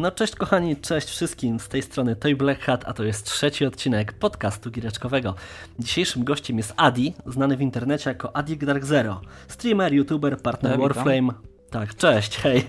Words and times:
No 0.00 0.10
cześć 0.10 0.36
kochani, 0.36 0.76
cześć 0.76 1.08
wszystkim, 1.08 1.60
z 1.60 1.68
tej 1.68 1.82
strony 1.82 2.16
Toy 2.16 2.36
Black 2.36 2.60
Hat, 2.60 2.84
a 2.86 2.92
to 2.92 3.04
jest 3.04 3.26
trzeci 3.26 3.66
odcinek 3.66 4.12
podcastu 4.12 4.70
gireczkowego. 4.70 5.34
Dzisiejszym 5.78 6.24
gościem 6.24 6.56
jest 6.56 6.74
Adi, 6.76 7.14
znany 7.26 7.56
w 7.56 7.60
internecie 7.60 8.10
jako 8.10 8.36
Adik 8.36 8.64
Dark 8.64 8.84
Zero, 8.84 9.20
streamer, 9.48 9.92
youtuber, 9.92 10.38
partner 10.38 10.72
Ja. 10.72 10.78
Warframe. 10.78 11.32
Tak, 11.70 11.94
cześć, 11.94 12.36
hej. 12.36 12.64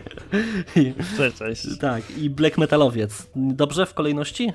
Cześć, 1.17 1.37
cześć. 1.37 1.79
tak, 1.79 2.17
i 2.17 2.29
black 2.29 2.57
metalowiec. 2.57 3.27
Dobrze 3.35 3.85
w 3.85 3.93
kolejności? 3.93 4.53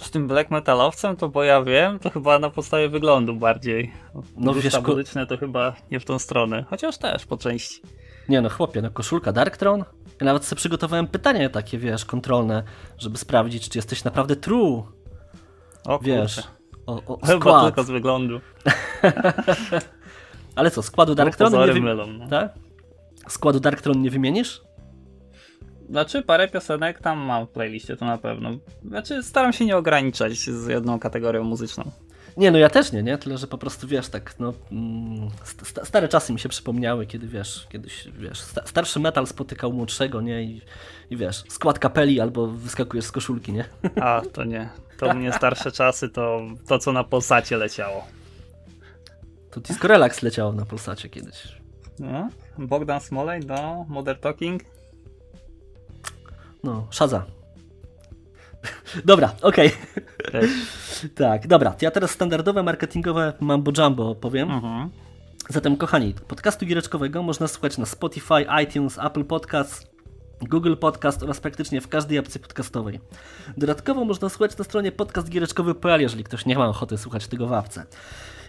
Z 0.00 0.10
tym 0.10 0.28
black 0.28 0.50
metalowcem 0.50 1.16
to 1.16 1.28
bo 1.28 1.44
ja 1.44 1.62
wiem, 1.62 1.98
to 1.98 2.10
chyba 2.10 2.38
na 2.38 2.50
podstawie 2.50 2.88
wyglądu 2.88 3.36
bardziej. 3.36 3.92
No 4.36 4.54
wiesz, 4.54 4.82
muzyczne 4.82 5.26
to 5.26 5.36
chyba 5.36 5.74
nie 5.90 6.00
w 6.00 6.04
tą 6.04 6.18
stronę, 6.18 6.64
chociaż 6.70 6.98
też 6.98 7.26
po 7.26 7.36
części. 7.36 7.80
Nie 8.28 8.40
no, 8.40 8.48
chłopie, 8.48 8.82
no 8.82 8.90
koszulka 8.90 9.32
Darktron? 9.32 9.84
Ja 10.20 10.26
nawet 10.26 10.44
sobie 10.44 10.56
przygotowałem 10.56 11.06
pytanie 11.06 11.50
takie, 11.50 11.78
wiesz, 11.78 12.04
kontrolne, 12.04 12.62
żeby 12.98 13.18
sprawdzić, 13.18 13.68
czy 13.68 13.78
jesteś 13.78 14.04
naprawdę 14.04 14.36
true, 14.36 14.86
O 15.86 15.98
wiesz. 15.98 16.34
kurczę. 16.34 16.48
O, 16.86 17.02
o, 17.06 17.16
Chyba 17.26 17.40
skład. 17.40 17.64
tylko 17.64 17.84
z 17.84 17.90
wyglądu. 17.90 18.40
Ale 20.56 20.70
co, 20.70 20.82
składu 20.82 21.14
Darktron 21.14 21.52
nie, 21.52 21.58
pozory 21.58 21.72
wy... 21.72 21.80
mylą, 21.80 22.06
no. 22.06 22.28
tak? 22.28 22.52
Składu 23.28 23.60
Darktron 23.60 24.02
nie 24.02 24.10
wymienisz? 24.10 24.62
Znaczy 25.90 26.22
parę 26.22 26.48
piosenek 26.48 27.00
tam 27.00 27.18
mam 27.18 27.46
w 27.46 27.50
playliście, 27.50 27.96
to 27.96 28.04
na 28.04 28.18
pewno. 28.18 28.50
Znaczy 28.84 29.22
staram 29.22 29.52
się 29.52 29.64
nie 29.64 29.76
ograniczać 29.76 30.38
z 30.38 30.66
jedną 30.66 30.98
kategorią 30.98 31.44
muzyczną. 31.44 31.90
Nie, 32.36 32.50
no 32.50 32.58
ja 32.58 32.70
też 32.70 32.92
nie, 32.92 33.02
nie? 33.02 33.18
Tyle, 33.18 33.38
że 33.38 33.46
po 33.46 33.58
prostu 33.58 33.88
wiesz, 33.88 34.08
tak, 34.08 34.38
no. 34.38 34.52
Mm, 34.72 35.30
st- 35.44 35.66
sta- 35.66 35.84
stare 35.84 36.08
czasy 36.08 36.32
mi 36.32 36.40
się 36.40 36.48
przypomniały, 36.48 37.06
kiedy 37.06 37.26
wiesz, 37.28 37.66
kiedyś, 37.70 38.08
wiesz, 38.18 38.40
sta- 38.40 38.66
starszy 38.66 39.00
metal 39.00 39.26
spotykał 39.26 39.72
młodszego, 39.72 40.20
nie? 40.20 40.42
I, 40.42 40.62
I 41.10 41.16
wiesz, 41.16 41.44
skład 41.48 41.78
kapeli 41.78 42.20
albo 42.20 42.46
wyskakujesz 42.46 43.04
z 43.04 43.12
koszulki, 43.12 43.52
nie? 43.52 43.64
A, 44.00 44.22
to 44.32 44.44
nie. 44.44 44.68
To 44.98 45.14
mnie 45.14 45.32
starsze 45.32 45.72
czasy 45.72 46.08
to 46.08 46.40
to, 46.68 46.78
co 46.78 46.92
na 46.92 47.04
Polsacie 47.04 47.56
leciało. 47.56 48.04
To 49.50 49.60
Disco 49.60 49.88
Relax 49.88 50.22
leciało 50.22 50.52
na 50.52 50.64
Polsacie 50.64 51.08
kiedyś. 51.08 51.58
No? 51.98 52.28
Bogdan 52.58 53.00
Smolej 53.00 53.40
do 53.40 53.84
Modern 53.88 54.20
Talking. 54.20 54.62
No, 56.64 56.86
szaza. 56.90 57.24
Dobra, 59.04 59.32
okej. 59.42 59.72
Też. 60.32 60.50
Tak, 61.14 61.46
dobra. 61.46 61.74
Ja 61.80 61.90
teraz 61.90 62.10
standardowe 62.10 62.62
marketingowe 62.62 63.32
mambo 63.40 63.72
jumbo 63.78 64.10
opowiem. 64.10 64.50
Mhm. 64.50 64.90
Zatem, 65.48 65.76
kochani, 65.76 66.14
podcastu 66.28 66.66
giereczkowego 66.66 67.22
można 67.22 67.48
słuchać 67.48 67.78
na 67.78 67.86
Spotify, 67.86 68.46
iTunes, 68.62 68.98
Apple 68.98 69.24
Podcasts, 69.24 69.86
Google 70.42 70.76
Podcast 70.76 71.22
oraz 71.22 71.40
praktycznie 71.40 71.80
w 71.80 71.88
każdej 71.88 72.18
apce 72.18 72.38
podcastowej. 72.38 73.00
Dodatkowo 73.56 74.04
można 74.04 74.28
słuchać 74.28 74.58
na 74.58 74.64
stronie 74.64 74.92
podcastgiereczkowy.pl, 74.92 76.00
jeżeli 76.00 76.24
ktoś 76.24 76.46
nie 76.46 76.58
ma 76.58 76.68
ochoty 76.68 76.98
słuchać 76.98 77.26
tego 77.26 77.46
w 77.46 77.52
apce. 77.52 77.86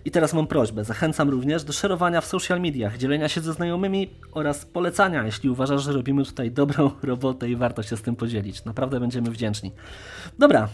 I 0.05 0.11
teraz 0.11 0.33
mam 0.33 0.47
prośbę, 0.47 0.83
zachęcam 0.83 1.29
również 1.29 1.63
do 1.63 1.73
szerowania 1.73 2.21
w 2.21 2.25
social 2.25 2.61
mediach, 2.61 2.97
dzielenia 2.97 3.29
się 3.29 3.41
ze 3.41 3.53
znajomymi 3.53 4.09
oraz 4.31 4.65
polecania, 4.65 5.25
jeśli 5.25 5.49
uważasz, 5.49 5.83
że 5.83 5.93
robimy 5.93 6.25
tutaj 6.25 6.51
dobrą 6.51 6.91
robotę 7.03 7.49
i 7.49 7.55
warto 7.55 7.83
się 7.83 7.97
z 7.97 8.01
tym 8.01 8.15
podzielić. 8.15 8.65
Naprawdę 8.65 8.99
będziemy 8.99 9.31
wdzięczni. 9.31 9.71
Dobra, 10.39 10.67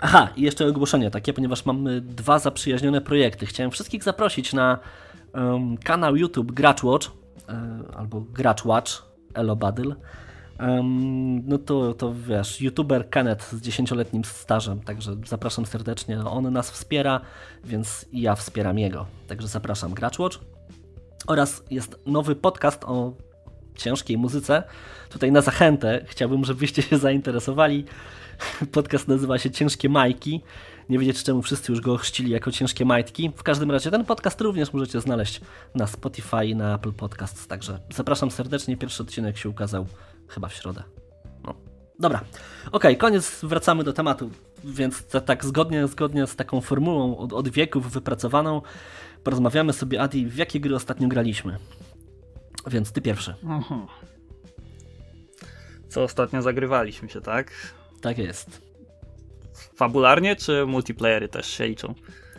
Aha, 0.00 0.28
i 0.36 0.42
jeszcze 0.42 0.66
ogłoszenie 0.66 1.10
takie, 1.10 1.32
ponieważ 1.32 1.66
mamy 1.66 2.00
dwa 2.00 2.38
zaprzyjaźnione 2.38 3.00
projekty. 3.00 3.46
Chciałem 3.46 3.70
wszystkich 3.70 4.04
zaprosić 4.04 4.52
na 4.52 4.78
em, 5.32 5.76
kanał 5.76 6.16
YouTube 6.16 6.52
Gracz 6.52 6.84
e, 6.84 6.86
albo 7.96 8.20
Gracz 8.20 8.64
Watch, 8.64 8.92
Elo 9.34 9.56
Badyl. 9.56 9.94
No 11.44 11.58
to, 11.58 11.94
to 11.94 12.14
wiesz, 12.14 12.60
youtuber 12.60 13.10
Kenneth 13.10 13.52
z 13.52 13.60
10-letnim 13.60 14.24
stażem, 14.24 14.80
także 14.80 15.16
zapraszam 15.26 15.66
serdecznie. 15.66 16.24
On 16.24 16.52
nas 16.52 16.70
wspiera, 16.70 17.20
więc 17.64 18.06
ja 18.12 18.34
wspieram 18.34 18.78
jego. 18.78 19.06
Także 19.26 19.48
zapraszam 19.48 19.94
Gracz 19.94 20.18
Watch. 20.18 20.38
Oraz 21.26 21.62
jest 21.70 21.98
nowy 22.06 22.36
podcast 22.36 22.84
o 22.84 23.12
ciężkiej 23.74 24.18
muzyce. 24.18 24.62
Tutaj 25.10 25.32
na 25.32 25.40
zachętę 25.40 26.04
chciałbym, 26.08 26.44
żebyście 26.44 26.82
się 26.82 26.98
zainteresowali. 26.98 27.84
Podcast 28.72 29.08
nazywa 29.08 29.38
się 29.38 29.50
Ciężkie 29.50 29.88
Majki. 29.88 30.42
Nie 30.88 30.98
wiedzieć 30.98 31.22
czemu 31.22 31.42
wszyscy 31.42 31.72
już 31.72 31.80
go 31.80 31.96
chrzcili 31.96 32.30
jako 32.30 32.52
Ciężkie 32.52 32.84
Majtki. 32.84 33.32
W 33.36 33.42
każdym 33.42 33.70
razie 33.70 33.90
ten 33.90 34.04
podcast 34.04 34.40
również 34.40 34.72
możecie 34.72 35.00
znaleźć 35.00 35.40
na 35.74 35.86
Spotify 35.86 36.46
i 36.46 36.56
na 36.56 36.74
Apple 36.74 36.92
Podcasts. 36.92 37.46
Także 37.46 37.78
zapraszam 37.94 38.30
serdecznie. 38.30 38.76
Pierwszy 38.76 39.02
odcinek 39.02 39.38
się 39.38 39.48
ukazał 39.48 39.86
chyba 40.34 40.48
w 40.48 40.54
środę. 40.54 40.82
No. 41.44 41.54
Dobra, 41.98 42.20
okej, 42.72 42.96
koniec, 42.96 43.40
wracamy 43.42 43.84
do 43.84 43.92
tematu. 43.92 44.30
Więc 44.64 45.06
ta, 45.06 45.20
tak 45.20 45.44
zgodnie, 45.44 45.86
zgodnie 45.86 46.26
z 46.26 46.36
taką 46.36 46.60
formułą 46.60 47.18
od, 47.18 47.32
od 47.32 47.48
wieków 47.48 47.92
wypracowaną, 47.92 48.62
porozmawiamy 49.24 49.72
sobie, 49.72 50.00
Adi, 50.00 50.26
w 50.26 50.36
jakie 50.36 50.60
gry 50.60 50.74
ostatnio 50.74 51.08
graliśmy. 51.08 51.58
Więc 52.66 52.92
ty 52.92 53.00
pierwszy. 53.00 53.34
Mhm. 53.42 53.86
Co 55.88 56.02
ostatnio 56.02 56.42
zagrywaliśmy 56.42 57.08
się, 57.08 57.20
tak? 57.20 57.74
Tak 58.00 58.18
jest. 58.18 58.62
Fabularnie 59.76 60.36
czy 60.36 60.66
multiplayery 60.66 61.28
też 61.28 61.46
się 61.46 61.66
liczą? 61.66 61.94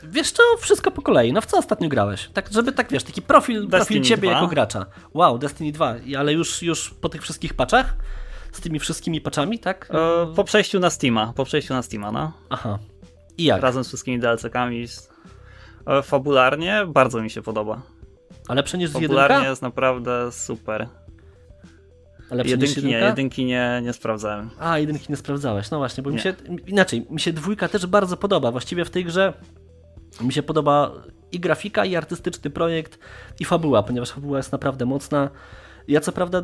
Wiesz 0.09 0.31
co, 0.31 0.43
wszystko 0.59 0.91
po 0.91 1.01
kolei. 1.01 1.33
No 1.33 1.41
w 1.41 1.45
co 1.45 1.57
ostatnio 1.57 1.89
grałeś? 1.89 2.29
Tak, 2.33 2.49
żeby 2.53 2.71
tak 2.71 2.91
wiesz, 2.91 3.03
taki 3.03 3.21
profil, 3.21 3.67
profil 3.67 4.03
ciebie 4.03 4.27
2. 4.29 4.35
jako 4.35 4.47
gracza. 4.47 4.85
Wow, 5.13 5.37
Destiny 5.37 5.71
2, 5.71 5.97
I- 5.97 6.15
ale 6.15 6.33
już, 6.33 6.61
już 6.61 6.89
po 6.89 7.09
tych 7.09 7.21
wszystkich 7.21 7.53
patchach? 7.53 7.95
Z 8.51 8.61
tymi 8.61 8.79
wszystkimi 8.79 9.21
patchami, 9.21 9.59
tak? 9.59 9.89
E, 9.91 10.33
po 10.35 10.43
przejściu 10.43 10.79
na 10.79 10.89
Steama, 10.89 11.33
po 11.35 11.45
przejściu 11.45 11.73
na 11.73 11.81
Steama, 11.81 12.11
no. 12.11 12.31
Aha. 12.49 12.79
I 13.37 13.43
jak? 13.43 13.61
Razem 13.61 13.83
z 13.83 13.87
wszystkimi 13.87 14.19
DLC-kami. 14.19 14.85
E, 15.87 16.01
fabularnie 16.01 16.85
bardzo 16.87 17.21
mi 17.21 17.29
się 17.29 17.41
podoba. 17.41 17.81
A 18.47 18.53
lepsze 18.53 18.77
niż 18.77 18.89
z 18.89 18.93
Fabularnie 18.93 19.47
jest 19.49 19.61
naprawdę 19.61 20.31
super. 20.31 20.87
A 22.31 22.35
lepsze 22.35 22.57
niż 22.57 22.61
Jedynki 22.69 22.87
nie, 22.87 22.91
jedynka? 22.93 23.07
jedynki 23.09 23.45
nie, 23.45 23.79
nie 23.83 23.93
sprawdzałem. 23.93 24.49
A, 24.59 24.77
jedynki 24.79 25.05
nie 25.09 25.15
sprawdzałeś. 25.15 25.71
No 25.71 25.77
właśnie, 25.77 26.03
bo 26.03 26.09
mi 26.09 26.15
Nie. 26.15 26.21
się, 26.21 26.33
inaczej, 26.67 27.05
mi 27.09 27.19
się 27.19 27.33
dwójka 27.33 27.67
też 27.67 27.85
bardzo 27.85 28.17
podoba. 28.17 28.51
Właściwie 28.51 28.85
w 28.85 28.89
tej 28.89 29.05
grze 29.05 29.33
mi 30.21 30.33
się 30.33 30.43
podoba 30.43 30.91
i 31.31 31.39
grafika, 31.39 31.85
i 31.85 31.95
artystyczny 31.95 32.49
projekt, 32.49 32.99
i 33.39 33.45
fabuła, 33.45 33.83
ponieważ 33.83 34.11
fabuła 34.11 34.37
jest 34.37 34.51
naprawdę 34.51 34.85
mocna. 34.85 35.29
Ja 35.87 36.01
co 36.01 36.11
prawda 36.11 36.43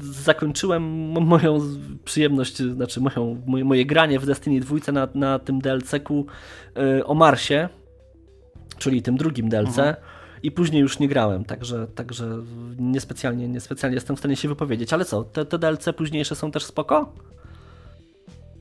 zakończyłem 0.00 0.82
mo- 0.82 1.20
moją 1.20 1.58
przyjemność, 2.04 2.56
znaczy 2.56 3.00
moją, 3.00 3.42
moje, 3.46 3.64
moje 3.64 3.86
granie 3.86 4.18
w 4.18 4.26
Destiny 4.26 4.60
2 4.60 4.92
na, 4.92 5.08
na 5.14 5.38
tym 5.38 5.60
DLC-ku 5.60 6.26
y, 6.98 7.06
o 7.06 7.14
Marsie, 7.14 7.68
czyli 8.78 9.02
tym 9.02 9.16
drugim 9.16 9.48
DLC. 9.48 9.78
Mhm. 9.78 9.96
I 10.42 10.50
później 10.50 10.82
już 10.82 10.98
nie 10.98 11.08
grałem, 11.08 11.44
także, 11.44 11.86
także 11.94 12.38
niespecjalnie, 12.78 13.48
niespecjalnie 13.48 13.94
jestem 13.94 14.16
w 14.16 14.18
stanie 14.18 14.36
się 14.36 14.48
wypowiedzieć. 14.48 14.92
Ale 14.92 15.04
co, 15.04 15.24
te, 15.24 15.44
te 15.44 15.58
DLC 15.58 15.88
późniejsze 15.96 16.34
są 16.34 16.50
też 16.50 16.64
spoko? 16.64 17.12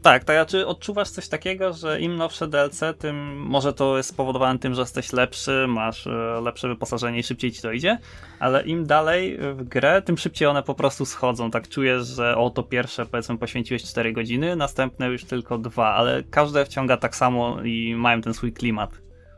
Tak, 0.08 0.24
tak, 0.24 0.38
a 0.38 0.46
czy 0.46 0.68
odczuwasz 0.68 1.10
coś 1.10 1.28
takiego, 1.28 1.74
że 1.74 2.02
im 2.02 2.16
nowsze 2.16 2.48
DLC, 2.48 2.80
tym 3.00 3.38
może 3.38 3.74
to 3.74 3.98
jest 3.98 4.10
spowodowane 4.10 4.60
tym, 4.60 4.74
że 4.74 4.82
jesteś 4.82 5.14
lepszy, 5.14 5.66
masz 5.68 6.08
e, 6.08 6.42
lepsze 6.44 6.68
wyposażenie 6.68 7.20
i 7.20 7.24
szybciej 7.24 7.52
ci 7.52 7.62
to 7.62 7.72
idzie, 7.72 7.98
ale 8.40 8.64
im 8.64 8.86
dalej 8.86 9.38
w 9.38 9.64
grę, 9.64 10.02
tym 10.02 10.18
szybciej 10.18 10.48
one 10.48 10.64
po 10.64 10.74
prostu 10.74 11.06
schodzą. 11.06 11.52
Tak 11.52 11.70
czujesz, 11.70 12.08
że 12.08 12.38
o 12.38 12.50
to 12.50 12.64
pierwsze 12.64 13.06
powiedzmy 13.06 13.38
poświęciłeś 13.38 13.84
4 13.84 14.14
godziny, 14.14 14.56
następne 14.56 15.08
już 15.08 15.24
tylko 15.24 15.58
dwa, 15.58 15.94
ale 15.94 16.24
każde 16.24 16.66
wciąga 16.66 16.98
tak 16.98 17.16
samo 17.16 17.62
i 17.64 17.96
mają 17.96 18.22
ten 18.22 18.34
swój 18.34 18.54
klimat. 18.54 18.92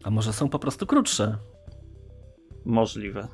A 0.03 0.09
może 0.09 0.33
są 0.33 0.49
po 0.49 0.59
prostu 0.59 0.85
krótsze? 0.85 1.37
Możliwe. 2.65 3.27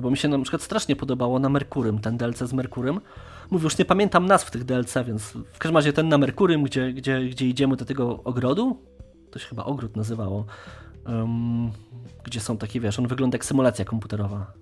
No 0.00 0.02
bo 0.02 0.10
mi 0.10 0.16
się 0.16 0.28
na 0.28 0.38
przykład 0.38 0.62
strasznie 0.62 0.96
podobało 0.96 1.38
na 1.38 1.48
Merkurym, 1.48 1.98
ten 1.98 2.16
DLC 2.16 2.38
z 2.38 2.52
Merkurym. 2.52 3.00
Mówię, 3.50 3.64
już 3.64 3.78
nie 3.78 3.84
pamiętam 3.84 4.26
nazw 4.26 4.50
tych 4.50 4.64
DLC, 4.64 4.94
więc 5.06 5.32
w 5.52 5.58
każdym 5.58 5.76
razie 5.76 5.92
ten 5.92 6.08
na 6.08 6.18
Merkurym, 6.18 6.62
gdzie, 6.62 6.92
gdzie, 6.92 7.20
gdzie 7.24 7.46
idziemy 7.48 7.76
do 7.76 7.84
tego 7.84 8.22
ogrodu, 8.24 8.82
to 9.30 9.38
się 9.38 9.46
chyba 9.48 9.64
ogród 9.64 9.96
nazywało, 9.96 10.44
em, 11.06 11.70
gdzie 12.24 12.40
są 12.40 12.56
takie, 12.58 12.80
wiesz, 12.80 12.98
on 12.98 13.06
wygląda 13.06 13.34
jak 13.36 13.44
symulacja 13.44 13.84
komputerowa. 13.84 14.52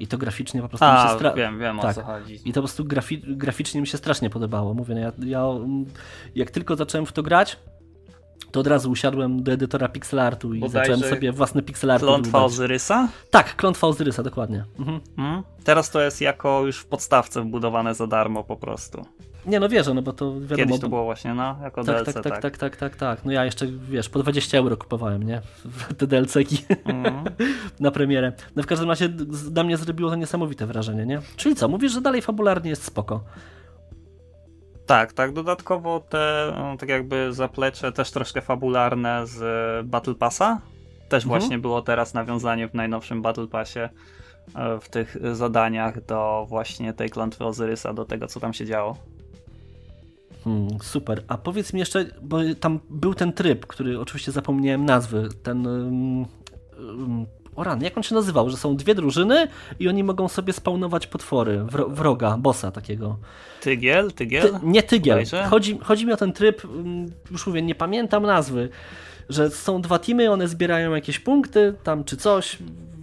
I 0.00 0.06
to 0.06 0.18
graficznie 0.18 0.62
po 0.62 0.68
prostu 0.68 0.86
mi 0.86 0.90
się 0.92 0.96
A, 0.98 1.18
stra- 1.18 1.34
wiem, 1.36 1.58
wiem 1.58 1.78
o 1.78 1.82
Tak. 1.82 1.94
co 1.94 2.02
chodzi. 2.02 2.34
I 2.44 2.52
to 2.52 2.60
po 2.62 2.68
prostu 2.68 2.84
grafi- 2.84 3.36
graficznie 3.36 3.80
mi 3.80 3.86
się 3.86 3.98
strasznie 3.98 4.30
podobało. 4.30 4.74
Mówię, 4.74 4.94
no 4.94 5.00
ja, 5.00 5.12
ja 5.26 5.44
jak 6.34 6.50
tylko 6.50 6.76
zacząłem 6.76 7.06
w 7.06 7.12
to 7.12 7.22
grać, 7.22 7.58
to 8.52 8.60
od 8.60 8.66
razu 8.66 8.90
usiadłem 8.90 9.42
do 9.42 9.52
edytora 9.52 9.88
pixelartu 9.88 10.54
i 10.54 10.60
Bodajże 10.60 10.92
zacząłem 10.92 11.14
sobie 11.14 11.32
własne 11.32 11.62
pixelarty 11.62 12.06
Klątwa. 12.06 12.44
Ozyrysa? 12.44 13.08
Tak, 13.30 13.56
klątwa 13.56 13.86
Ozyrysa, 13.86 14.22
dokładnie. 14.22 14.64
Mhm. 14.78 15.00
Mm? 15.18 15.42
Teraz 15.64 15.90
to 15.90 16.00
jest 16.00 16.20
jako 16.20 16.66
już 16.66 16.78
w 16.78 16.86
podstawce 16.86 17.42
wbudowane 17.42 17.94
za 17.94 18.06
darmo 18.06 18.44
po 18.44 18.56
prostu. 18.56 19.06
Nie 19.46 19.60
no 19.60 19.68
wierzę, 19.68 19.94
no 19.94 20.02
bo 20.02 20.12
to 20.12 20.32
wiadomo... 20.40 20.56
Kiedyś 20.56 20.80
to 20.80 20.88
było 20.88 21.04
właśnie, 21.04 21.34
no, 21.34 21.56
jako 21.62 21.84
tak, 21.84 21.96
DLC, 21.96 22.14
tak, 22.14 22.24
tak, 22.24 22.40
tak, 22.40 22.58
tak, 22.58 22.76
tak, 22.76 22.96
tak. 22.96 23.24
No 23.24 23.32
ja 23.32 23.44
jeszcze, 23.44 23.66
wiesz, 23.66 24.08
po 24.08 24.18
20 24.18 24.58
euro 24.58 24.76
kupowałem, 24.76 25.22
nie? 25.22 25.42
Te 25.98 26.06
DLC-ki 26.06 26.64
Mm. 26.84 27.24
na 27.80 27.90
premierę. 27.90 28.32
No 28.56 28.62
w 28.62 28.66
każdym 28.66 28.88
razie 28.88 29.08
na 29.52 29.64
mnie 29.64 29.76
zrobiło 29.76 30.10
to 30.10 30.16
niesamowite 30.16 30.66
wrażenie, 30.66 31.06
nie? 31.06 31.20
Czyli 31.36 31.54
co, 31.54 31.68
mówisz, 31.68 31.92
że 31.92 32.00
dalej 32.00 32.22
fabularnie 32.22 32.70
jest 32.70 32.84
spoko. 32.84 33.24
Tak, 34.86 35.12
tak. 35.12 35.32
Dodatkowo 35.32 36.00
te, 36.00 36.52
no, 36.58 36.76
tak 36.76 36.88
jakby 36.88 37.32
zaplecze 37.32 37.92
też 37.92 38.10
troszkę 38.10 38.40
fabularne 38.40 39.26
z 39.26 39.86
Battle 39.86 40.14
Passa. 40.14 40.60
Też 41.08 41.24
mhm. 41.24 41.40
właśnie 41.40 41.58
było 41.58 41.82
teraz 41.82 42.14
nawiązanie 42.14 42.68
w 42.68 42.74
najnowszym 42.74 43.22
Battle 43.22 43.46
Passie 43.46 43.78
e, 43.78 43.90
w 44.80 44.88
tych 44.88 45.16
zadaniach 45.36 46.04
do 46.04 46.46
właśnie 46.48 46.92
tej 46.92 47.10
klątwy 47.10 47.44
Ozyrysa, 47.44 47.92
do 47.92 48.04
tego, 48.04 48.26
co 48.26 48.40
tam 48.40 48.52
się 48.52 48.66
działo. 48.66 48.96
Hmm, 50.44 50.68
super. 50.82 51.22
A 51.28 51.38
powiedz 51.38 51.72
mi 51.72 51.80
jeszcze, 51.80 52.04
bo 52.22 52.38
tam 52.60 52.80
był 52.90 53.14
ten 53.14 53.32
tryb, 53.32 53.66
który 53.66 54.00
oczywiście 54.00 54.32
zapomniałem 54.32 54.84
nazwy, 54.84 55.28
ten 55.42 55.66
um, 55.66 56.26
um, 56.78 57.26
o 57.56 57.64
jak 57.80 57.96
on 57.96 58.02
się 58.02 58.14
nazywał, 58.14 58.50
że 58.50 58.56
są 58.56 58.76
dwie 58.76 58.94
drużyny 58.94 59.48
i 59.80 59.88
oni 59.88 60.04
mogą 60.04 60.28
sobie 60.28 60.52
spawnować 60.52 61.06
potwory, 61.06 61.64
wroga, 61.88 62.36
bossa 62.38 62.70
takiego. 62.70 63.16
Tygiel? 63.60 64.12
Tygiel? 64.12 64.42
Ty, 64.42 64.58
nie 64.62 64.82
tygiel. 64.82 65.24
Chodzi, 65.50 65.78
chodzi 65.82 66.06
mi 66.06 66.12
o 66.12 66.16
ten 66.16 66.32
tryb, 66.32 66.64
mm, 66.64 67.12
już 67.30 67.46
mówię, 67.46 67.62
nie 67.62 67.74
pamiętam 67.74 68.22
nazwy, 68.22 68.68
że 69.28 69.50
są 69.50 69.82
dwa 69.82 69.98
teamy, 69.98 70.30
one 70.30 70.48
zbierają 70.48 70.94
jakieś 70.94 71.18
punkty 71.18 71.74
tam 71.84 72.04
czy 72.04 72.16
coś, 72.16 72.58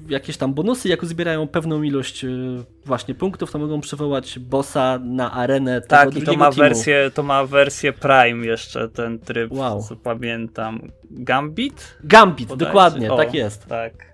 jakieś 0.10 0.38
tam 0.38 0.54
bonusy, 0.54 0.90
jak 0.90 1.04
uzbierają 1.04 1.48
pewną 1.48 1.84
ilość 1.84 2.24
y, 2.24 2.64
właśnie 2.86 3.16
punktów, 3.16 3.52
to 3.52 3.60
mogą 3.60 3.82
przywołać 3.82 4.40
bossa 4.40 5.00
na 5.04 5.32
arenę 5.32 5.82
tak, 5.82 6.10
tego 6.10 6.12
Tak, 6.12 6.24
i 6.24 6.26
to 6.26 6.40
ma, 6.40 6.52
wersję, 6.52 7.12
to 7.14 7.24
ma 7.24 7.46
wersję 7.46 7.94
Prime 7.94 8.46
jeszcze, 8.46 8.90
ten 8.90 9.20
tryb, 9.20 9.52
wow. 9.52 9.84
co 9.84 9.96
pamiętam. 9.96 10.92
Gambit? 11.12 11.98
Gambit, 12.04 12.56
dokładnie, 12.56 13.14
o, 13.14 13.18
tak 13.18 13.34
jest. 13.34 13.66
Tak. 13.66 14.09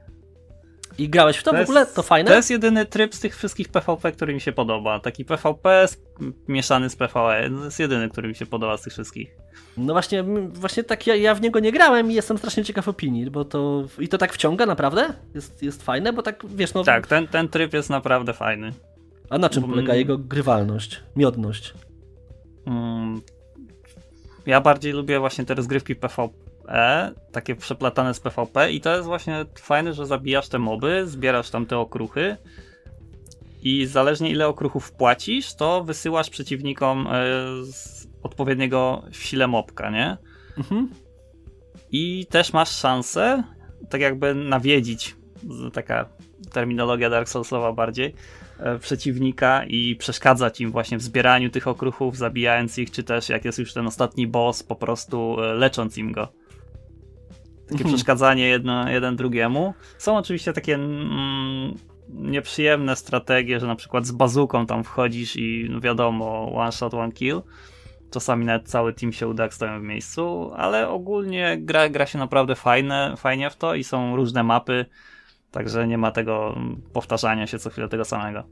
I 0.97 1.09
grałeś 1.09 1.37
w 1.37 1.43
to, 1.43 1.51
to 1.51 1.57
w 1.57 1.61
ogóle? 1.61 1.79
Jest, 1.79 1.95
to 1.95 2.03
fajne? 2.03 2.29
To 2.29 2.35
jest 2.35 2.49
jedyny 2.49 2.85
tryb 2.85 3.15
z 3.15 3.19
tych 3.19 3.37
wszystkich 3.37 3.69
PvP, 3.69 4.11
który 4.11 4.33
mi 4.33 4.41
się 4.41 4.51
podoba. 4.51 4.99
Taki 4.99 5.25
PvP 5.25 5.87
mieszany 6.47 6.89
z 6.89 6.95
PvE. 6.95 7.49
To 7.57 7.65
jest 7.65 7.79
jedyny, 7.79 8.09
który 8.09 8.27
mi 8.27 8.35
się 8.35 8.45
podoba 8.45 8.77
z 8.77 8.81
tych 8.81 8.93
wszystkich. 8.93 9.35
No 9.77 9.93
właśnie, 9.93 10.23
właśnie 10.47 10.83
tak 10.83 11.07
ja, 11.07 11.15
ja 11.15 11.35
w 11.35 11.41
niego 11.41 11.59
nie 11.59 11.71
grałem 11.71 12.11
i 12.11 12.13
jestem 12.13 12.37
strasznie 12.37 12.63
ciekaw 12.63 12.87
opinii, 12.87 13.31
bo 13.31 13.45
to 13.45 13.83
i 13.99 14.07
to 14.07 14.17
tak 14.17 14.33
wciąga 14.33 14.65
naprawdę? 14.65 15.13
Jest, 15.35 15.63
jest 15.63 15.83
fajne, 15.83 16.13
bo 16.13 16.21
tak 16.21 16.43
wiesz, 16.47 16.73
no. 16.73 16.83
Tak, 16.83 17.07
ten, 17.07 17.27
ten 17.27 17.49
tryb 17.49 17.73
jest 17.73 17.89
naprawdę 17.89 18.33
fajny. 18.33 18.73
A 19.29 19.37
na 19.37 19.49
czym 19.49 19.61
bo, 19.61 19.69
polega 19.69 19.95
jego 19.95 20.17
grywalność, 20.17 21.03
miodność? 21.15 21.73
Hmm, 22.65 23.21
ja 24.45 24.61
bardziej 24.61 24.93
lubię 24.93 25.19
właśnie 25.19 25.45
te 25.45 25.53
rozgrywki 25.53 25.95
PvP 25.95 26.44
E, 26.67 27.11
takie 27.31 27.55
przeplatane 27.55 28.13
z 28.13 28.19
PvP 28.19 28.71
i 28.71 28.81
to 28.81 28.95
jest 28.95 29.05
właśnie 29.05 29.45
fajne, 29.59 29.93
że 29.93 30.05
zabijasz 30.05 30.49
te 30.49 30.59
moby, 30.59 31.07
zbierasz 31.07 31.49
tam 31.49 31.65
te 31.65 31.77
okruchy 31.77 32.37
i 33.61 33.85
zależnie 33.85 34.29
ile 34.29 34.47
okruchów 34.47 34.91
płacisz, 34.91 35.55
to 35.55 35.83
wysyłasz 35.83 36.29
przeciwnikom 36.29 37.07
e, 37.07 37.21
odpowiedniego 38.23 39.03
w 39.11 39.17
sile 39.17 39.47
mobka, 39.47 39.89
nie? 39.89 40.17
Mhm. 40.57 40.89
I 41.91 42.25
też 42.29 42.53
masz 42.53 42.69
szansę 42.69 43.43
tak 43.89 44.01
jakby 44.01 44.35
nawiedzić, 44.35 45.15
taka 45.73 46.09
terminologia 46.53 47.09
Dark 47.09 47.29
Soulsowa 47.29 47.73
bardziej, 47.73 48.15
e, 48.59 48.79
przeciwnika 48.79 49.65
i 49.65 49.95
przeszkadzać 49.95 50.61
im 50.61 50.71
właśnie 50.71 50.97
w 50.97 51.01
zbieraniu 51.01 51.49
tych 51.49 51.67
okruchów, 51.67 52.17
zabijając 52.17 52.77
ich, 52.77 52.91
czy 52.91 53.03
też 53.03 53.29
jak 53.29 53.45
jest 53.45 53.59
już 53.59 53.73
ten 53.73 53.87
ostatni 53.87 54.27
boss, 54.27 54.63
po 54.63 54.75
prostu 54.75 55.37
e, 55.41 55.53
lecząc 55.53 55.97
im 55.97 56.11
go 56.11 56.27
takie 57.65 57.83
mhm. 57.83 57.89
przeszkadzanie 57.89 58.47
jedno, 58.47 58.89
jeden 58.89 59.15
drugiemu. 59.15 59.73
Są 59.97 60.17
oczywiście 60.17 60.53
takie 60.53 60.75
mm, 60.75 61.73
nieprzyjemne 62.09 62.95
strategie, 62.95 63.59
że 63.59 63.67
na 63.67 63.75
przykład 63.75 64.05
z 64.05 64.11
bazuką 64.11 64.65
tam 64.65 64.83
wchodzisz 64.83 65.35
i 65.35 65.67
no 65.69 65.79
wiadomo, 65.79 66.51
one 66.55 66.71
shot, 66.71 66.93
one 66.93 67.11
kill. 67.11 67.41
Czasami 68.11 68.45
nawet 68.45 68.69
cały 68.69 68.93
team 68.93 69.13
się 69.13 69.27
uda, 69.27 69.43
jak 69.43 69.53
stoją 69.53 69.79
w 69.79 69.83
miejscu, 69.83 70.51
ale 70.55 70.89
ogólnie 70.89 71.57
gra, 71.59 71.89
gra 71.89 72.05
się 72.05 72.19
naprawdę 72.19 72.55
fajne, 72.55 73.13
fajnie 73.17 73.49
w 73.49 73.55
to 73.55 73.75
i 73.75 73.83
są 73.83 74.15
różne 74.15 74.43
mapy, 74.43 74.85
także 75.51 75.87
nie 75.87 75.97
ma 75.97 76.11
tego 76.11 76.55
powtarzania 76.93 77.47
się 77.47 77.59
co 77.59 77.69
chwilę 77.69 77.87
tego 77.89 78.05
samego. 78.05 78.43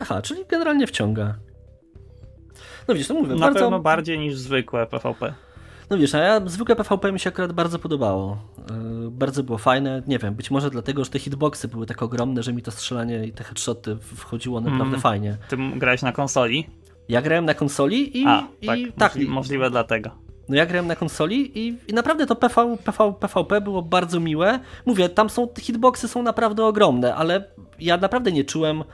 Aha, 0.00 0.22
czyli 0.22 0.44
generalnie 0.48 0.86
wciąga. 0.86 1.34
No 2.88 2.94
widzisz, 2.94 3.08
to 3.08 3.14
mówię. 3.14 3.34
Na 3.34 3.40
bardzo... 3.40 3.60
pewno 3.60 3.80
bardziej 3.80 4.18
niż 4.18 4.36
zwykłe 4.36 4.86
PvP. 4.86 5.34
No 5.90 5.98
wiesz, 5.98 6.14
a 6.14 6.18
ja 6.18 6.40
zwykłe 6.46 6.76
PvP 6.76 7.12
mi 7.12 7.20
się 7.20 7.28
akurat 7.28 7.52
bardzo 7.52 7.78
podobało. 7.78 8.38
Yy, 9.02 9.10
bardzo 9.10 9.42
było 9.42 9.58
fajne. 9.58 10.02
Nie 10.06 10.18
wiem, 10.18 10.34
być 10.34 10.50
może 10.50 10.70
dlatego, 10.70 11.04
że 11.04 11.10
te 11.10 11.18
hitboxy 11.18 11.68
były 11.68 11.86
tak 11.86 12.02
ogromne, 12.02 12.42
że 12.42 12.52
mi 12.52 12.62
to 12.62 12.70
strzelanie 12.70 13.24
i 13.24 13.32
te 13.32 13.44
headshoty 13.44 13.96
wchodziło 13.96 14.60
naprawdę 14.60 14.88
mm. 14.88 15.00
fajnie. 15.00 15.36
Ty 15.48 15.56
grałeś 15.76 16.02
na 16.02 16.12
konsoli? 16.12 16.66
Ja 17.08 17.22
grałem 17.22 17.44
na 17.44 17.54
konsoli 17.54 18.18
i. 18.18 18.26
A, 18.26 18.48
tak, 18.66 18.78
i, 18.78 18.92
tak 18.92 19.14
możliwe, 19.14 19.32
możliwe 19.32 19.70
dlatego. 19.70 20.10
No 20.48 20.56
ja 20.56 20.66
grałem 20.66 20.86
na 20.86 20.96
konsoli 20.96 21.58
i, 21.58 21.78
i 21.88 21.94
naprawdę 21.94 22.26
to 22.26 22.36
PV, 22.36 22.76
PV, 22.84 23.14
PvP 23.20 23.60
było 23.60 23.82
bardzo 23.82 24.20
miłe. 24.20 24.60
Mówię, 24.86 25.08
tam 25.08 25.30
są, 25.30 25.48
te 25.48 25.60
hitboxy 25.60 26.08
są 26.08 26.22
naprawdę 26.22 26.64
ogromne, 26.64 27.14
ale 27.14 27.44
ja 27.80 27.96
naprawdę 27.96 28.32
nie 28.32 28.44
czułem, 28.44 28.84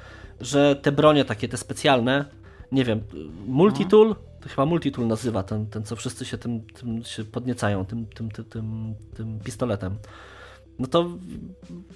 że 0.41 0.77
te 0.77 0.93
bronie 0.93 1.25
takie, 1.25 1.49
te 1.49 1.57
specjalne, 1.57 2.25
nie 2.73 2.85
wiem, 2.85 3.01
multitool, 3.47 4.15
to 4.45 4.51
chyba 4.51 4.67
multitool 4.67 5.07
nazywa 5.07 5.43
ten, 5.43 5.67
ten 5.67 5.85
co 5.85 5.97
wszyscy 5.97 6.25
się 6.25 6.39
tym, 6.39 6.61
tym 6.61 7.05
się 7.05 7.25
podniecają, 7.25 7.85
tym, 7.85 8.07
tym, 8.07 8.31
tym, 8.31 8.45
tym, 8.45 8.95
tym 9.17 9.41
pistoletem. 9.45 9.97
No 10.79 10.87
to 10.87 11.11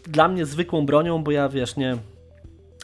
dla 0.06 0.28
mnie 0.28 0.46
zwykłą 0.46 0.86
bronią, 0.86 1.22
bo 1.24 1.30
ja 1.30 1.48
wiesz, 1.48 1.76
nie. 1.76 1.96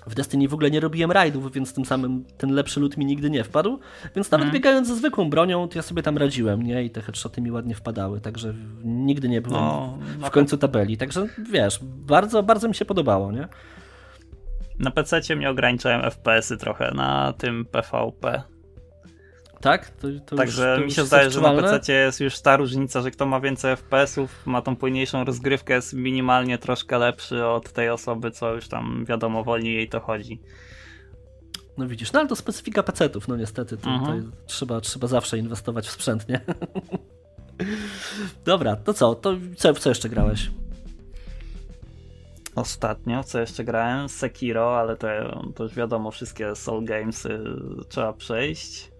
W 0.06 0.14
Destiny 0.14 0.48
w 0.48 0.54
ogóle 0.54 0.70
nie 0.70 0.80
robiłem 0.80 1.12
rajdów, 1.12 1.52
więc 1.52 1.72
tym 1.72 1.84
samym 1.84 2.24
ten 2.38 2.52
lepszy 2.52 2.80
loot 2.80 2.96
mi 2.96 3.06
nigdy 3.06 3.30
nie 3.30 3.44
wpadł. 3.44 3.78
Więc 4.16 4.30
nawet 4.30 4.44
mm. 4.44 4.54
biegając 4.54 4.88
ze 4.88 4.96
zwykłą 4.96 5.30
bronią, 5.30 5.68
to 5.68 5.78
ja 5.78 5.82
sobie 5.82 6.02
tam 6.02 6.18
radziłem, 6.18 6.62
nie? 6.62 6.84
I 6.84 6.90
te 6.90 7.02
headshoty 7.02 7.40
mi 7.40 7.50
ładnie 7.50 7.74
wpadały, 7.74 8.20
także 8.20 8.54
nigdy 8.84 9.28
nie 9.28 9.40
byłem 9.40 9.62
no, 9.62 9.98
w, 10.20 10.30
końcu 10.30 10.58
tabeli. 10.58 10.96
Także 10.96 11.26
wiesz, 11.50 11.78
bardzo, 11.82 12.42
bardzo 12.42 12.68
mi 12.68 12.74
się 12.74 12.84
podobało, 12.84 13.32
nie? 13.32 13.48
Na 14.78 14.90
PC 14.90 15.36
mnie 15.36 15.50
ograniczałem 15.50 16.02
FPS-y 16.02 16.56
trochę 16.56 16.90
na 16.94 17.32
tym 17.32 17.64
PvP. 17.64 18.53
Tak? 19.64 19.90
To, 19.90 20.08
to 20.26 20.36
Także 20.36 20.70
już, 20.70 20.80
to 20.80 20.84
mi 20.84 20.92
się 20.92 21.04
zdaje, 21.04 21.30
że 21.30 21.40
na 21.40 21.62
PC 21.62 21.92
jest 21.92 22.20
już 22.20 22.40
ta 22.40 22.56
różnica, 22.56 23.02
że 23.02 23.10
kto 23.10 23.26
ma 23.26 23.40
więcej 23.40 23.76
FPS-ów, 23.76 24.46
ma 24.46 24.62
tą 24.62 24.76
płynniejszą 24.76 25.24
rozgrywkę, 25.24 25.74
jest 25.74 25.92
minimalnie 25.92 26.58
troszkę 26.58 26.98
lepszy 26.98 27.46
od 27.46 27.72
tej 27.72 27.90
osoby, 27.90 28.30
co 28.30 28.54
już 28.54 28.68
tam 28.68 29.04
wiadomo, 29.04 29.44
wolniej 29.44 29.74
jej 29.74 29.88
to 29.88 30.00
chodzi. 30.00 30.40
No 31.78 31.86
widzisz, 31.86 32.12
no 32.12 32.20
ale 32.20 32.28
to 32.28 32.36
specyfika 32.36 32.82
PC-ów, 32.82 33.28
no 33.28 33.36
niestety, 33.36 33.76
to, 33.76 33.90
mhm. 33.90 34.30
to 34.30 34.36
trzeba, 34.46 34.80
trzeba 34.80 35.06
zawsze 35.06 35.38
inwestować 35.38 35.86
w 35.86 35.90
sprzęt, 35.90 36.28
nie? 36.28 36.40
Dobra, 38.44 38.76
to 38.76 38.94
co? 38.94 39.14
To 39.14 39.36
co, 39.56 39.74
co 39.74 39.88
jeszcze 39.88 40.08
grałeś? 40.08 40.50
Ostatnio, 42.54 43.24
co 43.24 43.40
jeszcze 43.40 43.64
grałem? 43.64 44.08
Sekiro, 44.08 44.78
ale 44.78 44.96
to, 44.96 45.06
to 45.54 45.62
już 45.62 45.74
wiadomo, 45.74 46.10
wszystkie 46.10 46.54
Soul 46.54 46.84
Gamesy 46.84 47.44
trzeba 47.88 48.12
przejść. 48.12 48.93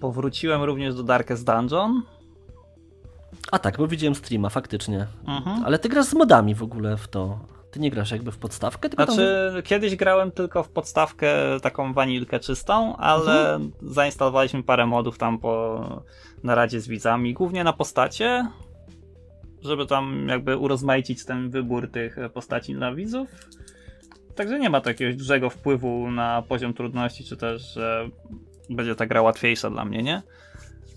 Powróciłem 0.00 0.62
również 0.62 0.94
do 0.94 1.02
Darkest 1.02 1.46
Dungeon. 1.46 2.02
A 3.52 3.58
tak, 3.58 3.76
bo 3.76 3.88
widziałem 3.88 4.14
streama, 4.14 4.48
faktycznie. 4.48 5.06
Mhm. 5.26 5.64
Ale 5.64 5.78
ty 5.78 5.88
grasz 5.88 6.06
z 6.06 6.14
modami 6.14 6.54
w 6.54 6.62
ogóle 6.62 6.96
w 6.96 7.08
to. 7.08 7.38
Ty 7.70 7.80
nie 7.80 7.90
grasz 7.90 8.10
jakby 8.10 8.32
w 8.32 8.38
podstawkę? 8.38 8.88
Tylko 8.88 9.04
znaczy, 9.04 9.50
tam... 9.54 9.62
kiedyś 9.62 9.96
grałem 9.96 10.30
tylko 10.30 10.62
w 10.62 10.68
podstawkę 10.68 11.32
taką 11.62 11.92
wanilkę 11.92 12.40
czystą, 12.40 12.96
ale 12.96 13.54
mhm. 13.54 13.72
zainstalowaliśmy 13.82 14.62
parę 14.62 14.86
modów 14.86 15.18
tam 15.18 15.38
po 15.38 15.84
naradzie 16.42 16.80
z 16.80 16.88
widzami, 16.88 17.34
głównie 17.34 17.64
na 17.64 17.72
postacie, 17.72 18.46
żeby 19.62 19.86
tam 19.86 20.28
jakby 20.28 20.56
urozmaicić 20.56 21.24
ten 21.24 21.50
wybór 21.50 21.90
tych 21.90 22.16
postaci 22.34 22.74
dla 22.74 22.94
widzów. 22.94 23.28
Także 24.34 24.58
nie 24.58 24.70
ma 24.70 24.80
takiego 24.80 25.18
dużego 25.18 25.50
wpływu 25.50 26.10
na 26.10 26.42
poziom 26.48 26.74
trudności, 26.74 27.24
czy 27.24 27.36
też, 27.36 27.78
będzie 28.70 28.94
ta 28.94 29.06
gra 29.06 29.22
łatwiejsza 29.22 29.70
dla 29.70 29.84
mnie, 29.84 30.02
nie? 30.02 30.22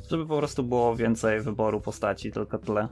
Żeby 0.10 0.26
po 0.26 0.38
prostu 0.38 0.64
było 0.64 0.96
więcej 0.96 1.42
wyboru 1.42 1.82
postaci, 1.82 2.32
tylko 2.32 2.58
tyle. 2.58 2.88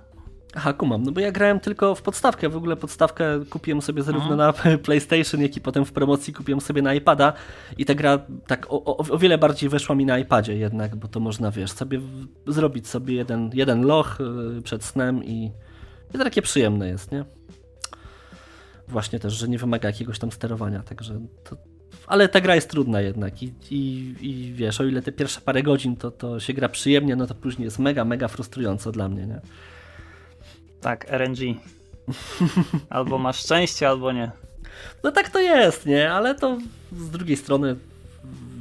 Aha, 0.56 0.74
kumam, 0.74 1.04
no 1.04 1.12
bo 1.12 1.20
ja 1.20 1.32
grałem 1.32 1.60
tylko 1.60 1.96
w 1.96 2.02
podstawkę, 2.02 2.50
w 2.50 2.56
ogóle 2.56 2.76
podstawkę 2.76 3.46
kupiłem 3.50 3.82
sobie 3.82 4.04
zarówno 4.04 4.34
mhm. 4.34 4.38
na 4.72 4.78
PlayStation, 4.86 5.42
jak 5.42 5.58
i 5.58 5.62
potem 5.62 5.86
w 5.86 5.92
promocji 5.92 6.34
kupiłem 6.34 6.62
sobie 6.62 6.82
na 6.82 6.94
iPada 6.94 7.34
i 7.78 7.86
ta 7.86 7.96
gra 7.96 8.20
tak 8.48 8.68
o, 8.70 8.84
o, 8.84 8.98
o 8.98 9.18
wiele 9.18 9.38
bardziej 9.38 9.70
weszła 9.70 9.96
mi 9.96 10.06
na 10.06 10.20
iPadzie 10.20 10.58
jednak, 10.58 10.96
bo 10.96 11.08
to 11.08 11.20
można, 11.20 11.52
wiesz, 11.52 11.72
sobie 11.72 12.00
w, 12.00 12.28
zrobić 12.48 12.88
sobie 12.88 13.16
jeden, 13.16 13.50
jeden 13.54 13.82
loch 13.82 14.18
y, 14.58 14.62
przed 14.62 14.84
snem 14.84 15.24
i, 15.24 15.52
i 16.10 16.18
to 16.18 16.24
takie 16.24 16.42
przyjemne 16.42 16.88
jest, 16.88 17.12
nie? 17.12 17.26
Właśnie 18.88 19.20
też, 19.20 19.34
że 19.34 19.48
nie 19.48 19.58
wymaga 19.58 19.90
jakiegoś 19.90 20.20
tam 20.20 20.32
sterowania, 20.32 20.84
także 20.84 21.20
to, 21.44 21.58
ale 22.08 22.30
ta 22.30 22.42
gra 22.42 22.56
jest 22.56 22.70
trudna 22.70 23.02
jednak 23.02 23.44
i, 23.44 23.54
i, 23.72 24.16
i 24.22 24.54
wiesz, 24.54 24.82
o 24.82 24.86
ile 24.86 25.02
te 25.02 25.12
pierwsze 25.12 25.42
parę 25.42 25.64
godzin 25.64 25.96
to, 25.96 26.12
to 26.12 26.40
się 26.40 26.54
gra 26.54 26.70
przyjemnie, 26.70 27.16
no 27.16 27.28
to 27.28 27.36
później 27.36 27.66
jest 27.66 27.80
mega, 27.80 28.06
mega 28.06 28.28
frustrująco 28.28 28.92
dla 28.92 29.10
mnie, 29.10 29.26
nie? 29.26 29.42
Tak, 30.82 31.06
RNG. 31.10 31.40
albo 32.90 33.18
masz 33.18 33.40
szczęście, 33.40 33.90
albo 33.90 34.12
nie. 34.12 34.32
No 35.04 35.12
tak 35.12 35.30
to 35.30 35.40
jest, 35.40 35.86
nie? 35.86 36.12
Ale 36.12 36.36
to 36.36 36.58
z 36.92 37.10
drugiej 37.10 37.38
strony 37.38 37.76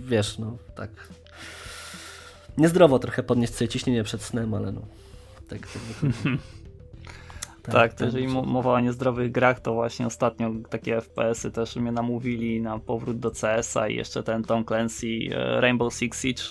wiesz, 0.07 0.39
no 0.39 0.57
tak. 0.77 0.91
Niezdrowo 2.59 2.99
trochę 2.99 3.23
podnieść 3.23 3.55
sobie 3.55 3.69
ciśnienie 3.69 4.05
przed 4.05 4.23
snem, 4.23 4.55
ale 4.55 4.73
no. 4.73 4.81
Tak, 5.49 5.61
tak, 5.61 5.83
tak, 6.03 6.13
tak 7.73 7.95
to 7.95 8.05
jeżeli 8.05 8.29
mowa 8.29 8.73
o 8.73 8.81
niezdrowych 8.81 9.33
grach, 9.33 9.61
to 9.61 9.75
właśnie 9.75 10.07
ostatnio 10.07 10.51
takie 10.71 11.01
FPS-y 11.01 11.51
też 11.51 11.77
mnie 11.77 11.93
namówili 11.93 12.61
na 12.61 12.79
powrót 12.79 13.19
do 13.19 13.31
CS-a 13.31 13.89
i 13.89 13.97
jeszcze 13.97 14.23
ten 14.23 14.45
Tom 14.45 14.65
Clancy 14.65 15.07
e, 15.07 15.61
Rainbow 15.61 15.95
Six 15.95 16.23
Siege. 16.23 16.43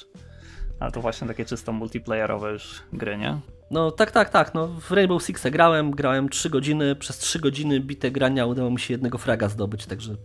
Ale 0.80 0.92
to 0.92 1.02
właśnie 1.02 1.28
takie 1.28 1.46
czysto 1.46 1.72
multiplayerowe 1.72 2.52
już 2.52 2.82
gry, 2.94 3.18
nie? 3.18 3.40
No 3.72 3.92
tak, 3.92 4.12
tak, 4.12 4.30
tak. 4.30 4.54
No, 4.54 4.68
w 4.68 4.92
Rainbow 4.92 5.24
Six 5.24 5.44
grałem, 5.52 5.92
grałem 5.92 6.30
3 6.30 6.50
godziny, 6.50 6.96
przez 6.96 7.18
3 7.18 7.40
godziny 7.40 7.80
bite 7.80 8.12
grania 8.12 8.46
udało 8.46 8.72
mi 8.72 8.80
się 8.80 8.94
jednego 8.94 9.18
fraga 9.18 9.50
zdobyć, 9.50 9.86
także 9.86 10.16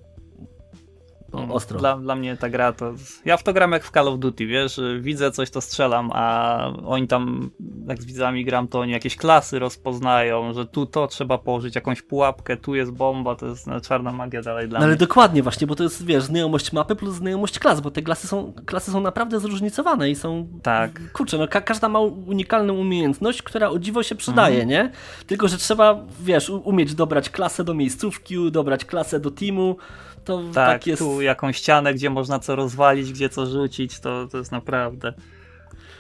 o, 1.33 1.39
mm, 1.39 1.53
ostro. 1.53 1.79
Dla, 1.79 1.97
dla 1.97 2.15
mnie 2.15 2.37
ta 2.37 2.49
gra 2.49 2.73
to. 2.73 2.95
Ja 3.25 3.37
w 3.37 3.43
to 3.43 3.53
gram 3.53 3.73
jak 3.73 3.85
w 3.85 3.91
Call 3.91 4.09
of 4.09 4.19
Duty, 4.19 4.47
wiesz, 4.47 4.81
widzę 5.01 5.31
coś, 5.31 5.51
to 5.51 5.61
strzelam, 5.61 6.11
a 6.15 6.65
oni 6.87 7.09
tam, 7.09 7.51
jak 7.89 8.03
z 8.03 8.05
widzami 8.05 8.45
gram, 8.45 8.69
to 8.69 8.81
oni 8.81 8.93
jakieś 8.93 9.17
klasy 9.17 9.59
rozpoznają, 9.59 10.53
że 10.53 10.67
tu 10.67 10.87
to 10.87 11.07
trzeba 11.07 11.39
położyć, 11.39 11.75
jakąś 11.75 12.03
pułapkę, 12.03 12.57
tu 12.57 12.75
jest 12.75 12.91
bomba, 12.91 13.35
to 13.35 13.47
jest 13.47 13.67
no, 13.67 13.81
czarna 13.81 14.13
magia 14.13 14.43
dalej 14.43 14.69
dla 14.69 14.79
no, 14.79 14.85
mnie. 14.85 14.91
Ale 14.91 14.97
dokładnie, 14.97 15.43
właśnie, 15.43 15.67
bo 15.67 15.75
to 15.75 15.83
jest, 15.83 16.05
wiesz, 16.07 16.25
znajomość 16.25 16.73
mapy 16.73 16.97
plus 16.97 17.15
znajomość 17.15 17.59
klas, 17.59 17.81
bo 17.81 17.91
te 17.91 18.03
klasy 18.03 18.29
są, 18.29 18.53
klasy 18.67 18.91
są 18.91 19.01
naprawdę 19.01 19.41
zróżnicowane 19.41 20.11
i 20.11 20.15
są. 20.15 20.47
Tak. 20.63 21.13
Kurczę, 21.13 21.39
no 21.39 21.49
ka 21.49 21.61
każda 21.61 21.89
ma 21.89 22.01
unikalną 22.01 22.75
umiejętność, 22.75 23.43
która 23.43 23.69
o 23.69 23.79
dziwo 23.79 24.03
się 24.03 24.15
przydaje, 24.15 24.63
mhm. 24.63 24.69
nie? 24.69 24.93
Tylko, 25.27 25.49
że 25.49 25.59
trzeba, 25.59 26.01
wiesz, 26.21 26.51
umieć 26.51 26.95
dobrać 26.95 27.31
klasę 27.31 27.65
do 27.65 27.75
miejscówki, 27.75 28.51
dobrać 28.51 28.85
klasę 28.85 29.21
do 29.21 29.31
teamu 29.31 29.77
to 30.25 30.43
tak, 30.55 30.55
tak 30.55 30.87
jest... 30.87 31.03
tu 31.03 31.21
jakąś 31.21 31.57
ścianę, 31.57 31.95
gdzie 31.95 32.11
można 32.11 32.39
co 32.39 32.57
rozwalić, 32.57 33.13
gdzie 33.13 33.29
co 33.29 33.47
rzucić, 33.47 34.01
to, 34.01 34.29
to 34.29 34.39
jest 34.39 34.53
naprawdę... 34.53 35.13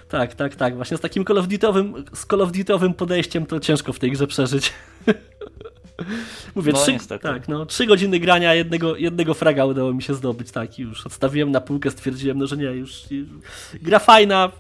Tak, 0.09 0.35
tak, 0.35 0.57
tak. 0.57 0.77
Właśnie 0.77 0.97
z 0.97 1.00
takim 1.00 1.25
Call 1.25 1.39
of 1.39 1.47
Duty'owym, 1.47 2.05
z 2.15 2.27
Call 2.27 2.43
of 2.43 2.50
Duty'owym 2.50 2.95
podejściem 2.95 3.47
to 3.47 3.61
ciężko 3.61 3.93
w 3.93 3.99
tej 3.99 4.11
grze 4.11 4.27
przeżyć. 4.27 4.73
Mówię, 6.55 6.73
no, 6.73 6.79
trzy, 6.79 7.19
tak, 7.23 7.49
no, 7.49 7.67
trzy 7.67 7.87
godziny 7.87 8.21
grania, 8.21 8.55
jednego, 8.55 8.97
jednego 8.97 9.35
fraga 9.35 9.65
udało 9.65 9.95
mi 9.95 10.03
się 10.03 10.15
zdobyć, 10.15 10.50
tak, 10.50 10.79
i 10.79 10.83
już 10.83 11.07
odstawiłem 11.07 11.50
na 11.50 11.61
półkę, 11.61 11.91
stwierdziłem, 11.91 12.39
no, 12.39 12.47
że 12.47 12.57
nie, 12.57 12.65
już, 12.65 13.11
już 13.11 13.29
gra 13.75 13.99
fajna, 13.99 14.53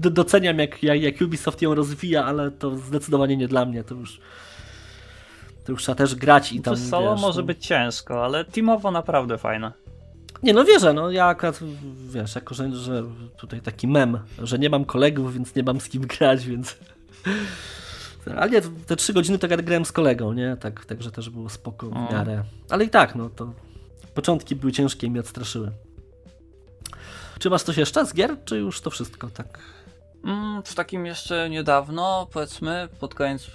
doceniam 0.00 0.58
jak, 0.58 0.82
jak, 0.82 1.02
jak 1.02 1.20
Ubisoft 1.20 1.62
ją 1.62 1.74
rozwija, 1.74 2.24
ale 2.24 2.50
to 2.50 2.76
zdecydowanie 2.76 3.36
nie 3.36 3.48
dla 3.48 3.64
mnie, 3.64 3.84
to 3.84 3.94
już 3.94 4.20
to 5.66 5.72
już 5.72 5.82
trzeba 5.82 5.96
też 5.96 6.14
grać 6.14 6.52
i 6.52 6.60
tam. 6.60 6.74
To 6.74 6.80
solo 6.80 7.12
wiesz, 7.12 7.22
może 7.22 7.40
no... 7.40 7.46
być 7.46 7.66
ciężko, 7.66 8.24
ale 8.24 8.44
teamowo 8.44 8.90
naprawdę 8.90 9.38
fajne. 9.38 9.72
Nie, 10.42 10.54
no 10.54 10.64
wierzę, 10.64 10.92
no 10.92 11.10
ja 11.10 11.26
akurat, 11.26 11.60
wiesz, 12.08 12.34
jako 12.34 12.54
że, 12.54 12.72
że 12.72 13.02
tutaj 13.36 13.60
taki 13.60 13.88
mem, 13.88 14.18
że 14.38 14.58
nie 14.58 14.70
mam 14.70 14.84
kolegów, 14.84 15.34
więc 15.34 15.54
nie 15.54 15.62
mam 15.62 15.80
z 15.80 15.88
kim 15.88 16.02
grać, 16.02 16.46
więc... 16.46 16.76
Ale 18.36 18.50
nie, 18.50 18.60
te 18.86 18.96
trzy 18.96 19.12
godziny 19.12 19.38
to 19.38 19.48
grałem 19.48 19.84
z 19.84 19.92
kolegą, 19.92 20.32
nie? 20.32 20.56
Tak, 20.60 20.84
także 20.84 21.10
też 21.10 21.30
było 21.30 21.48
spoko 21.48 21.90
w 21.90 22.12
miarę. 22.12 22.44
Ale 22.70 22.84
i 22.84 22.88
tak, 22.88 23.14
no 23.14 23.30
to 23.30 23.52
początki 24.14 24.56
były 24.56 24.72
ciężkie 24.72 25.06
i 25.06 25.10
mnie 25.10 25.20
odstraszyły. 25.20 25.72
Czy 27.38 27.50
masz 27.50 27.62
coś 27.62 27.76
jeszcze 27.76 28.06
z 28.06 28.14
gier, 28.14 28.36
czy 28.44 28.58
już 28.58 28.80
to 28.80 28.90
wszystko, 28.90 29.28
tak? 29.30 29.58
Mm, 30.24 30.62
w 30.62 30.74
takim 30.74 31.06
jeszcze 31.06 31.50
niedawno, 31.50 32.28
powiedzmy, 32.32 32.88
pod 33.00 33.14
koniec 33.14 33.50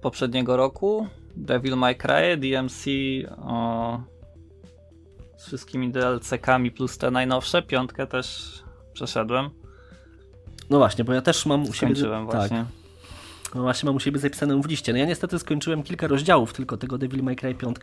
poprzedniego 0.00 0.56
roku, 0.56 1.08
Devil 1.36 1.76
May 1.76 1.96
Cry, 1.96 2.36
DMC 2.36 2.84
o, 3.38 4.00
z 5.36 5.46
wszystkimi 5.46 5.92
DLC-kami 5.92 6.70
plus 6.70 6.98
te 6.98 7.10
najnowsze. 7.10 7.62
Piątkę 7.62 8.06
też 8.06 8.52
przeszedłem. 8.92 9.50
No 10.70 10.78
właśnie, 10.78 11.04
bo 11.04 11.12
ja 11.12 11.22
też 11.22 11.46
mam 11.46 11.62
u 11.62 11.72
siebie... 11.72 11.94
Skończyłem 11.94 12.26
tak. 12.26 12.36
właśnie. 12.36 12.64
No 13.54 13.62
właśnie 13.62 13.86
mam 13.86 13.96
u 13.96 14.00
siebie 14.00 14.18
zapisaną 14.18 14.62
w 14.62 14.66
liście. 14.66 14.92
No 14.92 14.98
ja 14.98 15.04
niestety 15.04 15.38
skończyłem 15.38 15.82
kilka 15.82 16.06
rozdziałów 16.06 16.52
tylko 16.52 16.76
tego 16.76 16.98
Devil 16.98 17.22
May 17.22 17.36
Cry 17.36 17.54
5. 17.54 17.76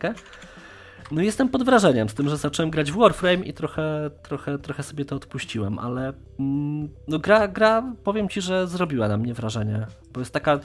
No 1.10 1.22
i 1.22 1.24
jestem 1.24 1.48
pod 1.48 1.62
wrażeniem 1.62 2.08
z 2.08 2.14
tym, 2.14 2.28
że 2.28 2.36
zacząłem 2.36 2.70
grać 2.70 2.92
w 2.92 2.96
Warframe 2.96 3.44
i 3.44 3.52
trochę, 3.52 4.10
trochę, 4.22 4.58
trochę 4.58 4.82
sobie 4.82 5.04
to 5.04 5.16
odpuściłem, 5.16 5.78
ale 5.78 6.12
mm, 6.38 6.88
no 7.08 7.18
gra, 7.18 7.48
gra, 7.48 7.94
powiem 8.04 8.28
Ci, 8.28 8.40
że 8.40 8.66
zrobiła 8.66 9.08
na 9.08 9.16
mnie 9.16 9.34
wrażenie, 9.34 9.86
bo 10.12 10.20
jest 10.20 10.32
taka 10.32 10.54
y, 10.56 10.60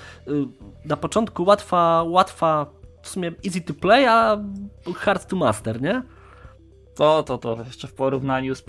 na 0.85 0.97
początku 0.97 1.43
łatwa, 1.43 2.03
łatwa 2.03 2.65
w 3.01 3.09
sumie 3.09 3.31
easy 3.45 3.61
to 3.61 3.73
play, 3.73 4.05
a 4.05 4.43
hard 4.95 5.27
to 5.27 5.35
master, 5.35 5.81
nie? 5.81 6.03
To, 6.95 7.23
to, 7.23 7.37
to. 7.37 7.57
Jeszcze 7.65 7.87
w 7.87 7.93
porównaniu 7.93 8.55
z, 8.55 8.63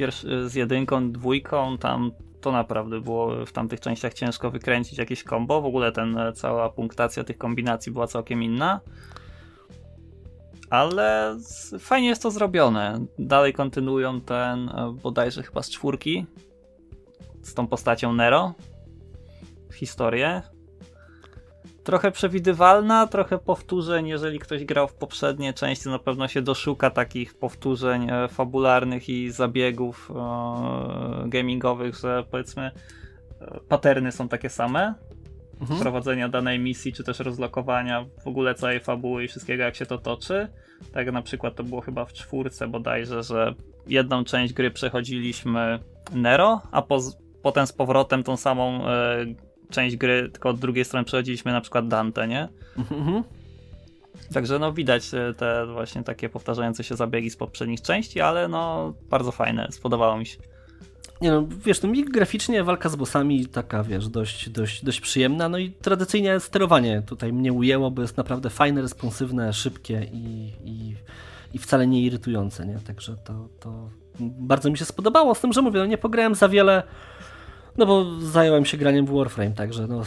z 0.46 0.54
jedynką, 0.54 1.12
dwójką, 1.12 1.78
tam 1.78 2.10
to 2.40 2.52
naprawdę 2.52 3.00
było 3.00 3.46
w 3.46 3.52
tamtych 3.52 3.80
częściach 3.80 4.14
ciężko 4.14 4.50
wykręcić 4.50 4.98
jakieś 4.98 5.24
combo. 5.24 5.60
W 5.62 5.66
ogóle 5.66 5.92
ten, 5.92 6.18
e, 6.18 6.32
cała 6.32 6.70
punktacja 6.70 7.24
tych 7.24 7.38
kombinacji 7.38 7.92
była 7.92 8.06
całkiem 8.06 8.42
inna. 8.42 8.80
Ale 10.70 11.36
fajnie 11.78 12.08
jest 12.08 12.22
to 12.22 12.30
zrobione. 12.30 13.06
Dalej 13.18 13.52
kontynuują 13.52 14.20
ten, 14.20 14.68
e, 14.68 14.94
bodajże 15.02 15.42
chyba 15.42 15.62
z 15.62 15.70
czwórki, 15.70 16.26
z 17.42 17.54
tą 17.54 17.66
postacią 17.66 18.12
Nero, 18.12 18.54
historię 19.74 20.42
trochę 21.88 22.10
przewidywalna, 22.10 23.06
trochę 23.06 23.38
powtórzeń. 23.38 24.08
Jeżeli 24.08 24.38
ktoś 24.38 24.64
grał 24.64 24.88
w 24.88 24.94
poprzednie 24.94 25.52
części, 25.52 25.88
na 25.88 25.98
pewno 25.98 26.28
się 26.28 26.42
doszuka 26.42 26.90
takich 26.90 27.34
powtórzeń 27.34 28.10
e, 28.10 28.28
fabularnych 28.28 29.08
i 29.08 29.30
zabiegów 29.30 30.10
e, 30.10 31.28
gamingowych, 31.28 31.96
że 31.96 32.24
powiedzmy 32.30 32.70
e, 33.40 33.60
paterny 33.68 34.12
są 34.12 34.28
takie 34.28 34.48
same. 34.50 34.94
Mhm. 35.60 35.80
Prowadzenia 35.80 36.28
danej 36.28 36.58
misji, 36.58 36.92
czy 36.92 37.04
też 37.04 37.20
rozlokowania 37.20 38.06
w 38.24 38.26
ogóle 38.26 38.54
całej 38.54 38.80
fabuły 38.80 39.24
i 39.24 39.28
wszystkiego, 39.28 39.62
jak 39.62 39.76
się 39.76 39.86
to 39.86 39.98
toczy. 39.98 40.48
Tak 40.92 41.12
na 41.12 41.22
przykład 41.22 41.54
to 41.54 41.64
było 41.64 41.80
chyba 41.80 42.04
w 42.04 42.12
czwórce 42.12 42.68
bodajże, 42.68 43.22
że 43.22 43.54
jedną 43.86 44.24
część 44.24 44.52
gry 44.52 44.70
przechodziliśmy 44.70 45.78
Nero, 46.12 46.60
a 46.70 46.82
po, 46.82 47.00
potem 47.42 47.66
z 47.66 47.72
powrotem 47.72 48.22
tą 48.22 48.36
samą 48.36 48.82
część 49.70 49.96
gry, 49.96 50.28
tylko 50.32 50.48
od 50.48 50.58
drugiej 50.58 50.84
strony 50.84 51.04
przechodziliśmy 51.04 51.52
na 51.52 51.60
przykład 51.60 51.88
Dante, 51.88 52.28
nie? 52.28 52.48
Mhm. 52.78 53.22
Także 54.32 54.58
no 54.58 54.72
widać 54.72 55.14
e, 55.14 55.34
te 55.34 55.66
właśnie 55.66 56.04
takie 56.04 56.28
powtarzające 56.28 56.84
się 56.84 56.96
zabiegi 56.96 57.30
z 57.30 57.36
poprzednich 57.36 57.82
części, 57.82 58.20
ale 58.20 58.48
no 58.48 58.94
bardzo 59.10 59.32
fajne, 59.32 59.68
spodobało 59.70 60.18
mi 60.18 60.26
się. 60.26 60.38
Nie 61.20 61.30
no, 61.30 61.46
wiesz, 61.64 61.82
no 61.82 61.88
mi 61.88 62.04
graficznie 62.04 62.64
walka 62.64 62.88
z 62.88 62.96
bossami 62.96 63.46
taka, 63.46 63.82
wiesz, 63.84 64.08
dość, 64.08 64.50
dość, 64.50 64.84
dość 64.84 65.00
przyjemna, 65.00 65.48
no 65.48 65.58
i 65.58 65.70
tradycyjnie 65.70 66.40
sterowanie 66.40 67.02
tutaj 67.06 67.32
mnie 67.32 67.52
ujęło, 67.52 67.90
bo 67.90 68.02
jest 68.02 68.16
naprawdę 68.16 68.50
fajne, 68.50 68.82
responsywne, 68.82 69.52
szybkie 69.52 70.06
i, 70.12 70.52
i, 70.64 70.94
i 71.54 71.58
wcale 71.58 71.86
nie 71.86 72.02
irytujące, 72.02 72.66
nie? 72.66 72.78
Także 72.86 73.16
to, 73.16 73.48
to 73.60 73.90
bardzo 74.20 74.70
mi 74.70 74.78
się 74.78 74.84
spodobało, 74.84 75.34
z 75.34 75.40
tym, 75.40 75.52
że 75.52 75.62
mówię, 75.62 75.80
no 75.80 75.86
nie 75.86 75.98
pograłem 75.98 76.34
za 76.34 76.48
wiele 76.48 76.82
no 77.78 77.86
bo 77.86 78.20
zająłem 78.20 78.64
się 78.64 78.76
graniem 78.76 79.06
w 79.06 79.10
Warframe, 79.10 79.52
także 79.52 79.86
no. 79.86 80.02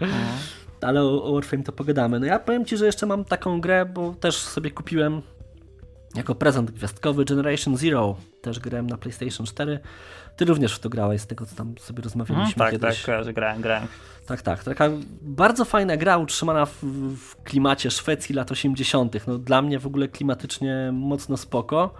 Mhm. 0.00 0.24
Ale 0.80 1.02
o, 1.02 1.24
o 1.24 1.34
Warframe 1.34 1.64
to 1.64 1.72
pogadamy. 1.72 2.20
No 2.20 2.26
ja 2.26 2.38
powiem 2.38 2.64
Ci, 2.64 2.76
że 2.76 2.86
jeszcze 2.86 3.06
mam 3.06 3.24
taką 3.24 3.60
grę, 3.60 3.86
bo 3.86 4.14
też 4.14 4.36
sobie 4.36 4.70
kupiłem 4.70 5.22
jako 6.14 6.34
prezent 6.34 6.70
gwiazdkowy 6.70 7.24
Generation 7.24 7.76
Zero. 7.76 8.16
Też 8.42 8.60
grałem 8.60 8.86
na 8.86 8.98
PlayStation 8.98 9.46
4. 9.46 9.78
Ty 10.36 10.44
również 10.44 10.74
w 10.74 10.78
to 10.78 10.88
grałeś, 10.88 11.20
z 11.20 11.26
tego 11.26 11.46
co 11.46 11.56
tam 11.56 11.74
sobie 11.78 12.02
rozmawialiśmy 12.02 12.54
hmm, 12.54 12.80
tak, 12.80 12.80
kiedyś. 12.80 13.02
Tak, 13.02 13.24
tak, 13.24 13.34
grałem, 13.34 13.60
grałem. 13.62 13.86
Tak, 14.26 14.42
tak. 14.42 14.64
Taka 14.64 14.90
bardzo 15.20 15.64
fajna 15.64 15.96
gra 15.96 16.18
utrzymana 16.18 16.66
w, 16.66 16.84
w 17.16 17.42
klimacie 17.42 17.90
Szwecji 17.90 18.34
lat 18.34 18.52
80. 18.52 19.26
No, 19.26 19.38
dla 19.38 19.62
mnie 19.62 19.78
w 19.78 19.86
ogóle 19.86 20.08
klimatycznie 20.08 20.90
mocno 20.92 21.36
spoko. 21.36 21.94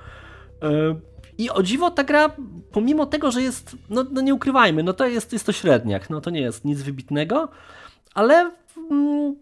Yy, 0.63 0.97
i 1.39 1.51
o 1.51 1.63
dziwo 1.63 1.91
ta 1.91 2.05
gra, 2.05 2.37
pomimo 2.73 3.07
tego, 3.07 3.31
że 3.31 3.43
jest, 3.43 3.77
no, 3.91 4.05
no 4.11 4.21
nie 4.21 4.35
ukrywajmy, 4.35 4.83
no 4.83 4.93
to 4.93 5.07
jest, 5.07 5.33
jest 5.33 5.47
to 5.47 5.53
średniak, 5.53 6.11
no 6.11 6.21
to 6.21 6.31
nie 6.31 6.41
jest 6.41 6.65
nic 6.65 6.83
wybitnego, 6.83 7.49
ale 8.15 8.51
mm, 8.91 9.37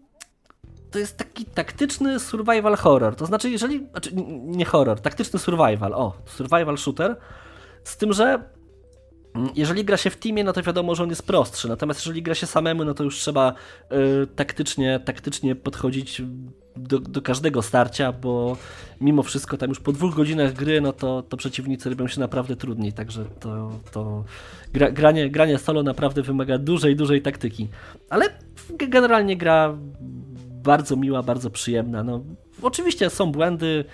to 0.91 0.99
jest 0.99 1.17
taki 1.17 1.45
taktyczny 1.45 2.19
survival 2.19 2.75
horror. 2.75 3.15
To 3.15 3.25
znaczy, 3.25 3.49
jeżeli, 3.49 3.87
znaczy 3.91 4.11
nie 4.41 4.65
horror, 4.65 5.01
taktyczny 5.01 5.39
survival, 5.39 5.93
o, 5.93 6.13
survival 6.25 6.77
shooter, 6.77 7.15
z 7.83 7.97
tym, 7.97 8.13
że 8.13 8.43
mm, 9.35 9.49
jeżeli 9.55 9.85
gra 9.85 9.97
się 9.97 10.09
w 10.09 10.17
teamie, 10.17 10.43
no 10.43 10.53
to 10.53 10.63
wiadomo, 10.63 10.95
że 10.95 11.03
on 11.03 11.09
jest 11.09 11.27
prostszy. 11.27 11.67
Natomiast 11.67 11.99
jeżeli 11.99 12.23
gra 12.23 12.35
się 12.35 12.47
samemu, 12.47 12.85
no 12.85 12.93
to 12.93 13.03
już 13.03 13.19
trzeba 13.19 13.53
y, 14.23 14.27
taktycznie, 14.27 14.99
taktycznie 14.99 15.55
podchodzić 15.55 16.21
do, 16.75 16.99
do, 16.99 17.21
każdego 17.21 17.61
starcia, 17.61 18.11
bo 18.11 18.57
mimo 19.01 19.23
wszystko 19.23 19.57
tam 19.57 19.69
już 19.69 19.79
po 19.79 19.91
dwóch 19.91 20.15
godzinach 20.15 20.53
gry, 20.53 20.81
no 20.81 20.93
to, 20.93 21.23
to 21.29 21.37
przeciwnicy 21.37 21.89
robią 21.89 22.07
się 22.07 22.19
naprawdę 22.19 22.55
trudniej, 22.55 22.93
także 22.93 23.25
to, 23.39 23.71
to 23.91 24.23
gra, 24.73 24.91
granie, 24.91 25.29
granie 25.29 25.57
solo 25.57 25.83
naprawdę 25.83 26.21
wymaga 26.21 26.57
dużej, 26.57 26.95
dużej 26.95 27.21
taktyki. 27.21 27.69
Ale 28.09 28.29
generalnie 28.69 29.37
gra 29.37 29.77
bardzo 30.63 30.95
miła, 30.95 31.23
bardzo 31.23 31.49
przyjemna. 31.49 32.03
No, 32.03 32.23
oczywiście 32.61 33.09
są 33.09 33.31
błędy, 33.31 33.85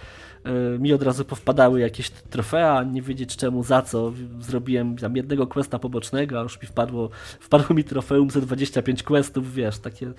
mi 0.80 0.94
od 0.94 1.04
razu 1.04 1.26
powpadały 1.26 1.80
jakieś 1.80 2.10
trofea, 2.10 2.84
nie 2.84 3.02
wiedzieć 3.02 3.36
czemu, 3.36 3.64
za 3.64 3.82
co. 3.82 4.14
Zrobiłem 4.40 4.98
tam 4.98 5.16
jednego 5.16 5.48
questa 5.48 5.80
pobocznego, 5.80 6.40
a 6.40 6.44
już 6.44 6.62
mi 6.62 6.68
wpadło, 6.68 7.10
wpadło 7.40 7.76
mi 7.76 7.84
trofeum 7.84 8.30
za 8.30 8.42
25 8.42 9.04
questów, 9.04 9.54
wiesz, 9.54 9.80
takie, 9.80 10.12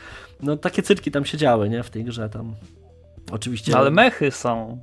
no 0.42 0.56
takie 0.56 0.82
cyrki 0.82 1.10
tam 1.10 1.24
się 1.24 1.38
działy, 1.38 1.68
nie, 1.68 1.82
w 1.82 1.90
tej 1.90 2.04
grze 2.04 2.28
tam. 2.28 2.54
Oczywiście. 3.32 3.72
No, 3.72 3.78
ale 3.78 3.90
mechy 3.90 4.30
są. 4.30 4.80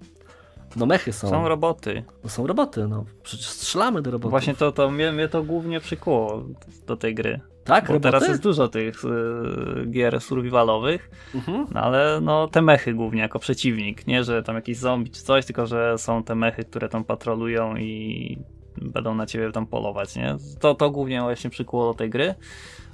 No 0.75 0.85
mechy 0.85 1.13
są. 1.13 1.29
Są 1.29 1.47
roboty. 1.47 2.03
No 2.23 2.29
są 2.29 2.47
roboty, 2.47 2.87
no. 2.87 3.05
Przecież 3.23 3.47
strzelamy 3.47 4.01
do 4.01 4.11
robotów. 4.11 4.31
Właśnie 4.31 4.55
to, 4.55 4.71
to 4.71 4.91
mnie, 4.91 5.11
mnie 5.11 5.27
to 5.27 5.43
głównie 5.43 5.79
przykuło 5.79 6.43
do 6.87 6.97
tej 6.97 7.15
gry. 7.15 7.39
Tak, 7.67 7.87
Bo 7.87 7.99
teraz 7.99 8.27
jest 8.27 8.43
dużo 8.43 8.67
tych 8.67 9.05
y, 9.05 9.85
gier 9.91 10.21
survivalowych, 10.21 11.09
mhm. 11.35 11.67
no 11.73 11.81
ale 11.81 12.19
no 12.21 12.47
te 12.47 12.61
mechy 12.61 12.93
głównie 12.93 13.21
jako 13.21 13.39
przeciwnik, 13.39 14.07
nie 14.07 14.23
że 14.23 14.43
tam 14.43 14.55
jakiś 14.55 14.77
zombie 14.77 15.11
czy 15.11 15.23
coś, 15.23 15.45
tylko 15.45 15.67
że 15.67 15.97
są 15.97 16.23
te 16.23 16.35
mechy, 16.35 16.63
które 16.63 16.89
tam 16.89 17.03
patrolują 17.03 17.75
i 17.77 18.37
będą 18.81 19.15
na 19.15 19.25
ciebie 19.25 19.51
tam 19.51 19.67
polować, 19.67 20.15
nie? 20.15 20.35
To, 20.59 20.75
to 20.75 20.91
głównie 20.91 21.21
właśnie 21.21 21.49
przykuło 21.49 21.87
do 21.87 21.93
tej 21.93 22.09
gry. 22.09 22.35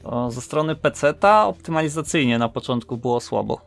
O, 0.04 0.32
ze 0.32 0.42
strony 0.42 0.76
PC-ta 0.76 1.48
optymalizacyjnie 1.48 2.40
na 2.40 2.50
początku 2.50 2.98
było 2.98 3.20
słabo. 3.20 3.62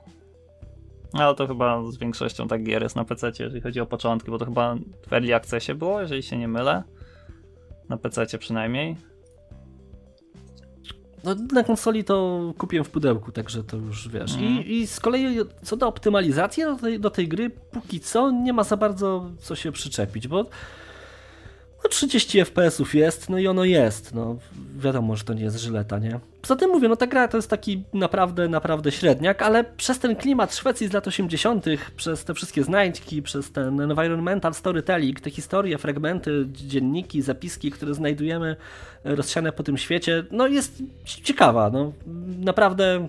Ale 1.12 1.34
to 1.34 1.46
chyba 1.46 1.82
z 1.90 1.98
większością 1.98 2.48
tak 2.48 2.62
gier 2.62 2.82
jest 2.82 2.96
na 2.96 3.04
PC, 3.04 3.32
jeżeli 3.38 3.60
chodzi 3.60 3.80
o 3.80 3.86
początki, 3.86 4.30
bo 4.30 4.38
to 4.38 4.44
chyba 4.44 4.76
w 5.08 5.12
Early 5.12 5.34
Accessie 5.34 5.74
było, 5.74 6.00
jeżeli 6.00 6.22
się 6.22 6.38
nie 6.38 6.48
mylę. 6.48 6.82
Na 7.88 7.96
PC 7.96 8.38
przynajmniej. 8.38 8.96
No, 11.26 11.34
na 11.52 11.64
konsoli 11.64 12.04
to 12.04 12.40
kupiłem 12.58 12.84
w 12.84 12.90
pudełku, 12.90 13.32
także 13.32 13.64
to 13.64 13.76
już 13.76 14.08
wiesz. 14.08 14.34
Mm. 14.34 14.44
I, 14.44 14.72
I 14.72 14.86
z 14.86 15.00
kolei 15.00 15.38
co 15.62 15.76
do 15.76 15.88
optymalizacji 15.88 16.62
do 16.64 16.76
tej, 16.76 17.00
do 17.00 17.10
tej 17.10 17.28
gry, 17.28 17.50
póki 17.50 18.00
co 18.00 18.30
nie 18.30 18.52
ma 18.52 18.64
za 18.64 18.76
bardzo 18.76 19.30
co 19.40 19.56
się 19.56 19.72
przyczepić, 19.72 20.28
bo 20.28 20.46
no 21.86 21.90
30 21.90 22.44
FPS-ów 22.44 22.94
jest, 22.94 23.30
no 23.30 23.38
i 23.38 23.46
ono 23.46 23.64
jest. 23.64 24.14
No, 24.14 24.36
wiadomo, 24.76 25.16
że 25.16 25.24
to 25.24 25.34
nie 25.34 25.42
jest 25.42 25.56
żyleta, 25.56 25.98
nie? 25.98 26.20
Poza 26.42 26.56
tym 26.56 26.70
mówię, 26.70 26.88
no 26.88 26.96
ta 26.96 27.06
gra 27.06 27.28
to 27.28 27.38
jest 27.38 27.50
taki 27.50 27.84
naprawdę, 27.92 28.48
naprawdę 28.48 28.92
średniak, 28.92 29.42
ale 29.42 29.64
przez 29.64 29.98
ten 29.98 30.16
klimat 30.16 30.54
Szwecji 30.54 30.88
z 30.88 30.92
lat 30.92 31.06
80., 31.06 31.66
przez 31.96 32.24
te 32.24 32.34
wszystkie 32.34 32.64
znajdźki, 32.64 33.22
przez 33.22 33.52
ten 33.52 33.80
environmental 33.80 34.54
storytelling, 34.54 35.20
te 35.20 35.30
historie, 35.30 35.78
fragmenty, 35.78 36.46
dzienniki, 36.52 37.22
zapiski, 37.22 37.70
które 37.70 37.94
znajdujemy 37.94 38.56
rozsiane 39.04 39.52
po 39.52 39.62
tym 39.62 39.78
świecie, 39.78 40.24
no 40.30 40.46
jest 40.46 40.82
ciekawa, 41.04 41.70
no 41.70 41.92
naprawdę 42.38 43.08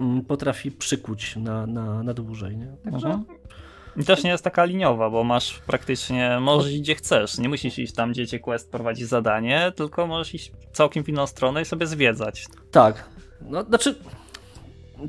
mm, 0.00 0.24
potrafi 0.24 0.70
przykuć 0.70 1.36
na, 1.36 1.66
na, 1.66 2.02
na 2.02 2.14
dłużej, 2.14 2.56
nie? 2.56 2.66
Także... 2.84 3.08
Mhm. 3.08 3.24
I 3.96 4.04
też 4.04 4.22
nie 4.22 4.30
jest 4.30 4.44
taka 4.44 4.64
liniowa, 4.64 5.10
bo 5.10 5.24
masz 5.24 5.58
praktycznie, 5.66 6.38
możesz 6.40 6.72
iść 6.72 6.80
gdzie 6.80 6.94
chcesz. 6.94 7.38
Nie 7.38 7.48
musisz 7.48 7.78
iść 7.78 7.94
tam, 7.94 8.12
gdzie 8.12 8.26
cię 8.26 8.38
quest 8.38 8.70
prowadzi 8.70 9.04
zadanie, 9.04 9.72
tylko 9.76 10.06
możesz 10.06 10.34
iść 10.34 10.52
całkiem 10.72 11.04
w 11.04 11.08
inną 11.08 11.26
stronę 11.26 11.62
i 11.62 11.64
sobie 11.64 11.86
zwiedzać. 11.86 12.46
Tak. 12.70 13.04
No, 13.40 13.62
znaczy, 13.62 13.94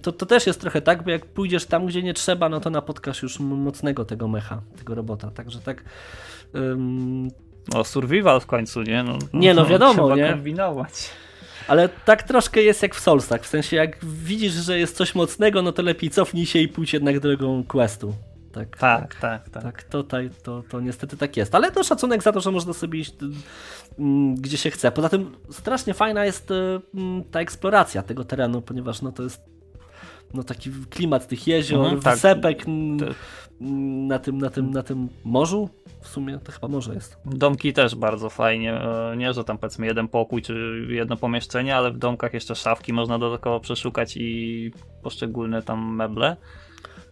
to, 0.01 0.11
to 0.11 0.25
też 0.25 0.47
jest 0.47 0.61
trochę 0.61 0.81
tak, 0.81 1.03
bo 1.03 1.11
jak 1.11 1.25
pójdziesz 1.25 1.65
tam, 1.65 1.85
gdzie 1.85 2.03
nie 2.03 2.13
trzeba, 2.13 2.49
no 2.49 2.59
to 2.59 2.69
napotkasz 2.69 3.23
już 3.23 3.39
mocnego 3.39 4.05
tego 4.05 4.27
mecha, 4.27 4.61
tego 4.77 4.95
robota. 4.95 5.31
Także 5.31 5.59
tak. 5.59 5.83
Um... 6.53 7.27
No, 7.73 7.83
survival 7.83 8.39
w 8.41 8.45
końcu, 8.45 8.81
nie? 8.81 9.03
No, 9.03 9.17
nie, 9.33 9.53
no 9.53 9.65
wiadomo, 9.73 9.93
trzeba 9.93 10.15
nie? 10.15 10.29
kombinować. 10.29 11.09
Ale 11.67 11.89
tak 11.89 12.23
troszkę 12.23 12.61
jest 12.61 12.81
jak 12.81 12.95
w 12.95 12.99
Soulsach, 12.99 13.43
w 13.43 13.47
sensie 13.47 13.75
jak 13.75 14.05
widzisz, 14.05 14.53
że 14.53 14.79
jest 14.79 14.97
coś 14.97 15.15
mocnego, 15.15 15.61
no 15.61 15.71
to 15.71 15.81
lepiej 15.81 16.09
cofnij 16.09 16.45
się 16.45 16.59
i 16.59 16.67
pójdź 16.67 16.93
jednak 16.93 17.19
drogą 17.19 17.63
questu. 17.63 18.13
Tak, 18.53 18.77
tak, 18.77 19.15
tak. 19.15 19.49
Tak, 19.49 19.63
tak 19.63 19.83
tutaj 19.83 20.29
to, 20.43 20.63
to 20.69 20.79
niestety 20.79 21.17
tak 21.17 21.37
jest. 21.37 21.55
Ale 21.55 21.71
to 21.71 21.83
szacunek 21.83 22.23
za 22.23 22.31
to, 22.31 22.41
że 22.41 22.51
można 22.51 22.73
sobie 22.73 22.99
iść 22.99 23.15
mm, 23.99 24.35
gdzie 24.35 24.57
się 24.57 24.71
chce. 24.71 24.91
Poza 24.91 25.09
tym 25.09 25.35
strasznie 25.49 25.93
fajna 25.93 26.25
jest 26.25 26.51
y, 26.51 26.81
mm, 26.95 27.23
ta 27.23 27.39
eksploracja 27.39 28.03
tego 28.03 28.23
terenu, 28.23 28.61
ponieważ 28.61 29.01
no 29.01 29.11
to 29.11 29.23
jest 29.23 29.53
no 30.33 30.43
taki 30.43 30.71
klimat 30.89 31.27
tych 31.27 31.47
jezior, 31.47 31.83
mhm, 31.83 32.01
tak. 32.01 32.13
wysepek 32.13 32.65
na, 34.07 34.19
tym, 34.19 34.37
na, 34.37 34.49
tym, 34.49 34.71
na 34.71 34.83
tym 34.83 35.09
morzu. 35.23 35.69
W 36.01 36.07
sumie 36.07 36.39
to 36.43 36.51
chyba 36.51 36.67
morze 36.67 36.93
jest. 36.93 37.17
Domki 37.25 37.73
też 37.73 37.95
bardzo 37.95 38.29
fajnie. 38.29 38.73
E, 38.73 39.17
nie, 39.17 39.33
że 39.33 39.43
tam 39.43 39.57
powiedzmy 39.57 39.85
jeden 39.85 40.07
pokój 40.07 40.41
czy 40.41 40.85
jedno 40.89 41.17
pomieszczenie, 41.17 41.75
ale 41.75 41.91
w 41.91 41.97
domkach 41.97 42.33
jeszcze 42.33 42.55
szafki 42.55 42.93
można 42.93 43.19
dodatkowo 43.19 43.59
przeszukać 43.59 44.17
i 44.17 44.71
poszczególne 45.03 45.61
tam 45.61 45.95
meble. 45.95 46.37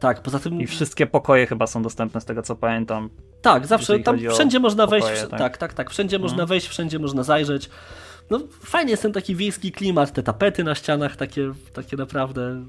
Tak, 0.02 0.22
poza 0.22 0.40
tym. 0.40 0.62
I 0.62 0.68
wszystkie 0.68 1.08
pokoje 1.08 1.48
chyba 1.48 1.68
są 1.68 1.82
dostępne 1.82 2.22
z 2.22 2.26
tego 2.26 2.42
co 2.42 2.56
pamiętam. 2.56 3.10
Tak, 3.42 3.68
zawsze 3.68 4.00
tam 4.00 4.18
wszędzie 4.30 4.60
można 4.60 4.88
pokoje, 4.88 5.02
wejść. 5.02 5.22
Tak? 5.22 5.40
tak, 5.40 5.58
tak, 5.58 5.74
tak. 5.74 5.90
Wszędzie 5.90 6.16
mhm. 6.16 6.32
można 6.32 6.46
wejść, 6.46 6.68
wszędzie 6.68 7.00
można 7.00 7.24
zajrzeć. 7.24 7.70
No 8.30 8.40
fajnie 8.62 8.92
jest 8.92 9.04
ten 9.04 9.14
taki 9.14 9.36
wiejski 9.36 9.72
klimat, 9.72 10.12
te 10.12 10.24
tapety 10.24 10.64
na 10.64 10.76
ścianach, 10.76 11.16
takie, 11.16 11.52
takie 11.74 11.98
naprawdę. 11.98 12.66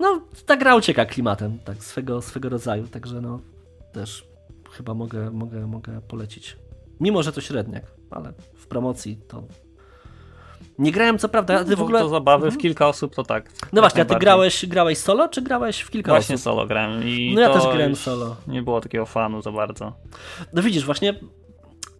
No, 0.00 0.20
ta 0.46 0.56
gra 0.56 0.76
ucieka 0.76 1.04
klimatem, 1.04 1.58
tak, 1.58 1.84
swego, 1.84 2.22
swego 2.22 2.48
rodzaju, 2.48 2.86
także 2.86 3.20
no 3.20 3.40
też 3.92 4.24
chyba 4.70 4.94
mogę, 4.94 5.30
mogę, 5.30 5.66
mogę 5.66 6.00
polecić. 6.00 6.56
Mimo, 7.00 7.22
że 7.22 7.32
to 7.32 7.40
średniak, 7.40 7.84
ale 8.10 8.32
w 8.54 8.66
promocji 8.66 9.16
to 9.28 9.44
nie 10.80 10.92
grałem 10.92 11.18
co 11.18 11.28
prawda, 11.28 11.64
ty 11.64 11.76
w 11.76 11.82
ogóle... 11.82 12.00
To 12.00 12.08
zabawy 12.08 12.46
mhm. 12.46 12.58
w 12.58 12.62
kilka 12.62 12.88
osób 12.88 13.14
to 13.14 13.22
tak. 13.22 13.50
No 13.72 13.80
właśnie, 13.80 14.02
a 14.02 14.04
ty 14.04 14.14
grałeś, 14.14 14.66
grałeś 14.66 14.98
solo, 14.98 15.28
czy 15.28 15.42
grałeś 15.42 15.80
w 15.80 15.90
kilka 15.90 16.12
właśnie 16.12 16.34
osób? 16.34 16.44
Właśnie 16.44 16.52
solo 16.52 16.66
grałem 16.66 17.08
i 17.08 17.32
No 17.34 17.40
ja 17.40 17.50
też 17.52 17.62
grałem 17.62 17.96
solo. 17.96 18.36
Nie 18.46 18.62
było 18.62 18.80
takiego 18.80 19.06
fanu 19.06 19.42
za 19.42 19.52
bardzo. 19.52 19.92
No 20.52 20.62
widzisz, 20.62 20.84
właśnie 20.84 21.14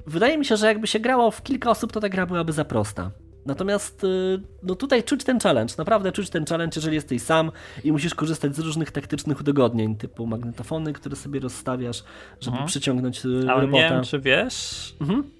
wydaje 0.06 0.38
mi 0.38 0.44
się, 0.44 0.56
że 0.56 0.66
jakby 0.66 0.86
się 0.86 1.00
grało 1.00 1.30
w 1.30 1.42
kilka 1.42 1.70
osób, 1.70 1.92
to 1.92 2.00
ta 2.00 2.08
gra 2.08 2.26
byłaby 2.26 2.52
za 2.52 2.64
prosta. 2.64 3.10
Natomiast 3.46 4.04
y, 4.04 4.40
no 4.62 4.74
tutaj 4.74 5.04
czuć 5.04 5.24
ten 5.24 5.40
challenge, 5.40 5.74
naprawdę 5.78 6.12
czuć 6.12 6.30
ten 6.30 6.44
challenge, 6.44 6.72
jeżeli 6.76 6.94
jesteś 6.94 7.22
sam 7.22 7.52
i 7.84 7.92
musisz 7.92 8.14
korzystać 8.14 8.56
z 8.56 8.58
różnych 8.58 8.90
taktycznych 8.90 9.40
udogodnień, 9.40 9.96
typu 9.96 10.26
magnetofony, 10.26 10.92
które 10.92 11.16
sobie 11.16 11.40
rozstawiasz, 11.40 12.04
żeby 12.40 12.54
mhm. 12.54 12.68
przyciągnąć 12.68 13.24
y, 13.24 13.28
Ale 13.28 13.60
robota. 13.60 13.82
nie 13.82 13.90
wiem, 13.90 14.04
czy 14.04 14.20
wiesz, 14.20 14.94
mhm 15.00 15.39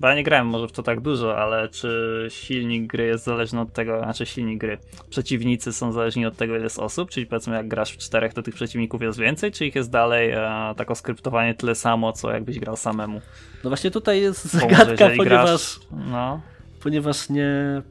bo 0.00 0.08
ja 0.08 0.14
nie 0.14 0.24
grałem 0.24 0.46
może 0.46 0.68
w 0.68 0.72
to 0.72 0.82
tak 0.82 1.00
dużo, 1.00 1.38
ale 1.38 1.68
czy 1.68 2.26
silnik 2.28 2.86
gry 2.86 3.06
jest 3.06 3.24
zależny 3.24 3.60
od 3.60 3.72
tego, 3.72 3.98
znaczy 3.98 4.26
silnik 4.26 4.60
gry, 4.60 4.78
przeciwnicy 5.10 5.72
są 5.72 5.92
zależni 5.92 6.26
od 6.26 6.36
tego, 6.36 6.54
ile 6.54 6.64
jest 6.64 6.78
osób, 6.78 7.10
czyli 7.10 7.26
powiedzmy 7.26 7.54
jak 7.54 7.68
grasz 7.68 7.92
w 7.92 7.98
czterech, 7.98 8.34
to 8.34 8.42
tych 8.42 8.54
przeciwników 8.54 9.02
jest 9.02 9.18
więcej, 9.18 9.52
czy 9.52 9.66
ich 9.66 9.74
jest 9.74 9.90
dalej 9.90 10.30
e, 10.30 10.74
tak 10.76 10.96
skryptowanie 10.96 11.54
tyle 11.54 11.74
samo, 11.74 12.12
co 12.12 12.30
jakbyś 12.30 12.58
grał 12.58 12.76
samemu? 12.76 13.20
No 13.64 13.70
właśnie 13.70 13.90
tutaj 13.90 14.20
jest 14.20 14.44
zagadka, 14.44 15.10
ponieważ, 15.16 15.24
grasz, 15.24 15.80
no. 16.10 16.40
ponieważ 16.82 17.28
nie, 17.28 17.82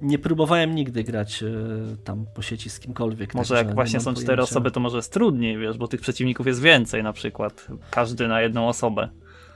nie 0.00 0.18
próbowałem 0.18 0.74
nigdy 0.74 1.04
grać 1.04 1.42
y, 1.42 1.96
tam 2.04 2.26
po 2.34 2.42
sieci 2.42 2.70
z 2.70 2.80
kimkolwiek. 2.80 3.34
Może 3.34 3.54
jak 3.54 3.74
właśnie 3.74 4.00
są 4.00 4.14
cztery 4.14 4.42
osoby, 4.42 4.70
to 4.70 4.80
może 4.80 4.96
jest 4.96 5.12
trudniej, 5.12 5.58
wiesz, 5.58 5.78
bo 5.78 5.88
tych 5.88 6.00
przeciwników 6.00 6.46
jest 6.46 6.62
więcej 6.62 7.02
na 7.02 7.12
przykład. 7.12 7.66
Każdy 7.90 8.28
na 8.28 8.40
jedną 8.40 8.68
osobę. 8.68 9.08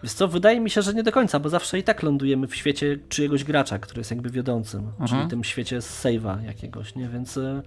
Wiesz 0.02 0.12
co, 0.12 0.28
wydaje 0.28 0.60
mi 0.60 0.70
się, 0.70 0.82
że 0.82 0.94
nie 0.94 1.02
do 1.02 1.12
końca, 1.12 1.40
bo 1.40 1.48
zawsze 1.48 1.78
i 1.78 1.82
tak 1.82 2.02
lądujemy 2.02 2.46
w 2.46 2.56
świecie 2.56 2.98
czyjegoś 3.08 3.44
gracza, 3.44 3.78
który 3.78 4.00
jest 4.00 4.10
jakby 4.10 4.30
wiodącym, 4.30 4.80
mhm. 4.80 5.08
czyli 5.08 5.30
tym 5.30 5.44
świecie 5.44 5.78
save'a 5.78 6.44
jakiegoś, 6.44 6.94
nie? 6.94 7.08
Więc 7.08 7.36
e, 7.36 7.62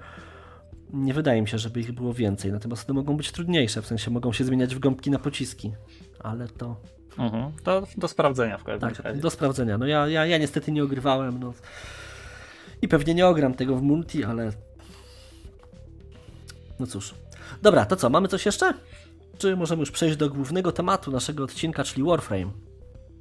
nie 0.93 1.13
wydaje 1.13 1.41
mi 1.41 1.47
się, 1.47 1.57
żeby 1.57 1.79
ich 1.79 1.91
było 1.91 2.13
więcej. 2.13 2.51
Natomiast 2.51 2.89
one 2.89 2.99
mogą 2.99 3.17
być 3.17 3.31
trudniejsze, 3.31 3.81
w 3.81 3.87
sensie 3.87 4.11
mogą 4.11 4.33
się 4.33 4.43
zmieniać 4.43 4.75
w 4.75 4.79
gąbki 4.79 5.11
na 5.11 5.19
pociski, 5.19 5.73
ale 6.19 6.47
to... 6.47 6.75
Mhm. 7.17 7.51
To 7.63 7.83
do 7.97 8.07
sprawdzenia 8.07 8.57
w 8.57 8.63
każdym 8.63 8.89
tak, 8.89 8.99
razie. 8.99 9.21
do 9.21 9.29
sprawdzenia. 9.29 9.77
No 9.77 9.85
ja, 9.85 10.07
ja, 10.07 10.25
ja 10.25 10.37
niestety 10.37 10.71
nie 10.71 10.83
ogrywałem, 10.83 11.39
no. 11.39 11.53
I 12.81 12.87
pewnie 12.87 13.13
nie 13.13 13.27
ogram 13.27 13.53
tego 13.53 13.75
w 13.75 13.81
multi, 13.81 14.23
ale... 14.23 14.51
No 16.79 16.87
cóż. 16.87 17.13
Dobra, 17.61 17.85
to 17.85 17.95
co, 17.95 18.09
mamy 18.09 18.27
coś 18.27 18.45
jeszcze? 18.45 18.73
Czy 19.37 19.55
możemy 19.55 19.79
już 19.79 19.91
przejść 19.91 20.17
do 20.17 20.29
głównego 20.29 20.71
tematu 20.71 21.11
naszego 21.11 21.43
odcinka, 21.43 21.83
czyli 21.83 22.03
Warframe? 22.03 22.51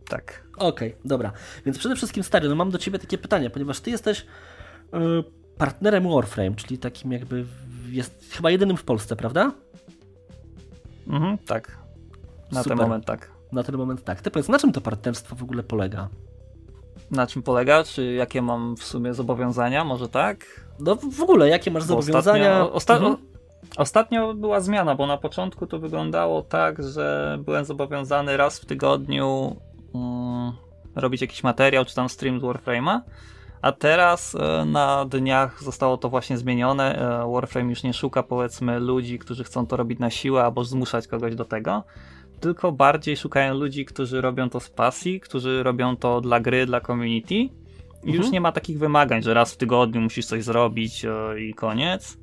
Tak. 0.09 0.45
Okej, 0.57 0.89
okay, 0.89 1.01
dobra. 1.05 1.33
Więc 1.67 1.79
przede 1.79 1.97
wszystkim, 1.97 2.23
stary, 2.23 2.49
no 2.49 2.55
mam 2.55 2.71
do 2.71 2.79
ciebie 2.79 2.99
takie 2.99 3.19
pytanie, 3.19 3.51
ponieważ 3.51 3.81
ty 3.81 3.91
jesteś 3.91 4.27
yy, 4.93 5.25
partnerem 5.59 6.09
Warframe, 6.15 6.55
czyli 6.55 6.79
takim 6.79 7.13
jakby 7.13 7.45
jest 7.89 8.25
chyba 8.31 8.51
jedynym 8.51 8.77
w 8.77 8.85
Polsce, 8.85 9.17
prawda? 9.17 9.53
Mhm, 11.09 11.39
tak. 11.39 11.79
Na 12.53 12.63
Super. 12.63 12.79
ten 12.79 12.87
moment 12.87 13.05
tak. 13.05 13.31
Na 13.53 13.63
ten 13.63 13.77
moment 13.77 14.05
tak. 14.05 14.21
Ty 14.21 14.31
powiedz, 14.31 14.49
na 14.49 14.59
czym 14.59 14.73
to 14.73 14.81
partnerstwo 14.81 15.37
w 15.37 15.43
ogóle 15.43 15.63
polega? 15.63 16.09
Na 17.11 17.27
czym 17.27 17.43
polega? 17.43 17.85
Czy 17.85 18.13
jakie 18.13 18.43
mam 18.43 18.77
w 18.77 18.85
sumie 18.85 19.15
zobowiązania? 19.15 19.85
Może 19.85 20.09
tak? 20.09 20.67
No 20.79 20.97
w 20.97 21.21
ogóle, 21.21 21.49
jakie 21.49 21.71
masz 21.71 21.83
Bo 21.87 21.89
zobowiązania? 21.89 22.51
Ostatnio, 22.51 22.73
osta 22.73 22.97
mhm. 22.97 23.32
Ostatnio 23.77 24.35
była 24.35 24.61
zmiana, 24.61 24.95
bo 24.95 25.07
na 25.07 25.17
początku 25.17 25.67
to 25.67 25.79
wyglądało 25.79 26.43
tak, 26.43 26.83
że 26.83 27.39
byłem 27.45 27.65
zobowiązany 27.65 28.37
raz 28.37 28.61
w 28.61 28.67
tygodniu 28.67 29.57
um, 29.93 30.53
robić 30.97 31.21
jakiś 31.21 31.43
materiał 31.43 31.85
czy 31.85 31.95
tam 31.95 32.09
stream 32.09 32.41
z 32.41 32.43
Warframe'a, 32.43 33.01
A 33.63 33.73
teraz 33.73 34.35
e, 34.35 34.65
na 34.65 35.05
dniach 35.05 35.63
zostało 35.63 35.97
to 35.97 36.09
właśnie 36.09 36.39
zmienione. 36.39 36.99
E, 36.99 37.33
Warframe 37.33 37.71
już 37.71 37.83
nie 37.83 37.93
szuka 37.93 38.23
powiedzmy 38.23 38.81
ludzi, 38.81 39.19
którzy 39.19 39.45
chcą 39.45 39.67
to 39.67 39.77
robić 39.77 39.99
na 39.99 40.11
siłę 40.11 40.45
albo 40.45 40.65
zmuszać 40.65 41.07
kogoś 41.07 41.35
do 41.35 41.45
tego, 41.45 41.85
tylko 42.41 42.73
bardziej 42.73 43.17
szukają 43.17 43.55
ludzi, 43.55 43.85
którzy 43.85 44.21
robią 44.21 44.51
to 44.51 44.61
z 44.61 44.71
pasji, 44.71 45.21
którzy 45.21 45.63
robią 45.63 45.97
to 45.97 46.21
dla 46.21 46.41
gry, 46.41 46.67
dla 46.67 46.81
community. 46.81 47.35
I 47.35 47.49
mhm. 48.05 48.17
już 48.17 48.31
nie 48.31 48.41
ma 48.41 48.53
takich 48.53 48.79
wymagań, 48.79 49.23
że 49.23 49.35
raz 49.35 49.55
w 49.55 49.57
tygodniu 49.57 50.01
musisz 50.01 50.27
coś 50.27 50.45
zrobić 50.45 51.05
e, 51.05 51.41
i 51.41 51.55
koniec. 51.55 52.19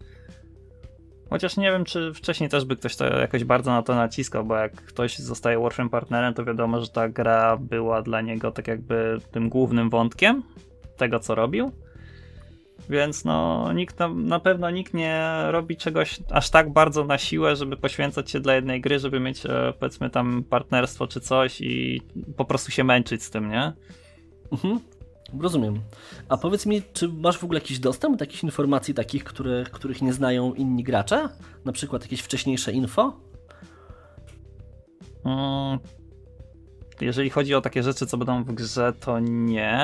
Chociaż 1.29 1.57
nie 1.57 1.71
wiem, 1.71 1.85
czy 1.85 2.13
wcześniej 2.13 2.49
też 2.49 2.65
by 2.65 2.75
ktoś 2.75 2.95
to 2.95 3.05
jakoś 3.19 3.43
bardzo 3.43 3.71
na 3.71 3.81
to 3.81 3.95
naciskał, 3.95 4.45
bo 4.45 4.55
jak 4.55 4.71
ktoś 4.71 5.17
zostaje 5.17 5.59
Warframe 5.59 5.89
partnerem, 5.89 6.33
to 6.33 6.45
wiadomo, 6.45 6.81
że 6.81 6.87
ta 6.87 7.09
gra 7.09 7.57
była 7.57 8.01
dla 8.01 8.21
niego 8.21 8.51
tak 8.51 8.67
jakby 8.67 9.17
tym 9.31 9.49
głównym 9.49 9.89
wątkiem 9.89 10.43
tego, 10.97 11.19
co 11.19 11.35
robił. 11.35 11.71
Więc 12.89 13.25
no, 13.25 13.73
nikt 13.73 13.95
na, 14.15 14.39
pewno 14.39 14.69
nikt 14.69 14.93
nie 14.93 15.23
robi 15.49 15.77
czegoś 15.77 16.19
aż 16.31 16.49
tak 16.49 16.73
bardzo 16.73 17.05
na 17.05 17.17
siłę, 17.17 17.55
żeby 17.55 17.77
poświęcać 17.77 18.31
się 18.31 18.39
dla 18.39 18.55
jednej 18.55 18.81
gry, 18.81 18.99
żeby 18.99 19.19
mieć 19.19 19.45
e, 19.45 19.73
powiedzmy 19.79 20.09
tam 20.09 20.43
partnerstwo 20.49 21.07
czy 21.07 21.19
coś 21.19 21.61
i 21.61 22.01
po 22.37 22.45
prostu 22.45 22.71
się 22.71 22.83
męczyć 22.83 23.23
z 23.23 23.29
tym, 23.29 23.49
nie? 23.49 23.73
Mhm. 24.51 24.79
Rozumiem. 25.39 25.79
A 26.29 26.37
powiedz 26.37 26.65
mi, 26.65 26.81
czy 26.93 27.07
masz 27.07 27.37
w 27.37 27.43
ogóle 27.43 27.59
jakiś 27.59 27.79
dostęp 27.79 28.17
do 28.17 28.23
jakichś 28.23 28.43
informacji 28.43 28.93
takich, 28.93 29.23
które, 29.23 29.63
których 29.63 30.01
nie 30.01 30.13
znają 30.13 30.53
inni 30.53 30.83
gracze? 30.83 31.29
Na 31.65 31.71
przykład 31.71 32.01
jakieś 32.01 32.21
wcześniejsze 32.21 32.71
info? 32.71 33.13
Mm, 35.25 35.79
jeżeli 37.01 37.29
chodzi 37.29 37.55
o 37.55 37.61
takie 37.61 37.83
rzeczy, 37.83 38.05
co 38.05 38.17
będą 38.17 38.43
w 38.43 38.53
grze, 38.53 38.93
to 38.99 39.19
nie. 39.19 39.79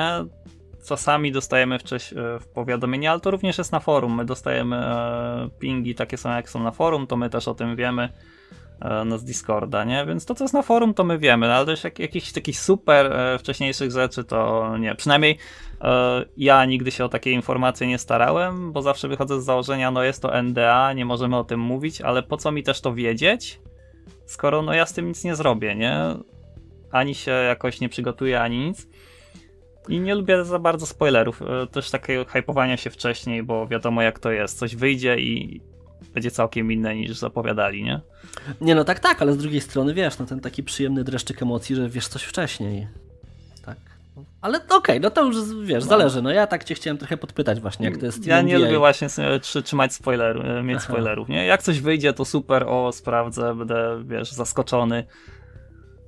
Czasami 0.86 1.32
dostajemy 1.32 1.78
wcześniej 1.78 2.20
powiadomienia, 2.54 3.10
ale 3.10 3.20
to 3.20 3.30
również 3.30 3.58
jest 3.58 3.72
na 3.72 3.80
forum. 3.80 4.14
My 4.14 4.24
dostajemy 4.24 4.76
e, 4.76 5.48
pingi 5.58 5.94
takie 5.94 6.16
same 6.16 6.36
jak 6.36 6.50
są 6.50 6.62
na 6.62 6.70
forum, 6.70 7.06
to 7.06 7.16
my 7.16 7.30
też 7.30 7.48
o 7.48 7.54
tym 7.54 7.76
wiemy 7.76 8.08
no 9.06 9.18
z 9.18 9.24
Discorda, 9.24 9.84
nie? 9.84 10.06
Więc 10.06 10.24
to, 10.24 10.34
co 10.34 10.44
jest 10.44 10.54
na 10.54 10.62
forum, 10.62 10.94
to 10.94 11.04
my 11.04 11.18
wiemy, 11.18 11.52
ale 11.54 11.66
też 11.66 11.84
jak, 11.84 11.98
jakichś 11.98 12.32
takich 12.32 12.60
super 12.60 13.12
e, 13.12 13.38
wcześniejszych 13.38 13.90
rzeczy, 13.90 14.24
to 14.24 14.72
nie. 14.78 14.94
Przynajmniej 14.94 15.38
e, 15.80 16.24
ja 16.36 16.64
nigdy 16.64 16.90
się 16.90 17.04
o 17.04 17.08
takie 17.08 17.30
informacje 17.30 17.86
nie 17.86 17.98
starałem, 17.98 18.72
bo 18.72 18.82
zawsze 18.82 19.08
wychodzę 19.08 19.40
z 19.40 19.44
założenia, 19.44 19.90
no 19.90 20.02
jest 20.02 20.22
to 20.22 20.42
NDA, 20.42 20.92
nie 20.92 21.04
możemy 21.04 21.36
o 21.36 21.44
tym 21.44 21.60
mówić, 21.60 22.00
ale 22.00 22.22
po 22.22 22.36
co 22.36 22.52
mi 22.52 22.62
też 22.62 22.80
to 22.80 22.94
wiedzieć, 22.94 23.60
skoro 24.26 24.62
no 24.62 24.74
ja 24.74 24.86
z 24.86 24.92
tym 24.92 25.08
nic 25.08 25.24
nie 25.24 25.36
zrobię, 25.36 25.74
nie? 25.74 25.98
Ani 26.90 27.14
się 27.14 27.30
jakoś 27.30 27.80
nie 27.80 27.88
przygotuję, 27.88 28.40
ani 28.40 28.58
nic. 28.58 28.88
I 29.88 30.00
nie 30.00 30.14
lubię 30.14 30.44
za 30.44 30.58
bardzo 30.58 30.86
spoilerów, 30.86 31.42
e, 31.42 31.66
też 31.66 31.90
takiego 31.90 32.24
hypowania 32.24 32.76
się 32.76 32.90
wcześniej, 32.90 33.42
bo 33.42 33.66
wiadomo 33.66 34.02
jak 34.02 34.18
to 34.18 34.30
jest. 34.30 34.58
Coś 34.58 34.76
wyjdzie 34.76 35.16
i 35.18 35.60
będzie 36.14 36.30
całkiem 36.30 36.72
inne 36.72 36.94
niż 36.94 37.18
zapowiadali, 37.18 37.84
nie? 37.84 38.00
Nie, 38.60 38.74
no 38.74 38.84
tak, 38.84 39.00
tak, 39.00 39.22
ale 39.22 39.32
z 39.32 39.38
drugiej 39.38 39.60
strony 39.60 39.94
wiesz, 39.94 40.18
no 40.18 40.26
ten 40.26 40.40
taki 40.40 40.62
przyjemny 40.62 41.04
dreszczyk 41.04 41.42
emocji, 41.42 41.76
że 41.76 41.88
wiesz 41.88 42.08
coś 42.08 42.22
wcześniej. 42.22 42.88
Tak. 43.64 43.76
Ale 44.40 44.58
okej, 44.58 44.76
okay, 44.76 45.00
no 45.00 45.10
to 45.10 45.24
już 45.24 45.36
wiesz, 45.64 45.84
no. 45.84 45.90
zależy. 45.90 46.22
No 46.22 46.30
ja 46.30 46.46
tak 46.46 46.64
cię 46.64 46.74
chciałem 46.74 46.98
trochę 46.98 47.16
podpytać 47.16 47.60
właśnie, 47.60 47.86
jak 47.86 47.98
to 47.98 48.06
jest 48.06 48.26
Ja 48.26 48.42
nie 48.42 48.58
lubię 48.58 48.78
właśnie 48.78 49.08
trzymać 49.64 49.94
spoilerów, 49.94 50.44
e, 50.44 50.62
mieć 50.62 50.76
Aha. 50.76 50.86
spoilerów, 50.88 51.28
nie? 51.28 51.46
Jak 51.46 51.62
coś 51.62 51.80
wyjdzie, 51.80 52.12
to 52.12 52.24
super, 52.24 52.64
o, 52.68 52.92
sprawdzę, 52.92 53.54
będę, 53.54 54.02
wiesz, 54.04 54.32
zaskoczony 54.32 55.04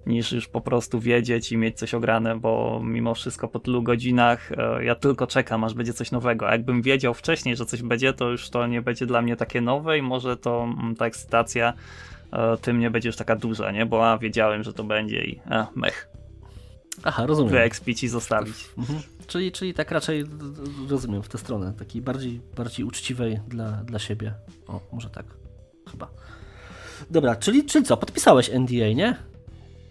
niż 0.09 0.33
już 0.33 0.49
po 0.49 0.61
prostu 0.61 1.01
wiedzieć 1.01 1.53
i 1.53 1.57
mieć 1.57 1.79
coś 1.79 1.94
ograne, 1.94 2.37
bo 2.37 2.81
mimo 2.85 3.14
wszystko 3.14 3.49
po 3.49 3.59
tylu 3.59 3.83
godzinach 3.83 4.53
e, 4.53 4.85
ja 4.85 4.94
tylko 4.94 5.27
czekam, 5.27 5.64
aż 5.64 5.75
będzie 5.75 5.92
coś 5.92 6.11
nowego. 6.11 6.49
A 6.49 6.53
jakbym 6.53 6.83
wiedział 6.83 7.14
wcześniej, 7.14 7.57
że 7.57 7.66
coś 7.66 7.83
będzie, 7.83 8.12
to 8.12 8.31
już 8.31 8.51
to 8.51 8.66
nie 8.66 8.83
będzie 8.83 9.07
dla 9.07 9.23
mnie 9.23 9.37
takie 9.37 9.61
nowe 9.61 9.99
i 9.99 10.03
może 10.03 10.37
to 10.37 10.62
mm, 10.62 10.97
ta 10.97 11.07
ekscytacja 11.07 11.73
e, 12.33 12.57
tym 12.57 12.79
nie 12.79 12.90
będzie 12.90 13.09
już 13.09 13.16
taka 13.16 13.37
duża, 13.37 13.71
nie? 13.71 13.87
Bo 13.87 14.11
a, 14.11 14.18
wiedziałem, 14.18 14.62
że 14.62 14.73
to 14.73 14.85
będzie 14.85 15.25
i 15.25 15.40
a, 15.51 15.66
mech. 15.75 16.09
Aha, 17.03 17.27
rozumiem. 17.27 17.53
Wyekspić 17.53 18.05
i 18.05 18.09
zostawić. 18.09 18.68
Mhm. 18.79 18.99
Czyli, 19.27 19.53
czyli 19.53 19.75
tak 19.75 19.90
raczej 19.90 20.25
rozumiem 20.88 21.23
w 21.23 21.29
tę 21.29 21.38
stronę, 21.38 21.73
takiej 21.79 22.03
bardziej, 22.03 22.40
bardziej 22.57 22.87
uczciwej 22.87 23.40
dla, 23.49 23.71
dla 23.71 23.99
siebie. 23.99 24.35
O, 24.66 24.81
może 24.92 25.11
tak, 25.11 25.27
chyba. 25.90 26.09
Dobra, 27.11 27.37
czyli, 27.37 27.64
czyli 27.64 27.85
co, 27.85 27.97
podpisałeś 27.97 28.51
NDA, 28.51 28.92
nie? 28.94 29.28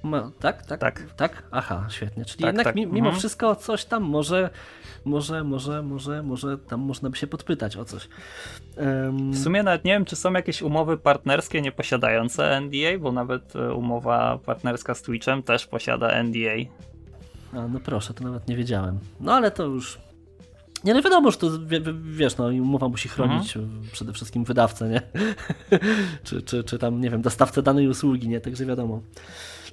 Ma, 0.08 0.32
tak, 0.40 0.66
tak, 0.66 0.80
tak, 0.80 1.14
tak. 1.18 1.44
Aha, 1.52 1.86
świetnie. 1.90 2.26
Czyli 2.26 2.42
tak, 2.42 2.48
jednak 2.48 2.66
tak. 2.66 2.76
mimo 2.76 2.98
mhm. 2.98 3.16
wszystko 3.16 3.56
coś 3.56 3.86
tam 3.86 4.04
może, 4.04 4.50
może, 5.06 5.44
może, 5.44 5.84
może, 5.84 6.24
może 6.24 6.58
tam 6.58 6.80
można 6.80 7.10
by 7.10 7.18
się 7.18 7.28
podpytać 7.28 7.78
o 7.78 7.86
coś. 7.86 8.10
Um... 8.78 9.32
W 9.32 9.40
sumie 9.40 9.64
nawet 9.64 9.86
nie 9.86 9.92
wiem, 9.92 10.06
czy 10.06 10.16
są 10.16 10.34
jakieś 10.34 10.62
umowy 10.62 10.98
partnerskie 10.98 11.62
nie 11.62 11.72
posiadające 11.72 12.62
NDA, 12.62 13.00
bo 13.00 13.12
nawet 13.12 13.56
e, 13.56 13.74
umowa 13.74 14.38
partnerska 14.46 14.96
z 14.96 15.02
Twitchem 15.02 15.44
też 15.44 15.68
posiada 15.68 16.24
NDA. 16.24 16.70
A, 17.54 17.68
no 17.68 17.80
proszę, 17.80 18.14
to 18.14 18.24
nawet 18.24 18.48
nie 18.48 18.56
wiedziałem. 18.56 19.00
No 19.20 19.34
ale 19.34 19.52
to 19.52 19.66
już 19.66 20.08
nie, 20.84 20.94
no 20.94 21.02
wiadomo, 21.02 21.32
że 21.32 21.38
to 21.38 21.48
wiesz, 22.02 22.38
no 22.38 22.48
umowa 22.48 22.90
musi 22.90 23.10
chronić 23.10 23.58
mhm. 23.58 23.84
przede 23.92 24.14
wszystkim 24.14 24.44
wydawcę, 24.44 24.90
nie? 24.90 25.02
czy, 26.24 26.42
czy, 26.42 26.64
czy 26.64 26.78
tam, 26.78 27.02
nie 27.02 27.10
wiem, 27.10 27.22
dostawcę 27.22 27.62
danej 27.62 27.88
usługi, 27.88 28.30
nie? 28.30 28.42
Także 28.42 28.66
wiadomo. 28.66 29.02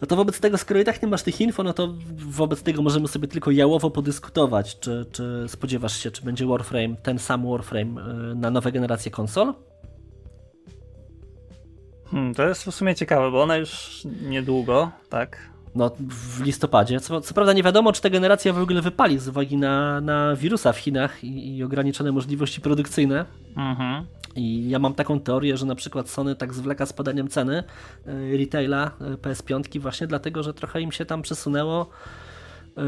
No 0.05 0.09
to 0.09 0.17
wobec 0.17 0.41
tego, 0.41 0.59
skoro 0.59 0.81
i 0.81 0.85
tak 0.85 1.03
nie 1.03 1.09
masz 1.09 1.23
tych 1.23 1.41
info, 1.41 1.63
no 1.63 1.73
to 1.73 1.95
wobec 2.17 2.63
tego 2.63 2.83
możemy 2.83 3.09
sobie 3.09 3.29
tylko 3.29 3.51
jałowo 3.51 3.91
podyskutować, 3.91 4.79
czy, 4.79 5.07
czy 5.13 5.45
spodziewasz 5.49 5.97
się, 6.03 6.11
czy 6.11 6.23
będzie 6.23 6.47
Warframe, 6.47 6.97
ten 6.97 7.19
sam 7.19 7.51
Warframe 7.51 7.99
y, 8.33 8.35
na 8.35 8.51
nowe 8.51 8.73
generacje 8.73 9.11
konsol? 9.11 9.55
Hmm, 12.11 12.35
to 12.35 12.49
jest 12.49 12.65
w 12.65 12.75
sumie 12.75 12.95
ciekawe, 12.95 13.31
bo 13.31 13.43
ona 13.43 13.57
już 13.57 14.03
niedługo, 14.23 14.91
tak? 15.09 15.54
No, 15.75 15.91
w 15.99 16.43
listopadzie. 16.43 17.01
Co, 17.01 17.21
co, 17.21 17.35
prawda 17.35 17.53
nie 17.53 17.63
wiadomo, 17.63 17.93
czy 17.93 18.03
ta 18.03 18.11
generacja 18.11 18.53
w 18.53 18.59
ogóle 18.59 18.83
wypali 18.83 19.19
z 19.19 19.29
uwagi 19.29 19.57
na, 19.57 20.01
na 20.01 20.37
wirusa 20.37 20.73
w 20.73 20.79
Chinach 20.79 21.25
i, 21.25 21.57
i 21.57 21.65
ograniczone 21.65 22.13
możliwości 22.13 22.61
produkcyjne. 22.61 23.25
Mhm. 23.57 24.07
I 24.37 24.69
ja 24.69 24.79
mam 24.79 24.95
taką 24.95 25.21
teorię, 25.21 25.57
że 25.57 25.67
na 25.67 25.75
przykład 25.75 26.09
Sony 26.09 26.37
tak 26.37 26.55
zwleka 26.55 26.87
z 26.87 26.93
padaniem 26.93 27.29
ceny 27.29 27.65
e, 28.07 28.37
retaila 28.37 28.91
e, 29.01 29.15
PS5 29.15 29.81
właśnie 29.81 30.07
dlatego, 30.07 30.43
że 30.43 30.55
trochę 30.55 30.81
im 30.81 30.93
się 30.93 31.05
tam 31.05 31.23
przesunęło, 31.23 31.89
e, 32.77 32.83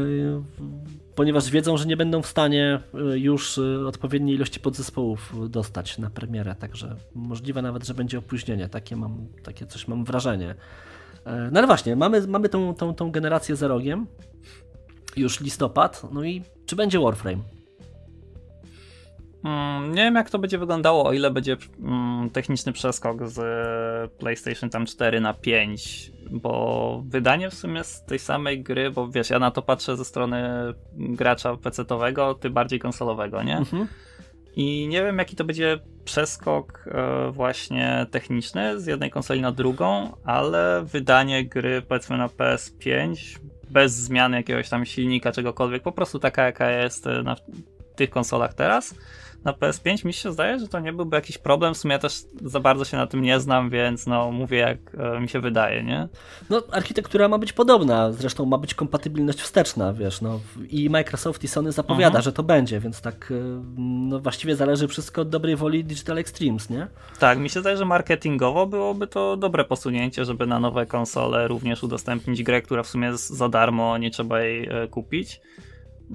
ponieważ 1.15 1.49
wiedzą, 1.49 1.77
że 1.77 1.85
nie 1.85 1.97
będą 1.97 2.21
w 2.21 2.27
stanie 2.27 2.79
już 3.13 3.59
odpowiedniej 3.87 4.35
ilości 4.35 4.59
podzespołów 4.59 5.49
dostać 5.49 5.97
na 5.97 6.09
premierę, 6.09 6.55
także 6.55 6.95
możliwe 7.15 7.61
nawet, 7.61 7.85
że 7.85 7.93
będzie 7.93 8.17
opóźnienie, 8.17 8.69
takie 8.69 8.95
mam, 8.95 9.27
takie 9.43 9.65
coś 9.65 9.87
mam 9.87 10.05
wrażenie. 10.05 10.55
No 11.51 11.59
ale 11.59 11.67
właśnie, 11.67 11.95
mamy, 11.95 12.27
mamy 12.27 12.49
tą, 12.49 12.75
tą, 12.75 12.95
tą 12.95 13.11
generację 13.11 13.55
za 13.55 13.67
rogiem, 13.67 14.07
już 15.15 15.39
listopad, 15.39 16.01
no 16.11 16.23
i 16.23 16.41
czy 16.65 16.75
będzie 16.75 16.99
Warframe? 16.99 17.41
Mm, 19.43 19.89
nie 19.95 20.03
wiem 20.03 20.15
jak 20.15 20.29
to 20.29 20.39
będzie 20.39 20.57
wyglądało, 20.57 21.05
o 21.05 21.13
ile 21.13 21.31
będzie 21.31 21.57
mm, 21.79 22.29
techniczny 22.29 22.73
przeskok 22.73 23.27
z 23.27 23.39
PlayStation 24.11 24.69
tam 24.69 24.85
4 24.85 25.21
na 25.21 25.33
5, 25.33 26.11
bo 26.31 27.03
wydanie 27.07 27.49
w 27.49 27.53
sumie 27.53 27.83
z 27.83 28.05
tej 28.05 28.19
samej 28.19 28.63
gry, 28.63 28.91
bo 28.91 29.07
wiesz, 29.07 29.29
ja 29.29 29.39
na 29.39 29.51
to 29.51 29.61
patrzę 29.61 29.97
ze 29.97 30.05
strony 30.05 30.47
gracza 30.93 31.55
PC-owego, 31.55 32.35
ty 32.35 32.49
bardziej 32.49 32.79
konsolowego, 32.79 33.43
nie? 33.43 33.57
Mhm. 33.57 33.87
I 34.55 34.87
nie 34.87 35.03
wiem 35.03 35.17
jaki 35.17 35.35
to 35.35 35.43
będzie 35.43 35.79
przeskok 36.05 36.85
e, 36.87 37.31
właśnie 37.31 38.05
techniczny 38.11 38.81
z 38.81 38.85
jednej 38.85 39.11
konsoli 39.11 39.41
na 39.41 39.51
drugą, 39.51 40.11
ale 40.23 40.83
wydanie 40.85 41.45
gry 41.45 41.81
powiedzmy 41.81 42.17
na 42.17 42.27
PS5 42.27 43.15
bez 43.69 43.93
zmiany 43.93 44.37
jakiegoś 44.37 44.69
tam 44.69 44.85
silnika, 44.85 45.31
czegokolwiek, 45.31 45.83
po 45.83 45.91
prostu 45.91 46.19
taka 46.19 46.43
jaka 46.43 46.71
jest 46.71 47.07
e, 47.07 47.23
na 47.23 47.35
tych 47.95 48.09
konsolach 48.09 48.53
teraz, 48.53 48.95
na 49.47 49.53
PS5 49.53 50.05
mi 50.05 50.13
się 50.13 50.31
zdaje, 50.31 50.59
że 50.59 50.67
to 50.67 50.79
nie 50.79 50.93
byłby 50.93 51.15
jakiś 51.15 51.37
problem. 51.37 51.73
W 51.73 51.77
sumie 51.77 51.93
ja 51.93 51.99
też 51.99 52.25
za 52.41 52.59
bardzo 52.59 52.85
się 52.85 52.97
na 52.97 53.07
tym 53.07 53.21
nie 53.21 53.39
znam, 53.39 53.69
więc 53.69 54.07
no 54.07 54.31
mówię 54.31 54.57
jak 54.57 54.77
e, 54.97 55.19
mi 55.19 55.29
się 55.29 55.39
wydaje, 55.39 55.83
nie? 55.83 56.07
No 56.49 56.61
architektura 56.71 57.27
ma 57.27 57.37
być 57.37 57.53
podobna, 57.53 58.11
zresztą 58.11 58.45
ma 58.45 58.57
być 58.57 58.73
kompatybilność 58.73 59.41
wsteczna, 59.41 59.93
wiesz, 59.93 60.21
no 60.21 60.39
i 60.69 60.89
Microsoft 60.89 61.43
i 61.43 61.47
Sony 61.47 61.71
zapowiada, 61.71 62.07
mhm. 62.07 62.23
że 62.23 62.33
to 62.33 62.43
będzie, 62.43 62.79
więc 62.79 63.01
tak 63.01 63.31
e, 63.31 63.63
no 63.77 64.19
właściwie 64.19 64.55
zależy 64.55 64.87
wszystko 64.87 65.21
od 65.21 65.29
dobrej 65.29 65.55
woli 65.55 65.83
Digital 65.83 66.17
Extremes, 66.17 66.69
nie? 66.69 66.87
Tak, 67.19 67.39
mi 67.39 67.49
się 67.49 67.59
zdaje, 67.59 67.77
że 67.77 67.85
marketingowo 67.85 68.67
byłoby 68.67 69.07
to 69.07 69.37
dobre 69.37 69.65
posunięcie, 69.65 70.25
żeby 70.25 70.47
na 70.47 70.59
nowe 70.59 70.85
konsole 70.85 71.47
również 71.47 71.83
udostępnić 71.83 72.43
grę, 72.43 72.61
która 72.61 72.83
w 72.83 72.87
sumie 72.87 73.07
jest 73.07 73.29
za 73.29 73.49
darmo, 73.49 73.97
nie 73.97 74.11
trzeba 74.11 74.41
jej 74.41 74.69
e, 74.69 74.87
kupić 74.87 75.41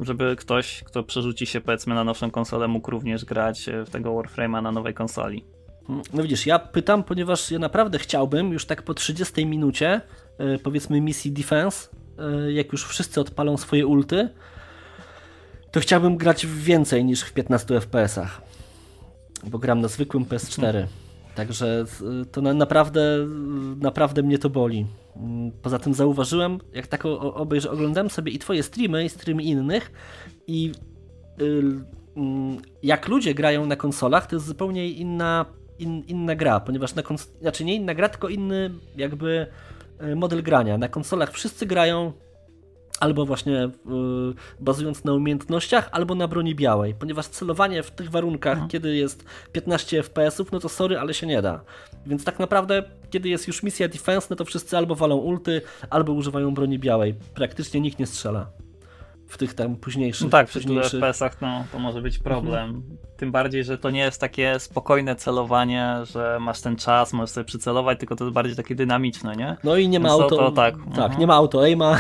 żeby 0.01 0.37
ktoś, 0.37 0.83
kto 0.85 1.03
przerzuci 1.03 1.47
się 1.47 1.61
powiedzmy 1.61 1.95
na 1.95 2.05
nowszą 2.05 2.31
konsolę, 2.31 2.69
mógł 2.69 2.91
również 2.91 3.25
grać 3.25 3.71
w 3.87 3.91
tego 3.91 4.11
Warframe'a 4.11 4.63
na 4.63 4.73
nowej 4.73 4.95
konsoli. 4.95 5.45
No 5.89 6.23
widzisz, 6.23 6.47
ja 6.47 6.59
pytam, 6.59 7.05
ponieważ 7.05 7.51
ja 7.51 7.59
naprawdę 7.59 7.99
chciałbym 7.99 8.53
już 8.53 8.67
tak 8.67 8.83
po 8.83 8.95
30 8.95 9.47
minucie, 9.47 10.01
e, 10.39 10.59
powiedzmy 10.59 11.01
misji 11.01 11.33
Defense, 11.33 11.89
e, 12.19 12.53
jak 12.53 12.73
już 12.73 12.87
wszyscy 12.87 13.21
odpalą 13.21 13.57
swoje 13.57 13.87
ulty, 13.87 14.29
to 15.71 15.81
chciałbym 15.81 16.17
grać 16.17 16.47
w 16.47 16.63
więcej 16.63 17.05
niż 17.05 17.23
w 17.23 17.33
15 17.33 17.81
FPS-ach, 17.81 18.43
bo 19.45 19.59
gram 19.59 19.81
na 19.81 19.89
zwykłym 19.89 20.25
PS4. 20.25 20.87
Także 21.35 21.85
to 22.33 22.41
na, 22.41 22.55
naprawdę, 22.55 23.27
naprawdę 23.81 24.23
mnie 24.23 24.39
to 24.39 24.51
boli. 24.51 24.87
Poza 25.63 25.79
tym 25.79 25.95
zauważyłem, 25.95 26.59
jak 26.73 26.87
tak 26.87 27.07
obejrzę, 27.07 27.71
oglądałem 27.71 28.11
sobie 28.11 28.33
i 28.33 28.39
twoje 28.39 28.63
streamy, 28.63 29.05
i 29.05 29.09
streamy 29.09 29.43
innych 29.43 29.93
i 30.47 30.73
y, 31.41 31.63
mm, 32.17 32.59
jak 32.83 33.09
ludzie 33.09 33.35
grają 33.35 33.67
na 33.67 33.77
konsolach, 33.77 34.27
to 34.27 34.37
jest 34.37 34.47
zupełnie 34.47 34.91
inna, 34.91 35.47
in, 35.79 36.03
inna 36.09 36.35
gra, 36.35 36.61
ponieważ 36.61 36.95
na 36.95 37.03
kons- 37.03 37.41
znaczy 37.41 37.65
nie 37.65 37.75
inna 37.75 37.95
gra, 37.95 38.09
tylko 38.09 38.29
inny 38.29 38.71
jakby 38.97 39.47
y, 40.03 40.17
model 40.17 40.43
grania. 40.43 40.79
Na 40.79 40.89
konsolach 40.89 41.33
wszyscy 41.33 41.67
grają 41.67 42.13
albo 43.03 43.27
właśnie 43.27 43.53
yy, 43.53 44.35
bazując 44.61 45.05
na 45.05 45.13
umiejętnościach, 45.13 45.89
albo 45.93 46.15
na 46.15 46.29
broni 46.29 46.55
białej, 46.55 46.95
ponieważ 46.95 47.27
celowanie 47.27 47.83
w 47.83 47.91
tych 47.91 48.11
warunkach, 48.11 48.53
mhm. 48.53 48.71
kiedy 48.71 48.97
jest 48.97 49.25
15 49.53 50.03
FPS-ów, 50.03 50.53
no 50.53 50.61
to 50.61 50.69
sorry, 50.69 50.99
ale 50.99 51.15
się 51.15 51.27
nie 51.27 51.43
da. 51.43 51.61
Więc 52.07 52.25
tak 52.25 52.39
naprawdę, 52.39 52.83
kiedy 53.11 53.29
jest 53.29 53.47
już 53.47 53.63
misja 53.63 53.89
defense, 53.89 54.27
no 54.31 54.37
to 54.37 54.45
wszyscy 54.45 54.77
albo 54.77 54.95
walą 54.95 55.17
ulty, 55.17 55.63
albo 55.91 56.13
używają 56.13 56.55
broni 56.55 56.79
białej. 56.79 57.15
Praktycznie 57.35 57.81
nikt 57.81 57.99
nie 57.99 58.07
strzela 58.07 58.47
w 59.29 59.39
tych 59.39 59.55
tam 59.55 59.77
późniejszych. 59.77 60.25
No 60.25 60.31
tak, 60.31 60.47
przy 60.47 60.61
późniejszych... 60.61 61.01
FPS-ach 61.01 61.41
no, 61.41 61.65
to 61.73 61.79
może 61.79 62.03
być 62.03 62.19
problem. 62.19 62.71
Mhm. 62.71 62.97
Tym 63.17 63.33
bardziej, 63.33 63.65
że 63.65 63.79
to 63.79 63.91
nie 63.91 64.01
jest 64.01 64.21
takie 64.21 64.59
spokojne 64.59 65.17
celowanie, 65.17 65.97
że 66.03 66.39
masz 66.41 66.61
ten 66.61 66.77
czas, 66.77 67.13
możesz 67.13 67.31
sobie 67.31 67.45
przycelować, 67.45 67.99
tylko 67.99 68.17
to 68.17 68.25
jest 68.25 68.35
bardziej 68.35 68.57
takie 68.57 68.75
dynamiczne, 68.75 69.37
nie? 69.37 69.57
No 69.65 69.77
i 69.77 69.89
nie 69.89 70.01
ma 70.01 70.09
auto. 70.09 70.37
To, 70.37 70.51
tak, 70.51 70.75
tak 70.75 71.05
mhm. 71.05 71.21
nie 71.21 71.27
ma 71.27 71.35
auto 71.35 71.63
aima. 71.63 71.99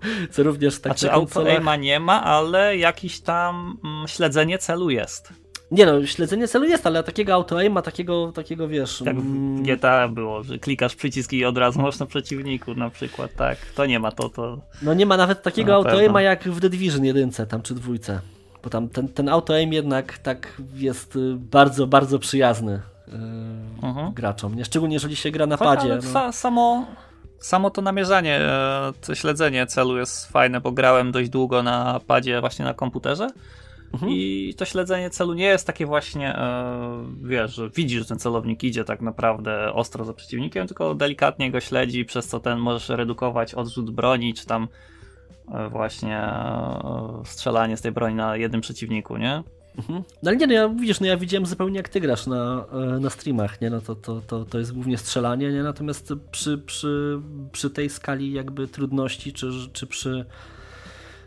Co 0.30 0.42
również 0.42 0.80
tak 0.80 0.98
znaczy, 0.98 1.12
auto 1.12 1.44
nie 1.78 2.00
ma, 2.00 2.24
ale 2.24 2.76
jakiś 2.76 3.20
tam 3.20 3.78
mm, 3.84 4.08
śledzenie 4.08 4.58
celu 4.58 4.90
jest. 4.90 5.32
Nie 5.70 5.86
no, 5.86 6.06
śledzenie 6.06 6.48
celu 6.48 6.64
jest, 6.64 6.86
ale 6.86 7.02
takiego 7.02 7.34
auto 7.34 7.56
ma 7.70 7.82
takiego, 7.82 8.32
takiego 8.32 8.68
wiesz... 8.68 9.02
Tak 9.04 9.16
w 9.20 9.26
mm, 9.26 9.62
GTA 9.62 10.08
było, 10.08 10.42
że 10.42 10.58
klikasz 10.58 10.94
przyciski 10.96 11.38
i 11.38 11.44
od 11.44 11.58
razu 11.58 11.82
masz 11.82 11.98
na 11.98 12.06
przeciwniku 12.06 12.74
na 12.74 12.90
przykład, 12.90 13.34
tak. 13.34 13.58
To 13.74 13.86
nie 13.86 13.98
ma 13.98 14.12
to, 14.12 14.28
to... 14.28 14.58
No 14.82 14.94
nie 14.94 15.06
ma 15.06 15.16
nawet 15.16 15.42
takiego 15.42 15.74
auto 15.74 16.12
ma 16.12 16.22
jak 16.22 16.44
w 16.44 16.60
The 16.60 16.70
Division 16.70 17.04
jedynce 17.04 17.46
tam, 17.46 17.62
czy 17.62 17.74
dwójce. 17.74 18.20
Bo 18.62 18.70
tam 18.70 18.88
ten, 18.88 19.08
ten 19.08 19.28
auto 19.28 19.54
aim 19.54 19.72
jednak 19.72 20.18
tak 20.18 20.62
jest 20.74 21.16
y, 21.16 21.34
bardzo, 21.36 21.86
bardzo 21.86 22.18
przyjazny 22.18 22.80
yy, 23.08 23.14
-huh. 23.82 24.14
graczom. 24.14 24.54
Nie? 24.54 24.64
Szczególnie 24.64 24.94
jeżeli 24.94 25.16
się 25.16 25.30
gra 25.30 25.46
na 25.46 25.58
padzie. 25.58 25.98
No. 26.14 26.32
samo 26.32 26.86
Samo 27.38 27.70
to 27.70 27.82
namierzanie, 27.82 28.36
e, 28.36 28.92
to 29.06 29.14
śledzenie 29.14 29.66
celu 29.66 29.96
jest 29.96 30.26
fajne, 30.26 30.60
bo 30.60 30.72
grałem 30.72 31.12
dość 31.12 31.30
długo 31.30 31.62
na 31.62 32.00
padzie 32.06 32.40
właśnie 32.40 32.64
na 32.64 32.74
komputerze. 32.74 33.28
Mhm. 33.92 34.12
I 34.12 34.54
to 34.56 34.64
śledzenie 34.64 35.10
celu 35.10 35.34
nie 35.34 35.44
jest 35.44 35.66
takie 35.66 35.86
właśnie, 35.86 36.36
e, 36.36 37.04
wiesz, 37.22 37.54
że 37.54 37.70
widzisz, 37.70 37.98
że 37.98 38.04
ten 38.04 38.18
celownik 38.18 38.64
idzie 38.64 38.84
tak 38.84 39.00
naprawdę 39.00 39.72
ostro 39.72 40.04
za 40.04 40.14
przeciwnikiem, 40.14 40.66
tylko 40.66 40.94
delikatnie 40.94 41.50
go 41.50 41.60
śledzi, 41.60 42.04
przez 42.04 42.26
co 42.26 42.40
ten 42.40 42.58
możesz 42.58 42.88
redukować 42.88 43.54
odrzut 43.54 43.90
broni, 43.90 44.34
czy 44.34 44.46
tam 44.46 44.68
e, 45.54 45.68
właśnie 45.68 46.28
strzelanie 47.24 47.76
z 47.76 47.80
tej 47.80 47.92
broni 47.92 48.14
na 48.14 48.36
jednym 48.36 48.60
przeciwniku, 48.60 49.16
nie? 49.16 49.42
Mhm. 49.78 50.02
No 50.22 50.30
ale 50.30 50.36
nie, 50.36 50.46
no 50.46 50.52
ja, 50.52 50.68
widzisz, 50.68 51.00
no 51.00 51.06
ja 51.06 51.16
widziałem 51.16 51.46
zupełnie 51.46 51.76
jak 51.76 51.88
ty 51.88 52.00
grasz 52.00 52.26
na, 52.26 52.64
e, 52.72 53.00
na 53.00 53.10
streamach, 53.10 53.60
nie? 53.60 53.70
No 53.70 53.80
to, 53.80 53.94
to, 53.94 54.20
to, 54.20 54.44
to 54.44 54.58
jest 54.58 54.72
głównie 54.72 54.98
strzelanie, 54.98 55.52
nie? 55.52 55.62
Natomiast 55.62 56.12
przy, 56.30 56.58
przy, 56.58 57.20
przy 57.52 57.70
tej 57.70 57.90
skali 57.90 58.32
jakby 58.32 58.68
trudności, 58.68 59.32
czy, 59.32 59.50
czy 59.72 59.86
przy 59.86 60.24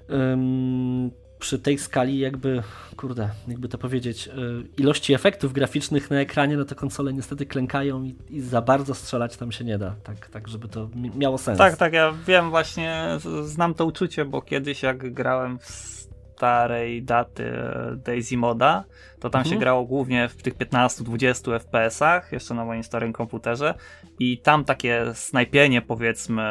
um, 0.10 1.12
przy 1.40 1.60
tej 1.60 1.78
skali 1.78 2.20
jakby, 2.20 2.64
kurde, 2.98 3.30
jakby 3.48 3.68
to 3.68 3.78
powiedzieć, 3.78 4.28
e, 4.28 4.32
ilości 4.78 5.14
efektów 5.14 5.54
graficznych 5.54 6.10
na 6.10 6.20
ekranie, 6.20 6.58
no 6.58 6.66
to 6.66 6.76
konsole 6.76 7.14
niestety 7.14 7.46
klękają 7.46 8.04
i, 8.04 8.16
i, 8.30 8.42
za 8.42 8.62
bardzo 8.62 8.96
strzelać 8.96 9.38
tam 9.38 9.52
się 9.52 9.64
nie 9.64 9.78
da, 9.78 9.96
tak, 10.04 10.30
tak 10.30 10.48
żeby 10.48 10.68
to 10.68 10.90
miało 11.16 11.38
sens. 11.38 11.58
Tak, 11.58 11.78
tak, 11.78 11.94
ja 11.94 12.14
wiem 12.28 12.50
właśnie, 12.50 13.08
znam 13.44 13.74
to 13.74 13.86
uczucie, 13.86 14.26
bo 14.26 14.42
kiedyś 14.42 14.84
jak 14.84 15.14
grałem 15.14 15.60
w 15.60 16.01
starej 16.42 17.04
daty 17.04 17.44
e, 17.44 17.96
Daisy 17.96 18.38
Moda, 18.38 18.84
to 19.20 19.30
tam 19.30 19.40
mhm. 19.40 19.54
się 19.54 19.60
grało 19.60 19.86
głównie 19.86 20.30
w 20.30 20.44
tych 20.44 20.58
15-20 20.58 21.60
FPS-ach, 21.60 22.32
jeszcze 22.32 22.54
na 22.54 22.66
moim 22.66 22.84
starym 22.84 23.14
komputerze 23.14 23.74
i 24.20 24.38
tam 24.38 24.66
takie 24.66 25.06
snajpienie 25.14 25.82
powiedzmy 25.82 26.44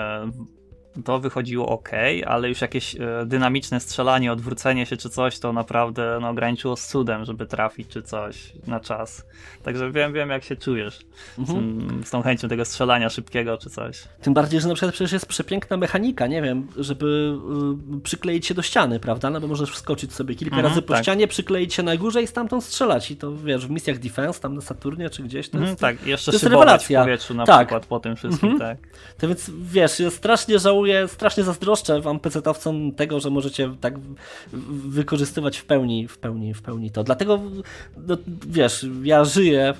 to 1.04 1.18
wychodziło 1.18 1.68
ok, 1.68 1.90
ale 2.26 2.48
już 2.48 2.60
jakieś 2.60 2.96
e, 2.96 3.00
dynamiczne 3.26 3.80
strzelanie, 3.80 4.32
odwrócenie 4.32 4.86
się 4.86 4.96
czy 4.96 5.10
coś, 5.10 5.38
to 5.38 5.52
naprawdę 5.52 6.18
no, 6.20 6.34
graniczyło 6.34 6.76
z 6.76 6.86
cudem, 6.86 7.24
żeby 7.24 7.46
trafić 7.46 7.88
czy 7.88 8.02
coś 8.02 8.52
na 8.66 8.80
czas. 8.80 9.26
Także 9.62 9.90
wiem, 9.92 10.12
wiem 10.12 10.30
jak 10.30 10.44
się 10.44 10.56
czujesz 10.56 11.00
mhm. 11.38 12.02
z, 12.02 12.08
z, 12.08 12.10
tą 12.10 12.22
chęcią 12.22 12.48
tego 12.48 12.64
strzelania 12.64 13.08
szybkiego 13.08 13.58
czy 13.58 13.70
coś. 13.70 14.02
Tym 14.22 14.34
bardziej, 14.34 14.60
że 14.60 14.68
na 14.68 14.74
przykład 14.74 14.94
przecież 14.94 15.12
jest 15.12 15.26
przepiękna 15.26 15.76
mechanika, 15.76 16.26
nie 16.26 16.42
wiem, 16.42 16.66
żeby 16.76 17.36
y, 17.96 18.00
przykleić 18.00 18.46
się 18.46 18.54
do 18.54 18.62
ściany, 18.62 19.00
prawda? 19.00 19.30
No 19.30 19.40
bo 19.40 19.46
możesz 19.46 19.70
wskoczyć 19.70 20.14
sobie 20.14 20.34
kilka 20.34 20.56
mhm, 20.56 20.68
razy 20.68 20.82
po 20.82 20.94
tak. 20.94 21.02
ścianie, 21.02 21.28
przykleić 21.28 21.74
się 21.74 21.82
na 21.82 21.96
górze 21.96 22.22
i 22.22 22.26
stamtąd 22.26 22.64
strzelać. 22.64 23.10
I 23.10 23.16
to 23.16 23.36
wiesz, 23.36 23.66
w 23.66 23.70
misjach 23.70 23.98
Defense, 23.98 24.40
tam 24.40 24.54
na 24.54 24.60
Saturnie 24.60 25.10
czy 25.10 25.22
gdzieś, 25.22 25.48
to 25.48 25.58
mhm, 25.58 25.70
jest, 25.70 25.80
Tak, 25.80 26.06
jeszcze 26.06 26.30
to 26.30 26.34
jest 26.34 26.44
rewelacja. 26.44 27.00
w 27.00 27.04
powietrzu 27.04 27.34
na 27.34 27.46
tak. 27.46 27.66
przykład 27.66 27.86
po 27.86 28.00
tym 28.00 28.16
wszystkim, 28.16 28.50
mhm. 28.50 28.76
tak. 28.76 28.88
To 29.18 29.28
więc 29.28 29.50
wiesz, 29.62 30.00
ja 30.00 30.10
strasznie 30.10 30.58
żałuję 30.58 30.89
strasznie 31.06 31.44
zazdroszczę 31.44 32.00
wam 32.00 32.18
PC-towcom 32.18 32.94
tego, 32.94 33.20
że 33.20 33.30
możecie 33.30 33.74
tak 33.80 33.94
wykorzystywać 34.88 35.58
w 35.58 35.64
pełni, 35.64 36.08
w 36.08 36.18
pełni, 36.18 36.54
w 36.54 36.62
pełni 36.62 36.90
to. 36.90 37.04
Dlatego, 37.04 37.40
no, 37.96 38.16
wiesz, 38.46 38.86
ja 39.02 39.24
żyję, 39.24 39.74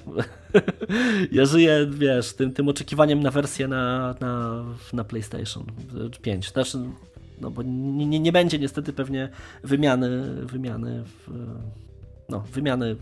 ja 1.33 1.45
żyję, 1.45 1.87
wiesz, 1.91 2.33
tym, 2.33 2.53
tym 2.53 2.69
oczekiwaniem 2.69 3.23
na 3.23 3.31
wersję 3.31 3.69
na, 3.69 4.15
na, 4.21 4.65
na 4.93 5.05
PlayStation 5.05 5.65
5. 6.23 6.53
Znaczy, 6.53 6.79
no 7.41 7.51
bo 7.51 7.63
nie, 7.63 8.21
nie 8.21 8.33
będzie 8.33 8.59
niestety 8.59 8.93
pewnie 8.93 9.29
wymiany, 9.65 10.35
wymiany 10.45 11.05
w, 11.05 11.47
no, 12.29 12.45
wymiany 12.53 12.97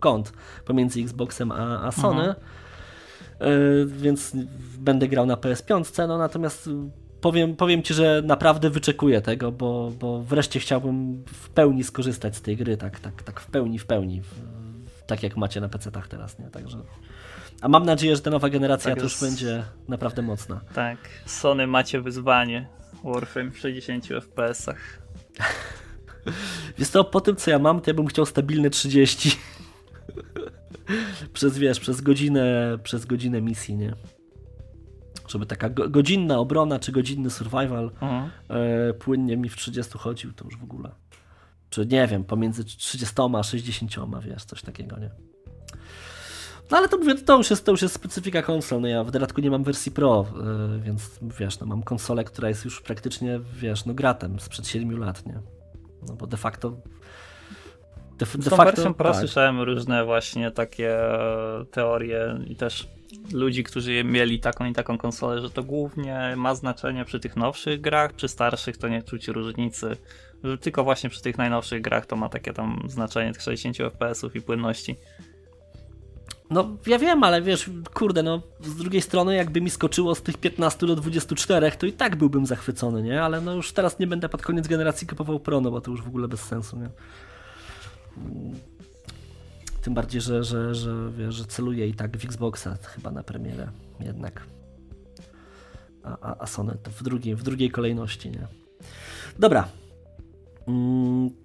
kont 0.00 0.32
pomiędzy 0.64 1.00
Xboxem 1.00 1.52
a, 1.52 1.82
a 1.86 1.92
Sony. 1.92 2.22
Mhm. 2.22 2.36
E, 3.40 3.86
więc 3.86 4.32
będę 4.78 5.08
grał 5.08 5.26
na 5.26 5.34
PS5, 5.34 6.08
no 6.08 6.18
natomiast 6.18 6.70
powiem, 7.22 7.56
powiem 7.56 7.82
Ci, 7.82 7.94
że 7.94 8.22
naprawdę 8.24 8.70
wyczekuję 8.70 9.20
tego, 9.20 9.52
bo, 9.52 9.92
bo 10.00 10.22
wreszcie 10.22 10.60
chciałbym 10.60 11.24
w 11.26 11.48
pełni 11.48 11.84
skorzystać 11.84 12.36
z 12.36 12.42
tej 12.42 12.56
gry, 12.56 12.76
tak, 12.76 13.00
tak, 13.00 13.22
tak 13.22 13.40
w 13.40 13.46
pełni, 13.46 13.78
w 13.78 13.86
pełni, 13.86 14.22
w, 14.22 14.34
tak 15.06 15.22
jak 15.22 15.36
macie 15.36 15.60
na 15.60 15.68
PC-tach 15.68 16.08
teraz, 16.08 16.38
nie? 16.38 16.50
Także... 16.50 16.78
A 17.60 17.68
mam 17.68 17.86
nadzieję, 17.86 18.16
że 18.16 18.22
ta 18.22 18.30
nowa 18.30 18.48
generacja 18.48 18.90
tak 18.90 18.98
to 18.98 19.04
już 19.04 19.20
będzie 19.20 19.64
naprawdę 19.88 20.22
mocna. 20.22 20.60
Tak, 20.74 20.98
Sony 21.26 21.66
macie 21.66 22.00
wyzwanie. 22.00 22.68
Warframe 23.04 23.50
w 23.50 23.58
60 23.58 24.06
FPS-ach. 24.06 24.98
Wiesz 26.78 26.88
co, 26.88 27.04
po 27.04 27.20
tym 27.20 27.36
co 27.36 27.50
ja 27.50 27.58
mam, 27.58 27.80
to 27.80 27.90
ja 27.90 27.94
bym 27.94 28.06
chciał 28.06 28.26
stabilne 28.26 28.70
30. 28.70 29.30
przez 31.32 31.58
wiesz, 31.58 31.80
przez 31.80 32.00
godzinę, 32.00 32.78
przez 32.82 33.06
godzinę 33.06 33.40
misji, 33.40 33.76
nie? 33.76 33.94
Żeby 35.32 35.46
taka 35.46 35.68
godzinna 35.68 36.38
obrona 36.38 36.78
czy 36.78 36.92
godzinny 36.92 37.30
survival 37.30 37.90
mhm. 38.00 38.30
e, 38.48 38.94
płynnie 38.94 39.36
mi 39.36 39.48
w 39.48 39.56
30 39.56 39.98
chodził, 39.98 40.32
to 40.32 40.44
już 40.44 40.56
w 40.56 40.62
ogóle. 40.62 40.90
Czy 41.70 41.86
nie 41.86 42.06
wiem, 42.06 42.24
pomiędzy 42.24 42.64
30 42.64 43.14
a 43.38 43.42
60, 43.42 43.92
wiesz, 44.22 44.44
coś 44.44 44.62
takiego, 44.62 44.98
nie? 44.98 45.10
No 46.70 46.78
ale 46.78 46.88
to 46.88 46.98
mówię, 46.98 47.14
to 47.14 47.36
już 47.36 47.50
jest, 47.50 47.66
to 47.66 47.72
już 47.72 47.82
jest 47.82 47.94
specyfika 47.94 48.42
konsol. 48.42 48.80
No 48.80 48.88
ja 48.88 49.04
w 49.04 49.10
dodatku 49.10 49.40
nie 49.40 49.50
mam 49.50 49.64
wersji 49.64 49.92
Pro, 49.92 50.26
e, 50.76 50.80
więc 50.80 51.18
wiesz, 51.38 51.60
no 51.60 51.66
mam 51.66 51.82
konsolę, 51.82 52.24
która 52.24 52.48
jest 52.48 52.64
już 52.64 52.80
praktycznie, 52.80 53.40
wiesz, 53.54 53.84
no 53.84 53.94
gratem 53.94 54.40
sprzed 54.40 54.66
7 54.66 54.98
lat, 54.98 55.26
nie? 55.26 55.40
No 56.08 56.14
bo 56.14 56.26
de 56.26 56.36
facto 56.36 56.76
de, 58.18 58.26
de 58.26 58.42
Z 58.42 58.50
tą 58.50 58.56
facto, 58.56 58.64
wersją 58.64 58.94
Pro 58.94 59.10
tak. 59.10 59.18
słyszałem 59.18 59.60
różne 59.60 60.04
właśnie 60.04 60.50
takie 60.50 60.98
teorie 61.70 62.38
i 62.46 62.56
też 62.56 62.88
ludzi, 63.32 63.64
którzy 63.64 64.04
mieli 64.04 64.40
taką 64.40 64.64
i 64.64 64.72
taką 64.72 64.98
konsolę, 64.98 65.40
że 65.40 65.50
to 65.50 65.62
głównie 65.62 66.34
ma 66.36 66.54
znaczenie 66.54 67.04
przy 67.04 67.20
tych 67.20 67.36
nowszych 67.36 67.80
grach, 67.80 68.12
przy 68.12 68.28
starszych 68.28 68.76
to 68.76 68.88
nie 68.88 69.02
czuć 69.02 69.28
różnicy, 69.28 69.96
że 70.44 70.58
tylko 70.58 70.84
właśnie 70.84 71.10
przy 71.10 71.22
tych 71.22 71.38
najnowszych 71.38 71.82
grach 71.82 72.06
to 72.06 72.16
ma 72.16 72.28
takie 72.28 72.52
tam 72.52 72.82
znaczenie 72.88 73.32
tych 73.32 73.42
60 73.42 73.76
FPS-ów 73.76 74.36
i 74.36 74.40
płynności. 74.40 74.96
No 76.50 76.76
ja 76.86 76.98
wiem, 76.98 77.24
ale 77.24 77.42
wiesz, 77.42 77.70
kurde, 77.94 78.22
no 78.22 78.42
z 78.60 78.76
drugiej 78.76 79.02
strony 79.02 79.34
jakby 79.34 79.60
mi 79.60 79.70
skoczyło 79.70 80.14
z 80.14 80.22
tych 80.22 80.36
15 80.36 80.86
do 80.86 80.96
24, 80.96 81.72
to 81.72 81.86
i 81.86 81.92
tak 81.92 82.16
byłbym 82.16 82.46
zachwycony, 82.46 83.02
nie? 83.02 83.22
Ale 83.22 83.40
no 83.40 83.54
już 83.54 83.72
teraz 83.72 83.98
nie 83.98 84.06
będę 84.06 84.28
pod 84.28 84.42
koniec 84.42 84.68
generacji 84.68 85.06
kupował 85.06 85.40
Pro, 85.40 85.60
no 85.60 85.70
bo 85.70 85.80
to 85.80 85.90
już 85.90 86.02
w 86.02 86.08
ogóle 86.08 86.28
bez 86.28 86.40
sensu, 86.40 86.78
nie? 86.78 86.88
Tym 89.82 89.94
bardziej, 89.94 90.20
że, 90.20 90.44
że, 90.44 90.74
że, 90.74 91.10
wiesz, 91.18 91.34
że 91.34 91.44
celuje 91.44 91.88
i 91.88 91.94
tak 91.94 92.16
w 92.16 92.24
Xboxa 92.24 92.76
chyba 92.82 93.10
na 93.10 93.22
premierę 93.22 93.68
jednak. 94.00 94.42
A, 96.04 96.18
a, 96.20 96.36
a 96.38 96.46
Sony 96.46 96.76
to 96.82 96.90
w 96.90 97.02
drugiej, 97.02 97.36
w 97.36 97.42
drugiej 97.42 97.70
kolejności, 97.70 98.30
nie? 98.30 98.46
Dobra. 99.38 99.68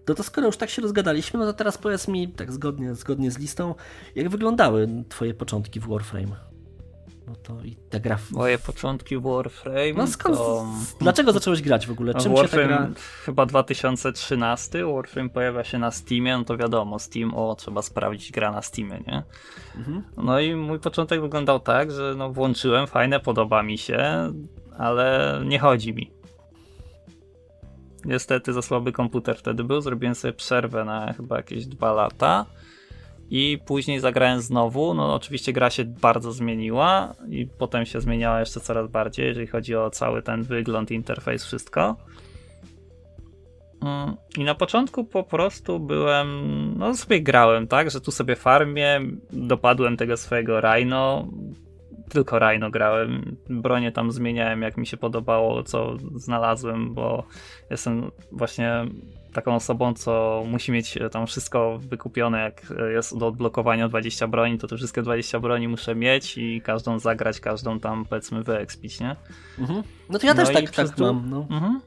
No 0.08 0.16
to 0.16 0.24
skoro 0.24 0.48
już 0.48 0.58
tak 0.58 0.70
się 0.70 0.82
rozgadaliśmy, 0.82 1.40
no 1.40 1.46
to 1.46 1.54
teraz 1.54 1.78
powiedz 1.78 2.08
mi, 2.08 2.28
tak 2.28 2.52
zgodnie, 2.52 2.96
zgodnie 2.96 3.32
z 3.32 3.38
listą, 3.38 3.76
jak 4.16 4.30
wyglądały 4.30 4.88
twoje 5.10 5.34
początki 5.34 5.80
w 5.80 5.88
Warframe? 5.88 6.47
No 7.28 7.36
to 7.36 7.64
i 7.64 7.76
ta 7.90 8.00
gra. 8.00 8.18
W... 8.18 8.32
Moje 8.32 8.58
początki 8.58 9.18
Warframe. 9.18 9.94
No 9.98 10.08
skąd? 10.08 10.38
To... 10.38 10.66
Dlaczego 11.00 11.32
zacząłeś 11.32 11.62
grać 11.62 11.88
w 11.88 11.92
ogóle? 11.92 12.14
Czym 12.14 12.36
Warframe 12.36 12.64
się 12.64 12.70
ta 12.70 12.86
gra... 12.86 12.90
chyba 13.26 13.46
2013. 13.46 14.86
Warframe 14.86 15.30
pojawia 15.30 15.64
się 15.64 15.80
na 15.80 15.92
Steamie, 15.92 16.38
no 16.38 16.44
to 16.44 16.58
wiadomo, 16.58 17.00
Steam, 17.00 17.34
o, 17.34 17.56
trzeba 17.56 17.82
sprawdzić 17.82 18.32
gra 18.32 18.52
na 18.52 18.62
Steamie, 18.62 19.04
nie? 19.08 19.24
Mhm. 19.76 20.04
No 20.18 20.40
i 20.40 20.56
mój 20.56 20.80
początek 20.80 21.22
wyglądał 21.22 21.60
tak, 21.60 21.92
że 21.92 22.16
no 22.18 22.34
włączyłem, 22.34 22.88
fajne, 22.88 23.20
podoba 23.20 23.64
mi 23.64 23.78
się, 23.78 24.32
ale 24.78 25.40
nie 25.46 25.60
chodzi 25.60 25.94
mi. 25.94 26.12
Niestety 28.06 28.54
za 28.54 28.62
słaby 28.62 28.92
komputer 28.92 29.38
wtedy 29.38 29.64
był, 29.64 29.82
zrobiłem 29.82 30.16
sobie 30.16 30.34
przerwę 30.34 30.86
na 30.86 31.14
chyba 31.14 31.38
jakieś 31.38 31.66
dwa 31.66 31.94
lata 31.94 32.46
i 33.30 33.60
później 33.66 34.00
zagrałem 34.00 34.42
znowu. 34.42 34.94
No, 34.94 35.16
oczywiście 35.16 35.54
gra 35.54 35.70
się 35.70 35.84
bardzo 35.86 36.32
zmieniła 36.32 37.14
i 37.30 37.48
potem 37.58 37.86
się 37.86 38.02
zmieniała 38.02 38.40
jeszcze 38.40 38.60
coraz 38.60 38.92
bardziej, 38.92 39.28
jeżeli 39.28 39.48
chodzi 39.48 39.76
o 39.76 39.90
cały 39.90 40.22
ten 40.22 40.44
wygląd, 40.44 40.92
interfejs, 40.92 41.46
wszystko. 41.46 41.96
Mm, 43.82 44.16
I 44.38 44.44
na 44.44 44.56
początku 44.56 45.04
po 45.04 45.24
prostu 45.24 45.80
byłem, 45.80 46.28
no 46.78 46.94
sobie 46.96 47.22
grałem, 47.22 47.68
tak, 47.68 47.92
że 47.92 48.02
tu 48.02 48.12
sobie 48.12 48.36
farmię, 48.36 49.02
dopadłem 49.32 49.98
tego 49.98 50.18
swojego 50.18 50.62
Rhino, 50.62 51.28
tylko 52.10 52.40
Rhino 52.40 52.70
grałem, 52.70 53.38
bronię 53.50 53.92
tam 53.92 54.12
zmieniałem 54.12 54.62
jak 54.62 54.78
mi 54.78 54.88
się 54.88 54.98
podobało, 54.98 55.64
co 55.64 55.98
znalazłem, 56.16 56.94
bo 56.94 57.24
jestem 57.70 58.12
właśnie 58.32 58.86
taką 59.38 59.56
osobą, 59.56 59.94
co 59.94 60.44
musi 60.48 60.72
mieć 60.72 60.98
e, 60.98 61.10
tam 61.10 61.28
wszystko 61.28 61.78
wykupione, 61.78 62.40
jak 62.40 62.62
e, 62.80 62.92
jest 62.92 63.18
do 63.18 63.28
odblokowania 63.28 63.90
20 63.90 64.28
broni, 64.28 64.58
to 64.58 64.68
te 64.68 64.78
wszystkie 64.78 65.02
20 65.02 65.40
broni 65.40 65.68
muszę 65.68 65.96
mieć 65.96 66.38
i 66.38 66.62
każdą 66.62 67.00
zagrać, 67.00 67.40
każdą 67.40 67.80
tam 67.80 68.06
powiedzmy 68.06 68.44
wyekspić, 68.44 69.00
nie? 69.00 69.16
Mhm. 69.60 69.84
No 70.10 70.20
to 70.20 70.28
ja 70.28 70.34
no 70.34 70.46
też 70.46 70.54
tak, 70.54 70.72
tak 70.72 70.98
mam. 70.98 71.30
No. 71.30 71.48
Mhm. 71.50 71.82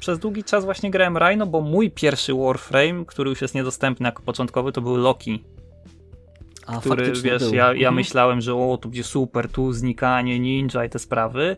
Przez 0.00 0.18
długi 0.18 0.44
czas 0.44 0.64
właśnie 0.64 0.90
grałem 0.90 1.18
Rhino, 1.18 1.46
bo 1.46 1.60
mój 1.60 1.90
pierwszy 1.90 2.34
Warframe, 2.34 3.04
który 3.06 3.30
już 3.30 3.42
jest 3.42 3.54
niedostępny 3.54 4.06
jako 4.08 4.22
początkowy, 4.22 4.72
to 4.72 4.80
był 4.80 4.96
Loki. 4.96 5.44
A, 6.66 6.80
który, 6.80 7.12
wiesz, 7.12 7.42
był. 7.42 7.54
ja, 7.54 7.66
ja 7.66 7.72
mhm. 7.72 7.94
myślałem, 7.94 8.40
że 8.40 8.54
o, 8.54 8.78
to 8.82 8.88
będzie 8.88 9.04
super, 9.04 9.48
tu 9.48 9.72
znikanie, 9.72 10.38
ninja 10.38 10.84
i 10.84 10.90
te 10.90 10.98
sprawy 10.98 11.56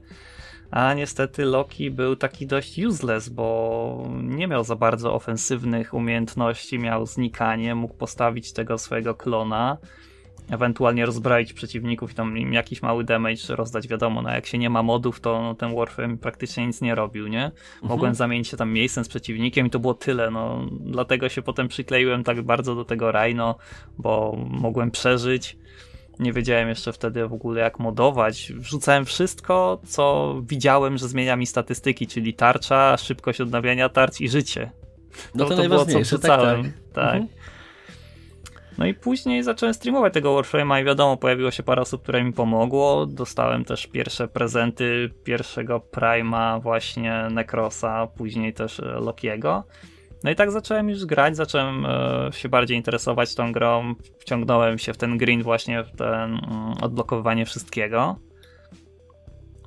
a 0.71 0.95
niestety 0.95 1.45
Loki 1.45 1.91
był 1.91 2.17
taki 2.17 2.47
dość 2.47 2.79
useless, 2.79 3.29
bo 3.29 4.09
nie 4.23 4.49
miał 4.49 4.65
za 4.65 4.77
bardzo 4.77 5.15
ofensywnych 5.15 5.95
umiejętności, 5.95 6.79
miał 6.79 7.07
znikanie, 7.07 7.75
mógł 7.75 7.95
postawić 7.95 8.53
tego 8.53 8.79
swojego 8.79 9.15
klona, 9.15 9.79
ewentualnie 10.51 11.07
rozbroić 11.07 11.53
przeciwników 11.53 12.13
i 12.13 12.15
tam 12.15 12.39
im 12.39 12.53
jakiś 12.53 12.83
mały 12.83 13.05
damage 13.05 13.57
rozdać, 13.57 13.89
wiadomo, 13.89 14.23
no 14.23 14.31
jak 14.31 14.47
się 14.47 14.59
nie 14.59 14.71
ma 14.71 14.83
modów, 14.83 15.21
to 15.21 15.43
no, 15.43 15.55
ten 15.55 15.75
Warframe 15.75 16.19
praktycznie 16.19 16.67
nic 16.67 16.81
nie 16.81 16.95
robił, 16.95 17.29
nie? 17.29 17.51
Mogłem 17.83 17.99
mhm. 17.99 18.15
zamienić 18.15 18.49
się 18.49 18.57
tam 18.57 18.73
miejscem 18.73 19.05
z 19.05 19.09
przeciwnikiem 19.09 19.67
i 19.67 19.71
to 19.71 19.79
było 19.79 19.95
tyle, 19.95 20.31
no 20.31 20.67
dlatego 20.71 21.29
się 21.29 21.43
potem 21.43 21.69
przykleiłem 21.69 22.25
tak 22.25 22.43
bardzo 22.43 22.75
do 22.75 22.85
tego 22.85 23.13
Rhino, 23.13 23.57
bo 23.99 24.37
mogłem 24.51 24.91
przeżyć 24.91 25.57
nie 26.19 26.33
wiedziałem 26.33 26.69
jeszcze 26.69 26.93
wtedy 26.93 27.29
w 27.29 27.33
ogóle 27.33 27.61
jak 27.61 27.79
modować. 27.79 28.53
Wrzucałem 28.53 29.05
wszystko, 29.05 29.81
co 29.87 30.35
widziałem, 30.43 30.99
że 30.99 31.09
zmienia 31.09 31.37
mi 31.37 31.47
statystyki, 31.47 32.07
czyli 32.07 32.35
tarcza, 32.35 32.97
szybkość 32.97 33.41
odnawiania 33.41 33.89
tarcz 33.89 34.21
i 34.21 34.29
życie. 34.29 34.71
No 35.35 35.45
to, 35.45 35.51
to, 35.51 35.63
to 35.63 35.69
było 35.69 35.87
co 35.87 35.93
tak, 35.93 36.03
wrzucałem. 36.03 36.63
Tak. 36.63 36.73
tak. 36.93 37.15
Mhm. 37.15 37.29
No 38.79 38.87
i 38.87 38.95
później 38.95 39.43
zacząłem 39.43 39.75
streamować 39.75 40.13
tego 40.15 40.37
Warframe'a 40.37 40.83
i 40.83 40.85
wiadomo, 40.85 41.17
pojawiło 41.17 41.51
się 41.51 41.63
parę 41.63 41.83
osób, 41.83 42.03
które 42.03 42.25
mi 42.25 42.33
pomogło. 42.33 43.07
Dostałem 43.07 43.65
też 43.65 43.87
pierwsze 43.87 44.29
prezenty 44.29 45.11
pierwszego 45.25 45.81
Prima, 45.81 46.61
właśnie 46.61 47.29
Necrosa, 47.31 48.07
później 48.07 48.55
też 48.55 48.83
Lokiego. 49.01 49.65
No 50.27 50.33
i 50.33 50.35
tak 50.35 50.51
zacząłem 50.51 50.89
już 50.89 51.05
grać, 51.05 51.37
zacząłem 51.37 51.87
e, 51.87 52.31
się 52.33 52.49
bardziej 52.49 52.77
interesować 52.77 53.35
tą 53.35 53.53
grą, 53.53 53.95
wciągnąłem 54.19 54.79
się 54.79 54.93
w 54.93 54.97
ten 54.97 55.19
grind 55.19 55.43
właśnie, 55.45 55.85
w 55.85 55.97
ten 55.97 56.15
mm, 56.15 56.75
odblokowywanie 56.83 57.47
wszystkiego. 57.47 58.17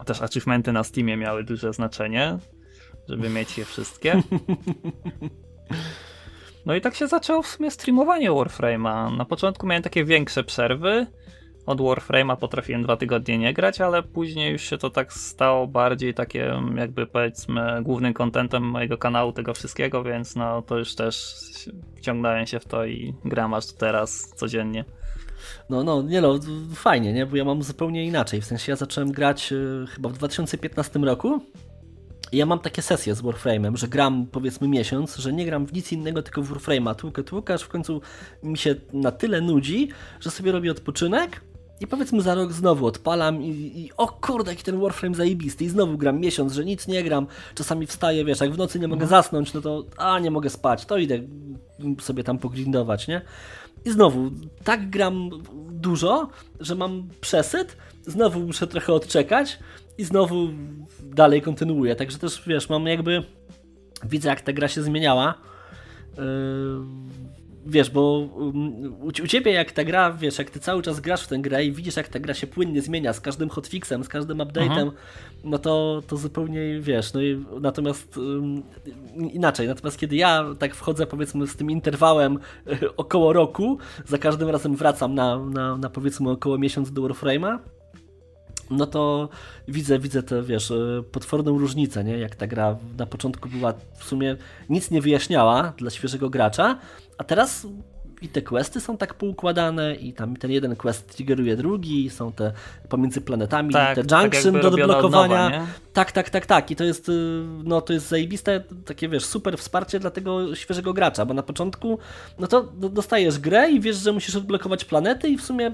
Też 0.06 0.22
achievementy 0.22 0.72
na 0.72 0.84
Steamie 0.84 1.18
miały 1.18 1.44
duże 1.44 1.74
znaczenie, 1.74 2.38
żeby 3.10 3.30
mieć 3.30 3.58
je 3.58 3.66
wszystkie. 3.66 4.16
No 6.66 6.76
i 6.76 6.82
tak 6.82 6.96
się 6.96 7.08
zaczęło 7.08 7.42
w 7.42 7.48
sumie 7.48 7.72
streamowanie 7.72 8.32
Warframe'a. 8.32 9.18
Na 9.18 9.26
początku 9.26 9.68
miałem 9.68 9.84
takie 9.84 10.06
większe 10.06 10.44
przerwy, 10.44 11.08
od 11.70 11.82
Warframe'a 11.82 12.38
potrafiłem 12.38 12.84
dwa 12.84 12.98
tygodnie 12.98 13.38
nie 13.38 13.54
grać, 13.54 13.82
ale 13.82 14.04
później 14.04 14.52
już 14.52 14.62
się 14.62 14.78
to 14.78 14.90
tak 14.90 15.14
stało 15.14 15.68
bardziej 15.68 16.14
takie 16.14 16.54
jakby 16.76 17.08
powiedzmy 17.08 17.84
głównym 17.84 18.14
kontentem 18.14 18.64
mojego 18.64 18.98
kanału 18.98 19.32
tego 19.32 19.54
wszystkiego, 19.54 20.04
więc 20.04 20.36
no 20.36 20.62
to 20.62 20.78
już 20.78 20.96
też 20.96 21.36
wciągnąłem 21.96 22.46
się 22.46 22.60
w 22.60 22.66
to 22.66 22.86
i 22.86 23.14
gram 23.26 23.54
aż 23.54 23.66
teraz 23.74 24.34
codziennie. 24.36 24.86
No, 25.70 25.84
no, 25.84 26.02
nie 26.02 26.22
no, 26.22 26.40
fajnie, 26.76 27.14
nie? 27.14 27.26
Bo 27.26 27.36
ja 27.36 27.46
mam 27.46 27.64
zupełnie 27.64 28.06
inaczej. 28.06 28.42
W 28.42 28.46
sensie 28.46 28.72
ja 28.72 28.76
zacząłem 28.76 29.12
grać 29.12 29.52
y, 29.52 29.86
chyba 29.96 30.10
w 30.10 30.14
2015 30.14 31.00
roku 31.00 31.42
i 32.32 32.38
ja 32.38 32.46
mam 32.46 32.60
takie 32.60 32.82
sesje 32.82 33.16
z 33.16 33.22
Warframe'em, 33.22 33.76
że 33.76 33.88
gram 33.88 34.28
powiedzmy 34.32 34.68
miesiąc, 34.68 35.16
że 35.16 35.34
nie 35.34 35.46
gram 35.46 35.66
w 35.66 35.74
nic 35.74 35.92
innego, 35.92 36.24
tylko 36.24 36.42
w 36.42 36.52
Warframe'a, 36.52 36.96
tłukę, 36.96 37.24
tłukę, 37.24 37.54
aż 37.54 37.62
w 37.62 37.70
końcu 37.70 38.02
mi 38.44 38.58
się 38.58 38.76
na 38.94 39.12
tyle 39.12 39.42
nudzi, 39.42 39.90
że 40.20 40.32
sobie 40.32 40.52
robię 40.52 40.72
odpoczynek 40.72 41.42
i 41.80 41.88
powiedzmy 41.88 42.22
za 42.22 42.36
rok 42.36 42.54
znowu 42.54 42.86
odpalam 42.86 43.42
i, 43.42 43.50
i 43.50 43.92
o 43.98 44.08
kurde, 44.08 44.52
jaki 44.52 44.64
ten 44.64 44.80
Warframe 44.80 45.16
zajebisty. 45.16 45.66
I 45.66 45.70
znowu 45.70 45.98
gram 45.98 46.20
miesiąc, 46.20 46.54
że 46.54 46.66
nic 46.66 46.88
nie 46.88 47.04
gram, 47.04 47.28
czasami 47.56 47.88
wstaję, 47.88 48.26
wiesz, 48.26 48.42
jak 48.42 48.54
w 48.54 48.58
nocy 48.58 48.80
nie 48.80 48.88
mogę 48.88 49.04
mhm. 49.04 49.22
zasnąć, 49.22 49.54
no 49.54 49.62
to 49.62 49.86
a, 49.98 50.20
nie 50.20 50.32
mogę 50.32 50.50
spać, 50.50 50.86
to 50.86 50.98
idę 50.98 51.20
sobie 52.02 52.24
tam 52.24 52.38
pogrindować, 52.38 53.08
nie? 53.08 53.22
I 53.86 53.92
znowu, 53.92 54.32
tak 54.64 54.90
gram 54.90 55.30
dużo, 55.72 56.30
że 56.60 56.76
mam 56.76 57.10
przesyt, 57.22 57.78
znowu 58.08 58.40
muszę 58.40 58.68
trochę 58.68 58.94
odczekać 58.94 59.60
i 59.98 60.04
znowu 60.04 60.48
dalej 61.04 61.42
kontynuuję, 61.42 61.96
także 61.96 62.18
też, 62.18 62.44
wiesz, 62.48 62.70
mam 62.70 62.86
jakby, 62.86 63.24
widzę 64.04 64.30
jak 64.30 64.42
ta 64.42 64.54
gra 64.54 64.68
się 64.68 64.84
zmieniała, 64.84 65.34
yy 66.18 66.24
wiesz, 67.66 67.90
bo 67.90 68.18
um, 68.20 68.94
u, 69.02 69.12
ciebie 69.12 69.52
jak 69.52 69.72
ta 69.72 69.84
gra, 69.84 70.12
wiesz, 70.12 70.38
jak 70.38 70.50
ty 70.50 70.60
cały 70.60 70.82
czas 70.82 71.00
grasz 71.00 71.24
w 71.24 71.28
tę 71.28 71.40
grę 71.40 71.66
i 71.66 71.72
widzisz 71.72 71.96
jak 71.96 72.08
ta 72.08 72.20
gra 72.20 72.34
się 72.34 72.48
płynnie 72.48 72.82
zmienia 72.82 73.14
z 73.14 73.22
każdym 73.22 73.50
hotfixem, 73.50 74.04
z 74.04 74.08
każdym 74.08 74.38
update'em, 74.38 74.62
mhm. 74.62 74.92
no 75.44 75.58
to, 75.58 76.04
to 76.08 76.18
zupełnie, 76.18 76.80
wiesz, 76.80 77.14
no 77.14 77.22
i 77.22 77.46
natomiast 77.62 78.18
um, 78.18 78.64
inaczej, 79.16 79.68
natomiast 79.68 79.98
kiedy 79.98 80.16
ja 80.16 80.46
tak 80.60 80.76
wchodzę 80.76 81.08
powiedzmy 81.08 81.48
z 81.48 81.56
tym 81.56 81.72
interwałem 81.72 82.40
około 82.98 83.34
roku, 83.34 83.78
za 84.06 84.18
każdym 84.18 84.50
razem 84.50 84.76
wracam 84.76 85.16
na, 85.16 85.46
na, 85.46 85.78
na 85.78 85.90
powiedzmy 85.90 86.30
około 86.30 86.58
miesiąc 86.58 86.92
do 86.92 87.02
Warframe'a, 87.02 87.60
no 88.70 88.86
to 88.86 89.30
widzę, 89.68 90.00
widzę 90.00 90.24
tę, 90.24 90.44
wiesz, 90.44 90.72
y, 90.72 91.04
potworną 91.12 91.58
różnicę, 91.58 92.04
nie? 92.04 92.18
Jak 92.18 92.36
ta 92.36 92.48
gra 92.48 92.78
na 92.98 93.06
początku 93.06 93.50
była 93.50 93.74
w 93.98 94.04
sumie 94.04 94.36
nic 94.70 94.92
nie 94.92 95.02
wyjaśniała 95.02 95.74
dla 95.78 95.90
świeżego 95.90 96.30
gracza, 96.30 96.80
a 97.20 97.24
teraz 97.24 97.68
i 98.22 98.28
te 98.28 98.42
questy 98.42 98.82
są 98.82 98.98
tak 98.98 99.14
poukładane 99.14 99.96
i 99.96 100.14
tam 100.14 100.36
ten 100.36 100.52
jeden 100.52 100.76
quest 100.76 101.16
triggeruje 101.16 101.56
drugi, 101.56 102.10
są 102.10 102.32
te 102.32 102.52
pomiędzy 102.90 103.22
planetami, 103.22 103.74
tak, 103.74 103.96
te 103.96 104.04
tak 104.04 104.24
junction 104.24 104.54
tak 104.54 104.62
do 104.62 104.68
odblokowania. 104.68 105.50
Nowa, 105.50 105.68
tak, 105.94 106.12
tak, 106.12 106.30
tak, 106.30 106.46
tak. 106.46 106.72
I 106.72 106.76
to 106.76 106.84
jest, 106.84 107.10
y, 107.10 107.44
no 107.64 107.82
to 107.82 107.94
jest 107.94 108.08
zajebiste, 108.08 108.64
takie 108.86 109.10
wiesz, 109.10 109.26
super 109.26 109.58
wsparcie 109.58 110.00
dla 110.00 110.10
tego 110.10 110.56
świeżego 110.56 110.94
gracza, 110.94 111.26
bo 111.26 111.34
na 111.34 111.44
początku, 111.44 112.00
no 112.40 112.48
to 112.48 112.64
dostajesz 112.74 113.40
grę 113.40 113.72
i 113.72 113.80
wiesz, 113.80 113.98
że 113.98 114.12
musisz 114.12 114.36
odblokować 114.36 114.86
planety 114.86 115.30
i 115.30 115.38
w 115.38 115.42
sumie 115.42 115.72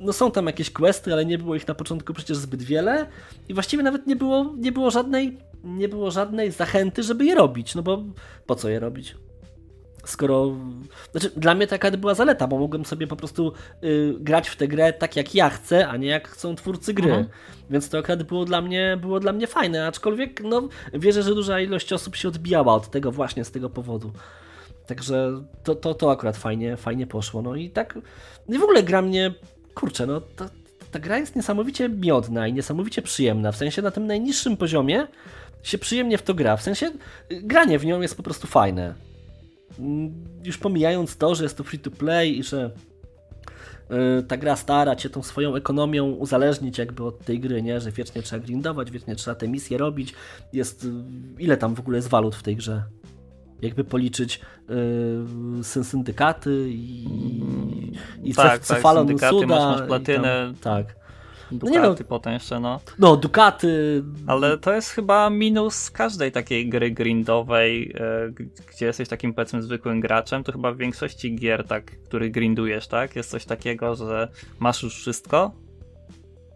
no 0.00 0.12
są 0.12 0.30
tam 0.30 0.46
jakieś 0.46 0.70
questy, 0.70 1.12
ale 1.12 1.26
nie 1.26 1.38
było 1.38 1.54
ich 1.54 1.68
na 1.68 1.74
początku 1.74 2.14
przecież 2.14 2.36
zbyt 2.36 2.62
wiele 2.62 3.06
i 3.48 3.54
właściwie 3.54 3.82
nawet 3.82 4.06
nie 4.06 4.16
było, 4.16 4.54
nie 4.58 4.72
było 4.72 4.90
żadnej 4.90 5.38
nie 5.64 5.88
było 5.88 6.10
żadnej 6.10 6.50
zachęty, 6.50 7.02
żeby 7.02 7.24
je 7.24 7.34
robić, 7.34 7.74
no 7.74 7.82
bo 7.82 8.02
po 8.46 8.54
co 8.54 8.68
je 8.68 8.80
robić? 8.80 9.16
Skoro. 10.04 10.56
Znaczy, 11.12 11.30
dla 11.36 11.54
mnie 11.54 11.66
taka 11.66 11.90
była 11.90 12.14
zaleta, 12.14 12.46
bo 12.46 12.58
mogłem 12.58 12.84
sobie 12.84 13.06
po 13.06 13.16
prostu 13.16 13.52
y, 13.84 14.14
grać 14.20 14.48
w 14.48 14.56
tę 14.56 14.68
grę 14.68 14.92
tak 14.92 15.16
jak 15.16 15.34
ja 15.34 15.50
chcę, 15.50 15.88
a 15.88 15.96
nie 15.96 16.08
jak 16.08 16.28
chcą 16.28 16.56
twórcy 16.56 16.94
gry. 16.94 17.10
Mhm. 17.10 17.28
Więc 17.70 17.88
to 17.88 17.98
akurat 17.98 18.22
było 18.22 18.44
dla 18.44 18.62
mnie, 18.62 18.98
było 19.00 19.20
dla 19.20 19.32
mnie 19.32 19.46
fajne, 19.46 19.86
aczkolwiek 19.86 20.40
no, 20.44 20.68
wierzę, 20.94 21.22
że 21.22 21.34
duża 21.34 21.60
ilość 21.60 21.92
osób 21.92 22.16
się 22.16 22.28
odbijała 22.28 22.74
od 22.74 22.90
tego 22.90 23.12
właśnie 23.12 23.44
z 23.44 23.50
tego 23.50 23.70
powodu. 23.70 24.12
Także 24.86 25.42
to, 25.64 25.74
to, 25.74 25.94
to 25.94 26.10
akurat 26.10 26.36
fajnie, 26.36 26.76
fajnie 26.76 27.06
poszło. 27.06 27.42
No 27.42 27.56
i 27.56 27.70
tak. 27.70 27.98
No 28.48 28.56
i 28.56 28.58
w 28.58 28.62
ogóle 28.62 28.82
gra 28.82 29.02
mnie. 29.02 29.34
Kurczę, 29.74 30.06
no 30.06 30.20
ta, 30.20 30.48
ta 30.90 30.98
gra 30.98 31.18
jest 31.18 31.36
niesamowicie 31.36 31.88
miodna 31.88 32.46
i 32.46 32.52
niesamowicie 32.52 33.02
przyjemna. 33.02 33.52
W 33.52 33.56
sensie 33.56 33.82
na 33.82 33.90
tym 33.90 34.06
najniższym 34.06 34.56
poziomie 34.56 35.06
się 35.62 35.78
przyjemnie 35.78 36.18
w 36.18 36.22
to 36.22 36.34
gra. 36.34 36.56
W 36.56 36.62
sensie 36.62 36.86
y, 36.86 37.42
granie 37.42 37.78
w 37.78 37.86
nią 37.86 38.00
jest 38.00 38.16
po 38.16 38.22
prostu 38.22 38.46
fajne 38.46 39.09
już 40.44 40.58
pomijając 40.58 41.16
to, 41.16 41.34
że 41.34 41.42
jest 41.42 41.56
to 41.56 41.64
free 41.64 41.78
to 41.78 41.90
play 41.90 42.38
i 42.38 42.42
że 42.42 42.70
y, 44.20 44.22
ta 44.22 44.36
gra 44.36 44.56
stara 44.56 44.96
cię 44.96 45.10
tą 45.10 45.22
swoją 45.22 45.56
ekonomią 45.56 46.10
uzależnić 46.10 46.78
jakby 46.78 47.04
od 47.04 47.24
tej 47.24 47.40
gry, 47.40 47.62
nie? 47.62 47.80
Że 47.80 47.92
wiecznie 47.92 48.22
trzeba 48.22 48.44
grindować, 48.44 48.90
wiecznie 48.90 49.16
trzeba 49.16 49.34
te 49.34 49.48
misje 49.48 49.78
robić. 49.78 50.14
Jest, 50.52 50.84
y, 50.84 50.88
ile 51.38 51.56
tam 51.56 51.74
w 51.74 51.80
ogóle 51.80 51.98
jest 51.98 52.08
walut 52.08 52.34
w 52.34 52.42
tej 52.42 52.56
grze? 52.56 52.82
Jakby 53.62 53.84
policzyć 53.84 54.40
yy, 55.58 55.84
syndykaty 55.84 56.68
i, 56.70 57.06
i 58.22 58.34
tak, 58.34 58.46
tak, 58.46 58.60
cefalon 58.60 59.06
syndykaty, 59.06 59.34
Suda. 59.34 59.46
Masz, 59.46 59.78
masz 59.78 59.88
platynę. 59.88 60.52
Tam, 60.60 60.84
tak. 60.84 60.99
Dukaty 61.52 61.78
no 61.78 61.82
nie 61.82 61.88
no, 61.88 62.04
potem 62.08 62.32
jeszcze, 62.32 62.60
no. 62.60 62.80
No, 62.98 63.16
Dukaty. 63.16 64.04
Ale 64.26 64.58
to 64.58 64.72
jest 64.72 64.90
chyba 64.90 65.30
minus 65.30 65.90
każdej 65.90 66.32
takiej 66.32 66.68
gry 66.68 66.90
grindowej, 66.90 67.92
e, 67.94 68.30
gdzie 68.74 68.86
jesteś 68.86 69.08
takim 69.08 69.34
powiedzmy 69.34 69.62
zwykłym 69.62 70.00
graczem, 70.00 70.44
to 70.44 70.52
chyba 70.52 70.72
w 70.72 70.76
większości 70.76 71.34
gier, 71.34 71.66
tak, 71.66 71.84
których 71.84 72.30
grindujesz, 72.30 72.88
tak, 72.88 73.16
jest 73.16 73.30
coś 73.30 73.44
takiego, 73.44 73.94
że 73.94 74.28
masz 74.58 74.82
już 74.82 74.96
wszystko, 74.96 75.52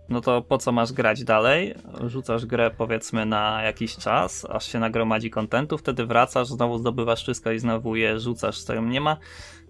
no 0.09 0.21
to 0.21 0.43
po 0.43 0.59
co 0.59 0.73
masz 0.73 0.93
grać 0.93 1.25
dalej? 1.25 1.75
Rzucasz 2.07 2.47
grę 2.47 2.71
powiedzmy 2.79 3.27
na 3.27 3.63
jakiś 3.63 3.97
czas, 3.97 4.47
aż 4.51 4.73
się 4.73 4.79
nagromadzi 4.79 5.31
kontentu, 5.31 5.79
wtedy 5.79 6.07
wracasz, 6.07 6.49
znowu 6.49 6.79
zdobywasz 6.79 7.23
wszystko 7.23 7.53
i 7.53 7.59
znowu 7.59 7.97
je 7.97 8.21
rzucasz. 8.21 8.59
Nie 8.83 9.01
ma, 9.01 9.17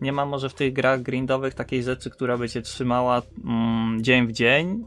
nie 0.00 0.12
ma 0.12 0.26
może 0.26 0.48
w 0.48 0.54
tych 0.54 0.72
grach 0.72 1.02
grindowych 1.02 1.54
takiej 1.54 1.82
rzeczy, 1.82 2.10
która 2.10 2.38
by 2.38 2.48
cię 2.48 2.62
trzymała 2.62 3.22
mm, 3.44 4.02
dzień 4.02 4.26
w 4.26 4.32
dzień, 4.32 4.86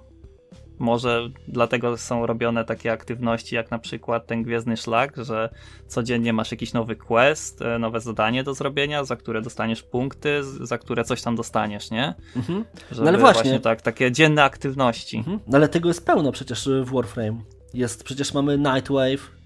może 0.80 1.30
dlatego 1.48 1.98
są 1.98 2.26
robione 2.26 2.66
takie 2.66 2.92
aktywności, 2.92 3.56
jak 3.56 3.72
na 3.72 3.80
przykład 3.80 4.28
ten 4.28 4.44
Gwiezdny 4.44 4.78
Szlak, 4.78 5.14
że 5.18 5.50
codziennie 5.88 6.34
masz 6.34 6.52
jakiś 6.52 6.74
nowy 6.74 6.96
quest, 6.96 7.62
e, 7.62 7.80
nowe 7.80 8.00
zadanie 8.00 8.44
do 8.44 8.54
zrobienia, 8.54 9.04
za 9.04 9.16
które 9.16 9.42
dostaniesz 9.42 9.84
punkty, 9.84 10.44
za 10.44 10.78
które 10.78 11.04
coś 11.04 11.22
tam 11.22 11.36
dostaniesz, 11.36 11.92
nie? 11.92 12.14
Mhm. 12.36 12.66
No 12.98 13.08
ale 13.08 13.18
właśnie. 13.18 13.44
właśnie. 13.44 13.60
tak, 13.60 13.82
takie 13.82 14.12
dzienne 14.12 14.44
aktywności. 14.44 15.18
Mhm. 15.18 15.40
No 15.48 15.58
ale 15.58 15.70
tego 15.70 15.88
jest 15.88 16.06
pełno 16.06 16.32
przecież 16.32 16.70
w 16.84 16.92
Warframe. 16.94 17.42
Jest, 17.74 18.04
przecież 18.04 18.34
mamy 18.34 18.58
Nightwave, 18.58 19.37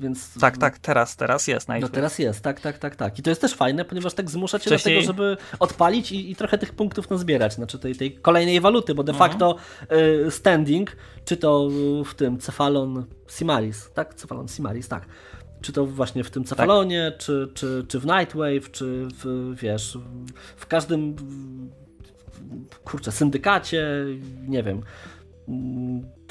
więc... 0.00 0.40
Tak, 0.40 0.58
tak, 0.58 0.78
teraz, 0.78 1.16
teraz 1.16 1.46
jest 1.46 1.68
Nightwave. 1.68 1.90
No 1.90 1.94
teraz 1.94 2.18
jest, 2.18 2.40
tak, 2.40 2.60
tak, 2.60 2.78
tak, 2.78 2.96
tak. 2.96 3.18
I 3.18 3.22
to 3.22 3.30
jest 3.30 3.40
też 3.40 3.54
fajne, 3.54 3.84
ponieważ 3.84 4.14
tak 4.14 4.30
zmusza 4.30 4.58
cię 4.58 4.70
Wcześniej... 4.70 4.94
do 4.94 5.00
tego, 5.00 5.12
żeby 5.12 5.36
odpalić 5.58 6.12
i, 6.12 6.30
i 6.30 6.36
trochę 6.36 6.58
tych 6.58 6.72
punktów 6.72 7.10
nazbierać, 7.10 7.54
znaczy 7.54 7.78
tej, 7.78 7.96
tej 7.96 8.12
kolejnej 8.12 8.60
waluty, 8.60 8.94
bo 8.94 9.02
de 9.02 9.12
mhm. 9.12 9.30
facto 9.30 9.56
y, 10.26 10.30
standing, 10.30 10.96
czy 11.24 11.36
to 11.36 11.68
w 12.04 12.14
tym 12.14 12.38
Cefalon 12.38 13.06
Simaris, 13.28 13.90
tak? 13.94 14.14
Cefalon 14.14 14.48
Simaris, 14.48 14.88
tak. 14.88 15.06
Czy 15.60 15.72
to 15.72 15.86
właśnie 15.86 16.24
w 16.24 16.30
tym 16.30 16.44
Cefalonie, 16.44 17.10
tak. 17.10 17.20
czy, 17.20 17.50
czy, 17.54 17.84
czy 17.88 18.00
w 18.00 18.06
Nightwave, 18.06 18.70
czy 18.72 19.08
w, 19.24 19.54
wiesz, 19.56 19.98
w 20.56 20.66
każdym 20.66 21.16
kurczę, 22.84 23.12
syndykacie, 23.12 23.86
nie 24.48 24.62
wiem 24.62 24.82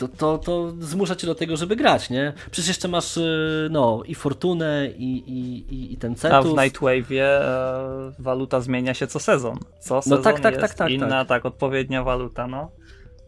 to, 0.08 0.38
to, 0.38 0.38
to 0.38 0.74
zmusza 0.80 1.16
cię 1.16 1.28
do 1.28 1.36
tego, 1.36 1.58
żeby 1.58 1.76
grać, 1.76 2.10
nie? 2.10 2.34
Przecież 2.51 2.68
jeszcze 2.68 2.88
masz 2.88 3.18
y, 3.18 3.68
no 3.72 4.04
i 4.06 4.16
Fortunę 4.16 4.88
i, 4.97 5.18
i, 5.18 5.93
i 5.93 5.97
ten 5.97 6.16
Cetus. 6.16 6.36
A 6.36 6.41
w 6.41 6.45
Nightwave'ie 6.45 7.22
e, 7.22 8.12
waluta 8.20 8.62
zmienia 8.62 8.93
się 8.93 9.08
co 9.08 9.20
sezon. 9.20 9.58
Co 9.80 10.01
sezon 10.01 10.18
no 10.18 10.24
tak, 10.24 10.39
tak, 10.39 10.54
jest 10.54 10.68
tak, 10.68 10.78
tak, 10.78 10.89
inna, 10.89 11.08
tak. 11.10 11.28
tak, 11.28 11.45
odpowiednia 11.45 12.04
waluta, 12.04 12.47
no. 12.47 12.72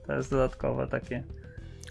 To 0.07 0.13
jest 0.13 0.31
dodatkowe 0.31 0.87
takie. 0.87 1.23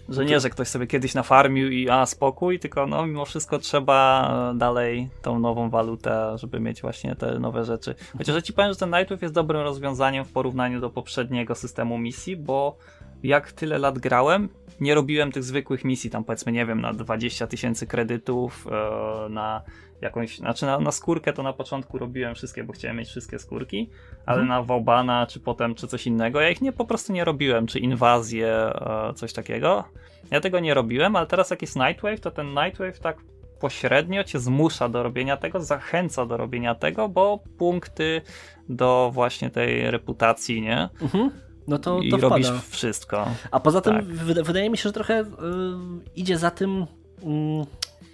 Że 0.09 0.25
nie, 0.25 0.39
że 0.39 0.49
ktoś 0.49 0.67
sobie 0.67 0.87
kiedyś 0.87 1.13
nafarmił 1.13 1.71
i 1.71 1.89
a 1.89 2.05
spokój, 2.05 2.59
tylko 2.59 2.87
no 2.87 3.05
mimo 3.05 3.25
wszystko 3.25 3.59
trzeba 3.59 4.53
dalej 4.55 5.09
tą 5.21 5.39
nową 5.39 5.69
walutę, 5.69 6.37
żeby 6.37 6.59
mieć 6.59 6.81
właśnie 6.81 7.15
te 7.15 7.39
nowe 7.39 7.65
rzeczy. 7.65 7.95
Chociaż 8.17 8.35
ja 8.35 8.41
ci 8.41 8.53
powiem, 8.53 8.71
że 8.71 8.79
ten 8.79 8.89
Nightwave 8.89 9.21
jest 9.21 9.33
dobrym 9.33 9.61
rozwiązaniem 9.61 10.25
w 10.25 10.31
porównaniu 10.31 10.81
do 10.81 10.89
poprzedniego 10.89 11.55
systemu 11.55 11.97
misji, 11.97 12.37
bo 12.37 12.77
jak 13.25 13.51
tyle 13.51 13.77
lat 13.77 13.99
grałem, 13.99 14.49
nie 14.79 14.95
robiłem 14.95 15.31
tych 15.31 15.43
zwykłych 15.43 15.85
misji, 15.85 16.09
tam 16.09 16.23
powiedzmy, 16.23 16.51
nie 16.51 16.65
wiem, 16.65 16.81
na 16.81 16.93
20 16.93 17.47
tysięcy 17.47 17.87
kredytów, 17.87 18.67
e, 18.71 19.29
na 19.29 19.61
jakąś, 20.01 20.37
znaczy 20.37 20.65
na, 20.65 20.79
na, 20.79 20.91
skórkę 20.91 21.33
to 21.33 21.43
na 21.43 21.53
początku 21.53 21.97
robiłem 21.97 22.35
wszystkie, 22.35 22.63
bo 22.63 22.73
chciałem 22.73 22.97
mieć 22.97 23.07
wszystkie 23.07 23.39
skórki, 23.39 23.89
ale 24.25 24.37
hmm. 24.37 24.47
na 24.47 24.61
Wobana, 24.61 25.27
czy 25.27 25.39
potem, 25.39 25.75
czy 25.75 25.87
coś 25.87 26.07
innego, 26.07 26.41
ja 26.41 26.49
ich 26.49 26.61
nie, 26.61 26.71
po 26.71 26.85
prostu 26.85 27.13
nie 27.13 27.25
robiłem, 27.25 27.67
czy 27.67 27.79
inwazję, 27.79 28.47
e, 28.47 29.13
coś 29.15 29.33
takiego. 29.33 29.83
Ja 30.31 30.41
tego 30.41 30.59
nie 30.59 30.73
robiłem, 30.73 31.15
ale 31.15 31.27
teraz 31.27 31.49
jak 31.49 31.61
jest 31.61 31.75
Nightwave, 31.75 32.19
to 32.19 32.31
ten 32.31 32.47
Nightwave 32.47 32.99
tak 32.99 33.17
pośrednio 33.59 34.23
cię 34.23 34.39
zmusza 34.39 34.89
do 34.89 35.03
robienia 35.03 35.37
tego, 35.37 35.59
zachęca 35.59 36.25
do 36.25 36.37
robienia 36.37 36.75
tego, 36.75 37.09
bo 37.09 37.39
punkty 37.57 38.21
do 38.69 39.09
właśnie 39.13 39.49
tej 39.49 39.91
reputacji, 39.91 40.61
nie? 40.61 40.89
Mhm 41.01 41.44
no 41.67 41.77
to, 41.77 42.01
i 42.01 42.09
to 42.09 42.17
robisz 42.17 42.47
wszystko. 42.69 43.27
A 43.51 43.59
poza 43.59 43.81
tym 43.81 43.93
tak. 43.93 44.05
wydaje 44.45 44.69
mi 44.69 44.77
się, 44.77 44.83
że 44.83 44.93
trochę 44.93 45.21
y, 45.21 45.25
idzie 46.15 46.37
za 46.37 46.51
tym 46.51 46.81
y, 46.81 46.85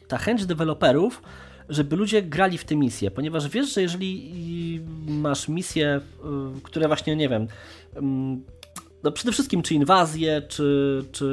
ta 0.07 0.17
chęć 0.17 0.45
deweloperów, 0.45 1.21
żeby 1.69 1.95
ludzie 1.95 2.21
grali 2.21 2.57
w 2.57 2.65
te 2.65 2.75
misje, 2.75 3.11
ponieważ 3.11 3.49
wiesz, 3.49 3.73
że 3.73 3.81
jeżeli 3.81 4.81
masz 5.07 5.47
misje, 5.47 6.01
y, 6.57 6.61
które 6.61 6.87
właśnie, 6.87 7.15
nie 7.15 7.29
wiem, 7.29 7.47
no 9.03 9.11
przede 9.11 9.31
wszystkim 9.31 9.61
czy 9.61 9.73
inwazje, 9.73 10.41
czy, 10.41 11.03
czy, 11.11 11.25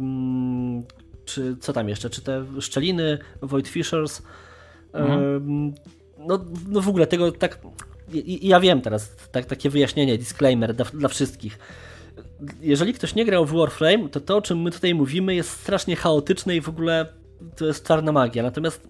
mm, 0.00 0.82
czy 1.24 1.56
co 1.60 1.72
tam 1.72 1.88
jeszcze, 1.88 2.10
czy 2.10 2.22
te 2.22 2.44
szczeliny, 2.60 3.18
Void 3.42 3.68
Fishers, 3.68 4.22
mhm. 4.92 5.74
no, 6.18 6.44
no 6.68 6.80
w 6.80 6.88
ogóle 6.88 7.06
tego 7.06 7.32
tak 7.32 7.58
i, 8.14 8.48
ja 8.48 8.60
wiem 8.60 8.80
teraz, 8.80 9.16
tak, 9.32 9.46
takie 9.46 9.70
wyjaśnienie, 9.70 10.18
disclaimer 10.18 10.74
dla, 10.74 10.84
dla 10.84 11.08
wszystkich. 11.08 11.58
Jeżeli 12.60 12.94
ktoś 12.94 13.14
nie 13.14 13.24
grał 13.24 13.46
w 13.46 13.52
Warframe, 13.52 14.08
to 14.08 14.20
to, 14.20 14.36
o 14.36 14.42
czym 14.42 14.62
my 14.62 14.70
tutaj 14.70 14.94
mówimy, 14.94 15.34
jest 15.34 15.50
strasznie 15.50 15.96
chaotyczne 15.96 16.56
i 16.56 16.60
w 16.60 16.68
ogóle 16.68 17.06
to 17.56 17.66
jest 17.66 17.86
czarna 17.86 18.12
magia. 18.12 18.42
Natomiast 18.42 18.88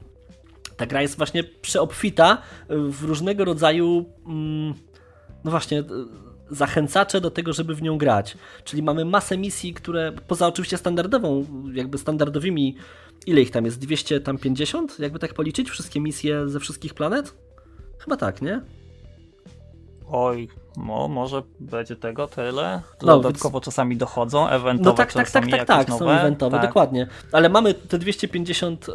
ta 0.77 0.87
gra 0.87 1.03
jest 1.03 1.17
właśnie 1.17 1.45
przeobfita 1.45 2.43
w 2.69 3.05
różnego 3.05 3.45
rodzaju, 3.45 4.05
mm, 4.27 4.75
no 5.45 5.51
właśnie, 5.51 5.85
zachęcacze 6.51 7.21
do 7.21 7.31
tego, 7.31 7.53
żeby 7.53 7.75
w 7.75 7.83
nią 7.83 7.99
grać. 7.99 8.37
Czyli 8.65 8.83
mamy 8.83 9.05
masę 9.05 9.39
misji, 9.39 9.75
które 9.75 10.13
poza 10.29 10.47
oczywiście 10.47 10.79
standardową, 10.79 11.47
jakby 11.75 11.99
standardowymi, 11.99 12.77
ile 13.27 13.41
ich 13.41 13.51
tam 13.51 13.65
jest? 13.65 13.79
250? 13.79 14.99
Jakby 14.99 15.19
tak 15.19 15.35
policzyć? 15.35 15.71
Wszystkie 15.71 16.01
misje 16.01 16.49
ze 16.49 16.61
wszystkich 16.61 16.95
planet? 16.95 17.35
Chyba 17.99 18.17
tak, 18.17 18.43
nie? 18.43 18.61
Oj, 20.13 20.49
no, 20.77 21.09
może 21.09 21.43
będzie 21.61 21.97
tego 21.97 22.27
tyle. 22.27 22.83
No, 23.03 23.17
dodatkowo 23.17 23.59
więc... 23.59 23.65
czasami 23.65 23.97
dochodzą, 23.97 24.49
eventowe 24.49 24.91
No 24.91 24.93
tak, 24.93 25.13
tak, 25.13 25.31
tak, 25.31 25.47
tak, 25.51 25.65
tak, 25.67 25.89
nowe. 25.89 26.05
są 26.05 26.11
eventowe, 26.11 26.59
tak. 26.59 26.67
dokładnie. 26.67 27.07
Ale 27.33 27.49
mamy 27.49 27.75
te 27.75 27.99
250, 27.99 28.87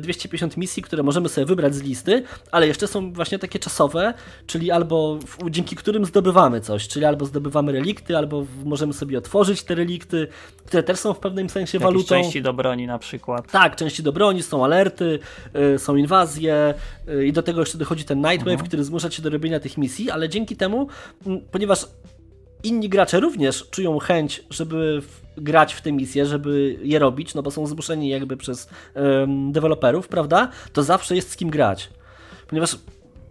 250 0.00 0.52
e, 0.52 0.60
misji, 0.60 0.82
które 0.82 1.02
możemy 1.02 1.28
sobie 1.28 1.46
wybrać 1.46 1.74
z 1.74 1.82
listy, 1.82 2.22
ale 2.50 2.66
jeszcze 2.66 2.86
są 2.86 3.12
właśnie 3.12 3.38
takie 3.38 3.58
czasowe, 3.58 4.14
czyli 4.46 4.70
albo 4.70 5.18
dzięki 5.50 5.76
którym 5.76 6.04
zdobywamy 6.04 6.60
coś, 6.60 6.88
czyli 6.88 7.04
albo 7.04 7.26
zdobywamy 7.26 7.72
relikty, 7.72 8.16
albo 8.16 8.44
możemy 8.64 8.92
sobie 8.92 9.18
otworzyć 9.18 9.62
te 9.62 9.74
relikty, 9.74 10.28
które 10.66 10.82
też 10.82 10.98
są 10.98 11.14
w 11.14 11.18
pewnym 11.18 11.48
sensie 11.48 11.78
Jakieś 11.78 11.84
walutą. 11.84 12.08
części 12.08 12.42
do 12.42 12.52
broni 12.52 12.86
na 12.86 12.98
przykład. 12.98 13.50
Tak, 13.50 13.76
części 13.76 14.02
do 14.02 14.12
broni, 14.12 14.42
są 14.42 14.64
alerty, 14.64 15.18
e, 15.54 15.78
są 15.78 15.96
inwazje 15.96 16.74
e, 17.08 17.24
i 17.24 17.32
do 17.32 17.42
tego 17.42 17.60
jeszcze 17.60 17.78
dochodzi 17.78 18.04
ten 18.04 18.18
Nightwave, 18.18 18.52
mhm. 18.52 18.68
który 18.68 18.84
zmusza 18.84 19.10
cię 19.10 19.22
do 19.22 19.30
robienia 19.30 19.60
tych 19.60 19.78
misji, 19.78 20.10
ale 20.10 20.28
dzięki 20.28 20.56
temu 20.56 20.88
ponieważ 21.50 21.86
inni 22.62 22.88
gracze 22.88 23.20
również 23.20 23.70
czują 23.70 23.98
chęć, 23.98 24.44
żeby 24.50 25.02
grać 25.36 25.74
w 25.74 25.80
te 25.80 25.92
misje, 25.92 26.26
żeby 26.26 26.78
je 26.82 26.98
robić, 26.98 27.34
no 27.34 27.42
bo 27.42 27.50
są 27.50 27.66
zmuszeni 27.66 28.08
jakby 28.08 28.36
przez 28.36 28.68
deweloperów, 29.52 30.08
prawda? 30.08 30.50
To 30.72 30.82
zawsze 30.82 31.16
jest 31.16 31.30
z 31.30 31.36
kim 31.36 31.50
grać. 31.50 31.90
Ponieważ 32.48 32.78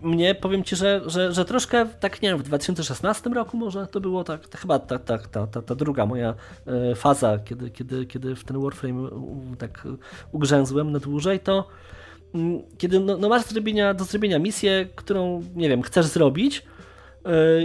mnie, 0.02 0.36
powiem 0.36 0.64
Ci, 0.64 0.76
że, 0.76 1.02
że, 1.06 1.34
że 1.34 1.46
troszkę, 1.46 1.86
tak 2.00 2.22
nie 2.22 2.30
wiem, 2.30 2.38
w 2.38 2.44
2016 2.44 3.30
roku 3.30 3.58
może 3.58 3.88
to 3.88 4.02
było 4.02 4.24
tak, 4.24 4.48
to 4.48 4.58
chyba 4.58 4.80
ta, 4.80 5.00
ta, 5.00 5.18
ta, 5.18 5.48
ta, 5.48 5.62
ta 5.62 5.76
druga 5.76 6.06
moja 6.06 6.36
e, 6.92 6.96
faza, 6.96 7.40
kiedy, 7.40 7.70
kiedy, 7.70 8.06
kiedy 8.06 8.36
w 8.36 8.44
ten 8.44 8.62
Warframe 8.62 9.10
tak 9.58 9.88
ugrzęzłem 10.32 10.92
na 10.92 11.00
dłużej, 11.00 11.40
to 11.40 11.68
m, 12.36 12.62
kiedy 12.78 13.00
no, 13.00 13.18
no 13.18 13.30
masz 13.30 13.44
do 13.44 13.50
zrobienia, 13.50 13.94
do 13.94 14.04
zrobienia 14.04 14.40
misję, 14.40 14.88
którą, 14.96 15.44
nie 15.56 15.70
wiem, 15.70 15.82
chcesz 15.82 16.06
zrobić, 16.06 16.64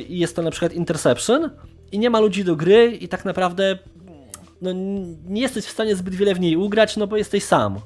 i 0.08 0.18
jest 0.18 0.36
to 0.36 0.42
na 0.42 0.50
przykład 0.50 0.72
Interception 0.72 1.50
i 1.92 1.98
nie 1.98 2.11
ma 2.11 2.20
ludzi 2.20 2.44
do 2.44 2.56
gry 2.56 2.86
i 2.86 3.08
tak 3.08 3.24
naprawdę 3.24 3.78
no, 4.62 4.70
nie 5.26 5.40
jesteś 5.40 5.64
w 5.64 5.70
stanie 5.70 5.96
zbyt 5.96 6.14
wiele 6.14 6.34
w 6.34 6.40
niej 6.40 6.56
ugrać, 6.56 6.96
no 6.96 7.06
bo 7.06 7.16
jesteś 7.16 7.44
sam. 7.44 7.80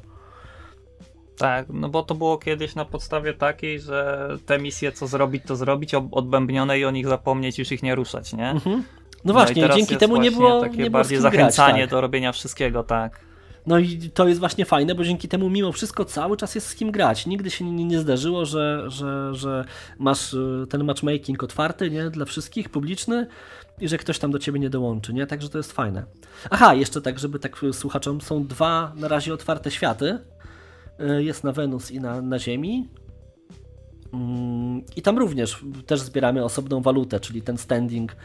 Tak, 1.38 1.66
no 1.68 1.88
bo 1.88 2.02
to 2.02 2.14
było 2.14 2.38
kiedyś 2.38 2.74
na 2.74 2.84
podstawie 2.84 3.34
takiej, 3.34 3.80
że 3.80 4.28
te 4.46 4.58
misje 4.58 4.92
co 4.92 5.06
zrobić, 5.06 5.42
to 5.46 5.56
zrobić, 5.56 5.94
odbębnione 5.94 6.78
i 6.78 6.84
o 6.84 6.90
nich 6.90 7.08
zapomnieć, 7.08 7.58
już 7.58 7.72
ich 7.72 7.82
nie 7.82 7.94
ruszać, 7.94 8.32
nie? 8.32 8.50
Mhm. 8.50 8.84
No 9.24 9.32
właśnie, 9.32 9.68
no 9.68 9.74
dzięki 9.74 9.96
temu 9.96 10.16
nie 10.16 10.30
było 10.30 10.60
takie 10.60 10.76
nie 10.76 10.90
bardziej 10.90 11.18
zachęcanie 11.18 11.78
grać, 11.78 11.82
tak. 11.82 11.90
do 11.90 12.00
robienia 12.00 12.32
wszystkiego, 12.32 12.82
tak. 12.82 13.20
No 13.66 13.78
i 13.78 14.10
to 14.14 14.28
jest 14.28 14.40
właśnie 14.40 14.64
fajne, 14.64 14.94
bo 14.94 15.04
dzięki 15.04 15.28
temu 15.28 15.50
mimo 15.50 15.72
wszystko 15.72 16.04
cały 16.04 16.36
czas 16.36 16.54
jest 16.54 16.66
z 16.66 16.74
kim 16.74 16.90
grać. 16.90 17.26
Nigdy 17.26 17.50
się 17.50 17.64
nie, 17.64 17.84
nie 17.84 17.98
zdarzyło, 17.98 18.44
że, 18.44 18.84
że, 18.88 19.34
że 19.34 19.64
masz 19.98 20.34
y, 20.34 20.66
ten 20.70 20.84
matchmaking 20.84 21.42
otwarty, 21.42 21.90
nie, 21.90 22.10
dla 22.10 22.24
wszystkich, 22.24 22.68
publiczny 22.68 23.26
i 23.80 23.88
że 23.88 23.98
ktoś 23.98 24.18
tam 24.18 24.30
do 24.30 24.38
ciebie 24.38 24.60
nie 24.60 24.70
dołączy, 24.70 25.14
nie? 25.14 25.26
Także 25.26 25.48
to 25.48 25.58
jest 25.58 25.72
fajne. 25.72 26.04
Aha, 26.50 26.74
jeszcze 26.74 27.00
tak, 27.00 27.18
żeby 27.18 27.38
tak 27.38 27.60
słuchaczom, 27.72 28.20
są 28.20 28.46
dwa 28.46 28.92
na 28.96 29.08
razie 29.08 29.34
otwarte 29.34 29.70
światy. 29.70 30.18
Y, 31.00 31.24
jest 31.24 31.44
na 31.44 31.52
Wenus 31.52 31.90
i 31.90 32.00
na, 32.00 32.22
na 32.22 32.38
Ziemi. 32.38 32.88
Mm, 34.12 34.82
I 34.96 35.02
tam 35.02 35.18
również 35.18 35.64
też 35.86 36.00
zbieramy 36.00 36.44
osobną 36.44 36.82
walutę, 36.82 37.20
czyli 37.20 37.42
ten 37.42 37.58
standing 37.58 38.12
y, 38.12 38.16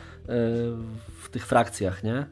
w 1.22 1.30
tych 1.32 1.46
frakcjach, 1.46 2.04
nie? 2.04 2.26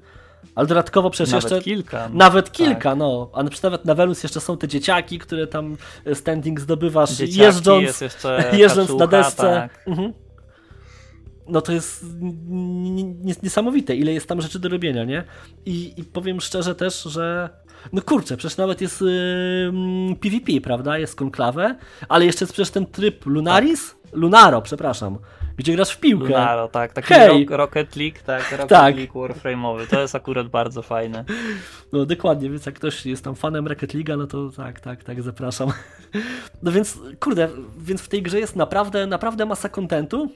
Ale 0.55 0.67
dodatkowo 0.67 1.09
przecież 1.09 1.31
nawet 1.31 1.51
jeszcze. 1.51 1.63
Kilka, 1.63 2.09
no. 2.09 2.15
Nawet 2.15 2.51
kilka, 2.51 2.89
tak. 2.89 2.97
no. 2.97 3.29
A 3.33 3.43
nawet 3.63 3.85
na 3.85 3.95
Wenus 3.95 4.23
jeszcze 4.23 4.39
są 4.39 4.57
te 4.57 4.67
dzieciaki, 4.67 5.19
które 5.19 5.47
tam 5.47 5.77
standing 6.13 6.59
zdobywasz 6.59 7.11
dzieciaki, 7.11 7.39
jeżdżąc, 7.39 7.99
jeżdżąc 8.53 8.93
na 8.93 9.07
desce. 9.07 9.41
Tak. 9.41 9.87
Mhm. 9.87 10.13
No 11.47 11.61
to 11.61 11.71
jest 11.71 12.05
niesamowite, 13.43 13.95
ile 13.95 14.13
jest 14.13 14.27
tam 14.27 14.41
rzeczy 14.41 14.59
do 14.59 14.69
robienia, 14.69 15.03
nie? 15.03 15.23
I, 15.65 15.93
i 15.97 16.03
powiem 16.03 16.41
szczerze 16.41 16.75
też, 16.75 17.03
że 17.03 17.49
no 17.93 18.01
kurczę, 18.01 18.37
przecież 18.37 18.57
nawet 18.57 18.81
jest 18.81 19.01
yy, 19.01 20.15
PvP, 20.21 20.61
prawda? 20.63 20.97
Jest 20.97 21.15
konklawę, 21.15 21.75
ale 22.09 22.25
jeszcze 22.25 22.45
jest 22.45 22.53
przecież 22.53 22.71
ten 22.71 22.85
tryb 22.85 23.25
Lunaris? 23.25 23.89
Tak. 23.89 23.97
Lunaro, 24.13 24.61
przepraszam 24.61 25.17
gdzie 25.57 25.75
grasz 25.75 25.91
w 25.91 25.99
piłkę. 25.99 26.25
Lunaro, 26.25 26.67
tak, 26.67 26.93
taki 26.93 27.13
Hej. 27.13 27.47
Rocket 27.49 27.95
League, 27.95 28.17
tak, 28.25 28.51
Rocket 28.51 28.69
tak. 28.69 28.95
League 28.95 29.13
Warframe'owy, 29.13 29.87
to 29.87 30.01
jest 30.01 30.15
akurat 30.15 30.47
bardzo 30.47 30.81
fajne. 30.81 31.25
No 31.91 32.05
dokładnie, 32.05 32.49
więc 32.49 32.65
jak 32.65 32.75
ktoś 32.75 33.05
jest 33.05 33.23
tam 33.23 33.35
fanem 33.35 33.67
Rocket 33.67 33.93
League'a, 33.93 34.17
no 34.17 34.27
to 34.27 34.49
tak, 34.49 34.79
tak, 34.79 35.03
tak, 35.03 35.21
zapraszam. 35.21 35.71
No 36.63 36.71
więc, 36.71 36.99
kurde, 37.19 37.49
więc 37.77 38.01
w 38.01 38.07
tej 38.07 38.21
grze 38.21 38.39
jest 38.39 38.55
naprawdę, 38.55 39.07
naprawdę 39.07 39.45
masa 39.45 39.69
kontentu 39.69 40.31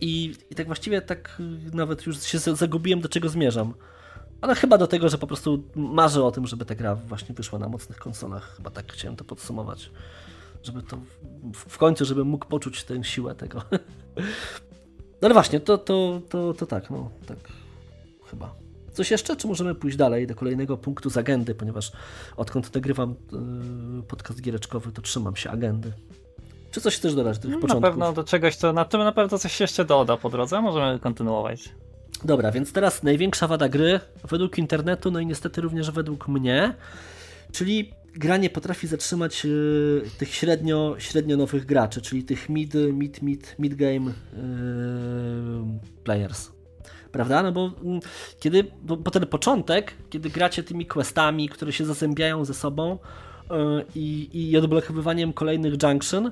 i, 0.00 0.34
i 0.50 0.54
tak 0.54 0.66
właściwie 0.66 1.02
tak 1.02 1.38
nawet 1.72 2.06
już 2.06 2.22
się 2.22 2.38
zagubiłem, 2.38 3.00
do 3.00 3.08
czego 3.08 3.28
zmierzam. 3.28 3.74
Ale 4.40 4.54
chyba 4.54 4.78
do 4.78 4.86
tego, 4.86 5.08
że 5.08 5.18
po 5.18 5.26
prostu 5.26 5.62
marzę 5.74 6.24
o 6.24 6.30
tym, 6.30 6.46
żeby 6.46 6.64
ta 6.64 6.74
gra 6.74 6.94
właśnie 6.94 7.34
wyszła 7.34 7.58
na 7.58 7.68
mocnych 7.68 7.98
konsolach. 7.98 8.56
Chyba 8.56 8.70
tak 8.70 8.92
chciałem 8.92 9.16
to 9.16 9.24
podsumować 9.24 9.90
żeby 10.62 10.82
to 10.82 10.98
w 11.54 11.78
końcu, 11.78 12.04
żeby 12.04 12.24
mógł 12.24 12.46
poczuć 12.46 12.84
tę 12.84 13.04
siłę 13.04 13.34
tego. 13.34 13.62
No 15.22 15.26
ale 15.26 15.34
właśnie, 15.34 15.60
to, 15.60 15.78
to, 15.78 16.20
to, 16.28 16.54
to 16.54 16.66
tak, 16.66 16.90
no, 16.90 17.10
tak 17.26 17.38
chyba. 18.30 18.54
Coś 18.92 19.10
jeszcze, 19.10 19.36
czy 19.36 19.48
możemy 19.48 19.74
pójść 19.74 19.96
dalej 19.96 20.26
do 20.26 20.34
kolejnego 20.34 20.76
punktu 20.76 21.10
z 21.10 21.16
agendy, 21.16 21.54
ponieważ 21.54 21.92
odkąd 22.36 22.74
nagrywam 22.74 23.14
yy, 23.96 24.02
podcast 24.02 24.40
giereczkowy, 24.40 24.92
to 24.92 25.02
trzymam 25.02 25.36
się 25.36 25.50
agendy. 25.50 25.92
Czy 26.70 26.80
coś 26.80 26.96
chcesz 26.96 27.14
dodać 27.14 27.38
do 27.38 27.42
tych 27.42 27.50
no, 27.50 27.60
początków? 27.60 27.82
Na 27.82 27.90
pewno 27.90 28.12
do 28.12 28.24
czegoś, 28.24 28.56
to 28.56 28.72
na 28.72 28.84
tym 28.84 29.00
na 29.00 29.12
pewno 29.12 29.38
coś 29.38 29.60
jeszcze 29.60 29.84
doda 29.84 30.16
po 30.16 30.30
drodze, 30.30 30.60
możemy 30.60 30.98
kontynuować. 30.98 31.68
Dobra, 32.24 32.52
więc 32.52 32.72
teraz 32.72 33.02
największa 33.02 33.48
wada 33.48 33.68
gry 33.68 34.00
według 34.24 34.58
internetu, 34.58 35.10
no 35.10 35.20
i 35.20 35.26
niestety 35.26 35.60
również 35.60 35.90
według 35.90 36.28
mnie, 36.28 36.74
czyli 37.52 37.92
gra 38.14 38.36
nie 38.36 38.50
potrafi 38.50 38.86
zatrzymać 38.86 39.44
y, 39.44 40.02
tych 40.18 40.34
średnio, 40.34 40.94
średnio 40.98 41.36
nowych 41.36 41.66
graczy, 41.66 42.02
czyli 42.02 42.24
tych 42.24 42.48
mid, 42.48 42.74
mid, 42.92 43.22
mid, 43.22 43.54
mid 43.58 43.74
game 43.74 44.10
y, 44.10 44.14
players. 46.04 46.50
Prawda? 47.12 47.42
No 47.42 47.52
bo 47.52 47.72
mm, 47.82 48.00
kiedy, 48.40 48.64
bo, 48.82 48.96
bo, 48.96 49.10
ten 49.10 49.26
początek, 49.26 49.92
kiedy 50.10 50.30
gracie 50.30 50.62
tymi 50.62 50.86
questami, 50.86 51.48
które 51.48 51.72
się 51.72 51.84
zazębiają 51.84 52.44
ze 52.44 52.54
sobą 52.54 52.94
y, 52.94 53.48
i, 53.94 54.56
odblokowywaniem 54.56 55.32
kolejnych 55.32 55.82
junction, 55.82 56.30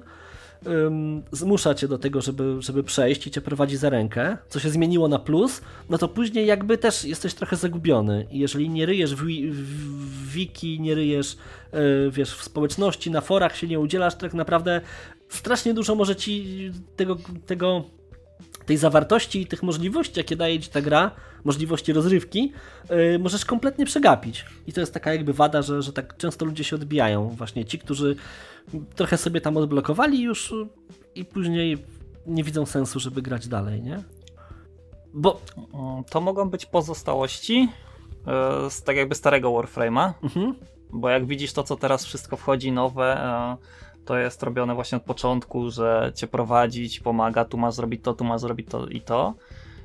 zmusza 1.33 1.75
cię 1.75 1.89
do 1.89 1.99
tego, 1.99 2.21
żeby, 2.21 2.57
żeby 2.59 2.83
przejść 2.83 3.27
i 3.27 3.31
cię 3.31 3.41
prowadzi 3.41 3.77
za 3.77 3.91
rękę, 3.91 4.37
co 4.49 4.61
się 4.61 4.71
zmieniło 4.71 5.09
na 5.09 5.19
plus, 5.19 5.61
no 5.89 5.99
to 5.99 6.09
później 6.09 6.47
jakby 6.47 6.79
też 6.79 7.05
jesteś 7.05 7.35
trochę 7.35 7.57
zagubiony. 7.57 8.27
I 8.31 8.39
jeżeli 8.39 8.69
nie 8.69 8.87
ryjesz 8.87 9.15
w, 9.15 9.25
w 9.53 10.33
wiki, 10.33 10.81
nie 10.81 10.95
ryjesz 10.95 11.37
yy, 11.73 12.11
wiesz, 12.11 12.35
w 12.35 12.43
społeczności, 12.43 13.11
na 13.11 13.21
forach 13.21 13.57
się 13.57 13.67
nie 13.67 13.81
udzielasz, 13.81 14.15
tak 14.15 14.35
naprawdę 14.35 14.81
strasznie 15.29 15.75
dużo 15.75 15.95
może 15.95 16.17
ci 16.17 16.47
tego, 16.97 17.17
tego 17.47 17.85
tej 18.69 18.77
zawartości 18.77 19.41
i 19.41 19.47
tych 19.47 19.63
możliwości, 19.63 20.21
jakie 20.21 20.37
daje 20.37 20.61
ci 20.61 20.71
ta 20.71 20.81
gra, 20.81 21.11
możliwości 21.45 21.93
rozrywki, 21.93 22.53
yy, 22.91 23.19
możesz 23.19 23.45
kompletnie 23.45 23.87
przegapić. 23.87 24.45
I 24.67 24.73
to 24.73 24.81
jest 24.81 24.95
taka 24.95 25.13
jakby 25.13 25.33
wada, 25.33 25.63
że, 25.63 25.83
że 25.83 25.93
tak 25.93 26.17
często 26.17 26.45
ludzie 26.45 26.65
się 26.65 26.77
odbijają. 26.77 27.29
Właśnie 27.29 27.65
ci, 27.65 27.79
którzy 27.79 28.17
trochę 28.95 29.17
sobie 29.17 29.41
tam 29.41 29.57
odblokowali 29.57 30.23
już 30.23 30.55
i 31.15 31.25
później 31.25 31.79
nie 32.27 32.45
widzą 32.45 32.67
sensu, 32.67 33.01
żeby 33.01 33.23
grać 33.23 33.49
dalej, 33.49 33.83
nie? 33.83 34.03
Bo 35.15 35.41
to 36.11 36.21
mogą 36.21 36.51
być 36.51 36.67
pozostałości 36.67 37.69
e, 38.27 38.71
z 38.71 38.83
tak 38.83 38.97
jakby 38.97 39.15
starego 39.15 39.49
Warframe'a, 39.51 40.13
mhm. 40.23 40.55
bo 40.91 41.09
jak 41.09 41.27
widzisz 41.27 41.53
to, 41.53 41.63
co 41.63 41.77
teraz 41.77 42.05
wszystko 42.05 42.37
wchodzi 42.37 42.73
nowe, 42.73 43.17
e, 43.23 43.57
to 44.09 44.19
jest 44.19 44.43
robione 44.43 44.75
właśnie 44.75 44.99
od 44.99 45.05
początku, 45.05 45.71
że 45.71 46.13
cię 46.15 46.27
prowadzić, 46.27 47.01
pomaga, 47.01 47.45
tu 47.45 47.59
masz 47.59 47.75
zrobić 47.75 48.05
to, 48.05 48.15
tu 48.15 48.25
masz 48.25 48.41
zrobić 48.41 48.69
to 48.69 48.87
i 48.87 49.01
to. 49.01 49.35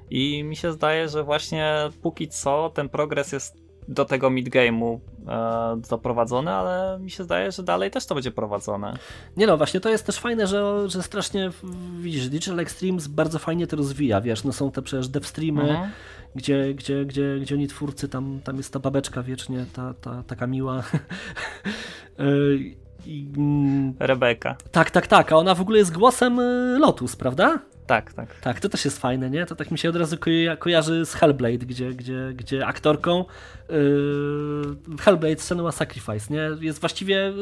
I 0.09 0.43
mi 0.43 0.55
się 0.55 0.71
zdaje, 0.71 1.09
że 1.09 1.23
właśnie 1.23 1.75
póki 2.01 2.27
co 2.27 2.71
ten 2.73 2.89
progres 2.89 3.31
jest 3.31 3.57
do 3.87 4.05
tego 4.05 4.29
midgame'u 4.29 4.99
e, 5.27 5.81
doprowadzone, 5.89 6.53
ale 6.53 6.99
mi 6.99 7.11
się 7.11 7.23
zdaje, 7.23 7.51
że 7.51 7.63
dalej 7.63 7.91
też 7.91 8.05
to 8.05 8.15
będzie 8.15 8.31
prowadzone. 8.31 8.97
Nie 9.37 9.47
no, 9.47 9.57
właśnie 9.57 9.79
to 9.79 9.89
jest 9.89 10.05
też 10.05 10.17
fajne, 10.19 10.47
że, 10.47 10.89
że 10.89 11.03
strasznie, 11.03 11.51
widzisz, 11.99 12.29
Digital 12.29 12.59
Extremes 12.59 13.07
bardzo 13.07 13.39
fajnie 13.39 13.67
to 13.67 13.75
rozwija, 13.75 14.21
wiesz, 14.21 14.43
no 14.43 14.53
są 14.53 14.71
te 14.71 14.81
przecież 14.81 15.07
devstreamy, 15.07 15.61
mhm. 15.61 15.89
gdzie, 16.35 16.73
gdzie, 16.73 17.05
gdzie, 17.05 17.39
gdzie 17.41 17.55
oni 17.55 17.67
twórcy, 17.67 18.09
tam, 18.09 18.39
tam 18.43 18.57
jest 18.57 18.73
ta 18.73 18.79
babeczka 18.79 19.23
wiecznie, 19.23 19.65
ta, 19.73 19.93
ta 19.93 20.23
taka 20.27 20.47
miła. 20.47 20.83
I, 23.05 23.27
Rebeka. 23.99 24.55
Tak, 24.71 24.91
tak, 24.91 25.07
tak, 25.07 25.31
a 25.31 25.35
ona 25.35 25.55
w 25.55 25.61
ogóle 25.61 25.77
jest 25.77 25.93
głosem 25.93 26.39
e, 26.39 26.43
Lotus, 26.79 27.15
prawda? 27.15 27.59
Tak, 27.87 28.13
tak. 28.13 28.39
Tak, 28.39 28.59
to 28.59 28.69
też 28.69 28.85
jest 28.85 28.99
fajne, 28.99 29.29
nie? 29.29 29.45
To 29.45 29.55
tak 29.55 29.71
mi 29.71 29.77
się 29.77 29.89
od 29.89 29.95
razu 29.95 30.17
kojarzy 30.59 31.05
z 31.05 31.13
Hellblade, 31.13 31.65
gdzie, 31.65 31.89
gdzie, 31.89 32.33
gdzie 32.35 32.65
aktorką 32.65 33.25
yy, 33.69 34.97
Hellblade 34.99 35.39
Senua 35.39 35.71
Sacrifice, 35.71 36.33
nie? 36.33 36.49
Jest 36.59 36.79
właściwie 36.79 37.33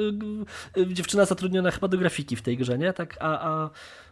yy, 0.75 0.93
dziewczyna 0.93 1.25
zatrudniona 1.25 1.71
chyba 1.71 1.87
do 1.87 1.97
grafiki 1.97 2.35
w 2.35 2.41
tej 2.41 2.57
grze, 2.57 2.77
nie? 2.77 2.93
Tak, 2.93 3.17
a, 3.19 3.49
a, 3.49 3.69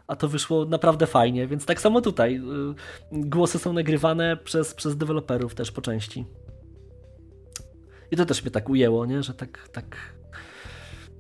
a 0.07 0.15
to 0.15 0.27
wyszło 0.27 0.65
naprawdę 0.65 1.07
fajnie, 1.07 1.47
więc 1.47 1.65
tak 1.65 1.81
samo 1.81 2.01
tutaj. 2.01 2.33
Yy, 2.33 2.75
głosy 3.11 3.59
są 3.59 3.73
nagrywane 3.73 4.37
przez, 4.37 4.73
przez 4.73 4.97
deweloperów 4.97 5.55
też 5.55 5.71
po 5.71 5.81
części. 5.81 6.25
I 8.11 8.15
to 8.15 8.25
też 8.25 8.41
mnie 8.41 8.51
tak 8.51 8.69
ujęło, 8.69 9.05
nie? 9.05 9.23
Że 9.23 9.33
tak, 9.33 9.69
tak 9.69 10.18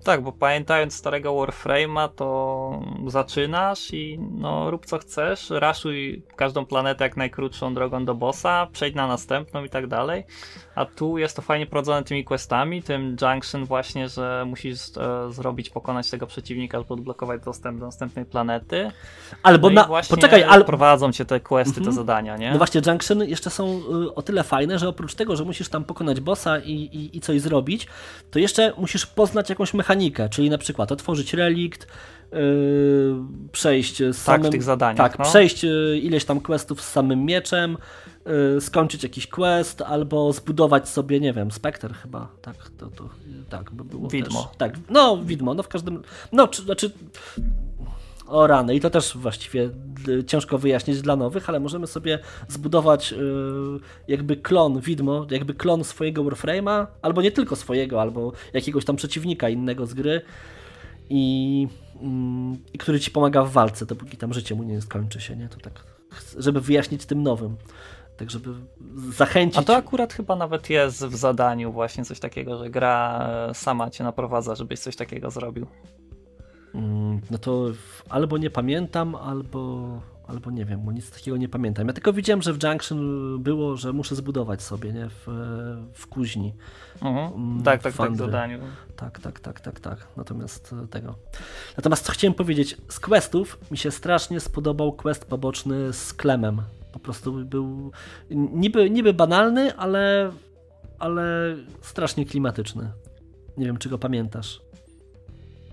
tak, 0.03 0.23
bo 0.23 0.31
pamiętając 0.31 0.95
starego 0.95 1.31
Warframe'a, 1.31 2.09
to 2.15 2.81
zaczynasz 3.07 3.93
i 3.93 4.19
no 4.31 4.71
rób 4.71 4.85
co 4.85 4.97
chcesz, 4.97 5.49
raszuj 5.49 6.23
każdą 6.35 6.65
planetę 6.65 7.03
jak 7.03 7.17
najkrótszą 7.17 7.73
drogą 7.73 8.05
do 8.05 8.15
bossa, 8.15 8.67
przejdź 8.71 8.95
na 8.95 9.07
następną 9.07 9.63
i 9.63 9.69
tak 9.69 9.87
dalej. 9.87 10.23
A 10.75 10.85
tu 10.85 11.17
jest 11.17 11.35
to 11.35 11.41
fajnie 11.41 11.65
prowadzone 11.65 12.03
tymi 12.03 12.23
questami, 12.23 12.83
tym 12.83 13.17
junction 13.21 13.65
właśnie, 13.65 14.09
że 14.09 14.43
musisz 14.47 14.79
e, 14.97 15.31
zrobić, 15.31 15.69
pokonać 15.69 16.09
tego 16.09 16.27
przeciwnika, 16.27 16.79
żeby 16.79 16.93
odblokować 16.93 17.41
dostęp 17.41 17.79
do 17.79 17.85
następnej 17.85 18.25
planety. 18.25 18.91
Albo 19.43 19.69
no 19.69 19.87
na... 19.87 20.01
Poczekaj, 20.09 20.43
ale... 20.43 20.65
prowadzą 20.65 21.11
cię 21.11 21.25
te 21.25 21.39
questy, 21.39 21.77
mhm. 21.77 21.85
te 21.85 21.91
zadania, 21.91 22.37
nie? 22.37 22.51
No 22.51 22.57
właśnie, 22.57 22.81
junction 22.87 23.23
jeszcze 23.23 23.49
są 23.49 23.81
y, 24.03 24.15
o 24.15 24.21
tyle 24.21 24.43
fajne, 24.43 24.79
że 24.79 24.89
oprócz 24.89 25.15
tego, 25.15 25.35
że 25.35 25.43
musisz 25.43 25.69
tam 25.69 25.83
pokonać 25.83 26.21
bossa 26.21 26.59
i, 26.59 26.71
i, 26.71 27.17
i 27.17 27.21
coś 27.21 27.41
zrobić, 27.41 27.87
to 28.31 28.39
jeszcze 28.39 28.73
musisz 28.77 29.05
poznać 29.05 29.49
jakąś 29.49 29.73
mechanikę, 29.89 30.29
czyli 30.29 30.49
na 30.49 30.57
przykład 30.57 30.91
otworzyć 30.91 31.33
relikt, 31.33 31.87
Yy, 32.31 33.15
przejść 33.51 33.97
z 33.97 34.17
samym... 34.17 34.41
Tak, 34.41 34.49
w 34.49 34.51
tych 34.51 34.63
zadaniach. 34.63 34.97
Tak, 34.97 35.19
no. 35.19 35.25
przejść 35.25 35.63
yy, 35.63 35.99
ileś 35.99 36.25
tam 36.25 36.41
questów 36.41 36.81
z 36.81 36.91
samym 36.91 37.25
mieczem, 37.25 37.77
yy, 38.25 38.61
skończyć 38.61 39.03
jakiś 39.03 39.27
quest, 39.27 39.81
albo 39.81 40.33
zbudować 40.33 40.89
sobie, 40.89 41.19
nie 41.19 41.33
wiem, 41.33 41.51
Spectre 41.51 41.93
chyba, 41.93 42.27
tak, 42.41 42.55
to, 42.77 42.87
to 42.87 43.09
tak 43.49 43.71
by 43.71 43.83
było 43.83 44.07
Widmo. 44.09 44.43
Też. 44.43 44.57
Tak, 44.57 44.73
no 44.89 45.17
widmo, 45.17 45.53
no 45.53 45.63
w 45.63 45.67
każdym, 45.67 46.01
no 46.31 46.47
czy, 46.47 46.61
znaczy 46.61 46.91
o 48.29 48.47
rany 48.47 48.75
i 48.75 48.79
to 48.79 48.89
też 48.89 49.17
właściwie 49.17 49.69
ciężko 50.27 50.57
wyjaśnić 50.57 51.01
dla 51.01 51.15
nowych, 51.15 51.49
ale 51.49 51.59
możemy 51.59 51.87
sobie 51.87 52.19
zbudować 52.47 53.13
jakby 54.07 54.37
klon 54.37 54.79
widmo, 54.79 55.27
jakby 55.31 55.53
klon 55.53 55.83
swojego 55.83 56.23
Warframe'a, 56.23 56.87
albo 57.01 57.21
nie 57.21 57.31
tylko 57.31 57.55
swojego, 57.55 58.01
albo 58.01 58.31
jakiegoś 58.53 58.85
tam 58.85 58.95
przeciwnika 58.95 59.49
innego 59.49 59.85
z 59.85 59.93
gry 59.93 60.21
i 61.09 61.67
Mm, 62.01 62.57
i 62.73 62.77
który 62.77 62.99
ci 62.99 63.11
pomaga 63.11 63.43
w 63.43 63.51
walce, 63.51 63.85
dopóki 63.85 64.17
tam 64.17 64.33
życie 64.33 64.55
mu 64.55 64.63
nie 64.63 64.81
skończy 64.81 65.21
się, 65.21 65.35
nie? 65.35 65.49
To 65.49 65.59
tak, 65.59 65.83
żeby 66.37 66.61
wyjaśnić 66.61 67.05
tym 67.05 67.23
nowym. 67.23 67.57
tak 68.17 68.31
żeby 68.31 68.49
zachęcić. 69.17 69.59
A 69.59 69.63
to 69.63 69.75
akurat 69.75 70.13
chyba 70.13 70.35
nawet 70.35 70.69
jest 70.69 71.05
w 71.05 71.15
zadaniu 71.15 71.71
właśnie 71.71 72.05
coś 72.05 72.19
takiego, 72.19 72.57
że 72.57 72.69
gra 72.69 73.27
e, 73.49 73.53
sama 73.53 73.89
cię 73.89 74.03
naprowadza, 74.03 74.55
żebyś 74.55 74.79
coś 74.79 74.95
takiego 74.95 75.31
zrobił. 75.31 75.67
Mm, 76.75 77.21
no 77.31 77.37
to 77.37 77.65
albo 78.09 78.37
nie 78.37 78.49
pamiętam, 78.49 79.15
albo, 79.15 80.01
albo 80.27 80.51
nie 80.51 80.65
wiem, 80.65 80.81
bo 80.85 80.91
nic 80.91 81.11
takiego 81.11 81.37
nie 81.37 81.49
pamiętam. 81.49 81.87
Ja 81.87 81.93
tylko 81.93 82.13
widziałem, 82.13 82.41
że 82.41 82.53
w 82.53 82.63
Junction 82.63 82.99
było, 83.43 83.77
że 83.77 83.93
muszę 83.93 84.15
zbudować 84.15 84.61
sobie, 84.61 84.93
nie? 84.93 85.09
W, 85.09 85.27
w 85.93 86.07
kuźni. 86.07 86.53
Mhm. 87.01 87.33
Mm, 87.33 87.63
tak, 87.63 87.81
tak, 87.81 87.93
tak, 87.93 88.11
w 88.11 88.17
zadaniu. 88.17 88.59
Tak, 88.95 89.19
tak, 89.19 89.39
tak, 89.39 89.59
tak, 89.59 89.79
tak. 89.79 90.07
Natomiast 90.17 90.75
e, 90.83 90.87
tego. 90.87 91.15
Natomiast 91.77 92.05
co 92.05 92.11
chciałem 92.11 92.33
powiedzieć, 92.33 92.77
z 92.89 92.99
questów 92.99 93.71
mi 93.71 93.77
się 93.77 93.91
strasznie 93.91 94.39
spodobał 94.39 94.93
quest 94.93 95.25
poboczny 95.25 95.93
z 95.93 96.13
Klemem. 96.13 96.61
Po 96.91 96.99
prostu 96.99 97.33
był 97.33 97.91
niby, 98.31 98.89
niby 98.89 99.13
banalny, 99.13 99.75
ale, 99.75 100.31
ale 100.99 101.55
strasznie 101.81 102.25
klimatyczny. 102.25 102.91
Nie 103.57 103.65
wiem, 103.65 103.77
czy 103.77 103.89
go 103.89 103.97
pamiętasz. 103.97 104.61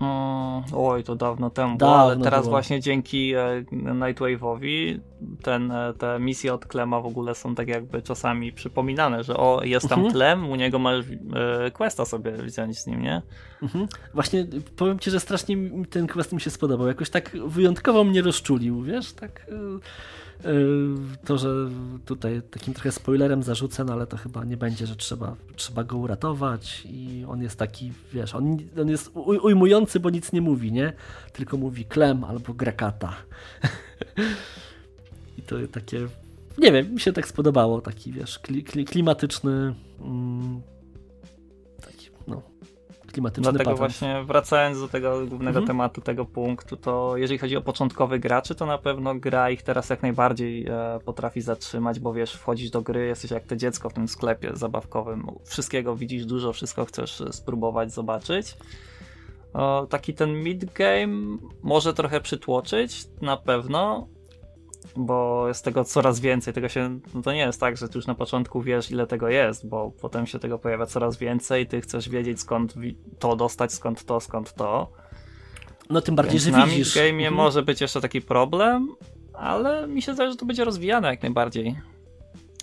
Mm, 0.01 0.63
oj, 0.73 1.03
to 1.03 1.15
dawno 1.15 1.49
temu, 1.49 1.77
dawno 1.77 1.97
ale 1.97 2.17
teraz 2.17 2.41
było. 2.41 2.51
właśnie 2.51 2.79
dzięki 2.79 3.33
e, 3.33 3.63
Nightwave'owi 3.71 4.99
ten, 5.43 5.71
e, 5.71 5.93
te 5.93 6.19
misje 6.19 6.53
od 6.53 6.65
Klema 6.65 7.01
w 7.01 7.05
ogóle 7.05 7.35
są 7.35 7.55
tak 7.55 7.67
jakby 7.67 8.01
czasami 8.01 8.53
przypominane, 8.53 9.23
że 9.23 9.37
o, 9.37 9.63
jest 9.63 9.89
tam 9.89 9.99
mhm. 9.99 10.13
Klem, 10.13 10.49
u 10.49 10.55
niego 10.55 10.79
masz 10.79 11.05
e, 11.35 11.71
questa 11.71 12.05
sobie 12.05 12.31
wziąć 12.31 12.79
z 12.79 12.87
nim, 12.87 13.01
nie? 13.01 13.21
Mhm. 13.61 13.87
Właśnie 14.13 14.47
powiem 14.75 14.99
ci, 14.99 15.11
że 15.11 15.19
strasznie 15.19 15.57
ten 15.89 16.07
quest 16.07 16.33
mi 16.33 16.41
się 16.41 16.49
spodobał, 16.49 16.87
jakoś 16.87 17.09
tak 17.09 17.37
wyjątkowo 17.45 18.03
mnie 18.03 18.21
rozczulił, 18.21 18.81
wiesz, 18.81 19.13
tak... 19.13 19.45
E 19.51 19.79
to, 21.25 21.37
że 21.37 21.69
tutaj 22.05 22.41
takim 22.51 22.73
trochę 22.73 22.91
spoilerem 22.91 23.43
zarzucę, 23.43 23.83
no 23.83 23.93
ale 23.93 24.07
to 24.07 24.17
chyba 24.17 24.43
nie 24.43 24.57
będzie, 24.57 24.87
że 24.87 24.95
trzeba, 24.95 25.35
trzeba 25.55 25.83
go 25.83 25.97
uratować 25.97 26.83
i 26.85 27.25
on 27.27 27.41
jest 27.41 27.59
taki, 27.59 27.93
wiesz, 28.13 28.35
on, 28.35 28.57
on 28.81 28.89
jest 28.89 29.11
ujmujący, 29.15 29.99
bo 29.99 30.09
nic 30.09 30.31
nie 30.31 30.41
mówi, 30.41 30.71
nie? 30.71 30.93
Tylko 31.33 31.57
mówi 31.57 31.85
klem 31.85 32.23
albo 32.23 32.53
grakata. 32.53 33.15
I 35.37 35.41
to 35.41 35.55
takie, 35.71 36.07
nie 36.57 36.71
wiem, 36.71 36.93
mi 36.93 36.99
się 36.99 37.13
tak 37.13 37.27
spodobało, 37.27 37.81
taki, 37.81 38.11
wiesz, 38.11 38.39
klimatyczny 38.87 39.75
mm, 40.01 40.61
klimatyczny 43.17 43.43
Dlatego 43.43 43.71
patent. 43.71 43.79
właśnie 43.79 44.23
wracając 44.23 44.79
do 44.79 44.87
tego 44.87 45.17
głównego 45.17 45.59
mhm. 45.59 45.67
tematu, 45.67 46.01
tego 46.01 46.25
punktu, 46.25 46.77
to 46.77 47.17
jeżeli 47.17 47.37
chodzi 47.37 47.57
o 47.57 47.61
początkowych 47.61 48.21
graczy, 48.21 48.55
to 48.55 48.65
na 48.65 48.77
pewno 48.77 49.15
gra 49.15 49.49
ich 49.49 49.63
teraz 49.63 49.89
jak 49.89 50.01
najbardziej 50.01 50.67
e, 50.67 50.99
potrafi 51.05 51.41
zatrzymać, 51.41 51.99
bo 51.99 52.13
wiesz, 52.13 52.33
wchodzisz 52.33 52.69
do 52.69 52.81
gry, 52.81 53.05
jesteś 53.05 53.31
jak 53.31 53.43
to 53.43 53.55
dziecko 53.55 53.89
w 53.89 53.93
tym 53.93 54.07
sklepie 54.07 54.51
zabawkowym, 54.53 55.27
wszystkiego 55.45 55.95
widzisz 55.95 56.25
dużo, 56.25 56.53
wszystko 56.53 56.85
chcesz 56.85 57.23
spróbować, 57.31 57.93
zobaczyć. 57.93 58.57
O, 59.53 59.87
taki 59.89 60.13
ten 60.13 60.43
mid-game 60.43 61.37
może 61.63 61.93
trochę 61.93 62.21
przytłoczyć, 62.21 63.07
na 63.21 63.37
pewno, 63.37 64.07
bo 64.95 65.47
jest 65.47 65.65
tego 65.65 65.83
coraz 65.83 66.19
więcej. 66.19 66.53
Tego 66.53 66.69
się, 66.69 66.99
no 67.13 67.21
to 67.21 67.33
nie 67.33 67.39
jest 67.39 67.59
tak, 67.59 67.77
że 67.77 67.89
ty 67.89 67.97
już 67.97 68.07
na 68.07 68.15
początku 68.15 68.61
wiesz, 68.61 68.91
ile 68.91 69.07
tego 69.07 69.29
jest, 69.29 69.67
bo 69.67 69.91
potem 70.01 70.27
się 70.27 70.39
tego 70.39 70.59
pojawia 70.59 70.85
coraz 70.85 71.17
więcej. 71.17 71.67
Ty 71.67 71.81
chcesz 71.81 72.09
wiedzieć, 72.09 72.39
skąd 72.39 72.73
to 73.19 73.35
dostać, 73.35 73.73
skąd 73.73 74.05
to, 74.05 74.19
skąd 74.19 74.53
to. 74.53 74.91
No 75.89 76.01
tym 76.01 76.15
bardziej, 76.15 76.33
Więc 76.33 76.43
że 76.43 76.51
na 76.51 76.67
widzisz. 76.67 76.91
W 76.91 76.95
game 76.95 77.09
mhm. 77.09 77.33
może 77.33 77.63
być 77.63 77.81
jeszcze 77.81 78.01
taki 78.01 78.21
problem, 78.21 78.87
ale 79.33 79.87
mi 79.87 80.01
się 80.01 80.13
zdaje, 80.13 80.31
że 80.31 80.37
to 80.37 80.45
będzie 80.45 80.65
rozwijane 80.65 81.07
jak 81.07 81.21
najbardziej. 81.21 81.75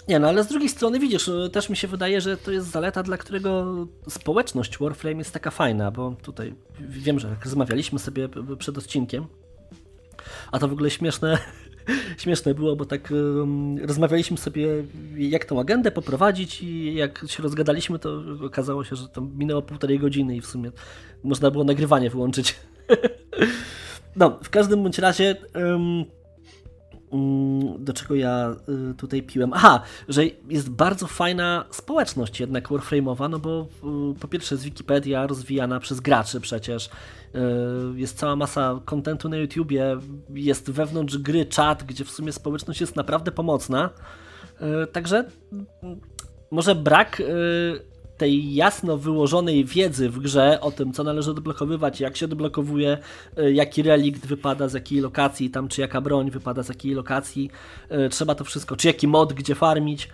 Nie, 0.09 0.19
no 0.19 0.29
ale 0.29 0.45
z 0.45 0.47
drugiej 0.47 0.69
strony 0.69 0.99
widzisz, 0.99 1.29
no, 1.29 1.49
też 1.49 1.71
mi 1.71 1.77
się 1.77 1.89
wydaje, 1.89 2.21
że 2.21 2.37
to 2.37 2.51
jest 2.51 2.71
zaleta, 2.71 3.03
dla 3.03 3.17
którego 3.17 3.67
społeczność 4.09 4.79
Warframe 4.79 5.19
jest 5.19 5.33
taka 5.33 5.51
fajna, 5.51 5.91
bo 5.91 6.17
tutaj 6.23 6.55
wiem, 6.81 7.21
że 7.21 7.29
jak 7.29 7.45
rozmawialiśmy 7.45 7.99
sobie 7.99 8.29
przed 8.59 8.79
odcinkiem, 8.79 9.27
a 10.53 10.59
to 10.59 10.69
w 10.69 10.73
ogóle 10.73 10.91
śmieszne, 10.91 11.39
śmieszne 12.23 12.55
było, 12.55 12.77
bo 12.77 12.85
tak 12.85 13.11
um, 13.11 13.79
rozmawialiśmy 13.79 14.37
sobie, 14.37 14.69
jak 15.17 15.45
tą 15.45 15.61
agendę 15.61 15.91
poprowadzić 15.91 16.63
i 16.63 16.95
jak 16.95 17.25
się 17.27 17.43
rozgadaliśmy, 17.43 17.99
to 17.99 18.23
okazało 18.43 18.85
się, 18.85 18.97
że 18.97 19.09
to 19.09 19.21
minęło 19.21 19.63
półtorej 19.63 19.99
godziny 19.99 20.37
i 20.37 20.41
w 20.41 20.47
sumie 20.47 20.71
można 21.25 21.51
było 21.51 21.65
nagrywanie 21.65 22.11
wyłączyć. 22.11 22.57
no, 24.17 24.39
w 24.43 24.51
każdym 24.51 24.83
bądź 24.83 24.99
razie 24.99 25.37
um, 25.55 26.05
do 27.79 27.93
czego 27.93 28.15
ja 28.15 28.57
y, 28.91 28.95
tutaj 28.95 29.23
piłem. 29.23 29.53
Aha, 29.53 29.81
że 30.09 30.23
jest 30.49 30.71
bardzo 30.71 31.07
fajna 31.07 31.65
społeczność 31.71 32.41
jednak 32.41 32.69
Warframe'owa, 32.69 33.31
no 33.31 33.39
bo 33.39 33.67
y, 34.13 34.21
po 34.21 34.29
pierwsze 34.29 34.55
jest 34.55 34.65
Wikipedia 34.65 35.27
rozwijana 35.27 35.81
przez 35.81 36.01
graczy 36.01 36.41
przecież, 36.41 36.87
y, 36.87 36.91
jest 37.95 38.19
cała 38.19 38.37
masa 38.37 38.81
kontentu 38.85 39.29
na 39.29 39.37
YouTubie, 39.37 39.97
jest 40.35 40.71
wewnątrz 40.71 41.19
gry 41.19 41.47
czat, 41.47 41.85
gdzie 41.85 42.05
w 42.05 42.11
sumie 42.11 42.33
społeczność 42.33 42.81
jest 42.81 42.97
naprawdę 42.97 43.33
pomocna. 43.33 43.91
Także 44.93 45.25
może 46.51 46.75
brak 46.75 47.23
tej 48.17 48.55
jasno 48.55 48.99
wyłożonej 48.99 49.65
wiedzy 49.65 50.11
w 50.11 50.19
grze 50.19 50.61
o 50.61 50.71
tym, 50.71 50.93
co 50.93 51.05
należy 51.05 51.31
odblokowywać, 51.31 52.01
jak 52.01 52.17
się 52.17 52.27
odblokowuje, 52.27 52.99
e, 53.37 53.53
jaki 53.53 53.83
relikt 53.83 54.27
wypada 54.27 54.69
z 54.69 54.75
jakiej 54.75 55.01
lokacji, 55.01 55.51
tam 55.51 55.69
czy 55.69 55.81
jaka 55.81 56.01
broń 56.01 56.31
wypada 56.31 56.63
z 56.63 56.69
jakiej 56.69 56.95
lokacji, 56.95 57.51
e, 57.89 58.09
trzeba 58.09 58.35
to 58.35 58.45
wszystko, 58.45 58.77
czy 58.77 58.89
jaki 58.89 59.09
mod, 59.09 59.33
gdzie 59.33 59.55
farmić, 59.55 60.09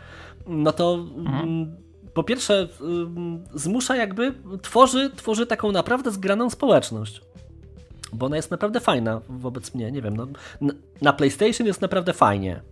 no 0.46 0.72
to 0.72 0.94
mhm. 0.94 1.48
Mm, 1.48 1.76
po 2.14 2.24
pierwsze 2.24 2.68
mm, 2.80 3.44
zmusza 3.55 3.96
jakby, 3.96 4.34
tworzy, 4.62 5.11
tworzy 5.16 5.46
taką 5.46 5.72
naprawdę 5.72 6.11
zgraną 6.11 6.51
społeczność. 6.51 7.20
Bo 8.12 8.26
ona 8.26 8.36
jest 8.36 8.51
naprawdę 8.51 8.80
fajna 8.80 9.20
wobec 9.28 9.74
mnie, 9.74 9.92
nie 9.92 10.03
wiem, 10.03 10.16
no, 10.16 10.26
na 11.03 11.12
PlayStation 11.12 11.66
jest 11.66 11.80
naprawdę 11.80 12.12
fajnie, 12.12 12.62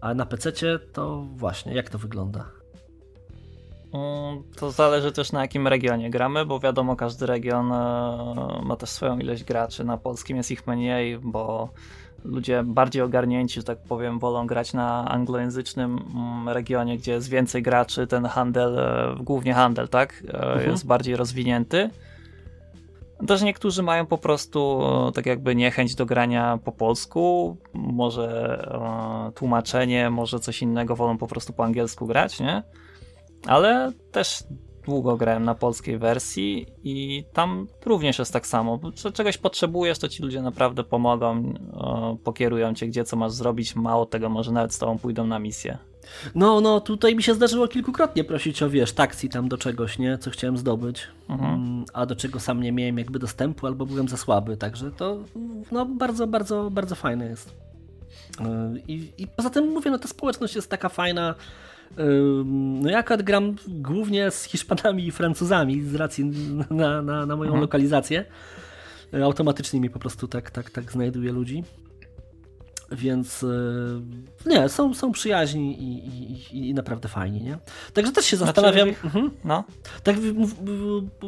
a 0.00 0.14
na 0.14 0.26
PC 0.26 0.52
to 0.92 1.26
właśnie, 1.36 1.74
jak 1.74 1.90
to 1.90 1.98
wygląda? 1.98 2.59
To 4.56 4.70
zależy 4.70 5.12
też 5.12 5.32
na 5.32 5.40
jakim 5.40 5.68
regionie 5.68 6.10
gramy, 6.10 6.46
bo 6.46 6.60
wiadomo, 6.60 6.96
każdy 6.96 7.26
region 7.26 7.72
e, 7.72 8.60
ma 8.62 8.76
też 8.76 8.90
swoją 8.90 9.18
ilość 9.18 9.44
graczy. 9.44 9.84
Na 9.84 9.96
polskim 9.96 10.36
jest 10.36 10.50
ich 10.50 10.66
mniej, 10.66 11.18
bo 11.18 11.68
ludzie 12.24 12.62
bardziej 12.62 13.02
ogarnięci, 13.02 13.54
że 13.54 13.64
tak 13.64 13.78
powiem, 13.78 14.18
wolą 14.18 14.46
grać 14.46 14.72
na 14.72 15.08
anglojęzycznym 15.08 15.98
mm, 16.14 16.48
regionie, 16.48 16.98
gdzie 16.98 17.12
jest 17.12 17.28
więcej 17.28 17.62
graczy, 17.62 18.06
ten 18.06 18.24
handel, 18.24 18.78
e, 18.78 19.16
głównie 19.20 19.54
handel, 19.54 19.88
tak, 19.88 20.24
e, 20.28 20.34
mhm. 20.34 20.70
jest 20.70 20.86
bardziej 20.86 21.16
rozwinięty. 21.16 21.90
Też 23.26 23.42
niektórzy 23.42 23.82
mają 23.82 24.06
po 24.06 24.18
prostu 24.18 24.82
tak 25.14 25.26
jakby 25.26 25.54
niechęć 25.54 25.94
do 25.94 26.06
grania 26.06 26.58
po 26.64 26.72
polsku, 26.72 27.56
może 27.74 28.58
tłumaczenie, 29.34 30.10
może 30.10 30.40
coś 30.40 30.62
innego, 30.62 30.96
wolą 30.96 31.18
po 31.18 31.26
prostu 31.26 31.52
po 31.52 31.64
angielsku 31.64 32.06
grać, 32.06 32.40
nie? 32.40 32.62
Ale 33.46 33.92
też 34.12 34.44
długo 34.86 35.16
grałem 35.16 35.44
na 35.44 35.54
polskiej 35.54 35.98
wersji 35.98 36.66
i 36.84 37.24
tam 37.32 37.66
również 37.86 38.18
jest 38.18 38.32
tak 38.32 38.46
samo. 38.46 38.80
Czegoś 39.14 39.38
potrzebujesz, 39.38 39.98
to 39.98 40.08
ci 40.08 40.22
ludzie 40.22 40.42
naprawdę 40.42 40.84
pomogą, 40.84 41.54
pokierują 42.24 42.74
cię, 42.74 42.86
gdzie 42.86 43.04
co 43.04 43.16
masz 43.16 43.32
zrobić. 43.32 43.76
Mało 43.76 44.06
tego, 44.06 44.28
może 44.28 44.52
nawet 44.52 44.74
z 44.74 44.78
tobą 44.78 44.98
pójdą 44.98 45.26
na 45.26 45.38
misję. 45.38 45.78
No, 46.34 46.60
no, 46.60 46.80
tutaj 46.80 47.14
mi 47.14 47.22
się 47.22 47.34
zdarzyło 47.34 47.68
kilkukrotnie 47.68 48.24
prosić 48.24 48.62
o, 48.62 48.70
wiesz, 48.70 48.92
taksi 48.92 49.28
tam 49.28 49.48
do 49.48 49.58
czegoś, 49.58 49.98
nie? 49.98 50.18
Co 50.18 50.30
chciałem 50.30 50.56
zdobyć, 50.56 51.08
mhm. 51.28 51.54
Mm, 51.54 51.84
a 51.92 52.06
do 52.06 52.16
czego 52.16 52.40
sam 52.40 52.60
nie 52.62 52.72
miałem 52.72 52.98
jakby 52.98 53.18
dostępu 53.18 53.66
albo 53.66 53.86
byłem 53.86 54.08
za 54.08 54.16
słaby, 54.16 54.56
także 54.56 54.90
to, 54.90 55.18
no, 55.72 55.86
bardzo, 55.86 56.26
bardzo, 56.26 56.70
bardzo 56.70 56.94
fajne 56.94 57.26
jest. 57.26 57.48
Y, 58.40 58.44
I, 58.88 59.12
I 59.18 59.26
poza 59.26 59.50
tym 59.50 59.68
mówię, 59.68 59.90
no 59.90 59.98
ta 59.98 60.08
społeczność 60.08 60.56
jest 60.56 60.70
taka 60.70 60.88
fajna, 60.88 61.34
no 62.80 62.90
ja 62.90 62.98
akurat 62.98 63.22
gram 63.22 63.56
głównie 63.68 64.30
z 64.30 64.44
Hiszpanami 64.44 65.06
i 65.06 65.10
Francuzami 65.10 65.82
z 65.82 65.94
racji 65.94 66.24
na, 66.70 67.02
na, 67.02 67.26
na 67.26 67.36
moją 67.36 67.48
mhm. 67.48 67.60
lokalizację. 67.60 68.24
E, 69.14 69.24
automatycznie 69.24 69.80
mi 69.80 69.90
po 69.90 69.98
prostu 69.98 70.28
tak, 70.28 70.50
tak, 70.50 70.70
tak 70.70 70.92
znajduje 70.92 71.32
ludzi. 71.32 71.64
Więc 72.92 73.42
e, 73.42 73.46
nie, 74.46 74.68
są, 74.68 74.94
są 74.94 75.12
przyjaźni 75.12 75.82
i, 75.82 76.08
i, 76.56 76.68
i 76.68 76.74
naprawdę 76.74 77.08
fajni, 77.08 77.42
nie? 77.42 77.58
Także 77.92 78.12
też 78.12 78.24
się 78.24 78.36
znaczy, 78.36 78.52
zastanawiam. 78.54 78.88
Mhm. 78.88 79.30
No. 79.44 79.64
Tak, 80.02 80.16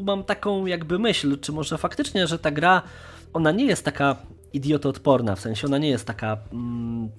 mam 0.02 0.24
taką 0.24 0.66
jakby 0.66 0.98
myśl, 0.98 1.38
czy 1.38 1.52
może 1.52 1.78
faktycznie, 1.78 2.26
że 2.26 2.38
ta 2.38 2.50
gra 2.50 2.82
ona 3.32 3.52
nie 3.52 3.64
jest 3.64 3.84
taka 3.84 4.16
idiotoodporna, 4.52 5.36
w 5.36 5.40
sensie 5.40 5.66
ona 5.66 5.78
nie 5.78 5.88
jest 5.88 6.06
taka 6.06 6.38
mm, 6.52 7.10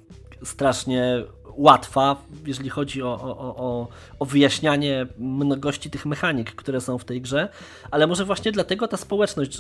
strasznie 0.44 1.24
łatwa, 1.56 2.16
jeżeli 2.46 2.70
chodzi 2.70 3.04
o, 3.04 3.14
o, 3.14 3.56
o, 3.58 3.88
o 4.20 4.26
wyjaśnianie 4.26 5.08
mnogości 5.18 5.90
tych 5.90 6.06
mechanik, 6.06 6.52
które 6.52 6.82
są 6.82 6.98
w 6.98 7.06
tej 7.06 7.22
grze, 7.22 7.50
ale 7.92 8.08
może 8.08 8.26
właśnie 8.26 8.52
dlatego 8.52 8.88
ta 8.88 8.98
społeczność 8.98 9.60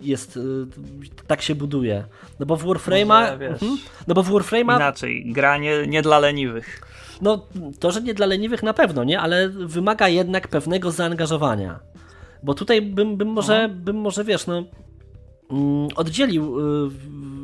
jest, 0.00 0.36
y, 0.36 0.66
tak 1.26 1.42
się 1.42 1.54
buduje. 1.54 2.04
No 2.40 2.46
bo 2.46 2.56
w 2.56 2.64
Warframe'a, 2.64 3.32
mhm, 3.32 3.78
no 4.06 4.14
bo 4.14 4.22
w 4.22 4.30
Warframe'a... 4.30 4.76
Inaczej, 4.76 5.32
gra 5.32 5.58
nie, 5.58 5.86
nie 5.86 6.02
dla 6.02 6.18
leniwych. 6.18 6.82
No 7.20 7.46
to, 7.80 7.90
że 7.90 8.02
nie 8.02 8.14
dla 8.14 8.26
leniwych 8.26 8.62
na 8.62 8.74
pewno, 8.74 9.04
nie? 9.04 9.20
Ale 9.20 9.48
wymaga 9.48 10.08
jednak 10.08 10.48
pewnego 10.48 10.90
zaangażowania. 10.90 11.80
Bo 12.42 12.54
tutaj 12.54 12.82
bym, 12.82 13.16
bym 13.16 13.28
może, 13.28 13.68
bym 13.68 13.96
może, 13.96 14.24
wiesz, 14.24 14.46
no 14.46 14.64
mm, 15.50 15.88
oddzielił, 15.96 16.60
y, 16.86 16.90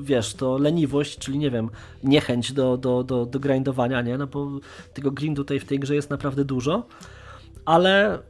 wiesz, 0.09 0.35
to 0.35 0.59
leniwość, 0.59 1.19
czyli 1.19 1.39
nie 1.39 1.51
wiem, 1.51 1.71
niechęć 2.05 2.53
do, 2.53 2.77
do, 2.77 3.03
do, 3.05 3.27
do 3.27 3.41
grindowania, 3.41 4.03
nie? 4.03 4.19
No 4.19 4.27
bo 4.27 4.49
tego 4.95 5.11
grindu 5.11 5.45
tutaj 5.45 5.61
w 5.61 5.65
tej 5.65 5.79
grze 5.79 5.95
jest 5.95 6.11
naprawdę 6.11 6.45
dużo 6.45 6.87
ale 7.69 8.19
y, 8.19 8.21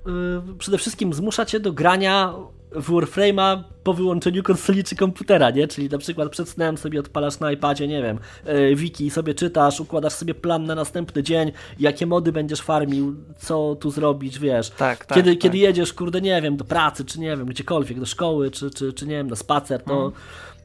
przede 0.58 0.78
wszystkim 0.78 1.14
zmusza 1.14 1.46
cię 1.46 1.60
do 1.60 1.72
grania 1.72 2.34
w 2.72 2.90
Warframe'a 2.90 3.62
po 3.84 3.94
wyłączeniu 3.94 4.42
konsoli 4.42 4.84
czy 4.84 4.96
komputera, 4.96 5.50
nie? 5.50 5.68
Czyli 5.68 5.88
na 5.88 5.98
przykład 5.98 6.28
przed 6.28 6.48
snem 6.48 6.78
sobie 6.78 7.00
odpalasz 7.00 7.40
na 7.40 7.52
iPadzie, 7.52 7.88
nie 7.88 8.02
wiem, 8.02 8.18
yy, 8.46 8.74
wiki 8.74 9.10
sobie 9.10 9.34
czytasz, 9.34 9.80
układasz 9.80 10.12
sobie 10.12 10.34
plan 10.34 10.64
na 10.64 10.74
następny 10.74 11.22
dzień, 11.22 11.52
jakie 11.78 12.06
mody 12.06 12.32
będziesz 12.32 12.60
farmił, 12.60 13.16
co 13.38 13.76
tu 13.80 13.90
zrobić, 13.90 14.38
wiesz. 14.38 14.70
Tak, 14.70 15.06
tak, 15.06 15.18
kiedy, 15.18 15.30
tak. 15.30 15.40
kiedy 15.42 15.58
jedziesz, 15.58 15.92
kurde, 15.92 16.20
nie 16.20 16.42
wiem, 16.42 16.56
do 16.56 16.64
pracy, 16.64 17.04
czy 17.04 17.20
nie 17.20 17.36
wiem, 17.36 17.46
gdziekolwiek, 17.46 18.00
do 18.00 18.06
szkoły, 18.06 18.50
czy, 18.50 18.70
czy, 18.70 18.92
czy 18.92 19.06
nie 19.06 19.16
wiem, 19.16 19.30
na 19.30 19.36
spacer, 19.36 19.82
to, 19.82 20.00
mm. 20.00 20.12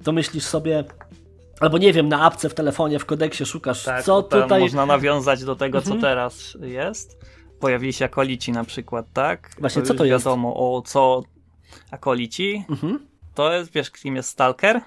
to 0.03 0.11
myślisz 0.11 0.43
sobie, 0.43 0.83
Albo 1.63 1.77
nie 1.77 1.93
wiem, 1.93 2.09
na 2.09 2.21
apce 2.21 2.49
w 2.49 2.53
telefonie, 2.53 2.99
w 2.99 3.05
kodeksie 3.05 3.45
szukasz, 3.45 3.83
tak, 3.83 4.03
co 4.03 4.23
tutaj. 4.23 4.61
Można 4.61 4.85
nawiązać 4.85 5.43
do 5.43 5.55
tego, 5.55 5.81
co 5.81 5.93
mhm. 5.93 6.01
teraz 6.01 6.57
jest 6.61 7.17
pojawili 7.59 7.93
się 7.93 8.05
akolici 8.05 8.51
na 8.51 8.63
przykład, 8.63 9.05
tak? 9.13 9.49
Właśnie, 9.59 9.81
to 9.81 9.87
co 9.87 9.93
to 9.93 10.05
jest? 10.05 10.25
Wiadomo 10.25 10.53
o 10.55 10.81
co 10.81 11.23
akolici. 11.91 12.65
Mhm. 12.69 13.07
To 13.33 13.53
jest, 13.53 13.71
wiesz, 13.71 13.91
kim 13.91 14.15
jest 14.15 14.29
Stalker? 14.29 14.81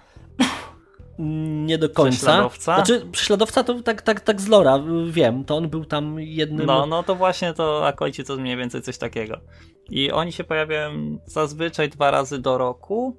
Nie 1.19 1.79
do 1.79 1.91
końca. 1.91 2.17
Prześladowca? 2.17 2.75
Znaczy, 2.75 3.07
prześladowca 3.13 3.65
to 3.65 3.83
tak, 3.83 4.03
tak, 4.03 4.21
tak 4.21 4.41
z 4.41 4.49
Lora 4.49 4.83
wiem, 5.11 5.45
to 5.45 5.57
on 5.57 5.69
był 5.69 5.85
tam 5.85 6.21
jednym. 6.21 6.67
No, 6.67 6.87
no 6.87 7.03
to 7.03 7.15
właśnie 7.15 7.53
to 7.53 7.87
akolici 7.87 8.25
to 8.25 8.37
mniej 8.37 8.57
więcej 8.57 8.83
coś 8.83 8.99
takiego. 8.99 9.41
I 9.91 10.11
oni 10.11 10.33
się 10.33 10.45
pojawiają 10.45 11.19
zazwyczaj 11.27 11.89
dwa 11.89 12.11
razy 12.11 12.39
do 12.39 12.59
roku 12.59 13.17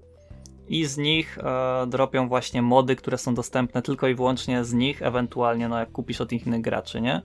i 0.67 0.85
z 0.85 0.97
nich 0.97 1.37
e, 1.37 1.87
dropią 1.87 2.27
właśnie 2.27 2.61
mody, 2.61 2.95
które 2.95 3.17
są 3.17 3.35
dostępne 3.35 3.81
tylko 3.81 4.07
i 4.07 4.15
wyłącznie 4.15 4.63
z 4.63 4.73
nich, 4.73 5.01
ewentualnie 5.01 5.67
no 5.67 5.79
jak 5.79 5.91
kupisz 5.91 6.21
od 6.21 6.31
innych 6.31 6.61
graczy, 6.61 7.01
nie? 7.01 7.21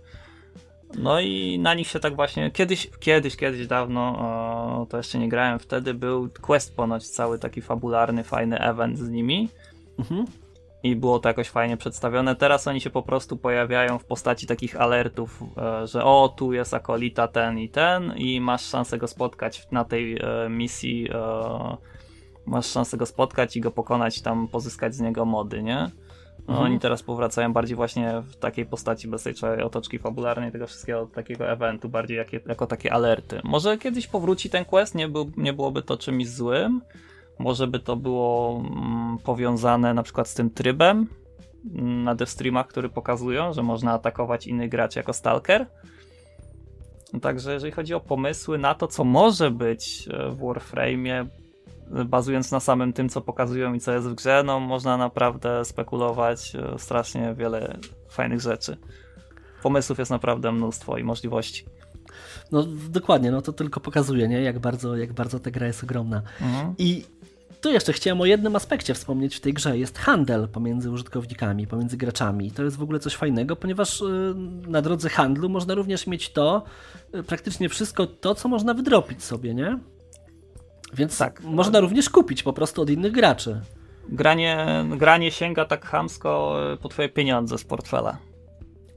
No 0.99 1.21
i 1.21 1.59
na 1.59 1.75
nich 1.75 1.89
się 1.89 2.01
tak 2.01 2.17
właśnie, 2.17 2.51
kiedyś, 2.51 2.91
kiedyś, 3.01 3.37
kiedyś 3.37 3.67
dawno, 3.67 4.01
o, 4.19 4.87
to 4.91 4.97
jeszcze 4.97 5.19
nie 5.19 5.29
grałem, 5.29 5.59
wtedy 5.59 5.95
był 5.95 6.29
quest 6.41 6.77
ponoć 6.77 7.09
cały 7.09 7.39
taki 7.39 7.63
fabularny, 7.63 8.25
fajny 8.25 8.59
event 8.59 8.99
z 8.99 9.09
nimi. 9.09 9.49
Mhm. 9.99 10.25
I 10.83 10.97
było 10.97 11.19
to 11.19 11.29
jakoś 11.29 11.49
fajnie 11.49 11.77
przedstawione. 11.77 12.37
Teraz 12.37 12.69
oni 12.69 12.81
się 12.81 12.91
po 12.91 13.03
prostu 13.03 13.37
pojawiają 13.37 13.99
w 13.99 14.05
postaci 14.05 14.47
takich 14.47 14.81
alertów, 14.81 15.43
e, 15.57 15.87
że 15.87 16.05
o, 16.05 16.35
tu 16.37 16.53
jest 16.53 16.75
akolita 16.75 17.29
ten 17.29 17.59
i 17.59 17.69
ten 17.69 18.13
i 18.17 18.41
masz 18.41 18.65
szansę 18.65 18.99
go 18.99 19.09
spotkać 19.09 19.67
na 19.71 19.85
tej 19.85 20.17
e, 20.17 20.49
misji, 20.49 21.09
e, 21.11 21.77
masz 22.47 22.67
szansę 22.67 22.97
go 22.97 23.07
spotkać 23.07 23.57
i 23.57 23.61
go 23.61 23.71
pokonać, 23.71 24.23
tam 24.23 24.49
pozyskać 24.49 24.95
z 24.95 25.01
niego 25.01 25.25
mody, 25.25 25.63
nie? 25.63 25.91
No, 26.39 26.55
mhm. 26.55 26.67
Oni 26.67 26.81
teraz 26.81 27.03
powracają 27.03 27.53
bardziej 27.53 27.77
właśnie 27.77 28.23
w 28.27 28.37
takiej 28.37 28.67
postaci 28.67 29.09
bez 29.09 29.23
tej 29.23 29.35
całej 29.35 29.63
otoczki 29.63 29.99
fabularnej, 29.99 30.53
tego 30.53 30.67
wszystkiego, 30.67 31.07
takiego 31.07 31.49
eventu, 31.49 31.89
bardziej 31.89 32.17
jakie, 32.17 32.41
jako 32.47 32.67
takie 32.67 32.93
alerty. 32.93 33.41
Może 33.45 33.79
kiedyś 33.79 34.07
powróci 34.07 34.51
ten 34.51 34.65
quest, 34.65 34.95
nie, 34.95 35.09
był, 35.09 35.31
nie 35.37 35.53
byłoby 35.53 35.83
to 35.83 35.97
czymś 35.97 36.29
złym, 36.29 36.81
może 37.39 37.67
by 37.67 37.79
to 37.79 37.97
było 37.97 38.63
mm, 38.65 39.19
powiązane 39.19 39.95
na 39.95 40.03
przykład 40.03 40.29
z 40.29 40.35
tym 40.35 40.51
trybem 40.51 41.07
mm, 41.75 42.05
na 42.05 42.15
devstreamach, 42.15 42.67
który 42.67 42.89
pokazują, 42.89 43.53
że 43.53 43.63
można 43.63 43.93
atakować 43.93 44.47
innych 44.47 44.71
graczy 44.71 44.99
jako 44.99 45.13
stalker. 45.13 45.67
Także 47.23 47.53
jeżeli 47.53 47.73
chodzi 47.73 47.95
o 47.95 48.01
pomysły 48.01 48.59
na 48.59 48.75
to, 48.75 48.87
co 48.87 49.05
może 49.05 49.51
być 49.51 50.09
e, 50.09 50.31
w 50.31 50.39
Warframe'ie, 50.39 51.27
bazując 52.05 52.51
na 52.51 52.61
samym 52.61 52.93
tym, 52.93 53.09
co 53.09 53.21
pokazują 53.21 53.75
i 53.75 53.81
co 53.81 53.93
jest 53.93 54.09
w 54.09 54.15
grze, 54.15 54.43
no 54.47 54.61
można 54.61 54.97
naprawdę 54.97 55.65
spekulować 55.65 56.53
e, 56.57 56.79
strasznie 56.79 57.35
wiele 57.35 57.79
fajnych 58.09 58.41
rzeczy. 58.41 58.77
Pomysłów 59.63 59.99
jest 59.99 60.11
naprawdę 60.11 60.53
mnóstwo 60.53 60.99
i 60.99 61.05
możliwości. 61.05 61.65
No 62.53 62.67
dokładnie, 62.89 63.31
no 63.31 63.43
to 63.43 63.53
tylko 63.53 63.81
pokazuje, 63.81 64.29
nie? 64.29 64.43
Jak 64.43 64.59
bardzo, 64.59 64.97
jak 64.97 65.13
bardzo 65.13 65.41
ta 65.41 65.51
gra 65.51 65.67
jest 65.67 65.85
ogromna. 65.85 66.23
Mhm. 66.41 66.75
I 66.79 67.05
tu 67.61 67.71
jeszcze 67.71 67.93
chciałem 67.93 68.21
o 68.21 68.25
jednym 68.25 68.57
aspekcie 68.57 68.95
wspomnieć 68.95 69.37
w 69.37 69.41
tej 69.41 69.53
grze. 69.55 69.79
Jest 69.79 69.99
handel 69.99 70.49
pomiędzy 70.49 70.91
użytkownikami, 70.91 71.67
pomiędzy 71.67 71.97
graczami. 71.97 72.51
To 72.51 72.65
jest 72.65 72.77
w 72.77 72.83
ogóle 72.83 72.99
coś 72.99 73.15
fajnego, 73.15 73.57
ponieważ 73.57 74.03
e, 74.03 74.05
na 74.69 74.83
drodze 74.83 75.09
handlu 75.09 75.49
można 75.49 75.75
również 75.75 76.07
mieć 76.07 76.33
to, 76.33 76.63
e, 77.13 77.23
praktycznie 77.23 77.69
wszystko 77.69 78.07
to, 78.07 78.35
co 78.35 78.49
można 78.49 78.75
wydropić 78.75 79.25
sobie, 79.25 79.55
nie? 79.55 79.79
Więc 80.93 81.19
tak. 81.19 81.43
można 81.43 81.81
również 81.81 82.11
kupić 82.11 82.43
po 82.43 82.53
prostu 82.53 82.83
od 82.83 82.91
innych 82.91 83.13
graczy. 83.13 83.61
Granie, 84.09 84.67
granie 84.97 85.31
sięga 85.31 85.65
tak 85.65 85.87
chamsko 85.87 86.57
e, 86.73 86.77
po 86.77 86.89
twoje 86.89 87.09
pieniądze 87.09 87.59
z 87.59 87.65
portfela. 87.65 88.17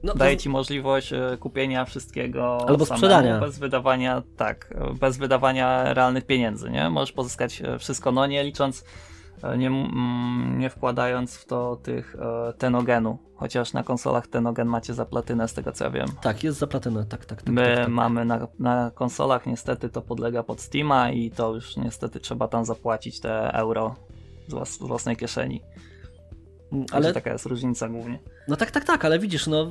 No, 0.02 0.14
Daje 0.14 0.36
ci 0.36 0.48
możliwość 0.48 1.12
e, 1.12 1.36
kupienia 1.40 1.84
wszystkiego 1.84 2.68
albo 2.68 2.86
sprzedania. 2.86 3.40
Bez 3.40 3.58
wydawania, 3.58 4.22
tak, 4.36 4.74
bez 5.00 5.16
wydawania 5.18 5.94
realnych 5.94 6.26
pieniędzy, 6.26 6.70
nie? 6.70 6.90
Możesz 6.90 7.12
pozyskać 7.12 7.62
e, 7.62 7.78
wszystko, 7.78 8.12
no 8.12 8.26
nie 8.26 8.44
licząc 8.44 8.84
nie, 9.58 9.66
mm, 9.66 10.58
nie 10.58 10.70
wkładając 10.70 11.36
w 11.36 11.46
to 11.46 11.76
tych 11.76 12.16
e, 12.20 12.52
tenogenu. 12.52 13.18
Chociaż 13.34 13.72
na 13.72 13.82
konsolach 13.82 14.26
tenogen 14.26 14.68
macie 14.68 14.94
za 14.94 15.04
platynę, 15.04 15.48
z 15.48 15.54
tego 15.54 15.72
co 15.72 15.84
ja 15.84 15.90
wiem. 15.90 16.06
Tak, 16.22 16.44
jest 16.44 16.58
za 16.58 16.66
platynę, 16.66 17.04
tak, 17.04 17.24
tak. 17.24 17.42
tak 17.42 17.54
My 17.54 17.74
tak, 17.74 17.76
tak. 17.76 17.88
mamy 17.88 18.24
na, 18.24 18.48
na 18.58 18.90
konsolach, 18.94 19.46
niestety 19.46 19.88
to 19.88 20.02
podlega 20.02 20.42
pod 20.42 20.60
Steama 20.60 21.10
i 21.10 21.30
to 21.30 21.54
już 21.54 21.76
niestety 21.76 22.20
trzeba 22.20 22.48
tam 22.48 22.64
zapłacić 22.64 23.20
te 23.20 23.52
euro 23.52 23.94
z 24.64 24.78
własnej 24.78 25.16
kieszeni. 25.16 25.62
Mm, 26.72 26.86
ale 26.92 27.12
taka 27.12 27.32
jest 27.32 27.46
różnica 27.46 27.88
głównie. 27.88 28.18
No 28.48 28.56
tak, 28.56 28.70
tak, 28.70 28.84
tak, 28.84 29.04
ale 29.04 29.18
widzisz, 29.18 29.46
no 29.46 29.68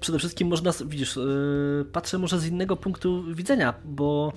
przede 0.00 0.18
wszystkim 0.18 0.48
można, 0.48 0.72
widzisz, 0.86 1.16
yy, 1.16 1.86
patrzę 1.92 2.18
może 2.18 2.40
z 2.40 2.46
innego 2.46 2.76
punktu 2.76 3.34
widzenia, 3.34 3.74
bo 3.84 4.32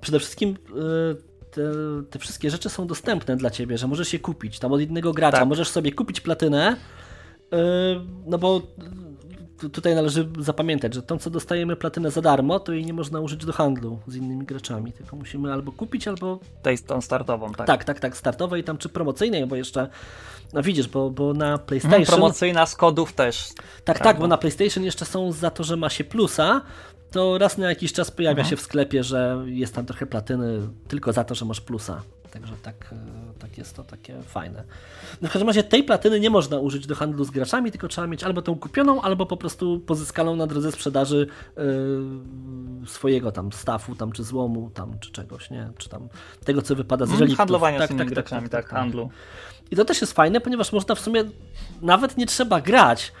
przede 0.00 0.18
wszystkim 0.18 0.56
yy, 0.74 1.16
te, 1.58 2.02
te, 2.10 2.18
wszystkie 2.18 2.50
rzeczy 2.50 2.68
są 2.68 2.86
dostępne 2.86 3.36
dla 3.36 3.50
ciebie, 3.50 3.78
że 3.78 3.86
możesz 3.86 4.12
je 4.12 4.18
kupić 4.18 4.58
tam 4.58 4.72
od 4.72 4.80
innego 4.80 5.12
gracza. 5.12 5.38
Tak. 5.38 5.48
Możesz 5.48 5.68
sobie 5.68 5.92
kupić 5.92 6.20
platynę, 6.20 6.76
yy, 7.52 7.58
no 8.26 8.38
bo 8.38 8.62
tutaj 9.72 9.94
należy 9.94 10.28
zapamiętać, 10.38 10.94
że 10.94 11.02
tą, 11.02 11.18
co 11.18 11.30
dostajemy 11.30 11.76
platynę 11.76 12.10
za 12.10 12.22
darmo, 12.22 12.60
to 12.60 12.72
jej 12.72 12.86
nie 12.86 12.92
można 12.92 13.20
użyć 13.20 13.44
do 13.44 13.52
handlu 13.52 13.98
z 14.06 14.16
innymi 14.16 14.46
graczami, 14.46 14.92
tylko 14.92 15.16
musimy 15.16 15.52
albo 15.52 15.72
kupić, 15.72 16.08
albo... 16.08 16.38
Tej 16.62 16.78
tą 16.78 17.00
startową, 17.00 17.52
tak. 17.52 17.66
Tak, 17.66 17.84
tak, 17.84 18.00
tak, 18.00 18.16
startowej 18.16 18.64
tam, 18.64 18.78
czy 18.78 18.88
promocyjnej, 18.88 19.46
bo 19.46 19.56
jeszcze, 19.56 19.88
no 20.52 20.62
widzisz, 20.62 20.88
bo, 20.88 21.10
bo 21.10 21.34
na 21.34 21.58
PlayStation... 21.58 22.04
Hmm, 22.04 22.06
promocyjna 22.06 22.66
z 22.66 22.76
kodów 22.76 23.12
też. 23.12 23.48
Tak, 23.48 23.84
prawda? 23.84 24.04
tak, 24.04 24.18
bo 24.18 24.26
na 24.26 24.38
PlayStation 24.38 24.84
jeszcze 24.84 25.04
są 25.04 25.32
za 25.32 25.50
to, 25.50 25.64
że 25.64 25.76
ma 25.76 25.90
się 25.90 26.04
plusa, 26.04 26.60
to 27.10 27.38
raz 27.38 27.58
na 27.58 27.68
jakiś 27.68 27.92
czas 27.92 28.10
pojawia 28.10 28.40
mhm. 28.40 28.50
się 28.50 28.56
w 28.56 28.60
sklepie, 28.60 29.04
że 29.04 29.44
jest 29.46 29.74
tam 29.74 29.86
trochę 29.86 30.06
platyny 30.06 30.60
tylko 30.88 31.12
za 31.12 31.24
to, 31.24 31.34
że 31.34 31.44
masz 31.44 31.60
plusa. 31.60 32.02
Także 32.30 32.54
tak, 32.62 32.74
e, 32.92 33.38
tak 33.38 33.58
jest 33.58 33.76
to 33.76 33.84
takie 33.84 34.22
fajne. 34.22 34.64
No 35.22 35.28
w 35.28 35.32
każdym 35.32 35.48
razie 35.48 35.62
tej 35.62 35.84
platyny 35.84 36.20
nie 36.20 36.30
można 36.30 36.58
użyć 36.58 36.86
do 36.86 36.94
handlu 36.94 37.24
z 37.24 37.30
graczami, 37.30 37.70
tylko 37.70 37.88
trzeba 37.88 38.06
mieć 38.06 38.24
albo 38.24 38.42
tą 38.42 38.58
kupioną, 38.58 39.02
albo 39.02 39.26
po 39.26 39.36
prostu 39.36 39.80
pozyskaną 39.80 40.36
na 40.36 40.46
drodze 40.46 40.72
sprzedaży 40.72 41.26
yy, 41.56 42.86
swojego 42.86 43.32
tam 43.32 43.52
stafu, 43.52 43.94
tam 43.94 44.12
czy 44.12 44.24
złomu, 44.24 44.70
tam 44.74 44.98
czy 45.00 45.12
czegoś, 45.12 45.50
nie? 45.50 45.70
Czy 45.78 45.88
tam 45.88 46.08
tego, 46.44 46.62
co 46.62 46.76
wypada 46.76 47.06
z 47.06 47.08
mhm, 47.08 47.20
reliktów. 47.20 47.38
Handlowania 47.38 47.78
tak, 47.78 47.86
z 47.86 47.90
tak, 47.90 47.98
tak, 47.98 48.08
graczami, 48.08 48.42
tak, 48.42 48.50
tak, 48.50 48.70
tak, 48.70 48.80
handlu. 48.80 49.10
I 49.70 49.76
to 49.76 49.84
też 49.84 50.00
jest 50.00 50.12
fajne, 50.12 50.40
ponieważ 50.40 50.72
można 50.72 50.94
w 50.94 51.00
sumie 51.00 51.24
nawet 51.82 52.16
nie 52.16 52.26
trzeba 52.26 52.60
grać. 52.60 53.12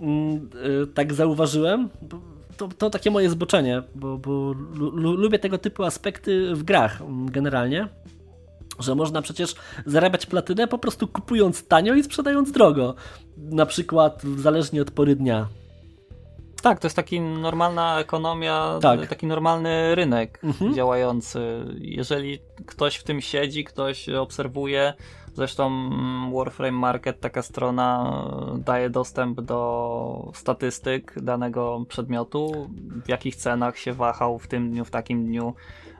Yy, 0.00 0.86
tak 0.94 1.14
zauważyłem 1.14 1.88
to, 2.56 2.68
to 2.78 2.90
takie 2.90 3.10
moje 3.10 3.30
zboczenie, 3.30 3.82
bo, 3.94 4.18
bo 4.18 4.54
lubię 4.94 5.38
tego 5.38 5.58
typu 5.58 5.84
aspekty 5.84 6.54
w 6.54 6.62
grach 6.62 7.00
mm, 7.00 7.30
generalnie. 7.30 7.88
Że 8.78 8.94
można 8.94 9.22
przecież 9.22 9.54
zarabiać 9.86 10.26
platynę 10.26 10.68
po 10.68 10.78
prostu 10.78 11.08
kupując 11.08 11.66
tanio 11.66 11.94
i 11.94 12.02
sprzedając 12.02 12.52
drogo. 12.52 12.94
Na 13.36 13.66
przykład 13.66 14.22
zależnie 14.36 14.82
od 14.82 14.90
pory 14.90 15.16
dnia. 15.16 15.48
Tak, 16.62 16.80
to 16.80 16.86
jest 16.86 16.96
taki 16.96 17.20
normalna 17.20 18.00
ekonomia, 18.00 18.78
tak. 18.82 19.06
taki 19.06 19.26
normalny 19.26 19.94
rynek 19.94 20.40
mhm. 20.44 20.74
działający. 20.74 21.40
Jeżeli 21.78 22.38
ktoś 22.66 22.96
w 22.96 23.04
tym 23.04 23.20
siedzi, 23.20 23.64
ktoś 23.64 24.08
obserwuje, 24.08 24.92
Zresztą 25.34 25.90
Warframe 26.34 26.78
Market, 26.78 27.20
taka 27.20 27.42
strona, 27.42 28.22
daje 28.58 28.90
dostęp 28.90 29.40
do 29.40 30.30
statystyk 30.34 31.20
danego 31.22 31.84
przedmiotu, 31.88 32.70
w 33.04 33.08
jakich 33.08 33.36
cenach 33.36 33.78
się 33.78 33.92
wahał 33.92 34.38
w 34.38 34.46
tym 34.46 34.70
dniu, 34.70 34.84
w 34.84 34.90
takim 34.90 35.26
dniu, 35.26 35.54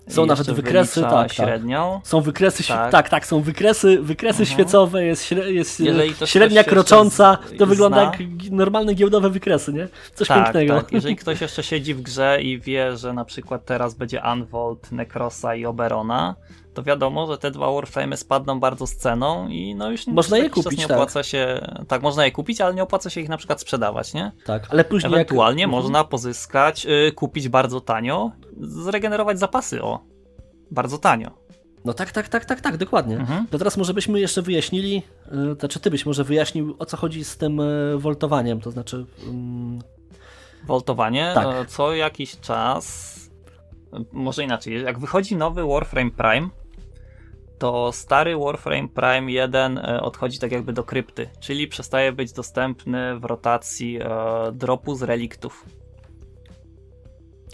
Są 0.08 0.26
nawet 0.26 0.50
wykresy, 0.50 1.00
tak, 1.00 1.10
tak, 1.10 1.32
średnią. 1.32 2.00
Są 2.04 2.20
wykresy, 2.20 2.68
tak, 2.68 2.92
tak, 2.92 3.08
tak 3.08 3.26
są 3.26 3.40
wykresy, 3.40 3.98
wykresy 4.02 4.42
mhm. 4.42 4.46
świecowe, 4.46 5.04
jest, 5.04 5.30
jest 5.46 5.82
średnia 6.24 6.64
krocząca, 6.64 7.38
to 7.58 7.66
wygląda 7.66 8.02
jak 8.02 8.18
normalne 8.50 8.94
giełdowe 8.94 9.30
wykresy, 9.30 9.72
nie? 9.72 9.88
Coś 10.14 10.28
tak, 10.28 10.44
pięknego. 10.44 10.76
Tak. 10.76 10.92
Jeżeli 10.92 11.16
ktoś 11.22 11.40
jeszcze 11.40 11.62
siedzi 11.62 11.94
w 11.94 12.02
grze 12.02 12.42
i 12.42 12.58
wie, 12.58 12.96
że 12.96 13.12
na 13.12 13.24
przykład 13.24 13.64
teraz 13.64 13.94
będzie 13.94 14.22
Unvolt, 14.32 14.92
Necrosa 14.92 15.54
i 15.54 15.66
Oberona, 15.66 16.34
to 16.74 16.82
wiadomo, 16.82 17.26
że 17.26 17.38
te 17.38 17.50
dwa 17.50 17.72
Warframe 17.72 18.16
spadną 18.16 18.60
bardzo 18.60 18.86
z 18.86 18.96
ceną 18.96 19.48
i 19.48 19.74
no 19.74 19.90
już 19.90 20.06
można 20.06 20.38
je 20.38 20.50
kupić, 20.50 20.78
nie 20.78 20.84
opłaca 20.84 21.20
tak. 21.20 21.26
się, 21.26 21.60
tak, 21.88 22.02
można 22.02 22.24
je 22.24 22.32
kupić, 22.32 22.60
ale 22.60 22.74
nie 22.74 22.82
opłaca 22.82 23.10
się 23.10 23.20
ich 23.20 23.28
na 23.28 23.36
przykład 23.36 23.60
sprzedawać, 23.60 24.14
nie? 24.14 24.32
Tak, 24.44 24.66
ale 24.70 24.84
później 24.84 25.12
Ewentualnie 25.12 25.62
jak... 25.62 25.68
Mhm. 25.68 25.82
można 25.82 26.04
pozyskać, 26.04 26.86
y, 26.86 27.12
kupić 27.12 27.48
bardzo 27.48 27.80
tanio, 27.80 28.30
zregenerować 28.60 29.38
zapasy, 29.38 29.82
o, 29.82 30.00
bardzo 30.70 30.98
tanio. 30.98 31.30
No 31.84 31.94
tak, 31.94 32.12
tak, 32.12 32.28
tak, 32.28 32.44
tak, 32.44 32.60
tak, 32.60 32.76
dokładnie. 32.76 33.16
Mhm. 33.16 33.46
To 33.46 33.58
teraz 33.58 33.76
może 33.76 33.94
byśmy 33.94 34.20
jeszcze 34.20 34.42
wyjaśnili, 34.42 35.02
yy, 35.32 35.54
znaczy 35.58 35.80
ty 35.80 35.90
byś 35.90 36.06
może 36.06 36.24
wyjaśnił, 36.24 36.76
o 36.78 36.86
co 36.86 36.96
chodzi 36.96 37.24
z 37.24 37.36
tym 37.36 37.56
yy, 37.56 37.98
woltowaniem, 37.98 38.60
to 38.60 38.70
znaczy... 38.70 39.06
Yy... 39.26 39.94
Woltowanie? 40.66 41.30
Tak. 41.34 41.46
E, 41.46 41.66
co 41.66 41.94
jakiś 41.94 42.40
czas, 42.40 43.14
może 44.12 44.44
inaczej, 44.44 44.82
jak 44.82 44.98
wychodzi 44.98 45.36
nowy 45.36 45.66
Warframe 45.66 46.10
Prime, 46.10 46.48
to 47.58 47.92
stary 47.92 48.36
Warframe 48.36 48.88
Prime 48.88 49.32
1 49.32 49.78
e, 49.78 50.00
odchodzi 50.02 50.38
tak 50.38 50.52
jakby 50.52 50.72
do 50.72 50.84
krypty, 50.84 51.28
czyli 51.40 51.68
przestaje 51.68 52.12
być 52.12 52.32
dostępny 52.32 53.18
w 53.18 53.24
rotacji 53.24 53.98
e, 54.00 54.08
dropu 54.52 54.94
z 54.94 55.02
reliktów. 55.02 55.64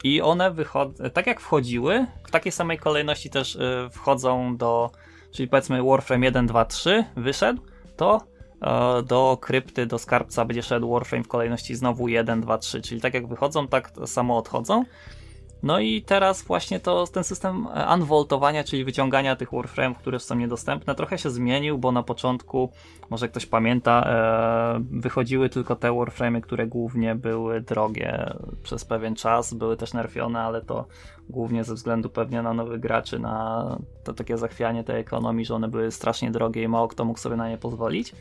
I 0.05 0.23
one 0.23 0.51
wychodzą, 0.51 1.11
tak 1.11 1.27
jak 1.27 1.41
wchodziły, 1.41 2.07
w 2.25 2.31
takiej 2.31 2.53
samej 2.53 2.79
kolejności 2.79 3.31
też 3.31 3.57
e, 3.57 3.89
wchodzą 3.93 4.57
do, 4.57 4.91
czyli 5.33 5.49
powiedzmy 5.49 5.83
Warframe 5.83 6.27
1, 6.27 6.47
2, 6.47 6.65
3 6.65 7.05
wyszedł, 7.17 7.63
to 7.97 8.31
do 9.07 9.39
krypty, 9.41 9.87
do 9.87 9.99
skarbca 9.99 10.45
będzie 10.45 10.63
szedł 10.63 10.93
Warframe 10.93 11.25
w 11.25 11.29
kolejności 11.29 11.75
znowu 11.75 12.09
1, 12.09 12.41
2, 12.41 12.59
3, 12.59 12.83
czyli 12.83 13.01
tak 13.01 13.15
jak 13.15 13.27
wychodzą, 13.27 13.69
tak 13.69 13.93
samo 14.07 14.39
odchodzą. 14.39 14.85
No 15.63 15.81
i 15.81 16.03
teraz 16.03 16.43
właśnie 16.43 16.81
to 16.81 17.07
ten 17.07 17.25
system 17.25 17.67
unvoltowania, 17.95 18.65
czyli 18.65 18.85
wyciągania 18.85 19.37
tych 19.37 19.51
warframe'ów, 19.51 19.95
które 19.95 20.21
są 20.21 20.35
niedostępne, 20.35 20.95
trochę 20.95 21.19
się 21.19 21.31
zmienił, 21.31 21.79
bo 21.79 21.93
na 21.93 22.03
początku, 22.03 22.73
może 23.11 23.29
ktoś 23.29 23.47
pamięta, 23.47 24.05
e, 24.07 24.81
wychodziły 24.91 25.49
tylko 25.49 25.77
te 25.77 25.89
warframe'y, 25.89 26.41
które 26.41 26.67
głównie 26.67 27.15
były 27.15 27.61
drogie 27.61 28.35
przez 28.63 28.85
pewien 28.85 29.15
czas, 29.15 29.55
były 29.55 29.77
też 29.77 29.93
nerfione, 29.93 30.41
ale 30.41 30.63
to 30.63 30.87
głównie 31.29 31.65
ze 31.65 31.75
względu 31.75 32.09
pewnie 32.09 32.43
na 32.43 32.55
nowych 32.55 32.81
graczy, 32.81 33.19
na 33.19 33.79
to 34.05 34.13
takie 34.13 34.39
zachwianie 34.39 34.85
tej 34.85 35.01
ekonomii, 35.01 35.45
że 35.45 35.55
one 35.55 35.69
były 35.69 35.91
strasznie 35.91 36.31
drogie 36.31 36.63
i 36.63 36.69
mało 36.69 36.89
kto 36.89 37.05
mógł 37.05 37.19
sobie 37.19 37.37
na 37.37 37.49
nie 37.49 37.59
pozwolić. 37.59 38.15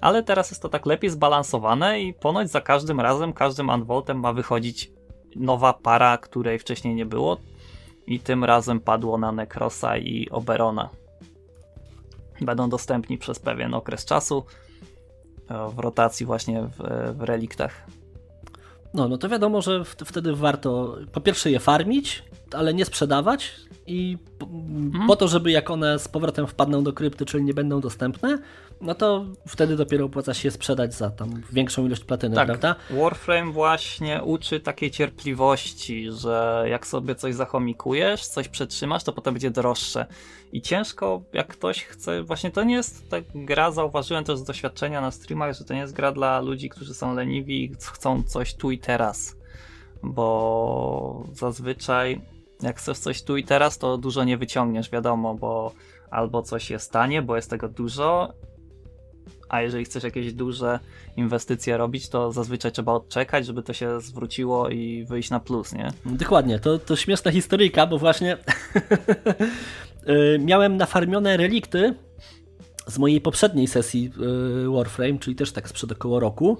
Ale 0.00 0.22
teraz 0.22 0.50
jest 0.50 0.62
to 0.62 0.68
tak 0.68 0.86
lepiej 0.86 1.10
zbalansowane 1.10 2.00
i 2.00 2.14
ponoć 2.14 2.50
za 2.50 2.60
każdym 2.60 3.00
razem, 3.00 3.32
każdym 3.32 3.68
unvoltem 3.68 4.20
ma 4.20 4.32
wychodzić 4.32 4.92
nowa 5.36 5.72
para, 5.72 6.18
której 6.18 6.58
wcześniej 6.58 6.94
nie 6.94 7.06
było 7.06 7.36
i 8.06 8.20
tym 8.20 8.44
razem 8.44 8.80
padło 8.80 9.18
na 9.18 9.32
Necrosa 9.32 9.96
i 9.96 10.28
Oberona. 10.30 10.88
Będą 12.40 12.68
dostępni 12.68 13.18
przez 13.18 13.38
pewien 13.38 13.74
okres 13.74 14.04
czasu 14.04 14.44
e, 15.48 15.68
w 15.68 15.78
rotacji 15.78 16.26
właśnie 16.26 16.62
w, 16.62 16.76
w 17.16 17.22
reliktach. 17.22 17.86
No, 18.94 19.08
no 19.08 19.18
to 19.18 19.28
wiadomo, 19.28 19.62
że 19.62 19.84
wtedy 19.84 20.34
warto 20.34 20.96
po 21.12 21.20
pierwsze 21.20 21.50
je 21.50 21.60
farmić, 21.60 22.22
ale 22.52 22.74
nie 22.74 22.84
sprzedawać 22.84 23.52
i 23.86 24.18
hmm. 24.40 25.06
po 25.06 25.16
to, 25.16 25.28
żeby 25.28 25.50
jak 25.50 25.70
one 25.70 25.98
z 25.98 26.08
powrotem 26.08 26.46
wpadną 26.46 26.84
do 26.84 26.92
krypty, 26.92 27.26
czyli 27.26 27.44
nie 27.44 27.54
będą 27.54 27.80
dostępne, 27.80 28.38
no 28.80 28.94
to 28.94 29.24
wtedy 29.48 29.76
dopiero 29.76 30.04
opłaca 30.04 30.34
się 30.34 30.50
sprzedać 30.50 30.94
za 30.94 31.10
tam 31.10 31.42
większą 31.52 31.86
ilość 31.86 32.04
platyny, 32.04 32.34
tak. 32.34 32.46
prawda? 32.46 32.76
Warframe 32.90 33.52
właśnie 33.52 34.22
uczy 34.22 34.60
takiej 34.60 34.90
cierpliwości, 34.90 36.06
że 36.12 36.64
jak 36.68 36.86
sobie 36.86 37.14
coś 37.14 37.34
zachomikujesz, 37.34 38.26
coś 38.26 38.48
przetrzymasz, 38.48 39.04
to 39.04 39.12
potem 39.12 39.34
będzie 39.34 39.50
droższe. 39.50 40.06
I 40.52 40.62
ciężko, 40.62 41.22
jak 41.32 41.46
ktoś 41.48 41.84
chce, 41.84 42.22
właśnie 42.22 42.50
to 42.50 42.64
nie 42.64 42.74
jest 42.74 43.10
tak 43.10 43.24
gra, 43.34 43.70
zauważyłem 43.70 44.24
też 44.24 44.38
z 44.38 44.44
doświadczenia 44.44 45.00
na 45.00 45.10
streamach, 45.10 45.54
że 45.54 45.64
to 45.64 45.74
nie 45.74 45.80
jest 45.80 45.92
gra 45.92 46.12
dla 46.12 46.40
ludzi, 46.40 46.68
którzy 46.68 46.94
są 46.94 47.14
leniwi 47.14 47.64
i 47.64 47.72
chcą 47.92 48.22
coś 48.22 48.54
tu 48.54 48.70
i 48.70 48.78
teraz. 48.78 49.36
Bo 50.02 51.24
zazwyczaj 51.32 52.20
jak 52.62 52.78
chcesz 52.78 52.98
coś 52.98 53.22
tu 53.22 53.36
i 53.36 53.44
teraz, 53.44 53.78
to 53.78 53.98
dużo 53.98 54.24
nie 54.24 54.38
wyciągniesz, 54.38 54.90
wiadomo, 54.90 55.34
bo 55.34 55.72
albo 56.10 56.42
coś 56.42 56.70
jest 56.70 56.92
tanie, 56.92 57.22
bo 57.22 57.36
jest 57.36 57.50
tego 57.50 57.68
dużo, 57.68 58.34
a 59.48 59.62
jeżeli 59.62 59.84
chcesz 59.84 60.04
jakieś 60.04 60.32
duże 60.32 60.78
inwestycje 61.16 61.76
robić, 61.76 62.08
to 62.08 62.32
zazwyczaj 62.32 62.72
trzeba 62.72 62.92
odczekać, 62.92 63.46
żeby 63.46 63.62
to 63.62 63.72
się 63.72 64.00
zwróciło 64.00 64.68
i 64.68 65.04
wyjść 65.04 65.30
na 65.30 65.40
plus, 65.40 65.72
nie? 65.72 65.88
Dokładnie, 66.06 66.58
to, 66.58 66.78
to 66.78 66.96
śmieszna 66.96 67.30
historyjka, 67.30 67.86
bo 67.86 67.98
właśnie 67.98 68.36
y, 70.08 70.38
miałem 70.38 70.76
nafarmione 70.76 71.36
relikty 71.36 71.94
z 72.86 72.98
mojej 72.98 73.20
poprzedniej 73.20 73.66
sesji 73.66 74.12
y, 74.66 74.70
Warframe, 74.70 75.18
czyli 75.18 75.36
też 75.36 75.52
tak 75.52 75.68
sprzed 75.68 75.92
około 75.92 76.20
roku, 76.20 76.58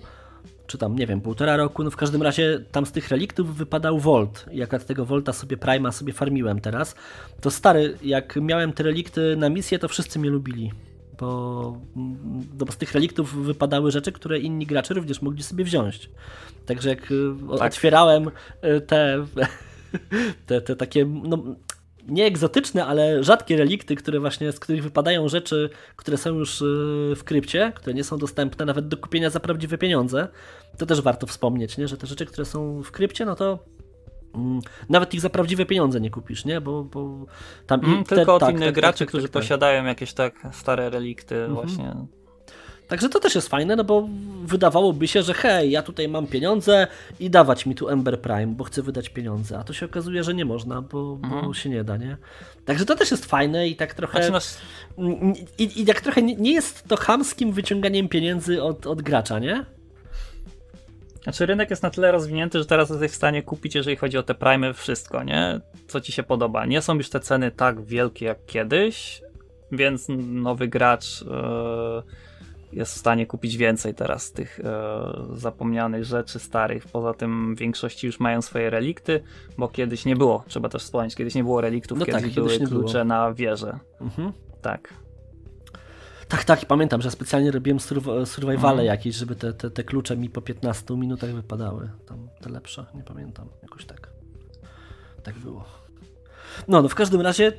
czy 0.66 0.78
tam, 0.78 0.96
nie 0.96 1.06
wiem, 1.06 1.20
półtora 1.20 1.56
roku, 1.56 1.84
no 1.84 1.90
w 1.90 1.96
każdym 1.96 2.22
razie 2.22 2.60
tam 2.72 2.86
z 2.86 2.92
tych 2.92 3.08
reliktów 3.08 3.56
wypadał 3.56 3.98
Volt. 3.98 4.46
Jak 4.52 4.74
od 4.74 4.84
tego 4.84 5.04
Volta 5.04 5.32
sobie 5.32 5.56
Prima 5.56 5.92
sobie 5.92 6.12
farmiłem 6.12 6.60
teraz, 6.60 6.94
to 7.40 7.50
stary, 7.50 7.98
jak 8.02 8.36
miałem 8.36 8.72
te 8.72 8.82
relikty 8.82 9.36
na 9.36 9.48
misję, 9.48 9.78
to 9.78 9.88
wszyscy 9.88 10.18
mnie 10.18 10.30
lubili 10.30 10.70
bo, 11.20 11.80
bo 12.54 12.72
z 12.72 12.76
tych 12.76 12.92
reliktów 12.92 13.34
wypadały 13.44 13.90
rzeczy, 13.90 14.12
które 14.12 14.38
inni 14.38 14.66
gracze 14.66 14.94
również 14.94 15.22
mogli 15.22 15.42
sobie 15.42 15.64
wziąć. 15.64 16.10
Także 16.66 16.88
jak 16.88 17.02
e, 17.02 17.58
tak. 17.58 17.72
otwierałem 17.72 18.30
e, 18.60 18.80
te, 18.80 19.26
te, 20.46 20.60
te 20.60 20.76
takie 20.76 21.04
no, 21.04 21.44
nie 22.08 22.24
egzotyczne, 22.24 22.86
ale 22.86 23.24
rzadkie 23.24 23.56
relikty, 23.56 23.96
które 23.96 24.20
właśnie, 24.20 24.52
z 24.52 24.60
których 24.60 24.82
wypadają 24.82 25.28
rzeczy, 25.28 25.70
które 25.96 26.16
są 26.16 26.34
już 26.34 26.62
e, 26.62 26.64
w 27.16 27.24
krypcie, 27.24 27.72
które 27.74 27.94
nie 27.94 28.04
są 28.04 28.18
dostępne 28.18 28.64
nawet 28.64 28.88
do 28.88 28.96
kupienia 28.96 29.30
za 29.30 29.40
prawdziwe 29.40 29.78
pieniądze, 29.78 30.28
to 30.78 30.86
też 30.86 31.00
warto 31.00 31.26
wspomnieć, 31.26 31.78
nie? 31.78 31.88
że 31.88 31.96
te 31.96 32.06
rzeczy, 32.06 32.26
które 32.26 32.44
są 32.44 32.82
w 32.82 32.90
krypcie, 32.90 33.24
no 33.24 33.34
to 33.34 33.74
Mm, 34.34 34.60
nawet 34.88 35.14
ich 35.14 35.20
za 35.20 35.30
prawdziwe 35.30 35.66
pieniądze 35.66 36.00
nie 36.00 36.10
kupisz, 36.10 36.44
nie? 36.44 36.60
Bo, 36.60 36.84
bo 36.84 37.26
tam 37.66 37.84
mm, 37.84 38.04
te, 38.04 38.16
tylko 38.16 38.34
od 38.34 38.40
tak, 38.40 38.54
innych 38.54 38.64
tak, 38.64 38.74
graczy, 38.74 38.98
tak, 38.98 39.08
którzy 39.08 39.28
posiadają 39.28 39.84
jakieś 39.84 40.12
tak 40.12 40.34
stare 40.52 40.90
relikty 40.90 41.34
mhm. 41.36 41.54
właśnie. 41.54 41.94
Także 42.94 43.08
to 43.08 43.20
też 43.20 43.34
jest 43.34 43.48
fajne, 43.48 43.76
no 43.76 43.84
bo 43.84 44.08
wydawałoby 44.44 45.08
się, 45.08 45.22
że 45.22 45.34
hej, 45.34 45.70
ja 45.70 45.82
tutaj 45.82 46.08
mam 46.08 46.26
pieniądze 46.26 46.86
i 47.20 47.30
dawać 47.30 47.66
mi 47.66 47.74
tu 47.74 47.88
Ember 47.88 48.20
Prime, 48.20 48.46
bo 48.46 48.64
chcę 48.64 48.82
wydać 48.82 49.08
pieniądze, 49.08 49.58
a 49.58 49.64
to 49.64 49.72
się 49.72 49.86
okazuje, 49.86 50.24
że 50.24 50.34
nie 50.34 50.44
można, 50.44 50.82
bo, 50.82 51.18
mhm. 51.22 51.46
bo 51.46 51.54
się 51.54 51.70
nie 51.70 51.84
da, 51.84 51.96
nie? 51.96 52.16
Także 52.64 52.86
to 52.86 52.96
też 52.96 53.10
jest 53.10 53.24
fajne 53.24 53.68
i 53.68 53.76
tak 53.76 53.94
trochę 53.94 54.26
znaczy, 54.26 54.46
i, 55.58 55.82
i 55.82 55.86
tak 55.86 56.00
trochę 56.00 56.22
nie, 56.22 56.52
jest 56.52 56.88
to 56.88 56.96
chamskim 56.96 57.52
wyciąganiem 57.52 58.08
pieniędzy 58.08 58.62
od, 58.62 58.86
od 58.86 59.02
gracza, 59.02 59.38
nie? 59.38 59.64
Znaczy 61.22 61.46
rynek 61.46 61.70
jest 61.70 61.82
na 61.82 61.90
tyle 61.90 62.12
rozwinięty, 62.12 62.58
że 62.58 62.66
teraz 62.66 62.90
jesteś 62.90 63.10
w 63.10 63.14
stanie 63.14 63.42
kupić, 63.42 63.74
jeżeli 63.74 63.96
chodzi 63.96 64.18
o 64.18 64.22
te 64.22 64.34
prime, 64.34 64.74
wszystko, 64.74 65.22
nie? 65.22 65.60
Co 65.88 66.00
ci 66.00 66.12
się 66.12 66.22
podoba. 66.22 66.66
Nie 66.66 66.82
są 66.82 66.94
już 66.94 67.10
te 67.10 67.20
ceny 67.20 67.50
tak 67.50 67.84
wielkie 67.84 68.26
jak 68.26 68.46
kiedyś, 68.46 69.22
więc 69.72 70.06
nowy 70.18 70.68
gracz 70.68 71.22
yy, 71.22 72.23
jest 72.74 72.94
w 72.94 72.98
stanie 72.98 73.26
kupić 73.26 73.56
więcej 73.56 73.94
teraz 73.94 74.32
tych 74.32 74.58
yy, 74.58 75.36
zapomnianych 75.36 76.04
rzeczy 76.04 76.38
starych. 76.38 76.86
Poza 76.86 77.14
tym 77.14 77.54
w 77.54 77.58
większości 77.58 78.06
już 78.06 78.20
mają 78.20 78.42
swoje 78.42 78.70
relikty, 78.70 79.22
bo 79.58 79.68
kiedyś 79.68 80.04
nie 80.04 80.16
było, 80.16 80.44
trzeba 80.46 80.68
też 80.68 80.82
wspomnieć, 80.82 81.14
kiedyś 81.14 81.34
nie 81.34 81.44
było 81.44 81.60
reliktów, 81.60 81.98
no 81.98 82.06
kiedyś 82.06 82.22
tak, 82.22 82.32
były 82.32 82.50
kiedyś 82.50 82.68
klucze 82.68 82.92
było. 82.92 83.04
na 83.04 83.34
wieżę. 83.34 83.78
Mhm. 84.00 84.32
Tak. 84.62 84.94
Tak, 86.28 86.44
tak, 86.44 86.64
pamiętam, 86.64 87.02
że 87.02 87.10
specjalnie 87.10 87.50
robiłem 87.50 87.80
survivale 88.24 88.82
mhm. 88.82 88.86
jakieś, 88.86 89.16
żeby 89.16 89.36
te, 89.36 89.52
te, 89.52 89.70
te 89.70 89.84
klucze 89.84 90.16
mi 90.16 90.30
po 90.30 90.42
15 90.42 90.96
minutach 90.96 91.30
wypadały. 91.30 91.90
Tam 92.06 92.28
te 92.40 92.50
lepsze, 92.50 92.86
nie 92.94 93.02
pamiętam, 93.02 93.48
jakoś 93.62 93.84
tak. 93.84 94.10
Tak 95.22 95.38
było. 95.38 95.83
No, 96.68 96.82
no 96.82 96.88
w 96.88 96.94
każdym 96.94 97.20
razie, 97.20 97.52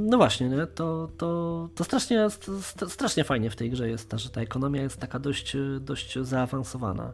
no 0.00 0.16
właśnie, 0.16 0.48
nie? 0.48 0.66
To, 0.66 1.08
to, 1.18 1.68
to 1.74 1.84
strasznie, 1.84 2.26
strasznie 2.88 3.24
fajnie 3.24 3.50
w 3.50 3.56
tej 3.56 3.70
grze 3.70 3.88
jest, 3.88 4.12
że 4.16 4.30
ta 4.30 4.40
ekonomia 4.40 4.82
jest 4.82 5.00
taka 5.00 5.18
dość, 5.18 5.56
dość 5.80 6.18
zaawansowana. 6.18 7.12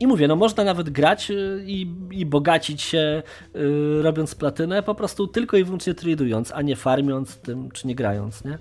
I 0.00 0.06
mówię, 0.06 0.28
no 0.28 0.36
można 0.36 0.64
nawet 0.64 0.90
grać 0.90 1.30
y, 1.30 1.64
i, 1.66 1.86
i 2.10 2.26
bogacić 2.26 2.82
się 2.82 3.22
y, 3.56 4.02
robiąc 4.02 4.34
platynę, 4.34 4.82
po 4.82 4.94
prostu 4.94 5.26
tylko 5.26 5.56
i 5.56 5.64
wyłącznie 5.64 5.94
tradując, 5.94 6.52
a 6.52 6.62
nie 6.62 6.76
farmiąc 6.76 7.36
tym, 7.36 7.70
czy 7.70 7.86
nie 7.86 7.94
grając, 7.94 8.44
nie? 8.44 8.58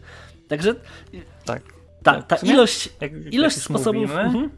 Także 0.47 0.76
tak. 1.45 1.61
ta, 2.03 2.22
ta 2.22 2.36
ilość, 2.36 2.89
jak, 3.01 3.34
ilość 3.34 3.55
jak 3.55 3.66
sposobów. 3.66 4.11
Mhm. 4.11 4.49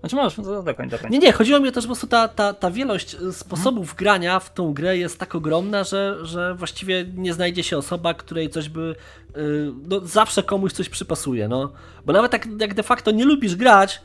Znaczy 0.00 0.16
możesz, 0.16 0.46
dokończ, 0.64 0.90
dokończ. 0.90 1.12
Nie, 1.12 1.18
nie, 1.18 1.32
chodziło 1.32 1.60
mi 1.60 1.68
o 1.68 1.72
to, 1.72 1.80
że 1.80 1.86
po 1.86 1.88
prostu 1.88 2.06
ta, 2.06 2.28
ta, 2.28 2.54
ta 2.54 2.70
wielość 2.70 3.16
sposobów 3.32 3.86
hmm. 3.86 3.96
grania 3.96 4.40
w 4.40 4.54
tą 4.54 4.74
grę 4.74 4.98
jest 4.98 5.18
tak 5.18 5.34
ogromna, 5.34 5.84
że, 5.84 6.18
że 6.22 6.54
właściwie 6.54 7.04
nie 7.14 7.32
znajdzie 7.32 7.62
się 7.62 7.78
osoba, 7.78 8.14
której 8.14 8.50
coś 8.50 8.68
by, 8.68 8.94
yy, 9.36 9.72
no 9.88 10.00
zawsze 10.00 10.42
komuś 10.42 10.72
coś 10.72 10.88
przypasuje, 10.88 11.48
no. 11.48 11.72
Bo 12.06 12.12
nawet 12.12 12.32
tak 12.32 12.46
jak 12.60 12.74
de 12.74 12.82
facto 12.82 13.10
nie 13.10 13.24
lubisz 13.24 13.56
grać 13.56 14.00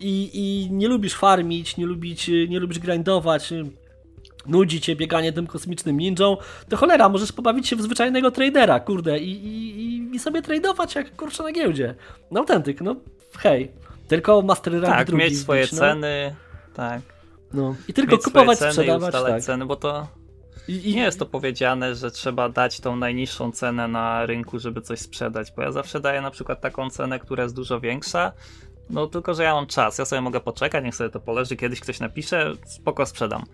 i, 0.00 0.30
i 0.32 0.72
nie 0.72 0.88
lubisz 0.88 1.14
farmić, 1.14 1.76
nie, 1.76 1.86
lubić, 1.86 2.30
nie 2.48 2.60
lubisz 2.60 2.78
grindować, 2.78 3.52
nudzi 4.46 4.80
cię 4.80 4.96
bieganie 4.96 5.32
tym 5.32 5.46
kosmicznym 5.46 5.98
ninją, 5.98 6.36
to 6.68 6.76
cholera, 6.76 7.08
możesz 7.08 7.32
pobawić 7.32 7.68
się 7.68 7.76
w 7.76 7.82
zwyczajnego 7.82 8.30
tradera, 8.30 8.80
kurde, 8.80 9.18
i, 9.18 9.30
i, 9.30 10.14
i 10.14 10.18
sobie 10.18 10.42
tradować 10.42 10.94
jak 10.94 11.16
kurczę 11.16 11.42
na 11.42 11.52
giełdzie. 11.52 11.94
No 12.30 12.40
autentyk, 12.40 12.80
no 12.80 12.96
hej. 13.38 13.70
Tylko 14.10 14.42
Master 14.42 14.72
Rank 14.72 14.84
Tak, 14.84 15.06
drugi 15.06 15.24
mieć 15.24 15.38
swoje 15.38 15.66
no. 15.72 15.78
ceny, 15.78 16.34
tak. 16.74 17.00
No. 17.52 17.74
I 17.88 17.92
tylko 17.92 18.12
mieć 18.12 18.24
kupować, 18.24 18.58
ceny 18.58 18.72
sprzedawać. 18.72 19.14
I 19.14 19.26
tak. 19.26 19.42
ceny, 19.42 19.66
bo 19.66 19.76
to 19.76 20.08
I, 20.68 20.90
i... 20.90 20.94
nie 20.94 21.02
jest 21.02 21.18
to 21.18 21.26
powiedziane, 21.26 21.94
że 21.94 22.10
trzeba 22.10 22.48
dać 22.48 22.80
tą 22.80 22.96
najniższą 22.96 23.52
cenę 23.52 23.88
na 23.88 24.26
rynku, 24.26 24.58
żeby 24.58 24.80
coś 24.80 24.98
sprzedać, 24.98 25.52
bo 25.56 25.62
ja 25.62 25.72
zawsze 25.72 26.00
daję 26.00 26.20
na 26.20 26.30
przykład 26.30 26.60
taką 26.60 26.90
cenę, 26.90 27.18
która 27.18 27.42
jest 27.42 27.54
dużo 27.54 27.80
większa, 27.80 28.32
no 28.90 29.06
tylko, 29.06 29.34
że 29.34 29.42
ja 29.42 29.54
mam 29.54 29.66
czas, 29.66 29.98
ja 29.98 30.04
sobie 30.04 30.20
mogę 30.20 30.40
poczekać, 30.40 30.84
niech 30.84 30.94
sobie 30.94 31.10
to 31.10 31.20
poleży, 31.20 31.56
kiedyś 31.56 31.80
ktoś 31.80 32.00
napisze, 32.00 32.52
spoko 32.66 33.06
sprzedam. 33.06 33.44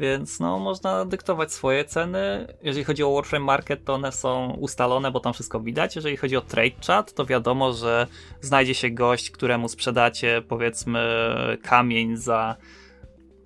Więc 0.00 0.40
no, 0.40 0.58
można 0.58 1.04
dyktować 1.04 1.52
swoje 1.52 1.84
ceny. 1.84 2.54
Jeżeli 2.62 2.84
chodzi 2.84 3.02
o 3.02 3.14
Warframe 3.14 3.44
Market, 3.44 3.84
to 3.84 3.94
one 3.94 4.12
są 4.12 4.50
ustalone, 4.50 5.10
bo 5.10 5.20
tam 5.20 5.32
wszystko 5.32 5.60
widać. 5.60 5.96
Jeżeli 5.96 6.16
chodzi 6.16 6.36
o 6.36 6.40
Trade 6.40 6.86
Chat, 6.86 7.14
to 7.14 7.26
wiadomo, 7.26 7.72
że 7.72 8.06
znajdzie 8.40 8.74
się 8.74 8.90
gość, 8.90 9.30
któremu 9.30 9.68
sprzedacie 9.68 10.42
powiedzmy 10.48 11.00
kamień 11.62 12.16
za 12.16 12.56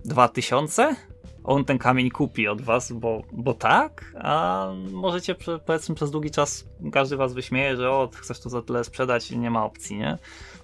2000. 0.04 0.96
On 1.44 1.64
ten 1.64 1.78
kamień 1.78 2.10
kupi 2.10 2.48
od 2.48 2.62
was, 2.62 2.92
bo, 2.92 3.22
bo 3.32 3.54
tak, 3.54 4.14
a 4.18 4.68
możecie 4.92 5.34
powiedzmy 5.66 5.94
przez 5.94 6.10
długi 6.10 6.30
czas 6.30 6.64
każdy 6.92 7.16
was 7.16 7.34
wyśmieje, 7.34 7.76
że 7.76 7.90
o, 7.90 8.10
chcesz 8.14 8.40
to 8.40 8.50
za 8.50 8.62
tyle 8.62 8.84
sprzedać 8.84 9.30
nie 9.30 9.50
ma 9.50 9.64
opcji, 9.64 9.96
nie? 9.96 10.18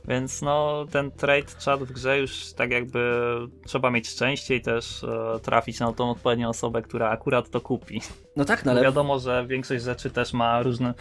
Więc 0.09 0.43
no, 0.43 0.87
ten 0.91 1.11
trade 1.11 1.47
chat 1.65 1.81
w 1.81 1.93
grze 1.93 2.19
już 2.19 2.53
tak 2.53 2.71
jakby 2.71 3.21
trzeba 3.67 3.91
mieć 3.91 4.09
szczęście 4.09 4.57
i 4.57 4.61
też 4.61 5.05
e, 5.05 5.41
trafić 5.43 5.81
na 5.81 5.93
tą 5.93 6.11
odpowiednią 6.11 6.49
osobę, 6.49 6.83
która 6.83 7.11
akurat 7.11 7.51
to 7.51 7.61
kupi. 7.61 8.01
No 8.37 8.45
tak, 8.45 8.65
no 8.65 8.73
ale... 8.73 8.83
Wiadomo, 8.83 9.19
że 9.19 9.47
większość 9.47 9.85
rzeczy 9.85 10.11
też 10.11 10.33
ma 10.33 10.63
różne 10.63 10.95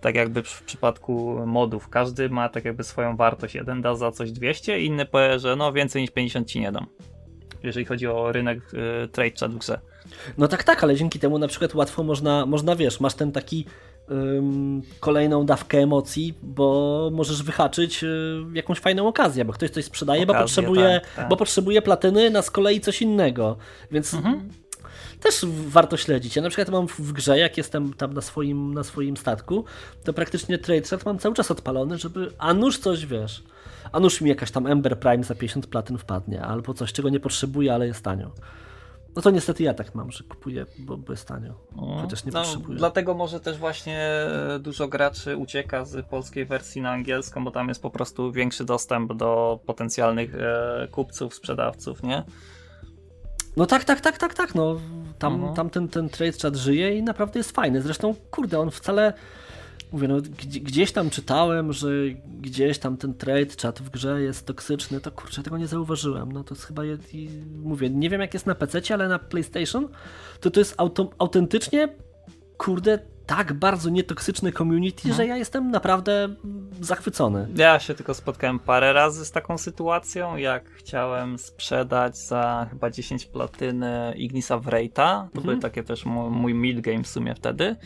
tak 0.00 0.14
jakby 0.14 0.42
w 0.42 0.62
przypadku 0.62 1.46
modów. 1.46 1.88
Każdy 1.88 2.30
ma 2.30 2.48
tak 2.48 2.64
jakby 2.64 2.84
swoją 2.84 3.16
wartość. 3.16 3.54
Jeden 3.54 3.82
da 3.82 3.94
za 3.94 4.12
coś 4.12 4.32
200, 4.32 4.80
inny 4.80 5.06
powie, 5.06 5.38
że 5.38 5.56
no 5.56 5.72
więcej 5.72 6.02
niż 6.02 6.10
50 6.10 6.48
ci 6.48 6.60
nie 6.60 6.72
dam. 6.72 6.86
Jeżeli 7.62 7.86
chodzi 7.86 8.06
o 8.06 8.32
rynek 8.32 8.58
y, 9.04 9.08
trade 9.08 9.36
chat 9.40 9.54
w 9.54 9.58
grze. 9.58 9.80
No 10.38 10.48
tak, 10.48 10.64
tak, 10.64 10.84
ale 10.84 10.96
dzięki 10.96 11.18
temu 11.18 11.38
na 11.38 11.48
przykład 11.48 11.74
łatwo 11.74 12.02
można, 12.02 12.46
można 12.46 12.76
wiesz, 12.76 13.00
masz 13.00 13.14
ten 13.14 13.32
taki 13.32 13.66
kolejną 15.00 15.46
dawkę 15.46 15.78
emocji, 15.78 16.34
bo 16.42 17.10
możesz 17.12 17.42
wyhaczyć 17.42 18.04
y, 18.04 18.44
jakąś 18.52 18.78
fajną 18.78 19.08
okazję, 19.08 19.44
bo 19.44 19.52
ktoś 19.52 19.70
coś 19.70 19.84
sprzedaje, 19.84 20.22
Okazję, 20.22 20.38
bo, 20.38 20.42
potrzebuje, 20.42 21.00
tak, 21.04 21.14
tak. 21.14 21.28
bo 21.28 21.36
potrzebuje 21.36 21.82
platyny, 21.82 22.30
na 22.30 22.42
z 22.42 22.50
kolei 22.50 22.80
coś 22.80 23.02
innego. 23.02 23.56
Więc 23.90 24.14
mhm. 24.14 24.48
też 25.20 25.46
warto 25.66 25.96
śledzić. 25.96 26.36
Ja 26.36 26.42
na 26.42 26.48
przykład 26.48 26.68
mam 26.68 26.88
w 26.88 27.12
grze, 27.12 27.38
jak 27.38 27.56
jestem 27.56 27.92
tam 27.92 28.14
na 28.14 28.20
swoim, 28.20 28.74
na 28.74 28.84
swoim 28.84 29.16
statku, 29.16 29.64
to 30.04 30.12
praktycznie 30.12 30.58
trade 30.58 30.88
chat 30.88 31.06
mam 31.06 31.18
cały 31.18 31.34
czas 31.34 31.50
odpalony, 31.50 31.98
żeby 31.98 32.30
a 32.38 32.54
nuż 32.54 32.78
coś 32.78 33.06
wiesz. 33.06 33.42
A 33.92 34.00
nuż 34.00 34.20
mi 34.20 34.28
jakaś 34.28 34.50
tam 34.50 34.66
Ember 34.66 34.98
Prime 34.98 35.24
za 35.24 35.34
50 35.34 35.66
platyn 35.66 35.98
wpadnie, 35.98 36.42
albo 36.42 36.74
coś, 36.74 36.92
czego 36.92 37.08
nie 37.08 37.20
potrzebuję, 37.20 37.74
ale 37.74 37.86
jest 37.86 38.04
tanio. 38.04 38.30
No 39.16 39.22
to 39.22 39.30
niestety 39.30 39.62
ja 39.62 39.74
tak 39.74 39.94
mam, 39.94 40.12
że 40.12 40.24
kupuję, 40.24 40.66
bo, 40.78 40.96
bo 40.96 41.12
jest 41.12 41.28
tanio. 41.28 41.54
No, 41.76 41.98
chociaż 42.02 42.24
nie 42.24 42.32
no, 42.32 42.42
potrzebuję. 42.42 42.78
Dlatego 42.78 43.14
może 43.14 43.40
też 43.40 43.58
właśnie 43.58 44.10
dużo 44.60 44.88
graczy 44.88 45.36
ucieka 45.36 45.84
z 45.84 46.06
polskiej 46.06 46.46
wersji 46.46 46.82
na 46.82 46.90
angielską, 46.90 47.44
bo 47.44 47.50
tam 47.50 47.68
jest 47.68 47.82
po 47.82 47.90
prostu 47.90 48.32
większy 48.32 48.64
dostęp 48.64 49.12
do 49.12 49.60
potencjalnych 49.66 50.34
e, 50.34 50.88
kupców, 50.90 51.34
sprzedawców, 51.34 52.02
nie? 52.02 52.24
No 53.56 53.66
tak, 53.66 53.84
tak, 53.84 54.00
tak, 54.00 54.18
tak, 54.18 54.34
tak. 54.34 54.54
No, 54.54 54.80
tam, 55.18 55.34
mhm. 55.34 55.54
tam 55.54 55.70
ten, 55.70 55.88
ten 55.88 56.08
trade 56.08 56.38
chat 56.42 56.56
żyje 56.56 56.98
i 56.98 57.02
naprawdę 57.02 57.40
jest 57.40 57.52
fajny. 57.52 57.82
Zresztą, 57.82 58.14
kurde, 58.30 58.60
on 58.60 58.70
wcale 58.70 59.12
mówię, 59.94 60.08
no, 60.08 60.16
gdzieś 60.62 60.92
tam 60.92 61.10
czytałem, 61.10 61.72
że 61.72 61.88
gdzieś 62.40 62.78
tam 62.78 62.96
ten 62.96 63.14
trade 63.14 63.46
chat 63.62 63.82
w 63.82 63.90
grze 63.90 64.22
jest 64.22 64.46
toksyczny, 64.46 65.00
to 65.00 65.10
kurczę, 65.10 65.42
tego 65.42 65.58
nie 65.58 65.66
zauważyłem. 65.66 66.32
No 66.32 66.44
to 66.44 66.54
jest 66.54 66.66
chyba, 66.66 66.84
jest, 66.84 67.02
mówię, 67.62 67.90
nie 67.90 68.10
wiem 68.10 68.20
jak 68.20 68.34
jest 68.34 68.46
na 68.46 68.54
PC, 68.54 68.94
ale 68.94 69.08
na 69.08 69.18
PlayStation 69.18 69.88
to 70.40 70.50
to 70.50 70.60
jest 70.60 70.74
auto, 70.78 71.10
autentycznie, 71.18 71.88
kurde, 72.56 72.98
tak 73.26 73.52
bardzo 73.52 73.90
nietoksyczne 73.90 74.52
community, 74.52 75.08
no. 75.08 75.14
że 75.14 75.26
ja 75.26 75.36
jestem 75.36 75.70
naprawdę 75.70 76.28
zachwycony. 76.80 77.48
Ja 77.56 77.78
się 77.78 77.94
tylko 77.94 78.14
spotkałem 78.14 78.58
parę 78.58 78.92
razy 78.92 79.24
z 79.24 79.30
taką 79.30 79.58
sytuacją, 79.58 80.36
jak 80.36 80.70
chciałem 80.70 81.38
sprzedać 81.38 82.18
za 82.18 82.66
chyba 82.70 82.90
10 82.90 83.26
platyny 83.26 84.14
Ignisa 84.16 84.58
Wrejta. 84.58 85.28
To 85.32 85.38
mhm. 85.38 85.42
były 85.44 85.58
takie 85.58 85.82
też 85.82 86.04
mój, 86.04 86.30
mój 86.30 86.54
mid 86.54 86.80
game 86.80 87.02
w 87.02 87.08
sumie 87.08 87.34
wtedy 87.34 87.76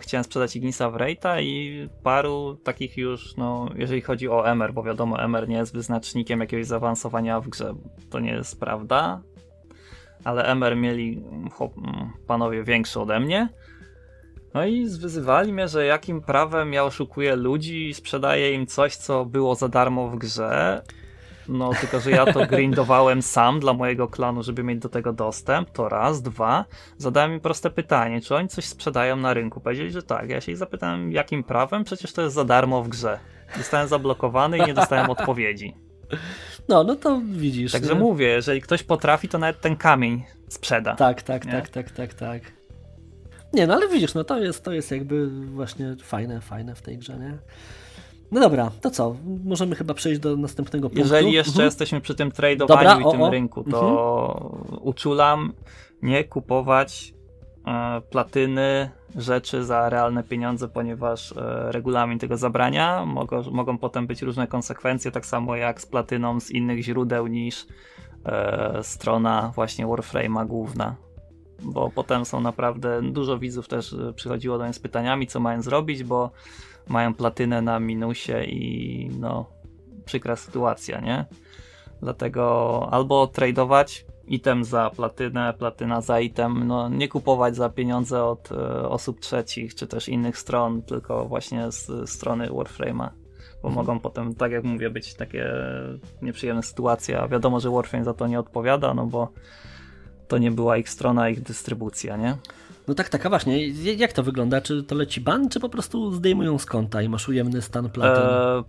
chciałem 0.00 0.24
sprzedać 0.24 0.56
Ignisa 0.56 0.90
w 0.90 0.94
Rate'a 0.94 1.42
i 1.42 1.88
paru 2.02 2.56
takich 2.64 2.96
już, 2.96 3.36
no 3.36 3.68
jeżeli 3.76 4.00
chodzi 4.00 4.28
o 4.28 4.48
MR, 4.48 4.72
bo 4.72 4.82
wiadomo 4.82 5.22
MR 5.22 5.48
nie 5.48 5.56
jest 5.56 5.74
wyznacznikiem 5.74 6.40
jakiegoś 6.40 6.66
zaawansowania 6.66 7.40
w 7.40 7.48
grze, 7.48 7.74
to 8.10 8.20
nie 8.20 8.30
jest 8.30 8.60
prawda, 8.60 9.22
ale 10.24 10.44
MR 10.44 10.76
mieli 10.76 11.24
hop, 11.52 11.72
panowie 12.26 12.64
większy 12.64 13.00
ode 13.00 13.20
mnie, 13.20 13.48
no 14.54 14.66
i 14.66 14.86
zwyzywali 14.86 15.52
mnie, 15.52 15.68
że 15.68 15.84
jakim 15.84 16.20
prawem 16.20 16.72
ja 16.72 16.84
oszukuję 16.84 17.36
ludzi 17.36 17.88
i 17.88 17.94
sprzedaję 17.94 18.52
im 18.52 18.66
coś, 18.66 18.96
co 18.96 19.24
było 19.24 19.54
za 19.54 19.68
darmo 19.68 20.08
w 20.08 20.16
grze 20.16 20.82
no, 21.50 21.70
tylko 21.80 22.00
że 22.00 22.10
ja 22.10 22.32
to 22.32 22.46
grindowałem 22.46 23.22
sam 23.22 23.60
dla 23.60 23.72
mojego 23.72 24.08
klanu, 24.08 24.42
żeby 24.42 24.62
mieć 24.62 24.78
do 24.78 24.88
tego 24.88 25.12
dostęp. 25.12 25.70
To 25.70 25.88
raz, 25.88 26.22
dwa. 26.22 26.64
Zadałem 26.98 27.32
im 27.32 27.40
proste 27.40 27.70
pytanie, 27.70 28.20
czy 28.20 28.34
oni 28.34 28.48
coś 28.48 28.64
sprzedają 28.64 29.16
na 29.16 29.34
rynku. 29.34 29.60
Powiedzieli, 29.60 29.90
że 29.90 30.02
tak. 30.02 30.30
Ja 30.30 30.40
się 30.40 30.52
ich 30.52 30.58
zapytałem, 30.58 31.12
jakim 31.12 31.44
prawem? 31.44 31.84
Przecież 31.84 32.12
to 32.12 32.22
jest 32.22 32.34
za 32.34 32.44
darmo 32.44 32.82
w 32.82 32.88
grze. 32.88 33.18
Zostałem 33.56 33.88
zablokowany 33.88 34.58
i 34.58 34.60
nie 34.60 34.74
dostałem 34.74 35.10
odpowiedzi. 35.10 35.74
No, 36.68 36.84
no 36.84 36.96
to 36.96 37.20
widzisz. 37.24 37.72
Także 37.72 37.94
nie? 37.94 38.00
mówię, 38.00 38.26
jeżeli 38.26 38.60
ktoś 38.60 38.82
potrafi, 38.82 39.28
to 39.28 39.38
nawet 39.38 39.60
ten 39.60 39.76
kamień 39.76 40.24
sprzeda. 40.48 40.96
Tak, 40.96 41.22
tak, 41.22 41.44
nie? 41.44 41.52
tak, 41.52 41.68
tak, 41.68 41.90
tak, 41.90 42.14
tak. 42.14 42.42
Nie, 43.52 43.66
no 43.66 43.74
ale 43.74 43.88
widzisz, 43.88 44.14
no 44.14 44.24
to 44.24 44.38
jest, 44.38 44.64
to 44.64 44.72
jest 44.72 44.90
jakby 44.90 45.30
właśnie 45.30 45.96
fajne, 46.02 46.40
fajne 46.40 46.74
w 46.74 46.82
tej 46.82 46.98
grze, 46.98 47.18
nie? 47.18 47.38
No 48.32 48.40
dobra, 48.40 48.70
to 48.80 48.90
co? 48.90 49.16
Możemy 49.44 49.76
chyba 49.76 49.94
przejść 49.94 50.20
do 50.20 50.36
następnego 50.36 50.88
punktu. 50.88 51.00
Jeżeli 51.00 51.32
jeszcze 51.32 51.50
mhm. 51.50 51.64
jesteśmy 51.64 52.00
przy 52.00 52.14
tym 52.14 52.32
tradowaniu 52.32 52.88
dobra, 52.88 53.00
i 53.00 53.04
o, 53.04 53.10
tym 53.10 53.22
o. 53.22 53.30
rynku, 53.30 53.64
to 53.64 54.40
mhm. 54.62 54.82
uczulam 54.82 55.52
nie 56.02 56.24
kupować 56.24 57.14
e, 57.66 58.00
platyny, 58.00 58.90
rzeczy 59.16 59.64
za 59.64 59.88
realne 59.88 60.22
pieniądze, 60.22 60.68
ponieważ 60.68 61.32
e, 61.32 61.72
regulamin 61.72 62.18
tego 62.18 62.36
zabrania. 62.36 63.06
Mogą, 63.06 63.42
mogą 63.50 63.78
potem 63.78 64.06
być 64.06 64.22
różne 64.22 64.46
konsekwencje, 64.46 65.10
tak 65.10 65.26
samo 65.26 65.56
jak 65.56 65.80
z 65.80 65.86
platyną 65.86 66.40
z 66.40 66.50
innych 66.50 66.82
źródeł 66.82 67.26
niż 67.26 67.66
e, 68.24 68.78
strona 68.82 69.52
właśnie 69.54 69.86
Warframe'a 69.86 70.46
główna. 70.46 70.96
Bo 71.62 71.90
potem 71.94 72.24
są 72.24 72.40
naprawdę, 72.40 73.02
dużo 73.02 73.38
widzów 73.38 73.68
też 73.68 73.92
e, 73.92 74.12
przychodziło 74.12 74.58
do 74.58 74.64
mnie 74.64 74.72
z 74.72 74.78
pytaniami, 74.78 75.26
co 75.26 75.40
mają 75.40 75.62
zrobić, 75.62 76.04
bo 76.04 76.30
mają 76.90 77.14
platynę 77.14 77.62
na 77.62 77.80
minusie 77.80 78.44
i 78.44 79.10
no 79.18 79.46
przykra 80.04 80.36
sytuacja, 80.36 81.00
nie? 81.00 81.24
Dlatego 82.02 82.88
albo 82.90 83.26
tradeować 83.26 84.06
item 84.26 84.64
za 84.64 84.90
platynę, 84.90 85.54
platyna 85.58 86.00
za 86.00 86.20
item, 86.20 86.66
no 86.66 86.88
nie 86.88 87.08
kupować 87.08 87.56
za 87.56 87.68
pieniądze 87.68 88.24
od 88.24 88.52
e, 88.52 88.88
osób 88.88 89.20
trzecich 89.20 89.74
czy 89.74 89.86
też 89.86 90.08
innych 90.08 90.38
stron, 90.38 90.82
tylko 90.82 91.24
właśnie 91.24 91.72
z 91.72 92.10
strony 92.10 92.48
Warframe'a. 92.48 93.08
Bo 93.62 93.68
mhm. 93.68 93.74
mogą 93.74 94.00
potem, 94.00 94.34
tak 94.34 94.52
jak 94.52 94.64
mówię, 94.64 94.90
być 94.90 95.14
takie 95.14 95.52
nieprzyjemne 96.22 96.62
sytuacje, 96.62 97.20
a 97.20 97.28
wiadomo, 97.28 97.60
że 97.60 97.70
Warframe 97.70 98.04
za 98.04 98.14
to 98.14 98.26
nie 98.26 98.40
odpowiada, 98.40 98.94
no 98.94 99.06
bo 99.06 99.28
to 100.28 100.38
nie 100.38 100.50
była 100.50 100.76
ich 100.76 100.88
strona, 100.88 101.28
ich 101.28 101.42
dystrybucja, 101.42 102.16
nie? 102.16 102.36
No 102.88 102.94
tak, 102.94 103.08
tak, 103.08 103.26
a 103.26 103.28
właśnie, 103.28 103.68
jak 103.68 104.12
to 104.12 104.22
wygląda? 104.22 104.60
Czy 104.60 104.82
to 104.82 104.94
leci 104.94 105.20
ban, 105.20 105.48
czy 105.48 105.60
po 105.60 105.68
prostu 105.68 106.12
zdejmują 106.12 106.58
z 106.58 106.66
konta 106.66 107.02
i 107.02 107.08
masz 107.08 107.28
ujemny 107.28 107.62
stan 107.62 107.90
platyny? 107.90 108.30
Eee, 108.30 108.64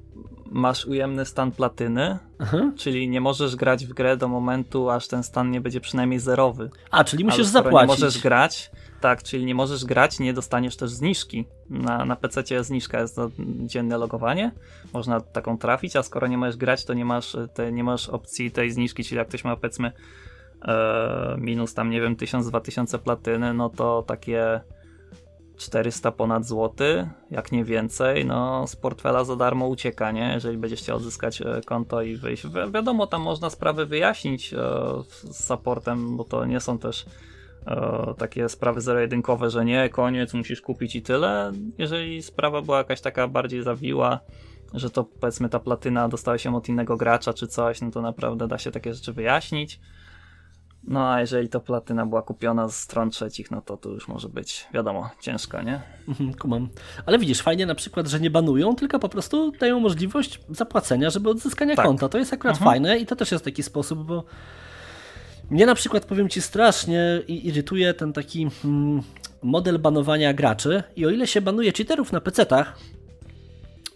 masz 0.52 0.86
ujemny 0.86 1.26
stan 1.26 1.52
platyny, 1.52 2.18
Aha. 2.40 2.72
czyli 2.78 3.10
nie 3.10 3.22
możesz 3.22 3.56
grać 3.56 3.86
w 3.86 3.94
grę 3.94 4.18
do 4.18 4.28
momentu, 4.28 4.90
aż 4.90 5.08
ten 5.08 5.24
stan 5.24 5.52
nie 5.52 5.62
będzie 5.62 5.82
przynajmniej 5.82 6.20
zerowy. 6.20 6.70
A, 6.92 7.04
czyli 7.04 7.26
musisz 7.26 7.46
zapłacić. 7.46 7.82
nie 7.82 7.88
możesz 7.88 8.22
grać, 8.22 8.72
Tak, 9.02 9.24
czyli 9.24 9.46
nie 9.46 9.56
możesz 9.56 9.86
grać, 9.86 10.20
nie 10.20 10.34
dostaniesz 10.34 10.76
też 10.76 10.90
zniżki. 10.92 11.46
Na, 11.70 12.06
na 12.06 12.16
PC 12.16 12.64
zniżka 12.64 13.02
jest 13.02 13.16
za 13.16 13.30
dzienne 13.66 13.98
logowanie, 13.98 14.52
można 14.94 15.22
taką 15.22 15.58
trafić, 15.58 15.96
a 15.96 16.04
skoro 16.04 16.28
nie 16.28 16.38
możesz 16.38 16.58
grać, 16.58 16.86
to 16.86 16.94
nie 16.94 17.06
masz, 17.06 17.36
te, 17.54 17.72
nie 17.72 17.84
masz 17.84 18.10
opcji 18.10 18.52
tej 18.52 18.72
zniżki, 18.72 19.04
czyli 19.04 19.18
jak 19.18 19.28
ktoś 19.28 19.44
ma 19.44 19.56
powiedzmy 19.56 19.92
minus 21.38 21.74
tam, 21.74 21.90
nie 21.90 22.02
wiem, 22.02 22.16
1000-2000 22.16 22.98
platyny, 22.98 23.54
no 23.54 23.70
to 23.70 24.04
takie 24.08 24.62
400 25.62 26.12
ponad 26.12 26.46
złoty, 26.46 27.10
jak 27.32 27.52
nie 27.52 27.64
więcej, 27.64 28.26
no 28.26 28.68
z 28.68 28.76
portfela 28.76 29.24
za 29.24 29.36
darmo 29.36 29.68
ucieka, 29.68 30.12
nie? 30.12 30.32
Jeżeli 30.34 30.58
będziesz 30.58 30.80
chciał 30.80 30.98
odzyskać 30.98 31.42
e, 31.42 31.62
konto 31.66 32.02
i 32.02 32.16
wyjść. 32.16 32.48
Wi 32.48 32.72
wiadomo, 32.74 33.08
tam 33.08 33.22
można 33.22 33.50
sprawy 33.50 33.86
wyjaśnić 33.86 34.54
e, 34.54 34.58
z 35.32 35.46
supportem, 35.46 36.18
bo 36.18 36.24
to 36.24 36.46
nie 36.46 36.60
są 36.60 36.78
też 36.78 37.06
e, 37.68 38.14
takie 38.18 38.50
sprawy 38.50 38.82
zero-jedynkowe, 38.82 39.50
że 39.50 39.66
nie, 39.66 39.90
koniec, 39.90 40.34
musisz 40.34 40.62
kupić 40.62 40.96
i 40.96 41.02
tyle. 41.02 41.52
Jeżeli 41.78 42.24
sprawa 42.24 42.62
była 42.62 42.78
jakaś 42.78 43.02
taka 43.02 43.28
bardziej 43.28 43.64
zawiła, 43.64 44.20
że 44.74 44.90
to 44.90 45.04
powiedzmy 45.04 45.50
ta 45.50 45.60
platyna 45.60 46.10
dostała 46.10 46.38
się 46.38 46.56
od 46.56 46.70
innego 46.70 46.98
gracza 46.98 47.34
czy 47.34 47.48
coś, 47.48 47.82
no 47.82 47.92
to 47.92 48.02
naprawdę 48.02 48.48
da 48.48 48.58
się 48.58 48.72
takie 48.72 48.94
rzeczy 48.94 49.14
wyjaśnić. 49.14 49.80
No 50.84 51.12
a 51.12 51.22
jeżeli 51.22 51.50
to 51.50 51.60
platyna 51.60 52.06
była 52.06 52.22
kupiona 52.22 52.70
z 52.70 52.80
stron 52.80 53.10
trzecich, 53.10 53.52
no 53.52 53.62
to 53.62 53.78
to 53.78 53.90
już 53.90 54.08
może 54.08 54.30
być, 54.30 54.68
wiadomo, 54.74 55.10
ciężko, 55.20 55.62
nie? 55.62 55.82
Mhm, 56.08 56.34
kumam. 56.34 56.70
Ale 57.06 57.20
widzisz, 57.20 57.42
fajnie 57.42 57.66
na 57.66 57.76
przykład, 57.76 58.08
że 58.08 58.20
nie 58.20 58.30
banują, 58.30 58.76
tylko 58.76 59.00
po 59.00 59.10
prostu 59.10 59.52
dają 59.52 59.80
możliwość 59.80 60.40
zapłacenia, 60.50 61.10
żeby 61.10 61.30
odzyskania 61.30 61.76
tak. 61.76 61.86
konta. 61.86 62.10
To 62.10 62.18
jest 62.18 62.34
akurat 62.34 62.58
mhm. 62.58 62.72
fajne 62.72 62.98
i 62.98 63.06
to 63.06 63.16
też 63.16 63.32
jest 63.32 63.46
taki 63.46 63.64
sposób, 63.64 64.06
bo 64.06 64.24
mnie 65.50 65.66
na 65.66 65.76
przykład, 65.76 66.06
powiem 66.06 66.30
Ci, 66.30 66.42
strasznie 66.42 67.22
irytuje 67.28 67.94
ten 67.94 68.14
taki 68.14 68.48
mm, 68.66 69.02
model 69.42 69.80
banowania 69.80 70.34
graczy 70.34 70.84
i 70.96 71.06
o 71.06 71.10
ile 71.10 71.28
się 71.28 71.42
banuje 71.42 71.72
cheaterów 71.72 72.12
na 72.12 72.20
PC-tach, 72.20 72.66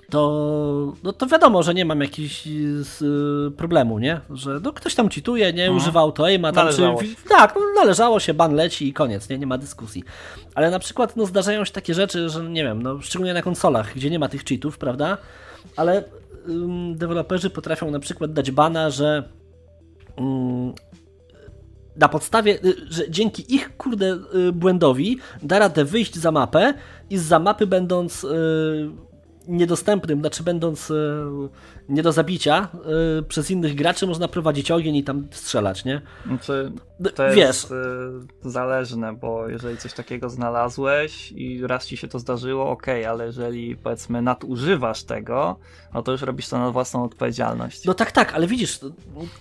to, 0.10 0.94
no 1.04 1.14
to 1.14 1.28
wiadomo, 1.28 1.64
że 1.64 1.74
nie 1.74 1.86
mam 1.86 2.02
jakiegoś 2.02 2.48
y, 2.48 3.52
problemu, 3.58 4.00
nie? 4.00 4.22
Że 4.30 4.60
no, 4.64 4.74
ktoś 4.74 4.96
tam 4.96 5.10
cheatuje, 5.10 5.54
nie? 5.54 5.64
Mhm. 5.64 5.78
Używał 5.78 6.12
to 6.12 6.24
ma 6.40 6.52
tam 6.52 6.66
należało 6.66 7.02
czy, 7.02 7.16
Tak, 7.30 7.56
no, 7.56 7.62
należało 7.76 8.20
się, 8.20 8.34
ban 8.34 8.56
leci 8.56 8.88
i 8.88 8.94
koniec, 8.94 9.30
nie? 9.30 9.38
Nie 9.38 9.48
ma 9.48 9.58
dyskusji. 9.58 10.04
Ale 10.56 10.72
na 10.72 10.80
przykład 10.80 11.16
no, 11.16 11.26
zdarzają 11.26 11.66
się 11.66 11.72
takie 11.72 11.94
rzeczy, 11.94 12.30
że 12.30 12.44
nie 12.44 12.64
wiem, 12.64 12.82
no, 12.82 13.02
szczególnie 13.02 13.34
na 13.34 13.42
konsolach, 13.42 13.96
gdzie 13.96 14.10
nie 14.10 14.20
ma 14.20 14.30
tych 14.30 14.44
cheatów, 14.44 14.78
prawda? 14.78 15.18
Ale 15.76 16.04
ym, 16.50 16.96
deweloperzy 16.98 17.50
potrafią 17.50 17.92
na 17.92 18.00
przykład 18.00 18.34
dać 18.34 18.52
bana, 18.52 18.90
że 18.90 19.30
ym, 20.20 20.74
na 21.96 22.10
podstawie, 22.10 22.60
y, 22.66 22.76
że 22.90 23.12
dzięki 23.12 23.56
ich 23.56 23.78
kurde 23.78 24.20
y, 24.36 24.52
błędowi 24.52 25.20
da 25.44 25.60
radę 25.60 25.86
wyjść 25.86 26.16
za 26.16 26.32
mapę 26.32 26.74
i 27.10 27.18
z 27.18 27.24
za 27.24 27.40
mapy 27.40 27.68
będąc 27.68 28.24
y, 28.24 28.28
niedostępnym, 29.48 30.20
znaczy 30.20 30.44
będąc 30.44 30.92
e, 30.92 30.96
nie 31.90 32.04
do 32.04 32.12
zabicia 32.12 32.68
e, 33.20 33.24
przez 33.24 33.52
innych 33.52 33.76
graczy 33.76 34.08
można 34.08 34.28
prowadzić 34.28 34.72
ogień 34.72 34.96
i 34.96 35.04
tam 35.04 35.28
strzelać, 35.32 35.86
nie? 35.86 36.02
Znaczy, 36.26 36.72
to 37.16 37.24
Wiesz. 37.24 37.38
jest 37.38 37.74
zależne, 38.42 39.14
bo 39.14 39.50
jeżeli 39.50 39.78
coś 39.78 39.94
takiego 39.94 40.30
znalazłeś 40.30 41.32
i 41.32 41.68
raz 41.68 41.86
ci 41.86 41.98
się 41.98 42.08
to 42.08 42.20
zdarzyło, 42.20 42.70
ok, 42.70 42.88
ale 43.10 43.26
jeżeli 43.26 43.76
powiedzmy 43.76 44.22
nadużywasz 44.22 45.04
tego, 45.04 45.60
no 45.94 46.04
to 46.04 46.12
już 46.12 46.22
robisz 46.22 46.48
to 46.48 46.60
na 46.60 46.72
własną 46.72 47.04
odpowiedzialność. 47.04 47.86
No 47.86 47.94
tak, 47.94 48.12
tak, 48.12 48.34
ale 48.34 48.48
widzisz, 48.48 48.80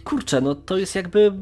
kurczę, 0.04 0.40
no 0.40 0.54
to 0.54 0.76
jest 0.76 0.94
jakby 0.94 1.32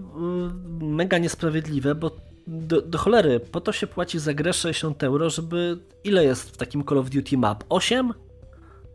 mega 0.81 1.19
niesprawiedliwe, 1.19 1.95
bo 1.95 2.11
do, 2.47 2.83
do, 2.83 2.99
cholery, 2.99 3.41
po 3.41 3.61
to 3.61 3.73
się 3.73 3.87
płaci 3.87 4.19
za 4.19 4.35
grę 4.35 4.53
60 4.53 5.03
euro, 5.03 5.31
żeby 5.31 5.79
ile 6.05 6.25
jest 6.25 6.51
w 6.51 6.57
takim 6.57 6.85
Call 6.85 6.99
of 6.99 7.11
Duty 7.11 7.39
map? 7.39 7.65
8? 7.69 8.13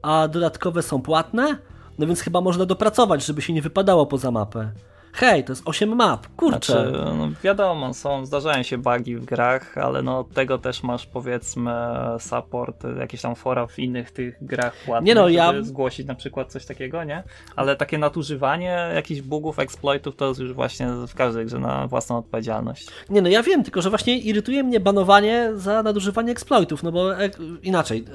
A 0.07 0.27
dodatkowe 0.27 0.81
są 0.81 1.01
płatne, 1.01 1.57
no 1.97 2.07
więc 2.07 2.21
chyba 2.21 2.41
można 2.41 2.65
dopracować, 2.65 3.25
żeby 3.25 3.41
się 3.41 3.53
nie 3.53 3.61
wypadało 3.61 4.05
poza 4.05 4.31
mapę. 4.31 4.71
Hej, 5.13 5.43
to 5.43 5.51
jest 5.51 5.61
8 5.65 5.95
map, 5.95 6.27
kurczę. 6.35 6.73
Znaczy, 6.73 6.91
no 7.17 7.29
wiadomo, 7.43 7.93
są, 7.93 8.25
zdarzają 8.25 8.63
się 8.63 8.77
bugi 8.77 9.15
w 9.15 9.25
grach, 9.25 9.77
ale 9.77 10.01
no 10.01 10.23
tego 10.23 10.57
też 10.57 10.83
masz 10.83 11.05
powiedzmy 11.05 11.71
support, 12.19 12.83
jakieś 12.99 13.21
tam 13.21 13.35
fora 13.35 13.67
w 13.67 13.79
innych 13.79 14.11
tych 14.11 14.35
grach 14.41 14.73
płatnych, 14.85 15.07
nie 15.07 15.15
no, 15.15 15.29
ja... 15.29 15.53
zgłosić 15.61 16.07
na 16.07 16.15
przykład 16.15 16.51
coś 16.51 16.65
takiego, 16.65 17.03
nie? 17.03 17.23
Ale 17.55 17.75
takie 17.75 17.97
nadużywanie 17.97 18.91
jakichś 18.95 19.21
bugów, 19.21 19.59
exploitów 19.59 20.15
to 20.15 20.27
jest 20.27 20.39
już 20.39 20.53
właśnie 20.53 20.87
w 21.07 21.15
każdej 21.15 21.45
grze 21.45 21.59
na 21.59 21.87
własną 21.87 22.17
odpowiedzialność. 22.17 22.87
Nie 23.09 23.21
no, 23.21 23.29
ja 23.29 23.43
wiem, 23.43 23.63
tylko 23.63 23.81
że 23.81 23.89
właśnie 23.89 24.17
irytuje 24.17 24.63
mnie 24.63 24.79
banowanie 24.79 25.51
za 25.55 25.83
nadużywanie 25.83 26.31
exploitów, 26.31 26.83
no 26.83 26.91
bo 26.91 27.19
e, 27.23 27.29
inaczej, 27.63 28.05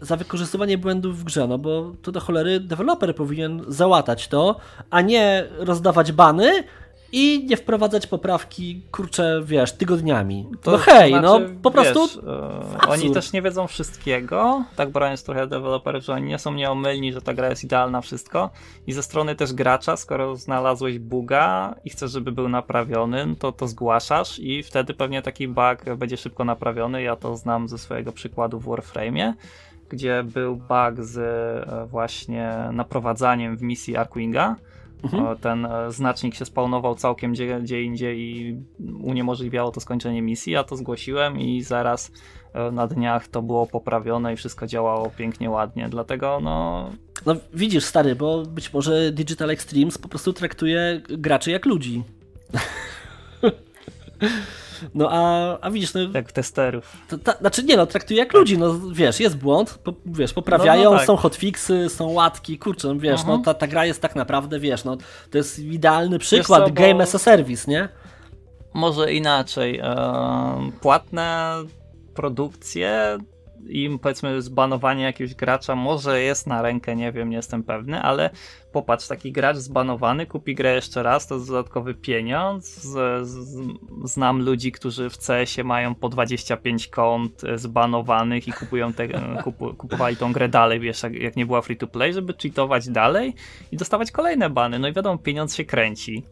e, 0.00 0.04
za 0.06 0.16
wykorzystywanie 0.16 0.78
błędów 0.78 1.18
w 1.18 1.24
grze, 1.24 1.46
no 1.48 1.58
bo 1.58 1.92
to 2.02 2.12
do 2.12 2.20
cholery 2.20 2.60
deweloper 2.60 3.14
powinien 3.14 3.64
załatać 3.68 4.28
to, 4.28 4.56
a 4.90 5.00
nie 5.00 5.48
rozdawać 5.58 6.12
bany 6.32 6.64
i 7.14 7.46
nie 7.46 7.56
wprowadzać 7.56 8.06
poprawki, 8.06 8.82
kurczę, 8.92 9.42
wiesz, 9.44 9.72
tygodniami. 9.72 10.48
To 10.62 10.70
no 10.70 10.78
hej, 10.78 11.12
no, 11.12 11.18
znaczy, 11.18 11.54
no 11.54 11.60
po 11.62 11.70
wiesz, 11.70 11.92
prostu. 11.92 12.20
E, 12.30 12.88
oni 12.88 13.10
też 13.10 13.32
nie 13.32 13.42
wiedzą 13.42 13.66
wszystkiego, 13.66 14.64
tak 14.76 14.90
brając 14.90 15.24
trochę 15.24 15.46
deweloperów, 15.46 16.04
że 16.04 16.12
oni 16.12 16.26
nie 16.26 16.38
są 16.38 16.54
nieomylni, 16.54 17.12
że 17.12 17.22
ta 17.22 17.34
gra 17.34 17.48
jest 17.50 17.64
idealna, 17.64 18.00
wszystko. 18.00 18.50
I 18.86 18.92
ze 18.92 19.02
strony 19.02 19.36
też 19.36 19.52
gracza, 19.52 19.96
skoro 19.96 20.36
znalazłeś 20.36 20.98
buga 20.98 21.74
i 21.84 21.90
chcesz, 21.90 22.12
żeby 22.12 22.32
był 22.32 22.48
naprawiony, 22.48 23.36
to 23.38 23.52
to 23.52 23.68
zgłaszasz 23.68 24.38
i 24.38 24.62
wtedy 24.62 24.94
pewnie 24.94 25.22
taki 25.22 25.48
bug 25.48 25.96
będzie 25.96 26.16
szybko 26.16 26.44
naprawiony. 26.44 27.02
Ja 27.02 27.16
to 27.16 27.36
znam 27.36 27.68
ze 27.68 27.78
swojego 27.78 28.12
przykładu 28.12 28.60
w 28.60 28.66
Warframe'ie 28.66 29.32
gdzie 29.88 30.24
był 30.24 30.56
bug 30.56 30.94
z 30.98 31.18
e, 31.18 31.86
właśnie 31.86 32.54
naprowadzaniem 32.72 33.56
w 33.56 33.62
misji 33.62 33.96
Arkwinga 33.96 34.56
Mhm. 35.02 35.36
Ten 35.36 35.66
e, 35.66 35.92
znacznik 35.92 36.34
się 36.34 36.44
spawnował 36.44 36.94
całkiem 36.94 37.32
gdzie, 37.32 37.60
gdzie 37.60 37.82
indziej 37.82 38.20
i 38.20 38.56
uniemożliwiało 39.02 39.70
to 39.70 39.80
skończenie 39.80 40.22
misji. 40.22 40.52
Ja 40.52 40.64
to 40.64 40.76
zgłosiłem 40.76 41.40
i 41.40 41.62
zaraz 41.62 42.12
e, 42.54 42.70
na 42.70 42.86
dniach 42.86 43.28
to 43.28 43.42
było 43.42 43.66
poprawione 43.66 44.32
i 44.32 44.36
wszystko 44.36 44.66
działało 44.66 45.10
pięknie, 45.10 45.50
ładnie. 45.50 45.88
Dlatego 45.88 46.40
no. 46.42 46.90
No 47.26 47.36
widzisz, 47.54 47.84
stary, 47.84 48.14
bo 48.14 48.42
być 48.42 48.72
może 48.72 49.12
Digital 49.12 49.50
Extremes 49.50 49.98
po 49.98 50.08
prostu 50.08 50.32
traktuje 50.32 51.00
graczy 51.08 51.50
jak 51.50 51.66
ludzi. 51.66 52.02
No 54.94 55.08
a, 55.10 55.58
a 55.60 55.70
widzisz, 55.70 55.94
no... 55.94 56.00
Jak 56.14 56.32
testerów. 56.32 56.96
To, 57.08 57.18
ta, 57.18 57.32
znaczy 57.32 57.64
nie 57.64 57.76
no, 57.76 57.86
traktuje 57.86 58.18
jak 58.18 58.32
ludzi, 58.32 58.58
no 58.58 58.78
wiesz, 58.92 59.20
jest 59.20 59.36
błąd, 59.36 59.78
po, 59.84 59.94
wiesz, 60.06 60.32
poprawiają, 60.32 60.84
no, 60.84 60.90
no 60.90 60.96
tak. 60.96 61.06
są 61.06 61.16
hotfixy, 61.16 61.88
są 61.88 62.10
łatki, 62.10 62.58
kurczę, 62.58 62.88
no, 62.88 62.96
wiesz, 62.96 63.20
uh 63.20 63.26
-huh. 63.26 63.28
no 63.28 63.38
ta, 63.38 63.54
ta 63.54 63.66
gra 63.66 63.86
jest 63.86 64.02
tak 64.02 64.16
naprawdę, 64.16 64.60
wiesz, 64.60 64.84
no 64.84 64.96
to 65.30 65.38
jest 65.38 65.58
idealny 65.58 66.18
przykład 66.18 66.64
co, 66.64 66.70
game 66.70 67.02
as 67.02 67.14
a 67.14 67.18
service, 67.18 67.70
nie? 67.70 67.88
Może 68.74 69.12
inaczej, 69.12 69.78
e, 69.78 70.70
płatne 70.80 71.54
produkcje 72.14 73.18
im 73.68 73.98
powiedzmy 73.98 74.42
zbanowanie 74.42 75.04
jakiegoś 75.04 75.34
gracza 75.34 75.76
może 75.76 76.22
jest 76.22 76.46
na 76.46 76.62
rękę, 76.62 76.96
nie 76.96 77.12
wiem, 77.12 77.30
nie 77.30 77.36
jestem 77.36 77.62
pewny, 77.62 78.02
ale 78.02 78.30
popatrz, 78.72 79.08
taki 79.08 79.32
gracz 79.32 79.56
zbanowany 79.56 80.26
kupi 80.26 80.54
grę 80.54 80.74
jeszcze 80.74 81.02
raz, 81.02 81.26
to 81.26 81.34
jest 81.34 81.46
dodatkowy 81.46 81.94
pieniądz. 81.94 82.82
Z, 82.82 83.28
z, 83.28 83.58
znam 84.04 84.42
ludzi, 84.42 84.72
którzy 84.72 85.10
w 85.10 85.18
CS-ie 85.18 85.64
mają 85.64 85.94
po 85.94 86.08
25 86.08 86.88
kont 86.88 87.42
zbanowanych 87.56 88.48
i 88.48 88.52
kupują 88.52 88.92
te, 88.92 89.08
kupu, 89.44 89.74
kupowali 89.74 90.16
tą 90.16 90.32
grę 90.32 90.48
dalej, 90.48 90.80
wiesz, 90.80 91.02
jak, 91.02 91.14
jak 91.14 91.36
nie 91.36 91.46
była 91.46 91.62
free 91.62 91.76
to 91.76 91.86
play, 91.86 92.12
żeby 92.12 92.34
cheatować 92.42 92.88
dalej 92.88 93.34
i 93.72 93.76
dostawać 93.76 94.10
kolejne 94.10 94.50
bany. 94.50 94.78
No 94.78 94.88
i 94.88 94.92
wiadomo, 94.92 95.18
pieniądz 95.18 95.54
się 95.54 95.64
kręci. 95.64 96.24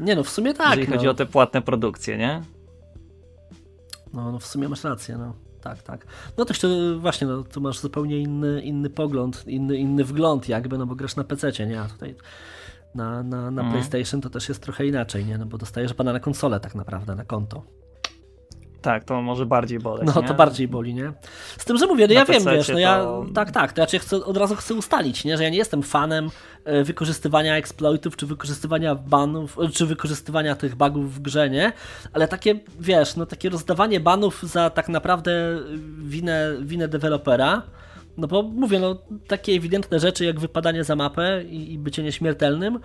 Nie 0.00 0.16
no, 0.16 0.24
w 0.24 0.28
sumie 0.28 0.54
tak. 0.54 0.70
Jeżeli 0.70 0.88
no. 0.88 0.96
chodzi 0.96 1.08
o 1.08 1.14
te 1.14 1.26
płatne 1.26 1.62
produkcje, 1.62 2.18
nie? 2.18 2.42
No, 4.12 4.32
no 4.32 4.38
w 4.38 4.46
sumie 4.46 4.68
masz 4.68 4.84
rację, 4.84 5.16
no 5.18 5.45
tak, 5.68 5.82
tak. 5.82 6.06
No 6.36 6.44
to 6.44 6.50
jeszcze 6.50 6.94
właśnie, 6.98 7.26
no, 7.26 7.42
tu 7.42 7.60
masz 7.60 7.78
zupełnie 7.78 8.18
inny, 8.18 8.62
inny 8.62 8.90
pogląd, 8.90 9.44
inny, 9.46 9.76
inny 9.76 10.04
wgląd 10.04 10.48
jakby, 10.48 10.78
no 10.78 10.86
bo 10.86 10.94
grasz 10.94 11.16
na 11.16 11.24
PC, 11.24 11.66
nie? 11.66 11.80
A 11.80 11.84
tutaj 11.84 12.14
na, 12.94 13.22
na, 13.22 13.50
na 13.50 13.62
mhm. 13.62 13.70
PlayStation 13.70 14.20
to 14.20 14.30
też 14.30 14.48
jest 14.48 14.62
trochę 14.62 14.86
inaczej, 14.86 15.24
nie? 15.24 15.38
No 15.38 15.46
bo 15.46 15.58
dostajesz 15.58 15.94
pana 15.94 16.12
na 16.12 16.20
konsolę 16.20 16.60
tak 16.60 16.74
naprawdę, 16.74 17.14
na 17.14 17.24
konto. 17.24 17.62
Tak, 18.86 19.04
to 19.04 19.22
może 19.22 19.46
bardziej 19.46 19.78
boleć. 19.78 20.08
No, 20.14 20.22
nie? 20.22 20.28
to 20.28 20.34
bardziej 20.34 20.68
boli, 20.68 20.94
nie? 20.94 21.12
Z 21.58 21.64
tym, 21.64 21.78
że 21.78 21.86
mówię, 21.86 22.06
no 22.06 22.14
ja 22.14 22.24
wiem, 22.24 22.44
wiesz, 22.44 22.68
no 22.68 22.78
ja, 22.78 22.98
to... 22.98 23.26
tak, 23.34 23.50
tak, 23.50 23.72
to 23.72 23.80
ja 23.80 23.86
cię 23.86 23.98
chcę, 23.98 24.24
od 24.24 24.36
razu 24.36 24.56
chcę 24.56 24.74
ustalić, 24.74 25.24
nie? 25.24 25.36
Że 25.36 25.42
ja 25.42 25.48
nie 25.48 25.58
jestem 25.58 25.82
fanem 25.82 26.30
e, 26.64 26.84
wykorzystywania 26.84 27.56
exploitów, 27.56 28.16
czy 28.16 28.26
wykorzystywania 28.26 28.94
banów, 28.94 29.58
e, 29.58 29.68
czy 29.68 29.86
wykorzystywania 29.86 30.54
tych 30.54 30.74
bugów 30.74 31.14
w 31.14 31.20
grze, 31.20 31.50
nie? 31.50 31.72
Ale 32.12 32.28
takie, 32.28 32.60
wiesz, 32.80 33.16
no 33.16 33.26
takie 33.26 33.48
rozdawanie 33.48 34.00
banów 34.00 34.42
za 34.42 34.70
tak 34.70 34.88
naprawdę 34.88 35.58
winę, 35.98 36.56
winę 36.60 36.88
dewelopera, 36.88 37.62
no 38.16 38.26
bo 38.26 38.42
mówię, 38.42 38.80
no 38.80 38.96
takie 39.26 39.52
ewidentne 39.52 40.00
rzeczy 40.00 40.24
jak 40.24 40.40
wypadanie 40.40 40.84
za 40.84 40.96
mapę 40.96 41.44
i, 41.44 41.72
i 41.72 41.78
bycie 41.78 42.02
nieśmiertelnym, 42.02 42.78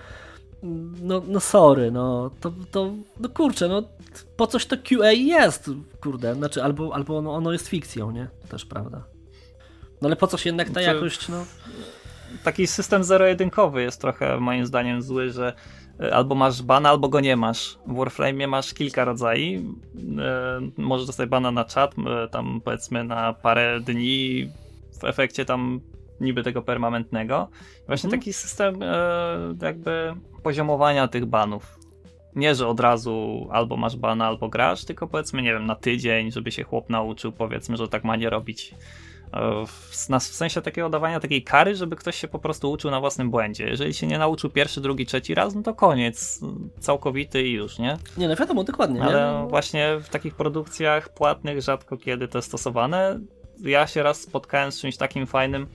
no, 1.01 1.21
no 1.27 1.39
sorry, 1.39 1.91
no 1.91 2.31
to, 2.39 2.51
to 2.71 2.93
no 3.19 3.29
kurczę, 3.29 3.67
no 3.67 3.83
po 4.37 4.47
coś 4.47 4.65
to 4.65 4.75
QA 4.77 5.11
jest, 5.11 5.69
kurde, 6.01 6.35
znaczy 6.35 6.63
albo, 6.63 6.95
albo 6.95 7.17
ono, 7.17 7.33
ono 7.33 7.51
jest 7.51 7.67
fikcją, 7.67 8.11
nie? 8.11 8.27
Też 8.49 8.65
prawda. 8.65 9.03
No 10.01 10.07
ale 10.07 10.15
po 10.15 10.27
coś 10.27 10.45
jednak 10.45 10.69
ta 10.69 10.81
jakość, 10.81 11.29
no... 11.29 11.45
Taki 12.43 12.67
system 12.67 13.03
zero-jedynkowy 13.03 13.81
jest 13.81 14.01
trochę 14.01 14.39
moim 14.39 14.65
zdaniem 14.65 15.01
zły, 15.01 15.29
że 15.29 15.53
e, 15.99 16.15
albo 16.15 16.35
masz 16.35 16.61
bana, 16.61 16.89
albo 16.89 17.09
go 17.09 17.19
nie 17.19 17.35
masz. 17.35 17.77
W 17.87 17.95
Warframe 17.95 18.47
masz 18.47 18.73
kilka 18.73 19.05
rodzajów. 19.05 19.63
E, 20.19 20.61
możesz 20.77 21.07
dostać 21.07 21.29
bana 21.29 21.51
na 21.51 21.65
czat, 21.65 21.95
e, 21.97 22.27
tam 22.27 22.61
powiedzmy 22.65 23.03
na 23.03 23.33
parę 23.33 23.79
dni, 23.79 24.51
w 25.01 25.03
efekcie 25.03 25.45
tam 25.45 25.81
niby 26.21 26.43
tego 26.43 26.61
permanentnego. 26.61 27.49
Właśnie 27.87 28.09
hmm. 28.09 28.19
taki 28.19 28.33
system 28.33 28.79
jakby 29.61 30.13
poziomowania 30.43 31.07
tych 31.07 31.25
banów. 31.25 31.79
Nie, 32.35 32.55
że 32.55 32.67
od 32.67 32.79
razu 32.79 33.47
albo 33.51 33.77
masz 33.77 33.97
bana, 33.97 34.27
albo 34.27 34.49
grasz, 34.49 34.85
tylko 34.85 35.07
powiedzmy, 35.07 35.41
nie 35.41 35.53
wiem, 35.53 35.65
na 35.65 35.75
tydzień, 35.75 36.31
żeby 36.31 36.51
się 36.51 36.63
chłop 36.63 36.89
nauczył, 36.89 37.31
powiedzmy, 37.31 37.77
że 37.77 37.87
tak 37.87 38.03
ma 38.03 38.15
nie 38.15 38.29
robić 38.29 38.75
w, 39.67 39.97
w 40.19 40.21
sensie 40.21 40.61
takiego 40.61 40.89
dawania 40.89 41.19
takiej 41.19 41.43
kary, 41.43 41.75
żeby 41.75 41.95
ktoś 41.95 42.15
się 42.15 42.27
po 42.27 42.39
prostu 42.39 42.71
uczył 42.71 42.91
na 42.91 42.99
własnym 42.99 43.31
błędzie. 43.31 43.67
Jeżeli 43.67 43.93
się 43.93 44.07
nie 44.07 44.17
nauczył 44.17 44.49
pierwszy, 44.49 44.81
drugi, 44.81 45.05
trzeci 45.05 45.35
raz, 45.35 45.55
no 45.55 45.61
to 45.61 45.73
koniec, 45.73 46.39
całkowity 46.79 47.47
i 47.47 47.51
już, 47.51 47.79
nie? 47.79 47.97
Nie, 48.17 48.27
no 48.27 48.35
wiadomo, 48.35 48.63
dokładnie. 48.63 49.03
Ale 49.03 49.41
nie? 49.41 49.49
właśnie 49.49 49.97
w 50.03 50.09
takich 50.09 50.35
produkcjach 50.35 51.13
płatnych 51.13 51.61
rzadko 51.61 51.97
kiedy 51.97 52.27
to 52.27 52.37
jest 52.37 52.47
stosowane. 52.47 53.19
Ja 53.63 53.87
się 53.87 54.03
raz 54.03 54.21
spotkałem 54.21 54.71
z 54.71 54.81
czymś 54.81 54.97
takim 54.97 55.27
fajnym 55.27 55.67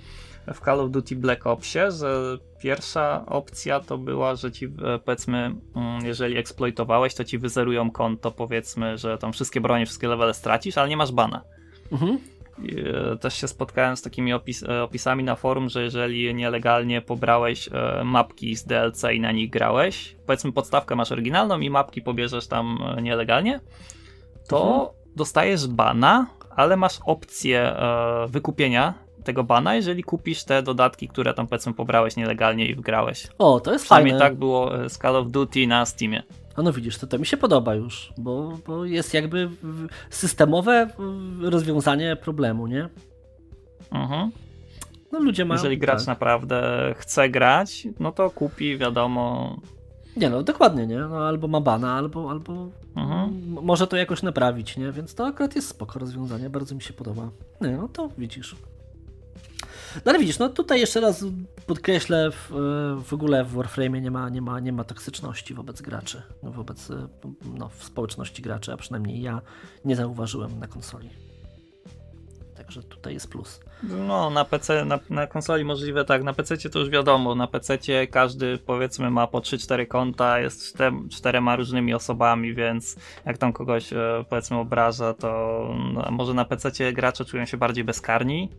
w 0.54 0.60
Call 0.60 0.80
of 0.80 0.90
Duty 0.90 1.16
Black 1.16 1.46
Opsie, 1.46 1.90
że 1.90 2.38
pierwsza 2.60 3.26
opcja 3.26 3.80
to 3.80 3.98
była, 3.98 4.34
że 4.34 4.52
ci 4.52 4.64
e, 4.66 4.98
powiedzmy, 5.04 5.54
mm, 5.76 6.04
jeżeli 6.04 6.36
eksploitowałeś, 6.36 7.14
to 7.14 7.24
ci 7.24 7.38
wyzerują 7.38 7.90
konto, 7.90 8.30
powiedzmy, 8.30 8.98
że 8.98 9.18
tam 9.18 9.32
wszystkie 9.32 9.60
bronie, 9.60 9.86
wszystkie 9.86 10.08
levele 10.08 10.34
stracisz, 10.34 10.78
ale 10.78 10.88
nie 10.88 10.96
masz 10.96 11.12
bana. 11.12 11.42
Mhm. 11.92 12.18
E, 13.12 13.16
też 13.16 13.34
się 13.34 13.48
spotkałem 13.48 13.96
z 13.96 14.02
takimi 14.02 14.32
opis 14.32 14.62
e, 14.62 14.82
opisami 14.82 15.24
na 15.24 15.36
forum, 15.36 15.68
że 15.68 15.82
jeżeli 15.82 16.34
nielegalnie 16.34 17.02
pobrałeś 17.02 17.68
e, 17.72 18.04
mapki 18.04 18.56
z 18.56 18.64
DLC 18.64 19.04
i 19.14 19.20
na 19.20 19.32
nich 19.32 19.50
grałeś, 19.50 20.16
powiedzmy 20.26 20.52
podstawkę 20.52 20.96
masz 20.96 21.12
oryginalną 21.12 21.60
i 21.60 21.70
mapki 21.70 22.02
pobierzesz 22.02 22.46
tam 22.46 22.78
nielegalnie, 23.02 23.60
to 24.48 24.62
mhm. 24.62 24.88
dostajesz 25.16 25.66
bana, 25.66 26.26
ale 26.50 26.76
masz 26.76 26.98
opcję 27.06 27.76
wykupienia 28.28 29.05
tego 29.26 29.44
bana, 29.44 29.74
jeżeli 29.74 30.02
kupisz 30.02 30.44
te 30.44 30.62
dodatki, 30.62 31.08
które 31.08 31.34
tam 31.34 31.46
powiedzmy 31.46 31.74
pobrałeś 31.74 32.16
nielegalnie 32.16 32.66
i 32.66 32.74
wgrałeś. 32.74 33.28
O, 33.38 33.60
to 33.60 33.72
jest 33.72 33.84
Przynajmniej 33.84 34.12
fajne. 34.12 34.26
tak 34.26 34.38
było 34.38 34.88
z 34.88 34.98
Call 34.98 35.16
of 35.16 35.30
Duty 35.30 35.66
na 35.66 35.86
Steamie. 35.86 36.22
A 36.56 36.62
no 36.62 36.72
widzisz, 36.72 36.98
to, 36.98 37.06
to 37.06 37.18
mi 37.18 37.26
się 37.26 37.36
podoba 37.36 37.74
już, 37.74 38.12
bo, 38.18 38.58
bo 38.66 38.84
jest 38.84 39.14
jakby 39.14 39.48
systemowe 40.10 40.90
rozwiązanie 41.40 42.16
problemu, 42.16 42.66
nie? 42.66 42.88
Mhm. 43.92 44.30
No 45.12 45.18
ludzie 45.18 45.44
mają... 45.44 45.58
Jeżeli 45.58 45.78
gracz 45.78 45.98
tak. 45.98 46.06
naprawdę 46.06 46.94
chce 46.98 47.28
grać, 47.28 47.88
no 48.00 48.12
to 48.12 48.30
kupi, 48.30 48.78
wiadomo... 48.78 49.56
Nie 50.16 50.30
no, 50.30 50.42
dokładnie, 50.42 50.86
nie? 50.86 50.98
No, 50.98 51.26
albo 51.26 51.48
ma 51.48 51.60
bana, 51.60 51.92
albo, 51.92 52.30
albo 52.30 52.68
mhm. 52.96 53.42
może 53.62 53.86
to 53.86 53.96
jakoś 53.96 54.22
naprawić, 54.22 54.76
nie? 54.76 54.92
Więc 54.92 55.14
to 55.14 55.26
akurat 55.26 55.56
jest 55.56 55.68
spoko 55.68 55.98
rozwiązanie, 55.98 56.50
bardzo 56.50 56.74
mi 56.74 56.82
się 56.82 56.92
podoba. 56.92 57.30
Nie, 57.60 57.76
no 57.76 57.88
to 57.88 58.08
widzisz. 58.18 58.56
No 60.04 60.10
ale 60.10 60.18
widzisz, 60.18 60.38
no 60.38 60.48
tutaj 60.48 60.80
jeszcze 60.80 61.00
raz 61.00 61.24
podkreślę, 61.66 62.30
w, 62.30 62.50
w 63.06 63.12
ogóle 63.12 63.44
w 63.44 63.52
Warframe 63.52 64.00
nie 64.00 64.10
ma, 64.10 64.28
nie, 64.28 64.42
ma, 64.42 64.60
nie 64.60 64.72
ma 64.72 64.84
toksyczności 64.84 65.54
wobec 65.54 65.82
graczy, 65.82 66.22
wobec 66.42 66.88
no, 67.58 67.68
w 67.68 67.84
społeczności 67.84 68.42
graczy, 68.42 68.72
a 68.72 68.76
przynajmniej 68.76 69.22
ja 69.22 69.40
nie 69.84 69.96
zauważyłem 69.96 70.58
na 70.58 70.66
konsoli. 70.66 71.10
Także 72.56 72.82
tutaj 72.82 73.14
jest 73.14 73.30
plus. 73.30 73.60
No, 73.82 74.30
na 74.30 74.44
PC, 74.44 74.84
na, 74.84 74.98
na 75.10 75.26
konsoli 75.26 75.64
możliwe 75.64 76.04
tak, 76.04 76.22
na 76.22 76.32
PC 76.32 76.70
to 76.70 76.78
już 76.78 76.90
wiadomo, 76.90 77.34
na 77.34 77.46
PC 77.46 77.78
każdy 78.10 78.58
powiedzmy 78.58 79.10
ma 79.10 79.26
po 79.26 79.38
3-4 79.38 79.86
konta, 79.88 80.40
jest 80.40 80.66
czter, 80.68 80.92
czterema 81.10 81.56
różnymi 81.56 81.94
osobami, 81.94 82.54
więc 82.54 82.96
jak 83.26 83.38
tam 83.38 83.52
kogoś 83.52 83.92
e, 83.92 84.24
powiedzmy 84.30 84.56
obraża, 84.56 85.14
to 85.14 85.28
no, 85.94 86.10
może 86.10 86.34
na 86.34 86.44
PC 86.44 86.92
gracze 86.92 87.24
czują 87.24 87.44
się 87.44 87.56
bardziej 87.56 87.84
bezkarni, 87.84 88.50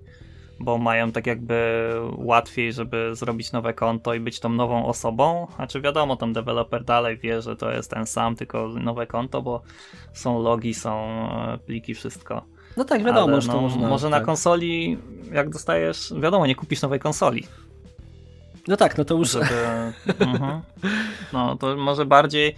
bo 0.60 0.78
mają 0.78 1.12
tak 1.12 1.28
jakby 1.28 1.92
łatwiej, 2.16 2.74
żeby 2.74 3.16
zrobić 3.16 3.52
nowe 3.52 3.74
konto 3.74 4.14
i 4.14 4.20
być 4.20 4.40
tą 4.40 4.50
nową 4.50 4.86
osobą. 4.86 5.48
Znaczy 5.56 5.82
wiadomo, 5.82 6.16
tam 6.16 6.34
deweloper 6.34 6.84
dalej 6.84 7.18
wie, 7.18 7.42
że 7.42 7.56
to 7.56 7.72
jest 7.72 7.92
ten 7.92 8.06
sam, 8.06 8.36
tylko 8.36 8.68
nowe 8.68 9.08
konto, 9.08 9.42
bo 9.42 9.62
są 10.14 10.42
logi, 10.42 10.74
są 10.74 11.08
e, 11.54 11.58
pliki, 11.58 11.94
wszystko. 11.94 12.46
No 12.78 12.86
tak, 12.86 13.04
wiadomo, 13.04 13.34
Ale, 13.34 13.42
że 13.42 13.48
to 13.48 13.54
no, 13.54 13.62
można. 13.62 13.88
Może 13.88 14.10
tak. 14.10 14.20
na 14.20 14.26
konsoli, 14.26 14.98
jak 15.32 15.50
dostajesz, 15.50 16.14
wiadomo, 16.22 16.48
nie 16.48 16.56
kupisz 16.56 16.82
nowej 16.82 17.00
konsoli. 17.00 17.44
No 18.68 18.78
tak, 18.78 18.98
no 18.98 19.06
to 19.06 19.16
już. 19.16 19.32
Żeby, 19.32 19.46
uh-huh. 20.08 20.60
No 21.34 21.56
to 21.56 21.76
może 21.76 22.06
bardziej 22.06 22.56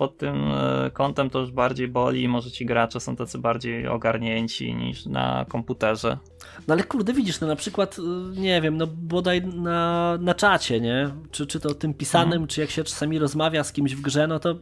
pod 0.00 0.16
tym 0.16 0.52
e, 0.52 0.90
kątem 0.90 1.30
to 1.30 1.38
już 1.38 1.50
bardziej 1.50 1.88
boli 1.88 2.28
może 2.28 2.50
ci 2.50 2.66
gracze 2.66 3.00
są 3.00 3.16
tacy 3.16 3.38
bardziej 3.38 3.88
ogarnięci 3.88 4.74
niż 4.74 5.06
na 5.06 5.46
komputerze. 5.48 6.18
No 6.68 6.74
ale 6.74 6.84
kurde, 6.84 7.12
widzisz, 7.12 7.40
no 7.40 7.46
na 7.46 7.56
przykład, 7.56 7.96
e, 7.98 8.40
nie 8.40 8.60
wiem, 8.60 8.76
no 8.76 8.86
bodaj 8.86 9.42
na, 9.42 10.18
na 10.20 10.34
czacie, 10.34 10.80
nie? 10.80 11.10
Czy, 11.30 11.46
czy 11.46 11.60
to 11.60 11.74
tym 11.74 11.94
pisanym, 11.94 12.32
mhm. 12.32 12.46
czy 12.46 12.60
jak 12.60 12.70
się 12.70 12.84
czasami 12.84 13.18
rozmawia 13.18 13.64
z 13.64 13.72
kimś 13.72 13.94
w 13.94 14.00
grze, 14.00 14.26
no 14.26 14.38
to 14.38 14.54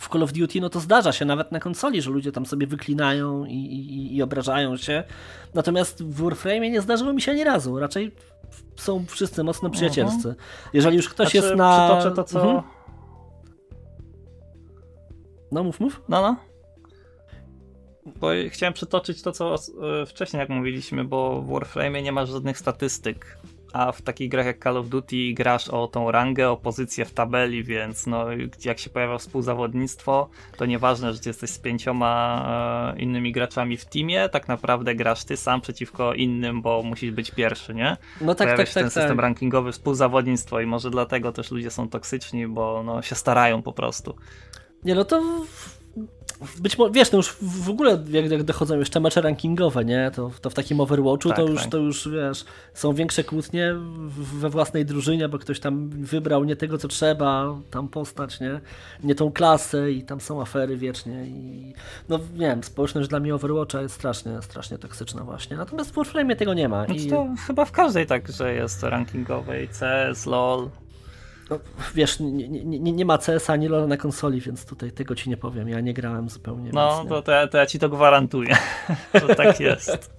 w 0.00 0.08
Call 0.08 0.22
of 0.22 0.32
Duty, 0.32 0.60
no 0.60 0.70
to 0.70 0.80
zdarza 0.80 1.12
się 1.12 1.24
nawet 1.24 1.52
na 1.52 1.60
konsoli, 1.60 2.02
że 2.02 2.10
ludzie 2.10 2.32
tam 2.32 2.46
sobie 2.46 2.66
wyklinają 2.66 3.44
i, 3.44 3.54
i, 3.54 4.16
i 4.16 4.22
obrażają 4.22 4.76
się. 4.76 5.04
Natomiast 5.54 6.04
w 6.04 6.22
Warframe 6.22 6.70
nie 6.70 6.80
zdarzyło 6.80 7.12
mi 7.12 7.22
się 7.22 7.32
ani 7.32 7.44
razu. 7.44 7.78
Raczej 7.78 8.12
są 8.76 9.04
wszyscy 9.06 9.44
mocno 9.44 9.70
przyjacielscy. 9.70 10.28
Mhm. 10.28 10.34
Jeżeli 10.72 10.96
już 10.96 11.08
ktoś 11.08 11.30
znaczy, 11.30 11.46
jest 11.46 11.56
na... 11.56 11.88
Przytoczę 11.88 12.16
to, 12.16 12.24
co... 12.24 12.40
Mhm 12.40 12.77
no, 15.52 15.64
mów, 15.64 15.80
mów. 15.80 16.02
No, 16.08 16.22
no. 16.22 16.36
Bo 18.16 18.28
chciałem 18.50 18.72
przytoczyć 18.72 19.22
to, 19.22 19.32
co 19.32 19.54
e, 19.54 20.06
wcześniej 20.06 20.40
jak 20.40 20.48
mówiliśmy, 20.48 21.04
bo 21.04 21.42
w 21.42 21.50
Warframe 21.52 22.02
nie 22.02 22.12
masz 22.12 22.28
żadnych 22.28 22.58
statystyk, 22.58 23.38
a 23.72 23.92
w 23.92 24.02
takich 24.02 24.28
grach 24.30 24.46
jak 24.46 24.64
Call 24.64 24.76
of 24.76 24.88
Duty 24.88 25.16
grasz 25.34 25.68
o 25.68 25.86
tą 25.86 26.10
rangę, 26.10 26.50
o 26.50 26.56
pozycję 26.56 27.04
w 27.04 27.12
tabeli, 27.12 27.64
więc 27.64 28.06
no, 28.06 28.26
jak 28.64 28.78
się 28.78 28.90
pojawia 28.90 29.18
współzawodnictwo, 29.18 30.28
to 30.56 30.66
nieważne, 30.66 31.12
że 31.12 31.20
ty 31.20 31.28
jesteś 31.28 31.50
z 31.50 31.58
pięcioma 31.58 32.94
e, 32.96 33.00
innymi 33.00 33.32
graczami 33.32 33.76
w 33.76 33.84
teamie, 33.84 34.28
tak 34.28 34.48
naprawdę 34.48 34.94
grasz 34.94 35.24
ty 35.24 35.36
sam 35.36 35.60
przeciwko 35.60 36.14
innym, 36.14 36.62
bo 36.62 36.82
musisz 36.82 37.10
być 37.10 37.30
pierwszy, 37.30 37.74
nie? 37.74 37.96
No 38.20 38.34
tak, 38.34 38.46
Pojawia 38.46 38.56
tak, 38.56 38.68
się 38.68 38.74
tak, 38.74 38.82
ten 38.82 38.90
tak. 38.90 38.92
system 38.92 39.20
rankingowy, 39.20 39.72
współzawodnictwo 39.72 40.60
i 40.60 40.66
może 40.66 40.90
dlatego 40.90 41.32
też 41.32 41.50
ludzie 41.50 41.70
są 41.70 41.88
toksyczni, 41.88 42.46
bo 42.46 42.82
no, 42.82 43.02
się 43.02 43.14
starają 43.14 43.62
po 43.62 43.72
prostu. 43.72 44.16
Nie, 44.84 44.94
no 44.94 45.04
to 45.04 45.22
być 46.58 46.78
może, 46.78 46.92
wiesz, 46.92 47.12
no 47.12 47.16
już 47.16 47.36
w 47.42 47.70
ogóle 47.70 48.04
jak, 48.10 48.30
jak 48.30 48.42
dochodzą 48.42 48.78
jeszcze 48.78 49.00
mecze 49.00 49.20
rankingowe, 49.20 49.84
nie, 49.84 50.10
to, 50.14 50.30
to 50.40 50.50
w 50.50 50.54
takim 50.54 50.80
Overwatchu 50.80 51.28
tak, 51.28 51.36
to, 51.36 51.46
już, 51.46 51.60
tak. 51.60 51.70
to 51.70 51.78
już, 51.78 52.08
wiesz, 52.08 52.44
są 52.74 52.92
większe 52.92 53.24
kłótnie 53.24 53.74
we 54.38 54.50
własnej 54.50 54.84
drużynie, 54.84 55.28
bo 55.28 55.38
ktoś 55.38 55.60
tam 55.60 55.88
wybrał 55.88 56.44
nie 56.44 56.56
tego, 56.56 56.78
co 56.78 56.88
trzeba 56.88 57.56
tam 57.70 57.88
postać, 57.88 58.40
nie, 58.40 58.60
nie 59.04 59.14
tą 59.14 59.32
klasę 59.32 59.92
i 59.92 60.02
tam 60.02 60.20
są 60.20 60.42
afery 60.42 60.76
wiecznie 60.76 61.24
i 61.24 61.74
no 62.08 62.18
nie 62.18 62.46
wiem, 62.46 62.64
społeczność 62.64 63.08
dla 63.08 63.20
mnie 63.20 63.34
Overwatcha 63.34 63.82
jest 63.82 63.94
strasznie, 63.94 64.42
strasznie 64.42 64.78
toksyczna 64.78 65.24
właśnie, 65.24 65.56
natomiast 65.56 65.90
w 65.90 65.94
Warframe 65.94 66.36
tego 66.36 66.54
nie 66.54 66.68
ma. 66.68 66.84
Znaczy 66.84 67.00
I... 67.00 67.10
to 67.10 67.28
chyba 67.46 67.64
w 67.64 67.72
każdej 67.72 68.06
tak, 68.06 68.28
że 68.28 68.54
jest 68.54 68.82
rankingowej, 68.82 69.68
CS, 69.68 70.26
LoL, 70.26 70.68
no, 71.50 71.58
wiesz, 71.94 72.20
nie, 72.20 72.48
nie, 72.48 72.92
nie, 72.92 73.04
ma 73.04 73.18
CS 73.18 73.50
ani 73.50 73.68
LoL 73.68 73.88
na 73.88 73.96
konsoli, 73.96 74.40
więc 74.40 74.64
tutaj 74.64 74.92
tego 74.92 75.14
ci 75.14 75.30
nie 75.30 75.36
powiem. 75.36 75.68
Ja 75.68 75.80
nie 75.80 75.94
grałem 75.94 76.28
zupełnie. 76.28 76.70
No, 76.72 77.04
to, 77.08 77.22
to, 77.22 77.32
ja, 77.32 77.46
to 77.46 77.58
ja 77.58 77.66
ci 77.66 77.78
to 77.78 77.88
gwarantuję, 77.88 78.56
że 79.28 79.34
tak 79.34 79.60
jest. 79.60 80.10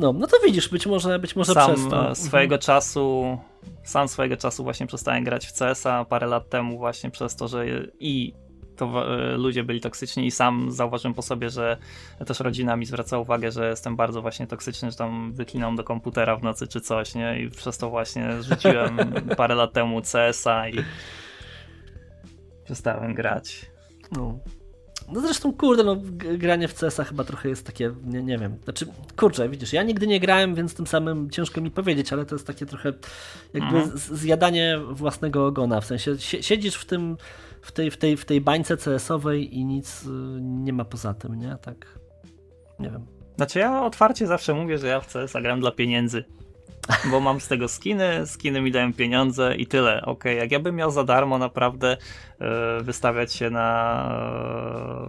No, 0.00 0.12
no 0.12 0.26
to 0.26 0.36
widzisz, 0.46 0.68
być 0.68 0.86
może, 0.86 1.18
być 1.18 1.36
może 1.36 1.54
sam 1.54 1.74
przez 1.74 1.88
to. 1.88 2.10
E, 2.10 2.14
swojego 2.14 2.54
mhm. 2.54 2.60
czasu, 2.62 3.38
sam 3.82 4.08
swojego 4.08 4.36
czasu 4.36 4.64
właśnie 4.64 4.86
przestałem 4.86 5.24
grać 5.24 5.46
w 5.46 5.58
CS-a 5.58 6.04
parę 6.04 6.26
lat 6.26 6.48
temu 6.48 6.78
właśnie 6.78 7.10
przez 7.10 7.36
to, 7.36 7.48
że 7.48 7.66
i 8.00 8.34
to 8.78 9.14
e, 9.14 9.36
ludzie 9.36 9.64
byli 9.64 9.80
toksyczni 9.80 10.26
i 10.26 10.30
sam 10.30 10.72
zauważyłem 10.72 11.14
po 11.14 11.22
sobie, 11.22 11.50
że 11.50 11.76
też 12.26 12.40
rodzina 12.40 12.76
mi 12.76 12.86
zwraca 12.86 13.18
uwagę, 13.18 13.52
że 13.52 13.70
jestem 13.70 13.96
bardzo 13.96 14.22
właśnie 14.22 14.46
toksyczny, 14.46 14.90
że 14.90 14.96
tam 14.96 15.32
wyklinam 15.32 15.76
do 15.76 15.84
komputera 15.84 16.36
w 16.36 16.42
nocy 16.42 16.66
czy 16.66 16.80
coś, 16.80 17.14
nie? 17.14 17.40
I 17.42 17.50
przez 17.50 17.78
to 17.78 17.90
właśnie 17.90 18.42
rzuciłem 18.42 18.98
parę 19.36 19.54
lat 19.54 19.72
temu 19.72 20.02
CS-a 20.02 20.68
i 20.68 20.74
przestałem 22.64 23.14
grać. 23.14 23.66
No. 24.12 24.38
No 25.12 25.20
zresztą, 25.20 25.52
kurde, 25.52 25.84
no 25.84 25.96
granie 26.38 26.68
w 26.68 26.74
CS-a 26.74 27.04
chyba 27.04 27.24
trochę 27.24 27.48
jest 27.48 27.66
takie, 27.66 27.92
nie, 28.04 28.22
nie 28.22 28.38
wiem, 28.38 28.56
znaczy, 28.64 28.86
kurczę, 29.16 29.48
widzisz, 29.48 29.72
ja 29.72 29.82
nigdy 29.82 30.06
nie 30.06 30.20
grałem, 30.20 30.54
więc 30.54 30.74
tym 30.74 30.86
samym 30.86 31.30
ciężko 31.30 31.60
mi 31.60 31.70
powiedzieć, 31.70 32.12
ale 32.12 32.26
to 32.26 32.34
jest 32.34 32.46
takie 32.46 32.66
trochę 32.66 32.92
jakby 33.54 33.76
mhm. 33.76 33.98
zjadanie 33.98 34.78
własnego 34.90 35.46
ogona, 35.46 35.80
w 35.80 35.84
sensie 35.84 36.16
siedzisz 36.18 36.74
w 36.74 36.84
tym, 36.84 37.16
w 37.62 37.72
tej, 37.72 37.90
w 37.90 37.96
tej, 37.96 38.16
w 38.16 38.24
tej 38.24 38.40
bańce 38.40 38.76
CS-owej 38.76 39.58
i 39.58 39.64
nic 39.64 40.04
y, 40.04 40.08
nie 40.40 40.72
ma 40.72 40.84
poza 40.84 41.14
tym, 41.14 41.34
nie? 41.34 41.56
Tak, 41.62 41.98
nie 42.78 42.90
wiem. 42.90 43.06
Znaczy 43.36 43.58
ja 43.58 43.82
otwarcie 43.82 44.26
zawsze 44.26 44.54
mówię, 44.54 44.78
że 44.78 44.86
ja 44.86 45.00
w 45.00 45.12
CS-a 45.12 45.40
gram 45.40 45.60
dla 45.60 45.70
pieniędzy 45.70 46.24
bo 47.10 47.20
mam 47.20 47.40
z 47.40 47.48
tego 47.48 47.68
skiny, 47.68 48.26
skiny 48.26 48.60
mi 48.60 48.70
dają 48.70 48.92
pieniądze 48.92 49.56
i 49.56 49.66
tyle. 49.66 50.02
Ok, 50.02 50.24
jak 50.24 50.52
ja 50.52 50.60
bym 50.60 50.76
miał 50.76 50.90
za 50.90 51.04
darmo 51.04 51.38
naprawdę 51.38 51.96
e, 52.40 52.82
wystawiać 52.82 53.32
się 53.32 53.50
na 53.50 54.08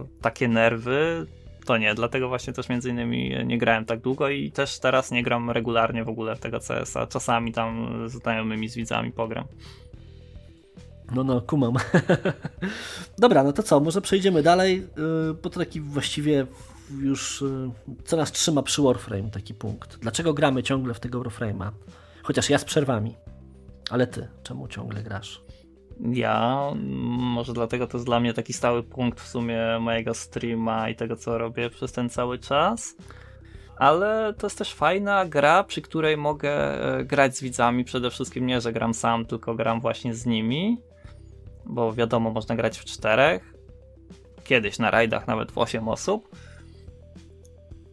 e, 0.00 0.22
takie 0.22 0.48
nerwy, 0.48 1.26
to 1.66 1.76
nie, 1.76 1.94
dlatego 1.94 2.28
właśnie 2.28 2.52
też 2.52 2.68
między 2.68 2.90
innymi 2.90 3.34
nie 3.46 3.58
grałem 3.58 3.84
tak 3.84 4.00
długo 4.00 4.28
i 4.28 4.50
też 4.50 4.78
teraz 4.78 5.10
nie 5.10 5.22
gram 5.22 5.50
regularnie 5.50 6.04
w 6.04 6.08
ogóle 6.08 6.36
w 6.36 6.40
tego 6.40 6.60
CS-a. 6.60 7.06
Czasami 7.06 7.52
tam 7.52 7.92
z 8.08 8.12
znajomymi, 8.12 8.68
z 8.68 8.76
widzami 8.76 9.12
pogram. 9.12 9.44
No, 11.10 11.24
no, 11.24 11.40
kumam. 11.40 11.74
Dobra, 13.18 13.42
no 13.42 13.52
to 13.52 13.62
co, 13.62 13.80
może 13.80 14.00
przejdziemy 14.00 14.42
dalej, 14.42 14.86
yy, 14.96 15.34
bo 15.42 15.50
to 15.50 15.60
taki 15.60 15.80
właściwie 15.80 16.46
już 16.98 17.42
y, 17.42 17.70
co 18.04 18.16
nas 18.16 18.32
trzyma 18.32 18.62
przy 18.62 18.82
Warframe, 18.82 19.30
taki 19.30 19.54
punkt. 19.54 19.98
Dlaczego 19.98 20.34
gramy 20.34 20.62
ciągle 20.62 20.94
w 20.94 21.00
tego 21.00 21.20
Warframe'a? 21.20 21.70
Chociaż 22.22 22.50
ja 22.50 22.58
z 22.58 22.64
przerwami. 22.64 23.14
Ale 23.90 24.06
ty, 24.06 24.28
czemu 24.42 24.68
ciągle 24.68 25.02
grasz? 25.02 25.42
Ja, 26.12 26.70
może 27.18 27.52
dlatego 27.52 27.86
to 27.86 27.96
jest 27.96 28.06
dla 28.06 28.20
mnie 28.20 28.34
taki 28.34 28.52
stały 28.52 28.82
punkt 28.82 29.20
w 29.20 29.28
sumie 29.28 29.78
mojego 29.80 30.14
streama 30.14 30.88
i 30.88 30.94
tego, 30.94 31.16
co 31.16 31.38
robię 31.38 31.70
przez 31.70 31.92
ten 31.92 32.08
cały 32.10 32.38
czas. 32.38 32.96
Ale 33.76 34.34
to 34.38 34.46
jest 34.46 34.58
też 34.58 34.74
fajna 34.74 35.26
gra, 35.26 35.64
przy 35.64 35.82
której 35.82 36.16
mogę 36.16 36.52
e, 36.98 37.04
grać 37.04 37.36
z 37.36 37.42
widzami. 37.42 37.84
Przede 37.84 38.10
wszystkim 38.10 38.46
nie, 38.46 38.60
że 38.60 38.72
gram 38.72 38.94
sam, 38.94 39.26
tylko 39.26 39.54
gram 39.54 39.80
właśnie 39.80 40.14
z 40.14 40.26
nimi. 40.26 40.78
Bo 41.66 41.92
wiadomo, 41.92 42.30
można 42.30 42.56
grać 42.56 42.78
w 42.78 42.84
czterech. 42.84 43.54
Kiedyś 44.44 44.78
na 44.78 44.90
rajdach 44.90 45.26
nawet 45.26 45.52
w 45.52 45.58
8 45.58 45.88
osób 45.88 46.36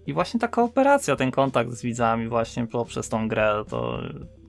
i 0.08 0.14
właśnie 0.14 0.40
ta 0.40 0.48
kooperacja, 0.48 1.16
ten 1.16 1.32
kontakt 1.32 1.72
z 1.72 1.82
widzami 1.82 2.28
właśnie 2.28 2.68
poprzez 2.68 3.10
tą 3.10 3.28
grę, 3.28 3.64
to 3.70 4.00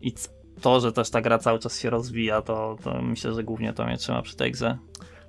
i 0.01 0.15
to, 0.61 0.81
że 0.81 0.93
też 0.93 1.11
ta 1.11 1.21
gra 1.21 1.39
cały 1.39 1.59
czas 1.59 1.79
się 1.79 1.91
rozwija, 1.91 2.43
to, 2.43 2.77
to 2.85 3.03
myślę, 3.03 3.35
że 3.35 3.45
głównie 3.45 3.73
to 3.73 3.85
mnie 3.85 3.97
trzyma 3.97 4.23
przy 4.23 4.37
tej 4.37 4.53
grze. 4.53 4.79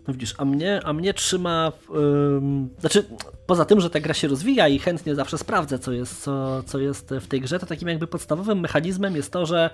No 0.08 0.14
widzisz, 0.14 0.36
a 0.38 0.46
mnie, 0.46 0.82
a 0.84 0.94
mnie 0.94 1.14
trzyma, 1.14 1.72
yy, 1.90 2.42
znaczy 2.80 3.06
poza 3.46 3.66
tym, 3.66 3.80
że 3.80 3.90
ta 3.90 4.00
gra 4.00 4.14
się 4.14 4.28
rozwija 4.28 4.68
i 4.68 4.80
chętnie 4.80 5.16
zawsze 5.16 5.38
sprawdzę, 5.38 5.80
co 5.80 5.92
jest, 5.92 6.24
co, 6.24 6.64
co 6.64 6.80
jest 6.80 7.14
w 7.22 7.28
tej 7.28 7.42
grze, 7.42 7.60
to 7.60 7.66
takim 7.66 7.88
jakby 7.88 8.08
podstawowym 8.08 8.60
mechanizmem 8.60 9.16
jest 9.16 9.32
to, 9.32 9.46
że 9.46 9.70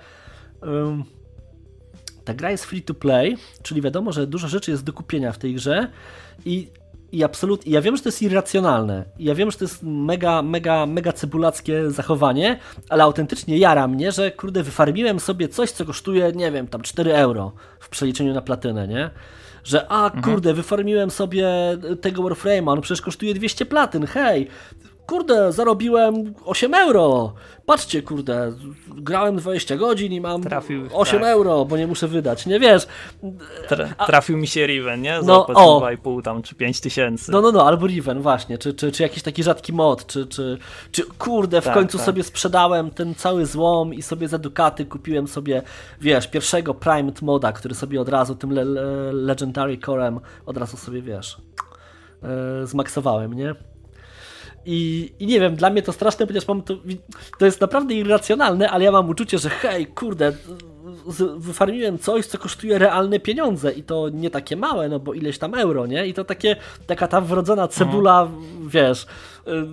ta 2.26 2.34
gra 2.34 2.50
jest 2.50 2.64
free 2.64 2.82
to 2.82 2.94
play, 2.94 3.36
czyli 3.62 3.82
wiadomo, 3.82 4.12
że 4.12 4.26
dużo 4.26 4.48
rzeczy 4.48 4.70
jest 4.70 4.84
do 4.84 4.92
kupienia 4.92 5.32
w 5.32 5.38
tej 5.38 5.54
grze 5.54 5.88
i 6.44 6.68
i 7.12 7.24
absolutnie, 7.24 7.72
ja 7.72 7.80
wiem, 7.80 7.96
że 7.96 8.02
to 8.02 8.08
jest 8.08 8.22
irracjonalne. 8.22 9.04
Ja 9.18 9.34
wiem, 9.34 9.50
że 9.50 9.58
to 9.58 9.64
jest 9.64 9.82
mega, 9.82 10.42
mega, 10.42 10.86
mega 10.86 11.12
cebulackie 11.12 11.90
zachowanie, 11.90 12.58
ale 12.88 13.04
autentycznie 13.04 13.58
jara 13.58 13.88
mnie, 13.88 14.12
że 14.12 14.30
kurde, 14.30 14.62
wyfarmiłem 14.62 15.20
sobie 15.20 15.48
coś, 15.48 15.70
co 15.70 15.84
kosztuje, 15.84 16.32
nie 16.32 16.52
wiem, 16.52 16.66
tam 16.66 16.82
4 16.82 17.14
euro 17.14 17.52
w 17.80 17.88
przeliczeniu 17.88 18.34
na 18.34 18.42
platynę, 18.42 18.88
nie? 18.88 19.10
Że 19.64 19.88
a 19.88 20.04
mhm. 20.04 20.24
kurde, 20.24 20.54
wyfarmiłem 20.54 21.10
sobie 21.10 21.48
tego 22.00 22.22
Warframe'a, 22.22 22.70
on 22.70 22.80
przecież 22.80 23.02
kosztuje 23.02 23.34
200 23.34 23.66
platyn, 23.66 24.06
hej, 24.06 24.48
kurde, 25.06 25.52
zarobiłem 25.52 26.34
8 26.44 26.74
euro. 26.74 27.32
Patrzcie, 27.66 28.02
kurde, 28.02 28.52
grałem 28.88 29.36
20 29.36 29.76
godzin 29.76 30.12
i 30.12 30.20
mam 30.20 30.42
Trafił, 30.42 30.88
8 30.92 31.20
tak. 31.20 31.28
euro, 31.28 31.64
bo 31.64 31.76
nie 31.76 31.86
muszę 31.86 32.08
wydać, 32.08 32.46
nie 32.46 32.60
wiesz. 32.60 32.86
Tra 33.68 33.88
trafił 34.06 34.36
mi 34.36 34.46
się 34.46 34.66
Riven, 34.66 35.02
nie? 35.02 35.22
Za 35.22 35.26
no, 35.26 35.46
o 35.46 35.80
2,5 35.80 36.22
tam, 36.22 36.42
czy 36.42 36.54
5 36.54 36.80
tysięcy. 36.80 37.32
No, 37.32 37.40
no, 37.40 37.52
no, 37.52 37.66
albo 37.66 37.86
Riven, 37.86 38.22
właśnie, 38.22 38.58
czy, 38.58 38.74
czy, 38.74 38.92
czy 38.92 39.02
jakiś 39.02 39.22
taki 39.22 39.42
rzadki 39.42 39.72
mod, 39.72 40.06
czy, 40.06 40.26
czy, 40.26 40.58
czy 40.90 41.02
kurde, 41.18 41.60
w 41.60 41.64
tak, 41.64 41.74
końcu 41.74 41.98
tak. 41.98 42.06
sobie 42.06 42.22
sprzedałem 42.22 42.90
ten 42.90 43.14
cały 43.14 43.46
złom 43.46 43.94
i 43.94 44.02
sobie 44.02 44.28
za 44.28 44.38
dukaty 44.38 44.84
kupiłem 44.84 45.28
sobie, 45.28 45.62
wiesz, 46.00 46.28
pierwszego 46.28 46.74
Primed 46.74 47.22
moda, 47.22 47.52
który 47.52 47.74
sobie 47.74 48.00
od 48.00 48.08
razu 48.08 48.34
tym 48.34 48.52
le 48.52 48.64
Legendary 49.12 49.78
Corem 49.78 50.20
od 50.46 50.56
razu 50.56 50.76
sobie, 50.76 51.02
wiesz, 51.02 51.36
yy, 52.22 52.66
zmaksowałem, 52.66 53.34
nie? 53.34 53.54
I, 54.66 55.12
I, 55.18 55.26
nie 55.26 55.40
wiem, 55.40 55.56
dla 55.56 55.70
mnie 55.70 55.82
to 55.82 55.92
straszne, 55.92 56.26
ponieważ 56.26 56.48
mam 56.48 56.62
to, 56.62 56.74
to 57.38 57.46
jest 57.46 57.60
naprawdę 57.60 57.94
irracjonalne, 57.94 58.70
ale 58.70 58.84
ja 58.84 58.92
mam 58.92 59.08
uczucie, 59.08 59.38
że 59.38 59.50
hej, 59.50 59.86
kurde, 59.86 60.32
wyfarmiłem 61.36 61.98
coś, 61.98 62.26
co 62.26 62.38
kosztuje 62.38 62.78
realne 62.78 63.20
pieniądze 63.20 63.72
i 63.72 63.82
to 63.82 64.08
nie 64.08 64.30
takie 64.30 64.56
małe, 64.56 64.88
no 64.88 64.98
bo 64.98 65.14
ileś 65.14 65.38
tam 65.38 65.54
euro, 65.54 65.86
nie? 65.86 66.06
I 66.06 66.14
to 66.14 66.24
takie, 66.24 66.56
taka 66.86 67.08
ta 67.08 67.20
wrodzona 67.20 67.68
cebula, 67.68 68.22
mhm. 68.22 68.68
wiesz, 68.68 69.06
y, 69.48 69.66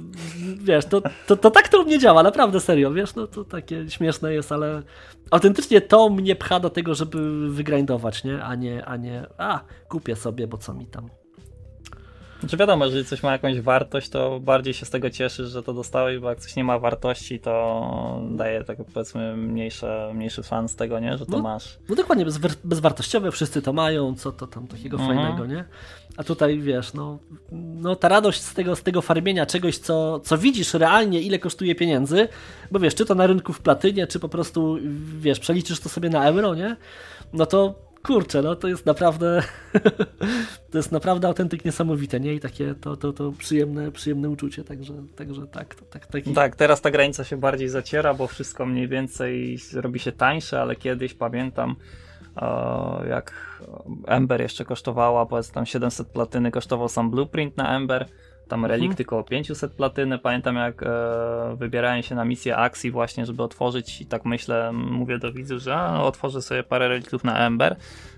wiesz, 0.63 0.85
to, 0.85 1.01
to, 1.27 1.35
to 1.35 1.51
tak 1.51 1.67
to 1.67 1.81
u 1.81 1.85
mnie 1.85 1.99
działa, 1.99 2.23
naprawdę 2.23 2.59
serio, 2.59 2.91
wiesz, 2.91 3.15
no 3.15 3.27
to 3.27 3.43
takie 3.43 3.89
śmieszne 3.89 4.33
jest, 4.33 4.51
ale 4.51 4.83
autentycznie 5.31 5.81
to 5.81 6.09
mnie 6.09 6.35
pcha 6.35 6.59
do 6.59 6.69
tego, 6.69 6.95
żeby 6.95 7.49
wygrindować, 7.49 8.23
nie? 8.23 8.43
A 8.43 8.55
nie, 8.55 8.85
a 8.85 8.97
nie, 8.97 9.25
a, 9.37 9.59
kupię 9.89 10.15
sobie, 10.15 10.47
bo 10.47 10.57
co 10.57 10.73
mi 10.73 10.85
tam. 10.85 11.22
Znaczy 12.43 12.57
wiadomo, 12.57 12.89
że 12.89 13.03
coś 13.03 13.23
ma 13.23 13.31
jakąś 13.31 13.61
wartość, 13.61 14.09
to 14.09 14.39
bardziej 14.39 14.73
się 14.73 14.85
z 14.85 14.89
tego 14.89 15.09
cieszysz, 15.09 15.49
że 15.49 15.63
to 15.63 15.73
dostałeś, 15.73 16.19
bo 16.19 16.29
jak 16.29 16.39
coś 16.39 16.55
nie 16.55 16.63
ma 16.63 16.79
wartości, 16.79 17.39
to 17.39 18.21
daje 18.31 18.63
tak 18.63 18.77
powiedzmy 18.93 19.37
mniejsze, 19.37 20.11
mniejszy 20.15 20.43
fan 20.43 20.69
z 20.69 20.75
tego, 20.75 20.99
nie? 20.99 21.17
że 21.17 21.25
to 21.25 21.31
no, 21.31 21.43
masz. 21.43 21.77
No 21.89 21.95
dokładnie, 21.95 22.25
bez, 22.25 22.37
bezwartościowe, 22.63 23.31
wszyscy 23.31 23.61
to 23.61 23.73
mają, 23.73 24.15
co 24.15 24.31
to 24.31 24.47
tam 24.47 24.67
takiego 24.67 24.97
mhm. 24.97 25.17
fajnego, 25.17 25.45
nie? 25.45 25.65
A 26.17 26.23
tutaj 26.23 26.59
wiesz, 26.59 26.93
no, 26.93 27.19
no 27.51 27.95
ta 27.95 28.09
radość 28.09 28.41
z 28.41 28.53
tego, 28.53 28.75
z 28.75 28.83
tego 28.83 29.01
farmienia 29.01 29.45
czegoś, 29.45 29.77
co, 29.77 30.19
co 30.19 30.37
widzisz 30.37 30.73
realnie, 30.73 31.21
ile 31.21 31.39
kosztuje 31.39 31.75
pieniędzy, 31.75 32.27
bo 32.71 32.79
wiesz, 32.79 32.95
czy 32.95 33.05
to 33.05 33.15
na 33.15 33.27
rynku 33.27 33.53
w 33.53 33.61
platynie, 33.61 34.07
czy 34.07 34.19
po 34.19 34.29
prostu 34.29 34.77
wiesz, 35.17 35.39
przeliczysz 35.39 35.79
to 35.79 35.89
sobie 35.89 36.09
na 36.09 36.25
euro, 36.25 36.55
nie? 36.55 36.75
No 37.33 37.45
to 37.45 37.75
kurczę, 38.03 38.41
no 38.41 38.55
to 38.55 38.67
jest 38.67 38.85
naprawdę 38.85 39.43
to 40.71 40.77
jest 40.77 40.91
naprawdę 40.91 41.27
autentyk 41.27 41.65
niesamowite, 41.65 42.19
nie? 42.19 42.33
I 42.33 42.39
takie 42.39 42.75
to, 42.75 42.97
to, 42.97 43.13
to 43.13 43.31
przyjemne, 43.31 43.91
przyjemne 43.91 44.29
uczucie, 44.29 44.63
także, 44.63 44.93
także 45.15 45.47
tak. 45.47 45.75
To, 45.75 45.85
tak, 45.85 46.07
taki... 46.07 46.33
tak, 46.33 46.55
teraz 46.55 46.81
ta 46.81 46.91
granica 46.91 47.23
się 47.23 47.37
bardziej 47.37 47.69
zaciera, 47.69 48.13
bo 48.13 48.27
wszystko 48.27 48.65
mniej 48.65 48.87
więcej 48.87 49.57
robi 49.73 49.99
się 49.99 50.11
tańsze, 50.11 50.61
ale 50.61 50.75
kiedyś 50.75 51.13
pamiętam 51.13 51.75
jak 53.09 53.33
Ember 54.07 54.41
jeszcze 54.41 54.65
kosztowała, 54.65 55.25
powiedzmy 55.25 55.53
tam 55.53 55.65
700 55.65 56.07
platyny 56.07 56.51
kosztował 56.51 56.89
sam 56.89 57.11
blueprint 57.11 57.57
na 57.57 57.75
Ember, 57.75 58.05
tam 58.47 58.63
mhm. 58.65 58.71
relikty 58.71 59.05
koło 59.05 59.23
500 59.23 59.71
platyny. 59.71 60.19
Pamiętam 60.19 60.55
jak 60.55 60.83
e, 60.83 60.87
wybierałem 61.55 62.03
się 62.03 62.15
na 62.15 62.25
misję 62.25 62.57
akcji 62.57 62.91
właśnie, 62.91 63.25
żeby 63.25 63.43
otworzyć 63.43 64.01
i 64.01 64.05
tak 64.05 64.25
myślę, 64.25 64.71
mówię 64.73 65.17
do 65.17 65.33
widzów, 65.33 65.61
że 65.61 65.75
a, 65.75 66.03
otworzę 66.03 66.41
sobie 66.41 66.63
parę 66.63 66.87
reliktów 66.87 67.23
na 67.23 67.47
Ember 67.47 67.75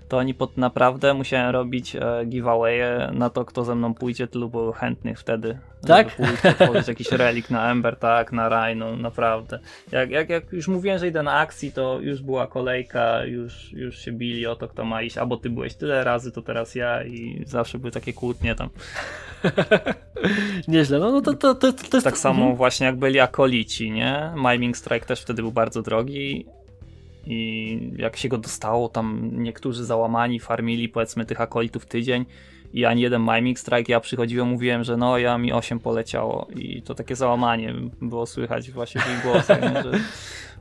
to 0.08 0.18
oni 0.18 0.34
pod 0.34 0.56
naprawdę 0.56 1.14
musiałem 1.14 1.50
robić 1.50 1.96
e, 1.96 2.24
giveawaye 2.26 3.10
na 3.12 3.30
to, 3.30 3.44
kto 3.44 3.64
ze 3.64 3.74
mną 3.74 3.94
pójdzie, 3.94 4.26
tylu 4.26 4.48
było 4.48 4.72
chętnych 4.72 5.20
wtedy. 5.20 5.58
Tak? 5.86 6.16
Żeby 6.60 6.82
jakiś 6.88 7.12
relik 7.22 7.50
na 7.50 7.70
Ember, 7.70 7.96
tak, 7.96 8.32
na 8.32 8.48
Rhino, 8.48 8.96
naprawdę. 8.96 9.58
Jak, 9.92 10.10
jak, 10.10 10.30
jak 10.30 10.52
już 10.52 10.68
mówiłem, 10.68 10.98
że 10.98 11.08
idę 11.08 11.22
na 11.22 11.32
akcji, 11.32 11.72
to 11.72 12.00
już 12.00 12.22
była 12.22 12.46
kolejka, 12.46 13.24
już, 13.24 13.72
już 13.72 13.98
się 13.98 14.12
bili 14.12 14.46
o 14.46 14.56
to, 14.56 14.68
kto 14.68 14.84
ma 14.84 15.02
iść, 15.02 15.18
albo 15.18 15.36
ty 15.36 15.50
byłeś 15.50 15.74
tyle 15.74 16.04
razy, 16.04 16.32
to 16.32 16.42
teraz 16.42 16.74
ja 16.74 17.04
i 17.04 17.42
zawsze 17.46 17.78
były 17.78 17.90
takie 17.90 18.12
kłótnie 18.12 18.54
tam. 18.54 18.68
Nieźle, 20.68 20.98
no, 20.98 21.10
no 21.12 21.20
to, 21.20 21.32
to, 21.34 21.54
to, 21.54 21.72
to 21.72 21.96
jest... 21.96 22.04
Tak 22.04 22.18
samo 22.18 22.40
mhm. 22.40 22.56
właśnie 22.56 22.86
jak 22.86 22.96
byli 22.96 23.20
akolici, 23.20 23.90
nie? 23.90 24.32
Miming 24.36 24.76
Strike 24.76 25.06
też 25.06 25.20
wtedy 25.20 25.42
był 25.42 25.52
bardzo 25.52 25.82
drogi 25.82 26.46
i 27.26 27.80
jak 27.96 28.16
się 28.16 28.28
go 28.28 28.38
dostało, 28.38 28.88
tam 28.88 29.30
niektórzy 29.32 29.84
załamani 29.84 30.40
farmili 30.40 30.88
powiedzmy 30.88 31.24
tych 31.24 31.40
akolitów 31.40 31.86
tydzień 31.86 32.24
i 32.72 32.84
ani 32.84 33.02
jeden 33.02 33.22
miming 33.22 33.58
strike, 33.58 33.92
ja 33.92 34.00
przychodziłem, 34.00 34.48
mówiłem, 34.48 34.84
że 34.84 34.96
no 34.96 35.18
ja 35.18 35.38
mi 35.38 35.52
8 35.52 35.80
poleciało 35.80 36.48
i 36.56 36.82
to 36.82 36.94
takie 36.94 37.16
załamanie 37.16 37.74
było 38.00 38.26
słychać 38.26 38.70
właśnie 38.70 39.00
w 39.00 39.16
ich 39.16 39.22
głosach, 39.22 39.60
że 39.82 39.90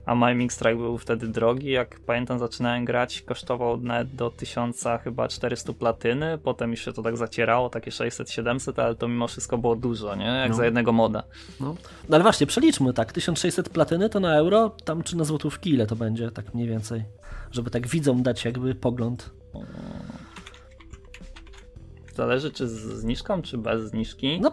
a 0.05 0.15
Miming 0.15 0.53
Strike 0.53 0.75
był 0.75 0.97
wtedy 0.97 1.27
drogi, 1.27 1.69
jak 1.69 1.99
pamiętam 1.99 2.39
zaczynałem 2.39 2.85
grać, 2.85 3.21
kosztował 3.21 3.77
nawet 3.77 4.15
do 4.15 4.29
1000 4.29 4.83
chyba 5.03 5.27
400 5.27 5.73
platyny, 5.73 6.37
potem 6.37 6.71
już 6.71 6.85
się 6.85 6.93
to 6.93 7.03
tak 7.03 7.17
zacierało, 7.17 7.69
takie 7.69 7.91
600-700, 7.91 8.81
ale 8.81 8.95
to 8.95 9.07
mimo 9.07 9.27
wszystko 9.27 9.57
było 9.57 9.75
dużo, 9.75 10.15
nie? 10.15 10.25
Jak 10.25 10.49
no. 10.49 10.55
za 10.55 10.65
jednego 10.65 10.91
moda. 10.91 11.23
No. 11.59 11.75
no 12.09 12.15
ale 12.15 12.23
właśnie, 12.23 12.47
przeliczmy 12.47 12.93
tak, 12.93 13.11
1600 13.11 13.69
platyny 13.69 14.09
to 14.09 14.19
na 14.19 14.35
euro, 14.35 14.69
tam 14.69 15.03
czy 15.03 15.17
na 15.17 15.23
złotówki 15.23 15.69
ile 15.69 15.87
to 15.87 15.95
będzie, 15.95 16.31
tak 16.31 16.53
mniej 16.53 16.67
więcej, 16.67 17.03
żeby 17.51 17.71
tak 17.71 17.87
widzom 17.87 18.23
dać 18.23 18.45
jakby 18.45 18.75
pogląd. 18.75 19.31
zależy 22.15 22.51
czy 22.51 22.67
z 22.67 22.81
zniżką, 22.99 23.41
czy 23.41 23.57
bez 23.57 23.89
zniżki. 23.89 24.41
No 24.41 24.51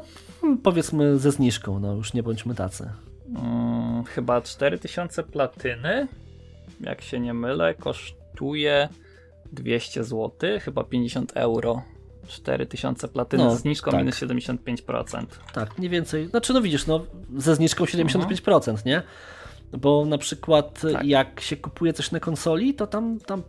powiedzmy 0.63 1.19
ze 1.19 1.31
zniżką, 1.31 1.81
no 1.81 1.95
już 1.95 2.13
nie 2.13 2.23
bądźmy 2.23 2.55
tacy. 2.55 2.91
Hmm, 3.35 4.05
chyba 4.05 4.41
4000 4.41 5.23
platyny, 5.23 6.09
jak 6.81 7.03
się 7.03 7.21
nie 7.21 7.35
mylę, 7.35 7.75
kosztuje 7.75 8.89
200 9.53 10.05
zł, 10.05 10.31
chyba 10.61 10.85
50 10.85 11.33
euro. 11.35 11.83
4000 12.29 13.09
platyny 13.09 13.45
no, 13.45 13.57
z 13.57 13.61
zniżką 13.61 13.91
tak. 13.91 14.01
minus 14.01 14.15
75%. 14.15 15.27
Tak, 15.53 15.79
mniej 15.79 15.91
więcej. 15.91 16.27
Znaczy, 16.27 16.53
no 16.53 16.61
widzisz, 16.61 16.87
no 16.87 17.07
ze 17.37 17.55
zniżką 17.55 17.85
75%, 17.85 18.55
mhm. 18.55 18.79
nie? 18.87 19.03
Bo 19.79 20.05
na 20.05 20.19
przykład 20.19 20.81
tak. 20.93 21.07
jak 21.07 21.41
się 21.41 21.57
kupuje 21.57 21.93
coś 21.93 22.11
na 22.11 22.21
konsoli, 22.21 22.75
to 22.75 22.87
tam, 22.87 23.19
tam 23.21 23.43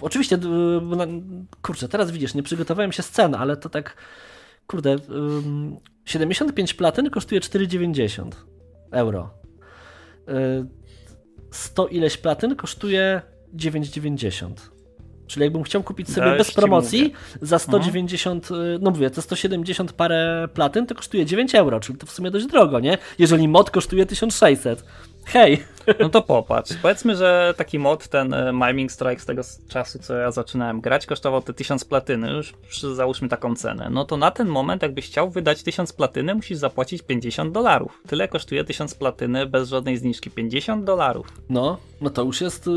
oczywiście, 0.00 0.38
kurczę, 1.62 1.88
teraz 1.88 2.10
widzisz, 2.10 2.34
nie 2.34 2.42
przygotowałem 2.42 2.92
się 2.92 3.02
scen, 3.02 3.34
ale 3.34 3.56
to 3.56 3.68
tak, 3.68 3.96
kurde, 4.66 4.96
75 6.04 6.74
platyn 6.74 7.10
kosztuje 7.10 7.40
4,90 7.40 8.30
euro. 8.90 9.30
100 11.50 11.86
y, 11.86 11.90
ileś 11.90 12.16
platyn 12.16 12.56
kosztuje 12.56 13.22
9,90. 13.56 14.50
Czyli 15.26 15.44
jakbym 15.44 15.62
chciał 15.62 15.82
kupić 15.82 16.10
sobie 16.10 16.36
bez 16.36 16.54
promocji 16.54 17.12
za 17.42 17.58
190, 17.58 18.50
mhm. 18.50 18.82
no 18.82 18.90
mówię, 18.90 19.10
to 19.10 19.22
170 19.22 19.92
parę 19.92 20.48
platyn, 20.54 20.86
to 20.86 20.94
kosztuje 20.94 21.26
9 21.26 21.54
euro, 21.54 21.80
czyli 21.80 21.98
to 21.98 22.06
w 22.06 22.10
sumie 22.10 22.30
dość 22.30 22.46
drogo, 22.46 22.80
nie? 22.80 22.98
Jeżeli 23.18 23.48
mod 23.48 23.70
kosztuje 23.70 24.06
1600. 24.06 24.84
Hej! 25.24 25.64
No 26.00 26.08
to 26.08 26.22
popatrz. 26.22 26.74
Powiedzmy, 26.82 27.16
że 27.16 27.54
taki 27.56 27.78
mod, 27.78 28.08
ten 28.08 28.34
e, 28.34 28.52
Miming 28.52 28.92
Strike 28.92 29.22
z 29.22 29.26
tego 29.26 29.42
czasu, 29.68 29.98
co 29.98 30.14
ja 30.14 30.30
zaczynałem 30.30 30.80
grać, 30.80 31.06
kosztował 31.06 31.42
te 31.42 31.54
1000 31.54 31.84
platyny, 31.84 32.30
już 32.30 32.54
załóżmy 32.94 33.28
taką 33.28 33.56
cenę. 33.56 33.88
No 33.90 34.04
to 34.04 34.16
na 34.16 34.30
ten 34.30 34.48
moment, 34.48 34.82
jakbyś 34.82 35.06
chciał 35.06 35.30
wydać 35.30 35.62
1000 35.62 35.92
platyny, 35.92 36.34
musisz 36.34 36.58
zapłacić 36.58 37.02
50 37.02 37.52
dolarów. 37.52 38.02
Tyle 38.06 38.28
kosztuje 38.28 38.64
1000 38.64 38.94
platyny 38.94 39.46
bez 39.46 39.68
żadnej 39.68 39.96
zniżki. 39.96 40.30
50 40.30 40.84
dolarów. 40.84 41.26
No, 41.50 41.78
no 42.00 42.10
to 42.10 42.22
już 42.22 42.40
jest... 42.40 42.66
Y, 42.66 42.70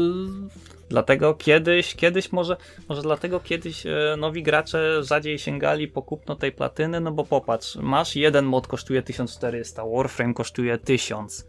Dlatego 0.90 1.34
kiedyś, 1.34 1.96
kiedyś 1.96 2.32
może, 2.32 2.58
może 2.90 3.02
dlatego 3.02 3.40
kiedyś 3.40 3.86
e, 3.86 4.16
nowi 4.18 4.44
gracze 4.44 5.04
rzadziej 5.04 5.40
sięgali 5.40 5.88
po 5.88 6.02
kupno 6.02 6.36
tej 6.36 6.52
platyny, 6.52 7.00
no 7.00 7.12
bo 7.12 7.24
popatrz, 7.24 7.76
masz 7.76 8.16
jeden 8.16 8.46
mod 8.46 8.68
kosztuje 8.68 9.02
1400, 9.02 9.84
Warframe 9.86 10.34
kosztuje 10.34 10.78
1000 10.78 11.46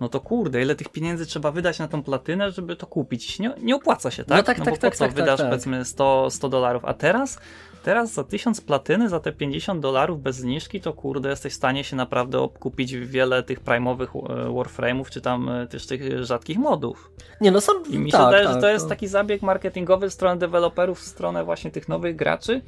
no 0.00 0.08
to 0.08 0.20
kurde, 0.20 0.62
ile 0.62 0.74
tych 0.74 0.88
pieniędzy 0.88 1.26
trzeba 1.26 1.50
wydać 1.50 1.78
na 1.78 1.88
tą 1.88 2.02
platynę, 2.02 2.50
żeby 2.50 2.76
to 2.76 2.86
kupić? 2.86 3.38
Nie, 3.38 3.54
nie 3.62 3.76
opłaca 3.76 4.10
się, 4.10 4.24
tak? 4.24 4.36
No 4.36 4.42
tak, 4.42 4.58
no 4.58 4.64
tak, 4.64 4.74
bo 4.74 4.80
tak, 4.80 4.92
po 4.92 4.98
co 4.98 5.04
tak, 5.04 5.14
wydasz 5.14 5.38
tak, 5.38 5.48
powiedzmy 5.48 5.84
100, 5.84 6.30
100 6.30 6.48
dolarów, 6.48 6.84
a 6.84 6.94
teraz 6.94 7.38
Teraz 7.84 8.12
za 8.12 8.24
1000 8.24 8.60
platyny, 8.60 9.08
za 9.08 9.20
te 9.20 9.32
50 9.32 9.80
dolarów 9.80 10.22
bez 10.22 10.36
zniżki, 10.36 10.80
to 10.80 10.92
kurde, 10.92 11.28
jesteś 11.30 11.52
w 11.52 11.56
stanie 11.56 11.84
się 11.84 11.96
naprawdę 11.96 12.40
obkupić 12.40 12.96
wiele 12.96 13.42
tych 13.42 13.64
prime'owych 13.64 14.06
e, 14.06 14.48
Warframe'ów, 14.48 15.10
czy 15.10 15.20
tam 15.20 15.48
e, 15.48 15.66
też 15.66 15.86
tych 15.86 16.24
rzadkich 16.24 16.58
modów. 16.58 17.10
Nie 17.40 17.50
no, 17.50 17.60
są... 17.60 17.72
I 17.90 17.98
mi 17.98 18.10
się 18.10 18.18
tak, 18.18 18.26
wydaje, 18.26 18.44
tak, 18.44 18.54
że 18.54 18.60
to 18.60 18.68
jest 18.68 18.88
taki 18.88 19.08
zabieg 19.08 19.42
marketingowy 19.42 20.10
w 20.10 20.12
stronę 20.12 20.38
deweloperów, 20.38 21.00
w 21.00 21.02
stronę 21.02 21.44
właśnie 21.44 21.70
tych 21.70 21.88
nowych 21.88 22.16
graczy, 22.16 22.60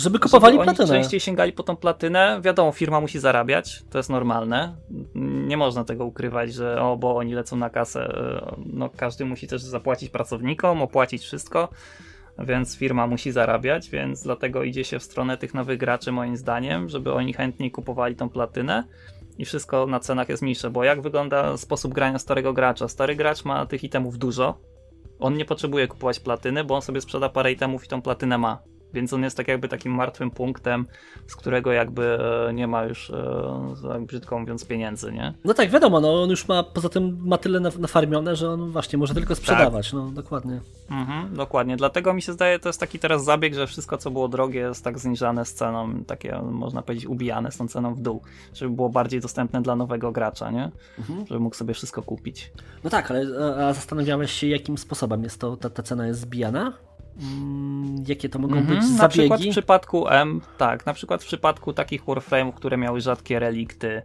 żeby 0.00 0.18
kupowali 0.18 0.54
żeby 0.54 0.64
platynę. 0.64 0.88
Częściej 0.88 1.20
sięgali 1.20 1.52
po 1.52 1.62
tą 1.62 1.76
platynę. 1.76 2.40
Wiadomo, 2.42 2.72
firma 2.72 3.00
musi 3.00 3.18
zarabiać, 3.18 3.82
to 3.90 3.98
jest 3.98 4.10
normalne. 4.10 4.76
Nie 5.14 5.56
można 5.56 5.84
tego 5.84 6.04
ukrywać, 6.04 6.54
że 6.54 6.82
o, 6.82 6.96
bo 6.96 7.16
oni 7.16 7.34
lecą 7.34 7.56
na 7.56 7.70
kasę. 7.70 8.12
No, 8.66 8.90
każdy 8.96 9.24
musi 9.24 9.46
też 9.46 9.62
zapłacić 9.62 10.10
pracownikom, 10.10 10.82
opłacić 10.82 11.22
wszystko, 11.22 11.68
więc 12.38 12.76
firma 12.76 13.06
musi 13.06 13.32
zarabiać, 13.32 13.90
więc 13.90 14.22
dlatego 14.22 14.62
idzie 14.62 14.84
się 14.84 14.98
w 14.98 15.02
stronę 15.02 15.36
tych 15.36 15.54
nowych 15.54 15.78
graczy, 15.78 16.12
moim 16.12 16.36
zdaniem, 16.36 16.88
żeby 16.88 17.12
oni 17.12 17.32
chętniej 17.32 17.70
kupowali 17.70 18.16
tą 18.16 18.28
platynę 18.28 18.84
i 19.38 19.44
wszystko 19.44 19.86
na 19.86 20.00
cenach 20.00 20.28
jest 20.28 20.42
mniejsze, 20.42 20.70
bo 20.70 20.84
jak 20.84 21.02
wygląda 21.02 21.56
sposób 21.56 21.94
grania 21.94 22.18
starego 22.18 22.52
gracza? 22.52 22.88
Stary 22.88 23.16
gracz 23.16 23.44
ma 23.44 23.66
tych 23.66 23.84
itemów 23.84 24.18
dużo, 24.18 24.58
on 25.20 25.36
nie 25.36 25.44
potrzebuje 25.44 25.88
kupować 25.88 26.20
platyny, 26.20 26.64
bo 26.64 26.74
on 26.74 26.82
sobie 26.82 27.00
sprzeda 27.00 27.28
parę 27.28 27.52
itemów 27.52 27.84
i 27.84 27.88
tą 27.88 28.02
platynę 28.02 28.38
ma. 28.38 28.62
Więc 28.94 29.12
on 29.12 29.22
jest 29.22 29.36
tak 29.36 29.48
jakby 29.48 29.68
takim 29.68 29.92
martwym 29.92 30.30
punktem, 30.30 30.86
z 31.26 31.36
którego 31.36 31.72
jakby 31.72 32.18
e, 32.48 32.52
nie 32.54 32.66
ma 32.66 32.84
już, 32.84 33.12
tak 33.88 34.02
brzydko 34.02 34.38
mówiąc, 34.38 34.64
pieniędzy, 34.64 35.12
nie? 35.12 35.34
No 35.44 35.54
tak, 35.54 35.70
wiadomo, 35.70 36.00
no 36.00 36.22
on 36.22 36.30
już 36.30 36.48
ma, 36.48 36.62
poza 36.62 36.88
tym 36.88 37.18
ma 37.24 37.38
tyle 37.38 37.60
nafarmione, 37.60 38.36
że 38.36 38.50
on 38.50 38.70
właśnie 38.70 38.98
może 38.98 39.14
tylko 39.14 39.34
sprzedawać, 39.34 39.90
tak. 39.90 39.94
no 39.94 40.10
dokładnie. 40.10 40.60
Mhm, 40.90 41.34
dokładnie, 41.34 41.76
dlatego 41.76 42.14
mi 42.14 42.22
się 42.22 42.32
zdaje, 42.32 42.58
to 42.58 42.68
jest 42.68 42.80
taki 42.80 42.98
teraz 42.98 43.24
zabieg, 43.24 43.54
że 43.54 43.66
wszystko 43.66 43.98
co 43.98 44.10
było 44.10 44.28
drogie 44.28 44.60
jest 44.60 44.84
tak 44.84 44.98
zniżane 44.98 45.44
z 45.44 45.54
ceną, 45.54 46.04
takie 46.04 46.42
można 46.42 46.82
powiedzieć 46.82 47.06
ubijane 47.06 47.52
z 47.52 47.56
tą 47.56 47.68
ceną 47.68 47.94
w 47.94 48.00
dół, 48.00 48.22
żeby 48.54 48.74
było 48.74 48.88
bardziej 48.88 49.20
dostępne 49.20 49.62
dla 49.62 49.76
nowego 49.76 50.12
gracza, 50.12 50.50
nie? 50.50 50.70
Mhm. 50.98 51.26
Żeby 51.26 51.40
mógł 51.40 51.56
sobie 51.56 51.74
wszystko 51.74 52.02
kupić. 52.02 52.52
No 52.84 52.90
tak, 52.90 53.10
ale 53.10 53.26
a 53.68 53.72
zastanawiałeś 53.72 54.32
się 54.32 54.46
jakim 54.46 54.78
sposobem 54.78 55.22
jest 55.22 55.40
to, 55.40 55.56
ta, 55.56 55.70
ta 55.70 55.82
cena 55.82 56.06
jest 56.06 56.20
zbijana? 56.20 56.72
Mm, 57.20 58.04
jakie 58.08 58.28
to 58.28 58.38
mogą 58.38 58.64
być 58.64 58.84
zabiegi? 58.84 58.98
Na 58.98 59.08
przykład 59.08 59.40
w 59.42 59.50
przypadku 59.50 60.08
M, 60.08 60.40
tak, 60.58 60.86
na 60.86 60.94
przykład 60.94 61.22
w 61.22 61.26
przypadku 61.26 61.72
takich 61.72 62.04
Warframe'ów, 62.04 62.54
które 62.54 62.76
miały 62.76 63.00
rzadkie 63.00 63.38
relikty, 63.38 64.02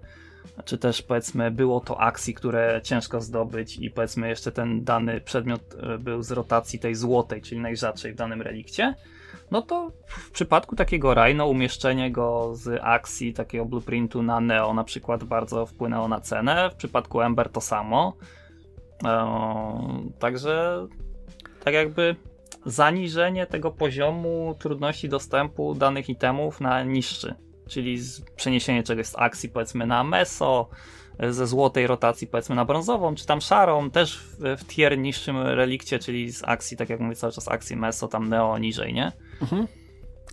czy 0.65 0.77
też 0.77 1.01
powiedzmy 1.01 1.51
było 1.51 1.79
to 1.79 2.01
akcji, 2.01 2.33
które 2.33 2.81
ciężko 2.83 3.21
zdobyć 3.21 3.77
i 3.77 3.91
powiedzmy 3.91 4.29
jeszcze 4.29 4.51
ten 4.51 4.83
dany 4.83 5.21
przedmiot 5.21 5.61
e, 5.79 5.97
był 5.97 6.23
z 6.23 6.31
rotacji 6.31 6.79
tej 6.79 6.95
złotej, 6.95 7.41
czyli 7.41 7.61
najrzadszej 7.61 8.13
w 8.13 8.15
danym 8.15 8.41
relikcie, 8.41 8.95
no 9.51 9.61
to 9.61 9.91
w 10.07 10.31
przypadku 10.31 10.75
takiego 10.75 11.13
Rhino 11.13 11.47
umieszczenie 11.47 12.11
go 12.11 12.55
z 12.55 12.79
akcji 12.83 13.33
takiego 13.33 13.65
blueprintu 13.65 14.23
na 14.23 14.39
Neo 14.39 14.73
na 14.73 14.83
przykład 14.83 15.23
bardzo 15.23 15.65
wpłynęło 15.65 16.07
na 16.07 16.19
cenę, 16.21 16.69
w 16.69 16.75
przypadku 16.75 17.21
Ember 17.21 17.49
to 17.49 17.61
samo. 17.61 18.13
Eee, 19.03 20.11
także 20.19 20.85
tak 21.63 21.73
jakby 21.73 22.15
zaniżenie 22.65 23.45
tego 23.45 23.71
poziomu 23.71 24.55
trudności 24.59 25.09
dostępu 25.09 25.75
danych 25.75 26.09
itemów 26.09 26.61
na 26.61 26.83
niższy, 26.83 27.35
czyli 27.67 27.99
przeniesienie 28.35 28.83
czegoś 28.83 29.07
z 29.07 29.15
akcji 29.17 29.49
powiedzmy 29.49 29.85
na 29.85 30.03
meso, 30.03 30.69
ze 31.29 31.47
złotej 31.47 31.87
rotacji 31.87 32.27
powiedzmy 32.27 32.55
na 32.55 32.65
brązową, 32.65 33.15
czy 33.15 33.25
tam 33.25 33.41
szarą, 33.41 33.91
też 33.91 34.19
w, 34.19 34.57
w 34.57 34.67
tier 34.67 34.97
niższym 34.97 35.37
relikcie, 35.37 35.99
czyli 35.99 36.31
z 36.31 36.43
akcji, 36.43 36.77
tak 36.77 36.89
jak 36.89 36.99
mówię 36.99 37.15
cały 37.15 37.33
czas 37.33 37.47
akcji 37.47 37.75
meso, 37.75 38.07
tam 38.07 38.29
neo 38.29 38.57
niżej, 38.57 38.93
nie? 38.93 39.11
Mhm. 39.41 39.67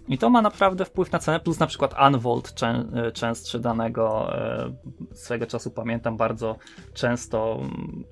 I 0.09 0.19
to 0.19 0.31
ma 0.31 0.43
naprawdę 0.43 0.85
wpływ 0.85 1.13
na 1.13 1.19
cenę, 1.19 1.41
plus 1.41 1.59
na 1.59 1.67
przykład 1.67 1.95
Unvolt 2.09 2.55
czę, 2.55 2.85
częstszy 3.15 3.61
danego 3.61 4.37
e, 4.39 4.73
swego 5.15 5.47
czasu 5.47 5.71
pamiętam 5.71 6.17
bardzo 6.17 6.57
często 6.95 7.61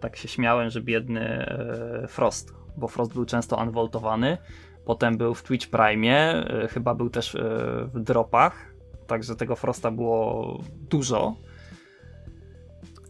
tak 0.01 0.17
się 0.17 0.29
śmiałem, 0.29 0.71
że 0.71 0.81
biedny 0.81 1.21
e, 1.21 2.07
Frost 2.09 2.60
bo 2.77 2.89
Frost 2.89 3.13
był 3.13 3.25
często 3.25 3.57
unvoltowany. 3.57 4.39
Potem 4.85 5.17
był 5.17 5.35
w 5.35 5.43
Twitch 5.43 5.67
Prime, 5.67 6.09
e, 6.09 6.69
chyba 6.69 6.95
był 6.95 7.11
też 7.11 7.35
e, 7.35 7.39
w 7.95 8.01
dropach, 8.01 8.75
także 9.07 9.37
tego 9.37 9.57
Frosta 9.57 9.91
było 9.91 10.59
dużo. 10.91 11.35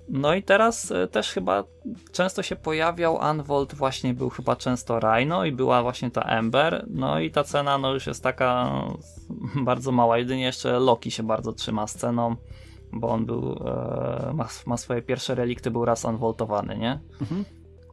No 0.09 0.35
i 0.35 0.43
teraz 0.43 0.91
e, 0.93 1.09
też 1.09 1.31
chyba 1.31 1.65
często 2.12 2.43
się 2.43 2.57
pojawiał 2.57 3.19
Unvolt, 3.31 3.74
właśnie 3.74 4.15
był 4.15 4.31
chyba 4.31 4.57
często 4.57 5.01
Rhino 5.01 5.45
i 5.45 5.53
była 5.53 5.82
właśnie 5.82 6.11
ta 6.11 6.23
Ember. 6.23 6.87
No 6.91 7.20
i 7.20 7.31
ta 7.31 7.45
cena 7.45 7.78
no 7.78 7.95
już 7.95 8.07
jest 8.07 8.23
taka 8.23 8.73
bardzo 9.70 9.93
mała. 9.93 10.19
Jedynie 10.19 10.43
jeszcze 10.43 10.78
Loki 10.78 11.11
się 11.11 11.23
bardzo 11.23 11.53
trzyma 11.53 11.87
z 11.87 11.95
ceną, 11.95 12.37
bo 12.93 13.09
on 13.09 13.27
był, 13.27 13.61
ma, 14.35 14.49
ma 14.66 14.77
swoje 14.77 15.03
pierwsze 15.03 15.35
relikty, 15.35 15.70
był 15.70 15.85
raz 15.85 16.05
unvoltowany, 16.05 16.78
nie? 16.78 17.01
Mhm. 17.20 17.45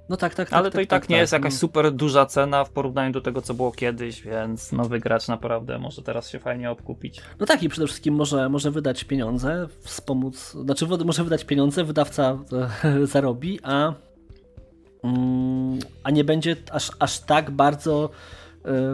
No 0.10 0.18
tak, 0.18 0.36
tak, 0.36 0.50
tak. 0.50 0.60
Ale 0.60 0.72
to 0.72 0.76
tak, 0.78 0.86
i 0.86 0.88
tak, 0.88 1.02
tak 1.02 1.10
nie 1.10 1.16
tak, 1.16 1.22
jest 1.22 1.34
jakaś 1.34 1.54
no. 1.54 1.60
super 1.60 1.92
duża 1.92 2.26
cena 2.26 2.64
w 2.64 2.70
porównaniu 2.70 3.12
do 3.12 3.22
tego, 3.22 3.42
co 3.42 3.54
było 3.54 3.72
kiedyś, 3.72 4.22
więc 4.22 4.72
nowy 4.72 5.00
gracz 5.00 5.28
naprawdę 5.28 5.80
może 5.80 6.02
teraz 6.02 6.30
się 6.30 6.40
fajnie 6.40 6.72
obkupić. 6.72 7.22
No 7.40 7.46
tak, 7.46 7.64
i 7.64 7.70
przede 7.70 7.88
wszystkim 7.88 8.16
może, 8.16 8.50
może 8.50 8.72
wydać 8.72 9.04
pieniądze, 9.04 9.68
wspomóc, 9.82 10.52
znaczy 10.52 10.88
może 11.06 11.24
wydać 11.24 11.46
pieniądze, 11.46 11.84
wydawca 11.84 12.38
zarobi, 13.14 13.60
a, 13.64 13.94
mm, 15.04 15.80
a 16.04 16.12
nie 16.12 16.24
będzie 16.24 16.56
aż, 16.72 16.92
aż 17.00 17.20
tak 17.20 17.52
bardzo 17.52 18.10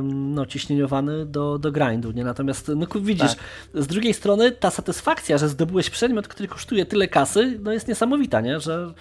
no, 0.04 0.46
ciśnieniowany 0.46 1.26
do, 1.26 1.60
do 1.60 1.72
grindu, 1.72 2.12
nie? 2.12 2.24
Natomiast, 2.24 2.72
no 2.76 2.88
widzisz, 3.02 3.36
tak. 3.36 3.84
z 3.84 3.88
drugiej 3.88 4.14
strony 4.14 4.52
ta 4.52 4.72
satysfakcja, 4.72 5.38
że 5.38 5.50
zdobyłeś 5.50 5.90
przedmiot, 5.90 6.28
który 6.28 6.50
kosztuje 6.50 6.86
tyle 6.86 7.08
kasy, 7.08 7.60
no 7.64 7.72
jest 7.72 7.88
niesamowita, 7.88 8.42
nie? 8.42 8.60
Że 8.60 8.94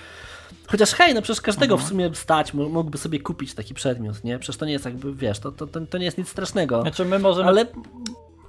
Chociaż 0.67 0.93
hej, 0.93 1.15
no 1.15 1.23
przecież 1.23 1.41
każdego 1.41 1.75
mhm. 1.75 1.87
w 1.87 1.91
sumie 1.91 2.15
stać, 2.15 2.55
mógłby 2.55 2.99
sobie 2.99 3.21
kupić 3.21 3.55
taki 3.55 3.75
przedmiot, 3.75 4.25
nie? 4.25 4.39
Przecież 4.39 4.57
to 4.57 4.67
nie 4.67 4.73
jest 4.73 4.85
jakby, 4.85 5.15
wiesz, 5.15 5.39
to, 5.39 5.53
to, 5.53 5.67
to 5.67 5.99
nie 5.99 6.05
jest 6.05 6.19
nic 6.19 6.29
strasznego. 6.29 6.83
Znaczy 6.83 7.05
my 7.05 7.19
możemy, 7.19 7.49
ale... 7.49 7.67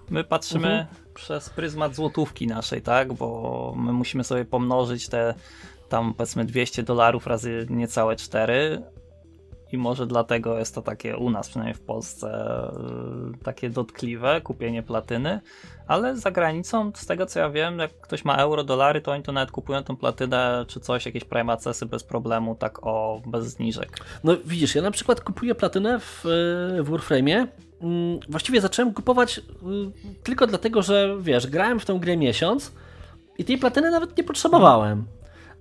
my 0.09 0.23
patrzymy 0.23 0.67
mhm. 0.67 0.87
przez 1.13 1.49
pryzmat 1.49 1.95
złotówki 1.95 2.47
naszej, 2.47 2.81
tak? 2.81 3.13
Bo 3.13 3.73
my 3.77 3.93
musimy 3.93 4.23
sobie 4.23 4.45
pomnożyć 4.45 5.07
te 5.07 5.33
tam 5.89 6.13
powiedzmy 6.13 6.45
200 6.45 6.83
dolarów 6.83 7.27
razy 7.27 7.67
niecałe 7.69 8.15
4 8.15 8.81
i 9.73 9.77
może 9.77 10.07
dlatego 10.07 10.59
jest 10.59 10.75
to 10.75 10.81
takie 10.81 11.17
u 11.17 11.29
nas, 11.29 11.49
przynajmniej 11.49 11.75
w 11.75 11.81
Polsce, 11.81 12.27
y, 13.33 13.43
takie 13.43 13.69
dotkliwe 13.69 14.41
kupienie 14.41 14.83
platyny, 14.83 15.39
ale 15.87 16.17
za 16.17 16.31
granicą, 16.31 16.91
z 16.95 17.05
tego 17.05 17.25
co 17.25 17.39
ja 17.39 17.49
wiem, 17.49 17.79
jak 17.79 18.01
ktoś 18.01 18.25
ma 18.25 18.35
euro, 18.35 18.63
dolary, 18.63 19.01
to 19.01 19.11
oni 19.11 19.23
to 19.23 19.31
nawet 19.31 19.51
kupują 19.51 19.83
tą 19.83 19.95
platynę 19.95 20.65
czy 20.67 20.79
coś, 20.79 21.05
jakieś 21.05 21.23
prime 21.23 21.53
accessy 21.53 21.85
bez 21.85 22.03
problemu, 22.03 22.55
tak 22.55 22.85
o, 22.85 23.21
bez 23.25 23.45
zniżek. 23.45 23.97
No 24.23 24.37
widzisz, 24.45 24.75
ja 24.75 24.81
na 24.81 24.91
przykład 24.91 25.21
kupuję 25.21 25.55
platynę 25.55 25.99
w, 25.99 26.21
w 26.83 26.89
Warframe'ie, 26.89 27.47
mm, 27.81 28.19
właściwie 28.29 28.61
zacząłem 28.61 28.93
kupować 28.93 29.37
y, 29.37 29.41
tylko 30.23 30.47
dlatego, 30.47 30.81
że 30.81 31.17
wiesz, 31.21 31.47
grałem 31.47 31.79
w 31.79 31.85
tą 31.85 31.99
grę 31.99 32.17
miesiąc 32.17 32.71
i 33.37 33.45
tej 33.45 33.57
platyny 33.57 33.91
nawet 33.91 34.17
nie 34.17 34.23
potrzebowałem. 34.23 35.05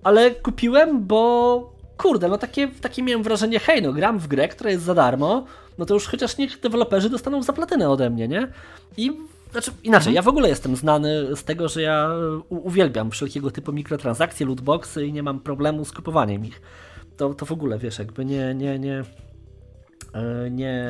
Ale 0.05 0.31
kupiłem, 0.31 1.07
bo 1.07 1.73
kurde, 1.97 2.29
no 2.29 2.39
takie, 2.39 2.69
takie 2.69 3.03
miałem 3.03 3.23
wrażenie, 3.23 3.59
hej, 3.59 3.83
no 3.83 3.93
gram 3.93 4.19
w 4.19 4.27
grę, 4.27 4.49
która 4.49 4.71
jest 4.71 4.85
za 4.85 4.95
darmo, 4.95 5.45
no 5.79 5.87
to 5.87 5.95
już 5.95 6.07
chociaż 6.07 6.39
niech 6.39 6.61
deweloperzy 6.61 7.11
dostaną 7.11 7.43
za 7.43 7.53
platynę 7.53 7.91
ode 7.91 8.11
mnie, 8.11 8.29
nie? 8.29 8.49
I 8.97 9.11
znaczy, 9.53 9.71
inaczej, 9.83 10.11
mhm. 10.11 10.15
ja 10.15 10.23
w 10.23 10.29
ogóle 10.29 10.49
jestem 10.49 10.77
znany 10.77 11.37
z 11.37 11.45
tego, 11.45 11.69
że 11.69 11.83
ja 11.83 12.11
uwielbiam 12.49 13.11
wszelkiego 13.11 13.51
typu 13.51 13.73
mikrotransakcje, 13.73 14.47
lootboxy 14.47 15.07
i 15.07 15.13
nie 15.13 15.23
mam 15.23 15.41
problemu 15.41 15.85
z 15.85 15.93
kupowaniem 15.93 16.45
ich. 16.45 16.63
To, 17.17 17.35
to 17.35 17.47
w 17.47 17.53
ogóle, 17.53 17.79
wiesz, 17.79 17.99
jakby 17.99 18.25
nie, 18.25 18.55
nie, 18.55 18.79
nie, 18.79 19.05
e, 20.15 20.51
nie, 20.51 20.85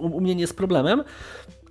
u, 0.00 0.16
u 0.16 0.20
mnie 0.20 0.34
nie 0.34 0.40
jest 0.40 0.56
problemem 0.56 1.04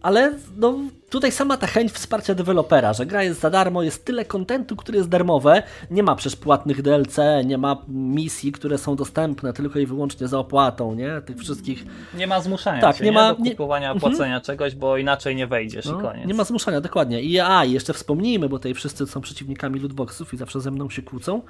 ale 0.01 0.33
no, 0.57 0.79
tutaj 1.09 1.31
sama 1.31 1.57
ta 1.57 1.67
chęć 1.67 1.91
wsparcia 1.91 2.35
dewelopera, 2.35 2.93
że 2.93 3.05
gra 3.05 3.23
jest 3.23 3.39
za 3.39 3.49
darmo, 3.49 3.83
jest 3.83 4.05
tyle 4.05 4.25
kontentu, 4.25 4.75
który 4.75 4.97
jest 4.97 5.09
darmowe, 5.09 5.63
nie 5.91 6.03
ma 6.03 6.15
przecież 6.15 6.39
płatnych 6.39 6.81
DLC, 6.81 7.17
nie 7.45 7.57
ma 7.57 7.77
misji, 7.87 8.51
które 8.51 8.77
są 8.77 8.95
dostępne 8.95 9.53
tylko 9.53 9.79
i 9.79 9.85
wyłącznie 9.85 10.27
za 10.27 10.39
opłatą, 10.39 10.95
nie? 10.95 11.21
Tych 11.25 11.37
wszystkich... 11.37 11.85
Nie 12.13 12.27
ma 12.27 12.41
zmuszania 12.41 12.81
tak, 12.81 12.99
nie, 12.99 13.05
nie 13.05 13.11
ma 13.11 13.33
do 13.33 13.43
kupowania, 13.43 13.93
nie... 13.93 13.99
płacenia 13.99 14.35
mhm. 14.35 14.41
czegoś, 14.41 14.75
bo 14.75 14.97
inaczej 14.97 15.35
nie 15.35 15.47
wejdziesz 15.47 15.85
no, 15.85 15.99
i 15.99 16.01
koniec. 16.01 16.27
Nie 16.27 16.33
ma 16.33 16.43
zmuszania, 16.43 16.81
dokładnie. 16.81 17.21
I 17.21 17.39
a, 17.39 17.65
jeszcze 17.65 17.93
wspomnijmy, 17.93 18.49
bo 18.49 18.57
tutaj 18.57 18.73
wszyscy 18.73 19.07
są 19.07 19.21
przeciwnikami 19.21 19.79
lootboxów 19.79 20.33
i 20.33 20.37
zawsze 20.37 20.61
ze 20.61 20.71
mną 20.71 20.89
się 20.89 21.01
kłócą, 21.01 21.41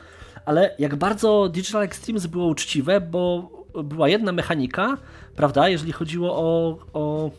ale 0.46 0.76
jak 0.80 0.96
bardzo 0.96 1.50
Digital 1.50 1.84
Extremes 1.84 2.28
było 2.28 2.48
uczciwe, 2.48 3.02
bo 3.02 3.50
była 3.84 4.10
jedna 4.10 4.32
mechanika, 4.32 4.98
prawda, 5.36 5.70
jeżeli 5.70 5.92
chodziło 5.92 6.36
o, 6.36 6.78
o 6.94 7.32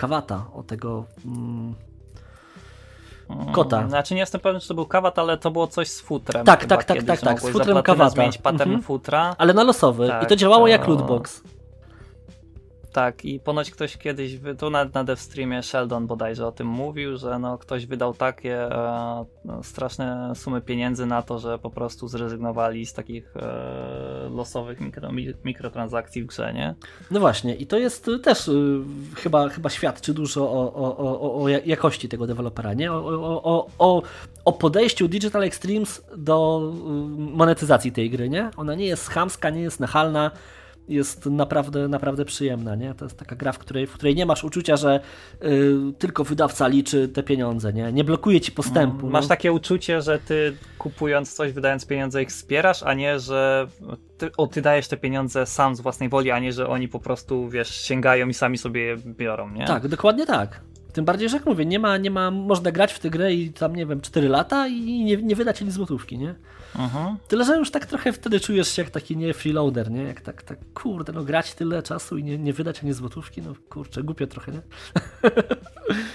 kawata, 0.00 0.44
o 0.54 0.62
tego 0.62 1.04
mm, 1.24 1.74
kota. 3.52 3.88
Znaczy 3.88 4.14
nie 4.14 4.20
jestem 4.20 4.40
pewien, 4.40 4.60
czy 4.60 4.68
to 4.68 4.74
był 4.74 4.86
kawat, 4.86 5.18
ale 5.18 5.38
to 5.38 5.50
było 5.50 5.66
coś 5.66 5.88
z 5.88 6.00
futrem. 6.00 6.46
Tak, 6.46 6.64
tak, 6.64 6.84
tak, 6.84 7.02
tak, 7.02 7.20
tak, 7.20 7.40
z 7.40 7.48
futrem 7.48 7.82
kawata. 7.82 8.10
zmienić 8.10 8.38
pattern 8.38 8.70
mhm. 8.70 8.82
futra. 8.82 9.34
Ale 9.38 9.54
na 9.54 9.62
losowy 9.62 10.08
tak, 10.08 10.22
i 10.22 10.26
to 10.26 10.36
działało 10.36 10.64
to... 10.64 10.68
jak 10.68 10.88
lootbox. 10.88 11.42
Tak, 12.92 13.24
i 13.24 13.40
ponoć 13.40 13.70
ktoś 13.70 13.96
kiedyś, 13.96 14.32
tu 14.58 14.70
na, 14.70 14.84
na 14.84 15.04
DevStreamie 15.04 15.62
Sheldon 15.62 16.06
bodajże 16.06 16.46
o 16.46 16.52
tym 16.52 16.66
mówił, 16.66 17.16
że 17.16 17.38
no, 17.38 17.58
ktoś 17.58 17.86
wydał 17.86 18.14
takie 18.14 18.72
e, 18.72 19.24
no, 19.44 19.62
straszne 19.62 20.32
sumy 20.34 20.60
pieniędzy 20.60 21.06
na 21.06 21.22
to, 21.22 21.38
że 21.38 21.58
po 21.58 21.70
prostu 21.70 22.08
zrezygnowali 22.08 22.86
z 22.86 22.92
takich 22.92 23.36
e, 23.36 24.28
losowych 24.30 24.80
mikro, 24.80 25.08
mikrotransakcji 25.44 26.22
w 26.22 26.26
grze, 26.26 26.52
nie? 26.54 26.74
No 27.10 27.20
właśnie, 27.20 27.54
i 27.54 27.66
to 27.66 27.78
jest 27.78 28.10
też 28.22 28.48
y, 28.48 28.80
chyba, 29.16 29.48
chyba 29.48 29.70
świadczy 29.70 30.14
dużo 30.14 30.42
o, 30.42 30.74
o, 30.74 30.96
o, 30.98 31.42
o 31.42 31.48
jakości 31.48 32.08
tego 32.08 32.26
dewelopera, 32.26 32.74
nie? 32.74 32.92
O, 32.92 33.68
o, 33.78 34.02
o, 34.44 34.52
podejściu 34.52 35.08
Digital 35.08 35.42
Extremes 35.42 36.04
do 36.16 36.62
y, 36.74 37.36
monetyzacji 37.36 37.92
tej 37.92 38.10
gry, 38.10 38.28
nie? 38.28 38.50
Ona 38.56 38.74
nie 38.74 38.86
jest 38.86 39.10
chamska, 39.10 39.50
nie 39.50 39.60
jest 39.62 39.80
nachalna, 39.80 40.30
jest 40.90 41.26
naprawdę, 41.26 41.88
naprawdę 41.88 42.24
przyjemna. 42.24 42.74
Nie? 42.74 42.94
To 42.94 43.04
jest 43.04 43.18
taka 43.18 43.36
gra, 43.36 43.52
w 43.52 43.58
której, 43.58 43.86
w 43.86 43.92
której 43.92 44.14
nie 44.14 44.26
masz 44.26 44.44
uczucia, 44.44 44.76
że 44.76 45.00
y, 45.42 45.76
tylko 45.98 46.24
wydawca 46.24 46.68
liczy 46.68 47.08
te 47.08 47.22
pieniądze. 47.22 47.72
Nie, 47.72 47.92
nie 47.92 48.04
blokuje 48.04 48.40
ci 48.40 48.52
postępu. 48.52 49.10
Masz 49.10 49.24
no. 49.24 49.28
takie 49.28 49.52
uczucie, 49.52 50.02
że 50.02 50.18
ty 50.18 50.56
kupując 50.78 51.34
coś, 51.34 51.52
wydając 51.52 51.86
pieniądze, 51.86 52.22
ich 52.22 52.28
wspierasz, 52.28 52.82
a 52.82 52.94
nie, 52.94 53.20
że 53.20 53.68
ty, 54.18 54.30
o, 54.36 54.46
ty 54.46 54.62
dajesz 54.62 54.88
te 54.88 54.96
pieniądze 54.96 55.46
sam 55.46 55.76
z 55.76 55.80
własnej 55.80 56.08
woli, 56.08 56.30
a 56.30 56.38
nie, 56.38 56.52
że 56.52 56.68
oni 56.68 56.88
po 56.88 57.00
prostu, 57.00 57.48
wiesz, 57.48 57.74
sięgają 57.74 58.28
i 58.28 58.34
sami 58.34 58.58
sobie 58.58 58.80
je 58.80 58.96
biorą, 58.96 59.50
nie? 59.50 59.66
Tak, 59.66 59.88
dokładnie 59.88 60.26
tak. 60.26 60.60
Tym 60.92 61.04
bardziej, 61.04 61.28
że 61.28 61.36
jak 61.36 61.46
mówię, 61.46 61.66
nie 61.66 61.78
ma, 61.78 61.96
nie 61.96 62.10
ma, 62.10 62.30
można 62.30 62.72
grać 62.72 62.92
w 62.92 62.98
tę 62.98 63.10
grę 63.10 63.34
i 63.34 63.52
tam, 63.52 63.76
nie 63.76 63.86
wiem, 63.86 64.00
4 64.00 64.28
lata 64.28 64.68
i 64.68 65.04
nie, 65.04 65.16
nie 65.16 65.36
wydać 65.36 65.62
ani 65.62 65.70
złotówki, 65.70 66.18
nie? 66.18 66.34
Tyle, 67.28 67.44
że 67.44 67.56
już 67.56 67.70
tak 67.70 67.86
trochę 67.86 68.12
wtedy 68.12 68.40
czujesz 68.40 68.68
się 68.68 68.82
jak 68.82 68.90
taki 68.90 69.16
nie 69.16 69.34
freeloader, 69.34 69.90
nie? 69.90 70.02
Jak 70.02 70.20
tak, 70.20 70.42
tak, 70.42 70.58
kurde, 70.74 71.12
no 71.12 71.24
grać 71.24 71.54
tyle 71.54 71.82
czasu 71.82 72.18
i 72.18 72.24
nie, 72.24 72.38
nie 72.38 72.52
wydać 72.52 72.82
ani 72.82 72.92
złotówki, 72.92 73.42
no 73.42 73.54
kurczę, 73.68 74.02
głupio 74.02 74.26
trochę, 74.26 74.52
nie? 74.52 74.60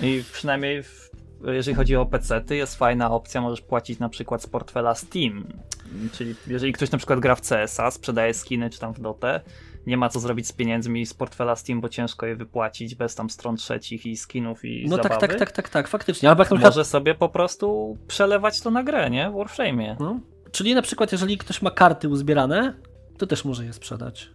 I 0.10 0.23
przynajmniej 0.34 0.84
w, 0.84 1.10
jeżeli 1.53 1.76
chodzi 1.76 1.95
o 1.95 2.06
PC, 2.06 2.43
jest 2.49 2.76
fajna 2.76 3.11
opcja, 3.11 3.41
możesz 3.41 3.61
płacić 3.61 3.99
na 3.99 4.10
przykład 4.10 4.43
z 4.43 4.47
portfela 4.47 4.95
Steam. 4.95 5.47
Czyli 6.11 6.35
jeżeli 6.47 6.73
ktoś 6.73 6.91
na 6.91 6.97
przykład 6.97 7.19
gra 7.19 7.35
w 7.35 7.41
CS-a, 7.41 7.91
sprzedaje 7.91 8.34
skiny 8.34 8.69
czy 8.69 8.80
tam 8.80 8.93
w 8.93 8.99
Dotę, 8.99 9.41
nie 9.88 9.98
ma 9.98 10.10
co 10.10 10.20
zrobić 10.20 10.48
z 10.48 10.52
pieniędzmi 10.52 11.06
z 11.06 11.14
portfela 11.14 11.56
Steam, 11.56 11.82
bo 11.82 11.90
ciężko 11.90 12.26
je 12.26 12.36
wypłacić 12.36 12.95
bez 12.95 13.16
tam 13.16 13.30
stron 13.30 13.56
trzecich 13.57 14.06
i 14.06 14.18
skinów 14.18 14.66
i 14.66 14.86
No 14.90 14.98
tak, 14.98 15.03
zabawy. 15.03 15.28
tak, 15.28 15.40
tak, 15.40 15.52
tak, 15.52 15.70
tak, 15.70 15.88
faktycznie. 15.88 16.30
Albo 16.30 16.44
jak 16.44 16.52
Może 16.52 16.86
sobie 16.86 17.16
po 17.16 17.30
prostu 17.30 17.98
przelewać 18.07 18.62
to 18.62 18.72
na 18.72 18.84
grę, 18.84 19.10
nie? 19.10 19.30
W 19.30 19.34
Warframe'ie. 19.34 19.95
No. 19.99 20.20
Czyli 20.52 20.76
na 20.76 20.82
przykład 20.82 21.12
jeżeli 21.12 21.38
ktoś 21.38 21.62
ma 21.62 21.72
karty 21.72 22.10
uzbierane, 22.10 22.74
to 23.18 23.28
też 23.28 23.45
może 23.45 23.66
je 23.66 23.74
sprzedać. 23.74 24.30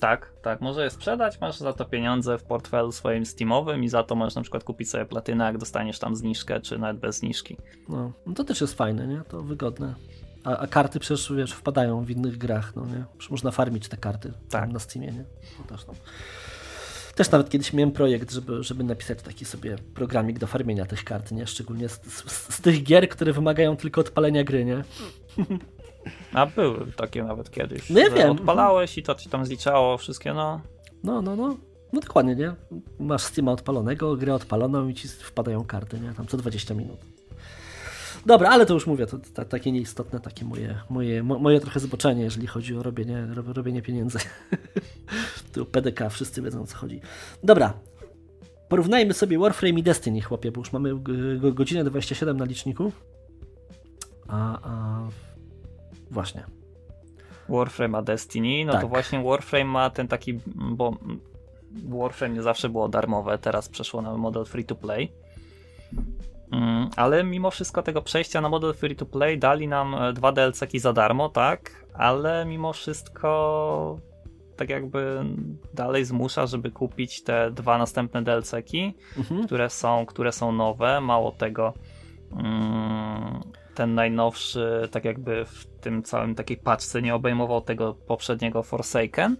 Tak, 0.00 0.32
tak, 0.42 0.60
może 0.60 0.84
je 0.84 0.90
sprzedać, 0.90 1.40
masz 1.40 1.58
za 1.58 1.72
to 1.72 1.84
pieniądze 1.84 2.38
w 2.38 2.42
portfelu 2.44 2.92
swoim 2.92 3.26
Steamowym 3.26 3.84
i 3.84 3.88
za 3.88 4.02
to 4.02 4.14
możesz 4.14 4.34
na 4.34 4.42
przykład 4.42 4.64
kupić 4.64 4.90
sobie 4.90 5.04
platynę, 5.04 5.44
jak 5.44 5.58
dostaniesz 5.58 5.98
tam 5.98 6.16
zniżkę, 6.16 6.60
czy 6.60 6.78
nawet 6.78 6.98
bez 6.98 7.16
zniżki. 7.16 7.56
No, 7.88 8.12
no 8.26 8.34
to 8.34 8.44
też 8.44 8.60
jest 8.60 8.74
fajne, 8.74 9.06
nie? 9.06 9.22
To 9.28 9.42
wygodne. 9.42 9.94
A, 10.44 10.56
a, 10.58 10.66
karty 10.66 11.00
przecież 11.00 11.32
wiesz, 11.36 11.52
wpadają 11.52 12.04
w 12.04 12.10
innych 12.10 12.38
grach, 12.38 12.76
no 12.76 12.86
nie? 12.86 13.04
Już 13.14 13.30
można 13.30 13.50
farmić 13.50 13.88
te 13.88 13.96
karty 13.96 14.32
tak. 14.50 14.72
na 14.72 14.78
Steamie, 14.78 15.12
nie? 15.12 15.24
No 15.58 15.64
też, 15.76 15.86
no. 15.86 15.94
Też 17.14 17.30
nawet 17.30 17.50
kiedyś 17.50 17.72
miałem 17.72 17.92
projekt, 17.92 18.32
żeby, 18.32 18.62
żeby 18.62 18.84
napisać 18.84 19.22
taki 19.22 19.44
sobie 19.44 19.76
programik 19.94 20.38
do 20.38 20.46
farmienia 20.46 20.86
tych 20.86 21.04
kart, 21.04 21.32
nie? 21.32 21.46
Szczególnie 21.46 21.88
z, 21.88 22.00
z, 22.06 22.54
z 22.54 22.60
tych 22.60 22.82
gier, 22.82 23.08
które 23.08 23.32
wymagają 23.32 23.76
tylko 23.76 24.00
odpalenia 24.00 24.44
gry, 24.44 24.64
nie? 24.64 24.84
A 26.32 26.46
były 26.46 26.92
takie 26.92 27.24
nawet 27.24 27.50
kiedyś. 27.50 27.90
No 27.90 28.00
ja 28.00 28.10
wiem. 28.10 28.30
Odpalałeś 28.30 28.98
i 28.98 29.02
to 29.02 29.14
ci 29.14 29.28
tam 29.28 29.46
zliczało 29.46 29.98
wszystkie, 29.98 30.34
no. 30.34 30.60
No, 31.02 31.22
no, 31.22 31.36
no. 31.36 31.56
No 31.92 32.00
dokładnie, 32.00 32.36
nie? 32.36 32.54
Masz 32.98 33.22
Steama 33.22 33.52
odpalonego, 33.52 34.16
grę 34.16 34.34
odpaloną 34.34 34.88
i 34.88 34.94
ci 34.94 35.08
wpadają 35.08 35.64
karty, 35.64 36.00
nie? 36.00 36.12
Tam 36.14 36.26
co 36.26 36.36
20 36.36 36.74
minut. 36.74 36.98
Dobra, 38.26 38.50
ale 38.50 38.66
to 38.66 38.74
już 38.74 38.86
mówię, 38.86 39.06
to, 39.06 39.18
to 39.34 39.44
takie 39.44 39.72
nieistotne, 39.72 40.20
takie 40.20 40.44
moje, 40.44 40.80
moje, 40.90 41.22
moje 41.22 41.60
trochę 41.60 41.80
zboczenie, 41.80 42.22
jeżeli 42.22 42.46
chodzi 42.46 42.76
o 42.76 42.82
robienie, 42.82 43.26
robienie 43.46 43.82
pieniędzy. 43.82 44.18
tu 45.52 45.66
PDK, 45.66 46.10
wszyscy 46.10 46.42
wiedzą 46.42 46.62
o 46.62 46.66
co 46.66 46.76
chodzi. 46.76 47.00
Dobra, 47.42 47.74
porównajmy 48.68 49.14
sobie 49.14 49.38
Warframe 49.38 49.78
i 49.78 49.82
Destiny, 49.82 50.20
chłopie, 50.20 50.52
bo 50.52 50.60
już 50.60 50.72
mamy 50.72 50.90
godzinę 51.52 51.84
27 51.84 52.36
na 52.36 52.44
liczniku. 52.44 52.92
A, 54.28 54.58
a 54.62 55.02
właśnie. 56.10 56.44
Warframe 57.48 57.98
a 57.98 58.02
Destiny, 58.02 58.64
no 58.64 58.72
tak. 58.72 58.82
to 58.82 58.88
właśnie 58.88 59.22
Warframe 59.22 59.64
ma 59.64 59.90
ten 59.90 60.08
taki, 60.08 60.40
bo 60.54 60.96
Warframe 61.72 62.34
nie 62.34 62.42
zawsze 62.42 62.68
było 62.68 62.88
darmowe, 62.88 63.38
teraz 63.38 63.68
przeszło 63.68 64.02
na 64.02 64.16
model 64.16 64.44
free 64.44 64.64
to 64.64 64.74
play. 64.74 65.12
Mm, 66.52 66.90
ale 66.96 67.24
mimo 67.24 67.50
wszystko 67.50 67.82
tego 67.82 68.02
przejścia 68.02 68.40
na 68.40 68.48
model 68.48 68.74
free 68.74 68.96
to 68.96 69.06
play 69.06 69.38
dali 69.38 69.68
nam 69.68 69.94
e, 69.94 70.12
dwa 70.12 70.32
DLC-ki 70.32 70.78
za 70.78 70.92
darmo, 70.92 71.28
tak? 71.28 71.84
Ale 71.94 72.44
mimo 72.46 72.72
wszystko 72.72 73.98
tak 74.56 74.70
jakby 74.70 75.24
dalej 75.74 76.04
zmusza, 76.04 76.46
żeby 76.46 76.70
kupić 76.70 77.22
te 77.22 77.50
dwa 77.50 77.78
następne 77.78 78.22
DLC-ki, 78.22 78.94
mhm. 79.18 79.46
które, 79.46 79.70
są, 79.70 80.06
które 80.06 80.32
są 80.32 80.52
nowe. 80.52 81.00
Mało 81.00 81.32
tego, 81.32 81.72
mm, 82.32 83.40
ten 83.74 83.94
najnowszy, 83.94 84.88
tak 84.90 85.04
jakby 85.04 85.44
w 85.44 85.66
tym 85.80 86.02
całym 86.02 86.34
takiej 86.34 86.56
paczce 86.56 87.02
nie 87.02 87.14
obejmował 87.14 87.60
tego 87.60 87.94
poprzedniego 87.94 88.62
Forsaken. 88.62 89.36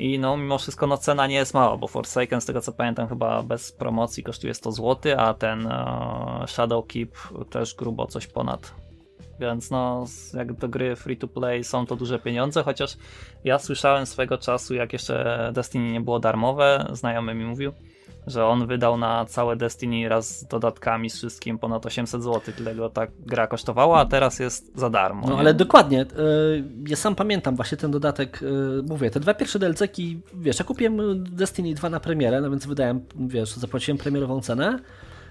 I 0.00 0.18
no, 0.18 0.36
mimo 0.36 0.58
wszystko 0.58 0.86
no, 0.86 0.96
cena 0.96 1.26
nie 1.26 1.34
jest 1.34 1.54
mała, 1.54 1.76
bo 1.76 1.88
Forsaken, 1.88 2.40
z 2.40 2.46
tego 2.46 2.60
co 2.60 2.72
pamiętam, 2.72 3.08
chyba 3.08 3.42
bez 3.42 3.72
promocji 3.72 4.22
kosztuje 4.22 4.54
100 4.54 4.72
zł, 4.72 5.12
a 5.18 5.34
ten 5.34 5.66
uh, 5.66 6.50
Shadow 6.50 6.86
Keep 6.86 7.16
też 7.50 7.74
grubo 7.74 8.06
coś 8.06 8.26
ponad. 8.26 8.74
Więc 9.40 9.70
no, 9.70 10.04
jak 10.34 10.52
do 10.52 10.68
gry 10.68 10.96
free 10.96 11.16
to 11.16 11.28
play 11.28 11.64
są 11.64 11.86
to 11.86 11.96
duże 11.96 12.18
pieniądze, 12.18 12.62
chociaż 12.62 12.96
ja 13.44 13.58
słyszałem 13.58 14.06
swego 14.06 14.38
czasu, 14.38 14.74
jak 14.74 14.92
jeszcze 14.92 15.50
Destiny 15.54 15.92
nie 15.92 16.00
było 16.00 16.20
darmowe, 16.20 16.86
znajomy 16.92 17.34
mi 17.34 17.44
mówił, 17.44 17.72
że 18.30 18.46
on 18.46 18.66
wydał 18.66 18.96
na 18.96 19.24
całe 19.24 19.56
Destiny 19.56 20.08
raz 20.08 20.38
z 20.38 20.46
dodatkami, 20.46 21.10
z 21.10 21.16
wszystkim 21.16 21.58
ponad 21.58 21.86
800 21.86 22.22
zł, 22.22 22.54
tyle 22.56 22.74
go 22.74 22.90
ta 22.90 23.06
gra 23.18 23.46
kosztowała, 23.46 24.00
a 24.00 24.06
teraz 24.06 24.38
jest 24.38 24.72
za 24.74 24.90
darmo. 24.90 25.26
No 25.26 25.32
nie? 25.32 25.38
ale 25.38 25.54
dokładnie, 25.54 26.00
e, 26.00 26.06
ja 26.88 26.96
sam 26.96 27.14
pamiętam 27.14 27.56
właśnie 27.56 27.78
ten 27.78 27.90
dodatek, 27.90 28.40
e, 28.42 28.82
mówię, 28.88 29.10
te 29.10 29.20
dwa 29.20 29.34
pierwsze 29.34 29.58
DLC-ki, 29.58 30.20
wiesz, 30.34 30.58
ja 30.58 30.64
kupiłem 30.64 31.24
Destiny 31.24 31.74
2 31.74 31.90
na 31.90 32.00
premierę, 32.00 32.40
no 32.40 32.50
więc 32.50 32.66
wydałem, 32.66 33.00
wiesz, 33.16 33.54
zapłaciłem 33.54 33.98
premierową 33.98 34.40
cenę, 34.40 34.78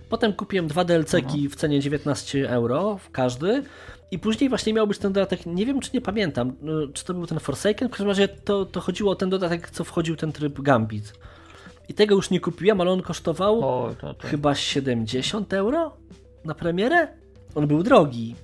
potem 0.10 0.34
kupiłem 0.34 0.68
dwa 0.68 0.86
DLC-ki 0.86 1.50
w 1.50 1.56
cenie 1.56 1.80
19 1.80 2.50
euro 2.50 2.98
w 2.98 3.12
każdy 3.12 3.64
i 4.12 4.20
później 4.20 4.50
właśnie 4.50 4.74
miał 4.74 4.88
być 4.88 4.98
ten 4.98 5.14
dodatek, 5.14 5.46
nie 5.46 5.66
wiem 5.66 5.80
czy 5.80 5.90
nie 5.94 6.02
pamiętam, 6.02 6.50
e, 6.50 6.94
czy 6.94 7.06
to 7.06 7.14
był 7.14 7.28
ten 7.28 7.40
Forsaken, 7.40 7.88
w 7.88 7.92
każdym 7.92 8.08
razie 8.08 8.28
to, 8.28 8.66
to 8.66 8.82
chodziło 8.82 9.12
o 9.12 9.16
ten 9.16 9.30
dodatek, 9.30 9.70
co 9.70 9.84
wchodził 9.84 10.16
ten 10.16 10.32
tryb 10.32 10.62
Gambit. 10.62 11.14
I 11.90 11.94
tego 11.94 12.16
już 12.16 12.30
nie 12.30 12.40
kupiłem, 12.40 12.82
ale 12.82 12.92
on 12.92 13.02
kosztował 13.02 13.60
O, 13.62 13.96
to, 14.02 14.14
to. 14.14 14.28
chyba 14.28 14.56
70 14.56 15.54
euro 15.54 15.98
na 16.46 16.56
premierę. 16.56 17.08
On 17.56 17.68
był 17.68 17.84
drogi. 17.84 18.36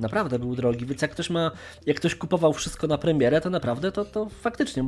Naprawdę 0.00 0.38
był 0.38 0.56
drogi, 0.56 0.86
więc 0.86 1.02
jak 1.02 1.10
ktoś 1.10 1.30
ma, 1.30 1.50
jak 1.86 1.96
ktoś 1.96 2.14
kupował 2.14 2.52
wszystko 2.52 2.86
na 2.86 2.98
premierę, 2.98 3.40
to 3.40 3.50
naprawdę 3.50 3.92
to, 3.92 4.04
to 4.04 4.26
faktycznie 4.28 4.84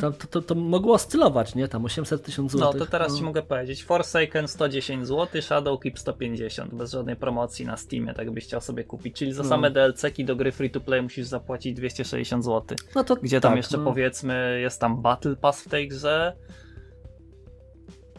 to, 0.00 0.10
to, 0.12 0.26
to, 0.26 0.42
to 0.42 0.54
mogło 0.54 0.94
oscylować, 0.94 1.54
nie? 1.54 1.68
Tam 1.68 1.84
800 1.84 2.22
tysięcy 2.22 2.56
No 2.56 2.62
złotych. 2.62 2.80
to 2.80 2.86
teraz 2.86 3.16
ci 3.16 3.22
mogę 3.22 3.42
powiedzieć. 3.42 3.84
Forsaken 3.84 4.48
110 4.48 5.06
zł, 5.06 5.42
Shadowkeep 5.42 5.98
150, 5.98 6.74
bez 6.74 6.90
żadnej 6.92 7.16
promocji 7.16 7.66
na 7.66 7.76
Steamie, 7.76 8.14
tak 8.14 8.30
byś 8.30 8.44
chciał 8.44 8.60
sobie 8.60 8.84
kupić. 8.84 9.16
Czyli 9.16 9.32
za 9.32 9.42
No. 9.42 9.48
same 9.48 9.70
DLC-ki 9.70 10.24
do 10.24 10.36
gry 10.36 10.52
free 10.52 10.70
to 10.70 10.80
play 10.80 11.02
musisz 11.02 11.26
zapłacić 11.26 11.74
260 11.76 12.44
zł. 12.44 12.76
no 12.94 13.04
to 13.04 13.16
Gdzie 13.16 13.40
tam 13.40 13.50
tak, 13.52 13.56
jeszcze 13.56 13.78
no. 13.78 13.84
powiedzmy 13.84 14.60
jest 14.60 14.80
tam 14.80 15.02
Battle 15.02 15.36
Pass 15.36 15.62
w 15.62 15.68
tej 15.68 15.88
grze. 15.88 16.36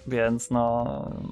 Więc 0.07 0.52
no, 0.52 0.86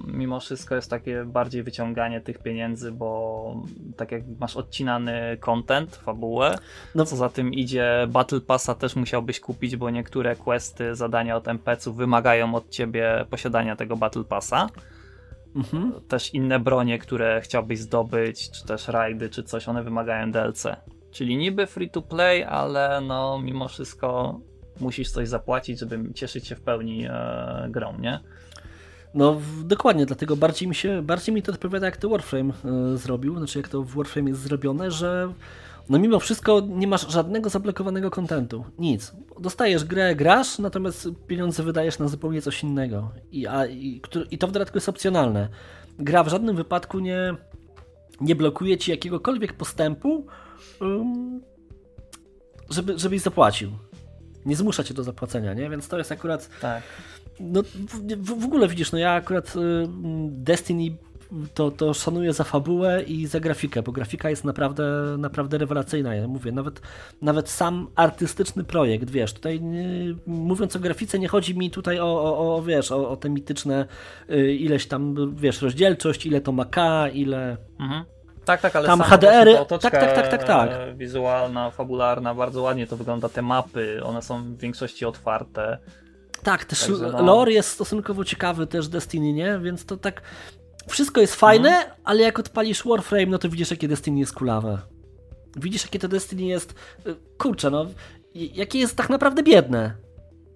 mimo 0.07 0.39
wszystko 0.39 0.75
jest 0.75 0.89
takie 0.89 1.25
bardziej 1.25 1.63
wyciąganie 1.63 2.21
tych 2.21 2.37
pieniędzy, 2.39 2.91
bo 2.91 3.63
tak 3.97 4.11
jak 4.11 4.23
masz 4.39 4.57
odcinany 4.57 5.37
content, 5.39 5.95
fabułę, 5.95 6.55
No. 6.95 7.05
co 7.05 7.15
za 7.15 7.29
tym 7.29 7.53
idzie, 7.53 8.07
Battle 8.09 8.41
Passa 8.41 8.75
też 8.75 8.95
musiałbyś 8.95 9.39
kupić, 9.39 9.75
bo 9.75 9.89
niektóre 9.89 10.35
questy, 10.35 10.95
zadania 10.95 11.35
od 11.37 11.47
NPC-ów 11.47 11.95
wymagają 11.95 12.55
od 12.55 12.69
ciebie 12.69 13.25
posiadania 13.29 13.75
tego 13.75 13.97
Battle 13.97 14.23
Passa. 14.23 14.67
Mhm. 15.55 15.93
Też 16.07 16.33
inne 16.33 16.59
bronie, 16.59 16.99
które 16.99 17.41
chciałbyś 17.41 17.79
zdobyć, 17.79 18.51
czy 18.51 18.65
też 18.67 18.87
rajdy, 18.87 19.29
czy 19.29 19.43
coś, 19.43 19.67
one 19.67 19.83
wymagają 19.83 20.31
DLC. 20.31 20.67
Czyli 21.11 21.37
niby 21.37 21.67
free 21.67 21.89
to 21.89 22.01
play, 22.01 22.43
ale 22.43 23.01
no 23.01 23.39
mimo 23.43 23.67
wszystko 23.67 24.39
musisz 24.79 25.11
coś 25.11 25.27
zapłacić, 25.27 25.79
żeby 25.79 26.13
cieszyć 26.13 26.47
się 26.47 26.55
w 26.55 26.61
pełni 26.61 27.05
e, 27.05 27.67
grą, 27.69 27.97
nie? 27.99 28.19
No 29.13 29.41
dokładnie, 29.63 30.05
dlatego 30.05 30.35
bardziej 30.35 30.67
mi 30.67 30.75
się, 30.75 31.01
bardziej 31.01 31.35
mi 31.35 31.41
to 31.41 31.51
odpowiada 31.51 31.85
jak 31.85 31.97
to 31.97 32.09
Warframe 32.09 32.53
y, 32.93 32.97
zrobił, 32.97 33.37
znaczy 33.37 33.59
jak 33.59 33.67
to 33.67 33.83
w 33.83 33.95
Warframe 33.95 34.29
jest 34.29 34.41
zrobione, 34.41 34.91
że 34.91 35.33
no 35.89 35.99
mimo 35.99 36.19
wszystko 36.19 36.61
nie 36.67 36.87
masz 36.87 37.11
żadnego 37.11 37.49
zablokowanego 37.49 38.11
kontentu, 38.11 38.65
nic. 38.79 39.13
Dostajesz 39.39 39.83
grę, 39.83 40.15
grasz, 40.15 40.59
natomiast 40.59 41.09
pieniądze 41.27 41.63
wydajesz 41.63 41.99
na 41.99 42.07
zupełnie 42.07 42.41
coś 42.41 42.63
innego 42.63 43.11
i, 43.31 43.47
a, 43.47 43.65
i, 43.65 44.01
i 44.31 44.37
to 44.37 44.47
w 44.47 44.51
dodatku 44.51 44.77
jest 44.77 44.89
opcjonalne. 44.89 45.49
Gra 45.99 46.23
w 46.23 46.27
żadnym 46.27 46.55
wypadku 46.55 46.99
nie, 46.99 47.35
nie 48.21 48.35
blokuje 48.35 48.77
ci 48.77 48.91
jakiegokolwiek 48.91 49.53
postępu, 49.53 50.27
ym, 50.81 51.41
żeby, 52.69 52.99
żebyś 52.99 53.21
zapłacił. 53.21 53.71
Nie 54.45 54.55
zmusza 54.55 54.83
cię 54.83 54.93
do 54.93 55.03
zapłacenia, 55.03 55.53
nie? 55.53 55.69
Więc 55.69 55.87
to 55.87 55.97
jest 55.97 56.11
akurat 56.11 56.49
Tak. 56.61 56.83
No 57.39 57.63
w, 57.63 58.41
w, 58.41 58.45
ogóle 58.45 58.67
widzisz, 58.67 58.91
no 58.91 58.97
ja 58.97 59.11
akurat 59.11 59.55
y, 59.55 59.59
Destiny 60.29 60.97
to, 61.53 61.71
to 61.71 61.93
szanuję 61.93 62.33
za 62.33 62.43
fabułę 62.43 63.03
i 63.03 63.27
za 63.27 63.39
grafikę, 63.39 63.81
bo 63.81 63.91
grafika 63.91 64.29
jest 64.29 64.45
naprawdę, 64.45 65.15
naprawdę 65.17 65.57
rewelacyjna. 65.57 66.15
Ja 66.15 66.27
mówię, 66.27 66.51
nawet, 66.51 66.81
nawet 67.21 67.49
sam 67.49 67.87
artystyczny 67.95 68.63
projekt, 68.63 69.09
wiesz, 69.09 69.33
tutaj 69.33 69.61
nie, 69.61 70.15
mówiąc 70.27 70.75
o 70.75 70.79
grafice, 70.79 71.19
nie 71.19 71.27
chodzi 71.27 71.57
mi 71.57 71.71
tutaj 71.71 71.99
o, 71.99 72.05
o, 72.05 72.55
o 72.55 72.61
wiesz, 72.61 72.91
o, 72.91 73.09
o 73.09 73.17
te 73.17 73.29
mityczne 73.29 73.85
y, 74.29 74.53
ileś 74.53 74.87
tam, 74.87 75.35
wiesz, 75.35 75.61
rozdzielczość, 75.61 76.25
ile 76.25 76.41
to 76.41 76.51
ma 76.51 76.65
K, 76.65 77.07
ile... 77.07 77.57
Mhm. 77.79 78.03
Tak, 78.45 78.61
tak, 78.61 78.75
ale 78.75 78.87
Tam 78.87 79.01
HDR-y 79.01 79.59
otoczka, 79.59 79.89
tak, 79.89 79.99
tak, 80.01 80.15
tak, 80.15 80.27
tak, 80.27 80.43
tak. 80.43 80.69
e, 80.71 80.93
Wizualna, 80.93 81.71
fabularna, 81.71 82.35
bardzo 82.35 82.61
ładnie 82.61 82.87
to 82.87 82.97
wygląda. 82.97 83.29
Te 83.29 83.41
mapy, 83.41 84.03
one 84.03 84.21
są 84.21 84.43
w 84.43 84.57
większości 84.57 85.05
otwarte. 85.05 85.77
Tak, 86.43 86.65
też 86.65 86.79
Także 86.79 87.11
no. 87.11 87.21
lore 87.23 87.51
jest 87.51 87.69
stosunkowo 87.69 88.23
ciekawy 88.25 88.67
też 88.67 88.87
Destiny, 88.87 89.33
nie? 89.33 89.59
Więc 89.63 89.85
to 89.85 89.97
tak... 89.97 90.21
Wszystko 90.87 91.21
jest 91.21 91.35
fajne, 91.35 91.69
Mhm. 91.69 91.91
ale 92.03 92.21
jak 92.21 92.39
odpalisz 92.39 92.83
Warframe, 92.85 93.25
no 93.25 93.37
to 93.37 93.49
widzisz, 93.49 93.71
jakie 93.71 93.87
Destiny 93.87 94.19
jest 94.19 94.33
kulawe. 94.33 94.79
Widzisz, 95.55 95.83
jakie 95.83 95.99
to 95.99 96.07
Destiny 96.07 96.41
jest... 96.43 96.75
y, 97.07 97.15
Kurczę, 97.37 97.69
no... 97.69 97.85
Jakie 98.35 98.79
jest 98.79 98.95
tak 98.95 99.09
naprawdę 99.09 99.43
biedne. 99.43 99.93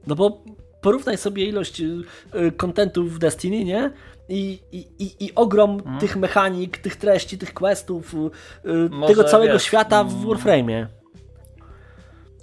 No 0.08 0.16
bo 0.16 0.44
porównaj 0.82 1.18
sobie 1.18 1.46
ilość 1.46 1.82
y, 1.82 2.04
y, 2.36 2.52
kontentu 2.52 3.04
w 3.04 3.20
Destiny, 3.20 3.64
nie? 3.64 3.92
I, 4.30 4.60
i, 4.72 5.26
i, 5.26 5.36
ogrom 5.36 5.82
tych 6.00 6.16
mechanik, 6.16 6.78
tych 6.78 6.96
treści, 6.96 7.38
tych 7.38 7.54
questów, 7.54 8.14
Może, 8.90 9.08
tego 9.08 9.24
całego 9.24 9.54
wiesz, 9.54 9.64
świata 9.64 10.04
w 10.04 10.14
mm, 10.14 10.26
Warframe'ie. 10.28 10.86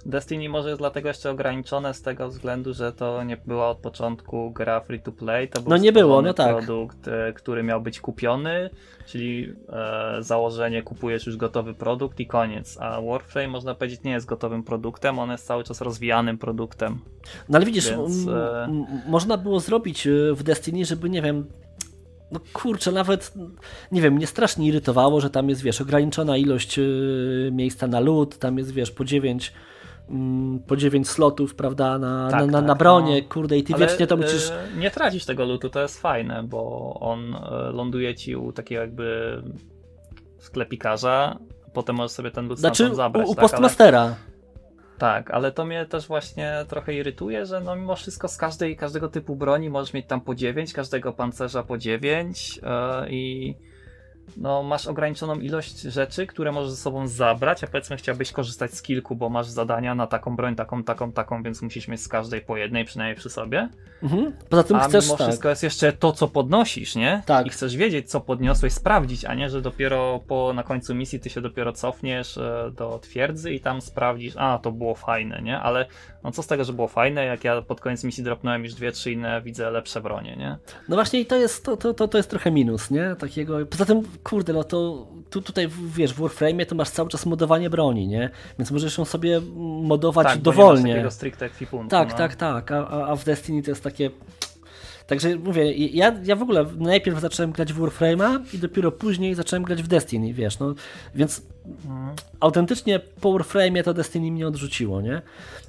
Destiny 0.05 0.49
może 0.49 0.69
jest 0.69 0.81
dlatego 0.81 1.07
jeszcze 1.07 1.31
ograniczone 1.31 1.93
z 1.93 2.01
tego 2.01 2.27
względu, 2.27 2.73
że 2.73 2.93
to 2.93 3.23
nie 3.23 3.37
była 3.37 3.69
od 3.69 3.77
początku 3.77 4.51
gra 4.51 4.79
free 4.79 4.99
to 4.99 5.11
play. 5.11 5.47
To 5.47 5.61
był 5.61 5.69
No 5.69 5.77
nie 5.77 5.91
było, 5.91 6.21
no 6.21 6.33
tak. 6.33 6.57
produkt, 6.57 7.07
e, 7.07 7.33
który 7.33 7.63
miał 7.63 7.81
być 7.81 7.99
kupiony, 7.99 8.69
czyli 9.05 9.53
e, 9.69 10.23
założenie 10.23 10.83
kupujesz 10.83 11.25
już 11.25 11.37
gotowy 11.37 11.73
produkt 11.73 12.19
i 12.19 12.27
koniec. 12.27 12.77
A 12.79 13.01
Warframe 13.01 13.47
można 13.47 13.75
powiedzieć 13.75 14.03
nie 14.03 14.11
jest 14.11 14.25
gotowym 14.25 14.63
produktem, 14.63 15.19
on 15.19 15.31
jest 15.31 15.45
cały 15.45 15.63
czas 15.63 15.81
rozwijanym 15.81 16.37
produktem. 16.37 16.99
No 17.49 17.57
ale 17.57 17.65
widzisz, 17.65 17.89
Więc, 17.89 18.27
e, 18.27 18.85
można 19.07 19.37
było 19.37 19.59
zrobić 19.59 20.07
y, 20.07 20.33
w 20.35 20.43
Destiny, 20.43 20.85
żeby 20.85 21.09
nie 21.09 21.21
wiem. 21.21 21.45
No 22.31 22.39
kurczę, 22.53 22.91
nawet 22.91 23.33
nie 23.91 24.01
wiem, 24.01 24.13
mnie 24.13 24.27
strasznie 24.27 24.67
irytowało, 24.67 25.21
że 25.21 25.29
tam 25.29 25.49
jest, 25.49 25.61
wiesz, 25.61 25.81
ograniczona 25.81 26.37
ilość 26.37 26.79
y, 26.79 27.49
miejsca 27.53 27.87
na 27.87 27.99
lód, 27.99 28.37
tam 28.37 28.57
jest, 28.57 28.71
wiesz, 28.71 28.91
po 28.91 29.05
9 29.05 29.53
po 30.67 30.75
9 30.77 31.09
slotów, 31.09 31.55
prawda, 31.55 31.97
na, 31.97 32.27
Tak, 32.31 32.39
na, 32.39 32.45
na, 32.45 32.57
tak, 32.59 32.67
na 32.67 32.75
bronie, 32.75 33.21
no. 33.21 33.29
kurde, 33.33 33.57
i 33.57 33.63
ty 33.63 33.73
Ale, 33.73 33.87
wiecznie 33.87 34.07
to 34.07 34.17
musisz. 34.17 34.49
e, 34.49 34.67
nie 34.77 34.91
tracisz 34.91 35.25
tego 35.25 35.45
lutu, 35.45 35.69
to 35.69 35.81
jest 35.81 36.01
fajne, 36.01 36.43
bo 36.43 36.93
on 36.99 37.35
e, 37.35 37.39
ląduje 37.71 38.15
ci 38.15 38.35
u 38.35 38.51
takiego 38.51 38.81
jakby 38.81 39.37
sklepikarza, 40.37 41.39
potem 41.73 41.95
możesz 41.95 42.11
sobie 42.11 42.31
ten 42.31 42.47
lut 42.47 42.59
Znaczy, 42.59 42.89
u, 42.91 42.95
zabrać. 42.95 43.27
u 43.27 43.29
tak, 43.35 43.39
ale- 43.43 43.49
postmastera. 43.49 44.15
Tak, 44.97 45.31
ale 45.31 45.51
to 45.51 45.65
mnie 45.65 45.85
też 45.85 46.07
właśnie 46.07 46.65
trochę 46.67 46.93
irytuje, 46.93 47.45
że 47.45 47.61
no 47.61 47.75
mimo 47.75 47.95
wszystko 47.95 48.27
z 48.27 48.37
każdej, 48.37 48.77
każdego 48.77 49.09
typu 49.09 49.35
broni 49.35 49.69
możesz 49.69 49.93
mieć 49.93 50.05
tam 50.07 50.21
po 50.21 50.35
9, 50.35 50.73
każdego 50.73 51.13
pancerza 51.13 51.63
po 51.63 51.77
9 51.77 52.59
e, 52.63 53.09
i 53.09 53.55
no 54.37 54.63
masz 54.63 54.87
ograniczoną 54.87 55.35
ilość 55.35 55.81
rzeczy, 55.81 56.27
które 56.27 56.51
możesz 56.51 56.71
ze 56.71 56.77
sobą 56.77 57.07
zabrać, 57.07 57.63
a 57.63 57.67
powiedzmy 57.67 57.97
chciałbyś 57.97 58.31
korzystać 58.31 58.73
z 58.73 58.81
kilku, 58.81 59.15
bo 59.15 59.29
masz 59.29 59.47
zadania 59.47 59.95
na 59.95 60.07
taką 60.07 60.35
broń, 60.35 60.55
taką, 60.55 60.83
taką, 60.83 61.11
taką, 61.11 61.43
więc 61.43 61.61
musisz 61.61 61.87
mieć 61.87 62.01
z 62.01 62.07
każdej 62.07 62.41
po 62.41 62.57
jednej 62.57 62.85
przynajmniej 62.85 63.15
przy 63.15 63.29
sobie. 63.29 63.69
Mhm. 64.03 64.33
Poza 64.49 64.63
tym 64.63 64.77
A 64.77 64.87
chcesz 64.87 65.05
mimo 65.05 65.17
tak. 65.17 65.27
wszystko 65.27 65.49
jest 65.49 65.63
jeszcze 65.63 65.93
to, 65.93 66.11
co 66.11 66.27
podnosisz, 66.27 66.95
nie? 66.95 67.23
Tak. 67.25 67.47
I 67.47 67.49
chcesz 67.49 67.75
wiedzieć, 67.75 68.09
co 68.09 68.21
podniosłeś, 68.21 68.73
sprawdzić, 68.73 69.25
a 69.25 69.33
nie, 69.33 69.49
że 69.49 69.61
dopiero 69.61 70.19
po, 70.27 70.53
na 70.53 70.63
końcu 70.63 70.95
misji 70.95 71.19
ty 71.19 71.29
się 71.29 71.41
dopiero 71.41 71.73
cofniesz 71.73 72.37
e, 72.37 72.71
do 72.77 72.99
twierdzy 72.99 73.53
i 73.53 73.59
tam 73.59 73.81
sprawdzisz, 73.81 74.33
a 74.37 74.59
to 74.59 74.71
było 74.71 74.95
fajne, 74.95 75.41
nie? 75.41 75.59
Ale 75.59 75.85
no 76.23 76.31
co 76.31 76.43
z 76.43 76.47
tego, 76.47 76.63
że 76.63 76.73
było 76.73 76.87
fajne, 76.87 77.25
jak 77.25 77.43
ja 77.43 77.61
pod 77.61 77.81
koniec 77.81 78.03
misji 78.03 78.23
dropnąłem 78.23 78.63
już 78.63 78.73
dwie, 78.73 78.91
trzy 78.91 79.11
inne, 79.11 79.41
widzę 79.41 79.71
lepsze 79.71 80.01
bronie, 80.01 80.35
nie? 80.35 80.57
No 80.89 80.95
właśnie 80.95 81.19
i 81.19 81.25
to 81.25 81.35
jest, 81.35 81.65
to, 81.65 81.77
to, 81.77 81.93
to, 81.93 82.07
to 82.07 82.17
jest 82.17 82.29
trochę 82.29 82.51
minus, 82.51 82.91
nie? 82.91 83.15
Takiego, 83.19 83.65
poza 83.65 83.85
tym, 83.85 84.03
kurde, 84.23 84.53
no 84.53 84.63
to 84.63 85.07
tu, 85.29 85.41
tutaj, 85.41 85.67
wiesz, 85.95 86.13
w 86.13 86.19
Warframe'ie 86.19 86.65
to 86.65 86.75
masz 86.75 86.89
cały 86.89 87.09
czas 87.09 87.25
modowanie 87.25 87.69
broni, 87.69 88.07
nie? 88.07 88.29
Więc 88.59 88.71
możesz 88.71 88.97
ją 88.97 89.05
sobie 89.05 89.41
modować 89.81 90.27
tak, 90.27 90.39
dowolnie. 90.39 90.93
takiego 90.93 91.11
stricte 91.11 91.45
ekwipunku. 91.45 91.89
Tak, 91.89 92.09
no. 92.11 92.17
tak, 92.17 92.35
tak. 92.35 92.71
A- 92.71 93.07
a 93.07 93.15
w 93.15 93.23
Destiny 93.23 93.63
to 93.63 93.71
jest 93.71 93.83
takie. 93.83 94.09
Także 95.11 95.35
mówię, 95.35 95.73
ja, 95.73 96.15
ja 96.23 96.35
w 96.35 96.41
ogóle 96.41 96.65
najpierw 96.77 97.19
zacząłem 97.19 97.51
grać 97.51 97.73
w 97.73 97.79
Warframe'a 97.79 98.39
i 98.53 98.57
dopiero 98.57 98.91
później 98.91 99.35
zacząłem 99.35 99.63
grać 99.63 99.83
w 99.83 99.87
Destiny, 99.87 100.33
wiesz, 100.33 100.59
no 100.59 100.73
więc 101.15 101.41
Mhm. 101.85 102.15
autentycznie 102.39 102.99
po 102.99 103.29
Warframe'ie 103.29 103.83
to 103.83 103.93
Destiny 103.93 104.31
mnie 104.31 104.47
odrzuciło, 104.47 105.01
nie? 105.01 105.21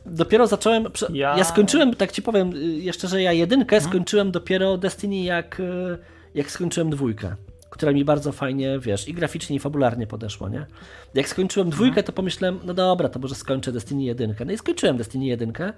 Dopiero 0.06 0.46
zacząłem, 0.46 0.84
ja... 0.84 1.08
Ja- 1.14 1.28
Mhm. 1.30 1.46
skończyłem, 1.48 1.94
tak 1.94 2.12
ci 2.12 2.22
powiem 2.22 2.52
y, 2.56 2.58
jeszcze, 2.64 3.08
że 3.08 3.22
ja 3.22 3.32
jedynkę 3.32 3.80
skończyłem 3.80 4.30
dopiero 4.30 4.78
Destiny 4.78 5.16
jak, 5.22 5.60
y, 5.60 5.98
jak 6.34 6.50
skończyłem 6.50 6.90
dwójkę, 6.90 7.36
która 7.70 7.92
mi 7.92 8.04
bardzo 8.04 8.32
fajnie, 8.32 8.78
wiesz, 8.78 9.08
i 9.08 9.14
graficznie 9.14 9.56
i 9.56 9.58
fabularnie 9.58 10.06
podeszła, 10.06 10.48
nie? 10.48 10.66
Jak 11.14 11.28
skończyłem 11.28 11.70
dwójkę, 11.70 11.90
Mhm. 12.00 12.06
to 12.06 12.12
pomyślałem, 12.12 12.58
no 12.64 12.74
dobra, 12.74 13.08
to 13.08 13.18
może 13.18 13.34
skończę 13.34 13.72
Destiny 13.72 14.02
jedynkę. 14.02 14.44
No 14.44 14.52
i 14.52 14.58
skończyłem 14.58 14.96
Destiny 14.96 15.24
jedynkę, 15.26 15.72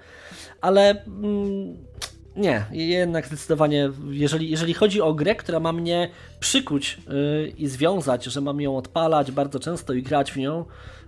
ale 0.61 1.05
mm, 1.05 1.77
Nie, 2.36 2.66
jednak 2.73 3.27
zdecydowanie, 3.27 3.90
jeżeli, 4.11 4.51
jeżeli 4.51 4.74
chodzi 4.74 5.01
o 5.01 5.15
grę, 5.15 5.35
która 5.35 5.61
ma 5.61 5.73
mnie 5.73 6.11
przykuć 6.40 6.98
yy, 7.09 7.52
i 7.59 7.66
związać, 7.66 8.24
że 8.24 8.40
mam 8.40 8.61
ją 8.61 8.77
odpalać 8.77 9.32
bardzo 9.32 9.61
często 9.61 9.93
i 9.93 10.02
grać 10.02 10.32
w 10.32 10.36
nią, 10.36 10.65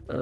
yy, 0.09 0.15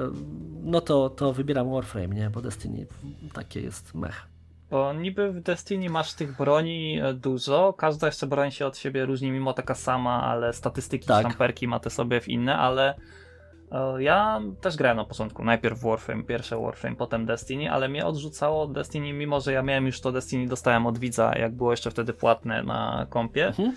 no 0.63 0.81
to, 0.81 1.09
to 1.09 1.33
wybieram 1.33 1.71
Warframe, 1.71 2.15
nie? 2.15 2.29
Bo 2.29 2.41
Destiny 2.41 2.85
takie 3.33 3.61
jest 3.61 3.95
mech. 3.95 4.35
Bo 4.69 4.93
niby 4.93 5.31
w 5.31 5.41
Destiny 5.41 5.89
masz 5.89 6.13
tych 6.13 6.37
broni 6.37 6.99
e, 7.01 7.13
dużo, 7.13 7.73
każda 7.73 8.07
jeszcze 8.07 8.27
broń 8.27 8.51
się 8.51 8.65
od 8.65 8.77
siebie 8.77 9.05
różni 9.05 9.31
mimo 9.31 9.53
taka 9.53 9.75
sama, 9.75 10.23
ale 10.23 10.53
statystyki 10.53 11.07
tak. 11.07 11.19
sztamperki 11.19 11.67
ma 11.67 11.79
te 11.79 11.89
sobie 11.89 12.21
w 12.21 12.27
inne, 12.27 12.57
ale 12.57 12.95
ja 13.97 14.41
też 14.61 14.75
grałem 14.75 14.97
na 14.97 15.05
początku, 15.05 15.43
najpierw 15.43 15.79
Warframe, 15.79 16.23
pierwsze 16.23 16.57
Warframe, 16.57 16.95
potem 16.95 17.25
Destiny, 17.25 17.71
ale 17.71 17.89
mnie 17.89 18.05
odrzucało 18.05 18.61
od 18.61 18.71
Destiny, 18.71 19.13
mimo 19.13 19.41
że 19.41 19.53
ja 19.53 19.61
miałem 19.61 19.85
już 19.85 20.01
to 20.01 20.11
Destiny, 20.11 20.47
dostałem 20.47 20.87
od 20.87 20.97
widza, 20.97 21.33
jak 21.37 21.55
było 21.55 21.71
jeszcze 21.71 21.91
wtedy 21.91 22.13
płatne 22.13 22.63
na 22.63 23.05
kompie. 23.09 23.47
Mhm. 23.47 23.75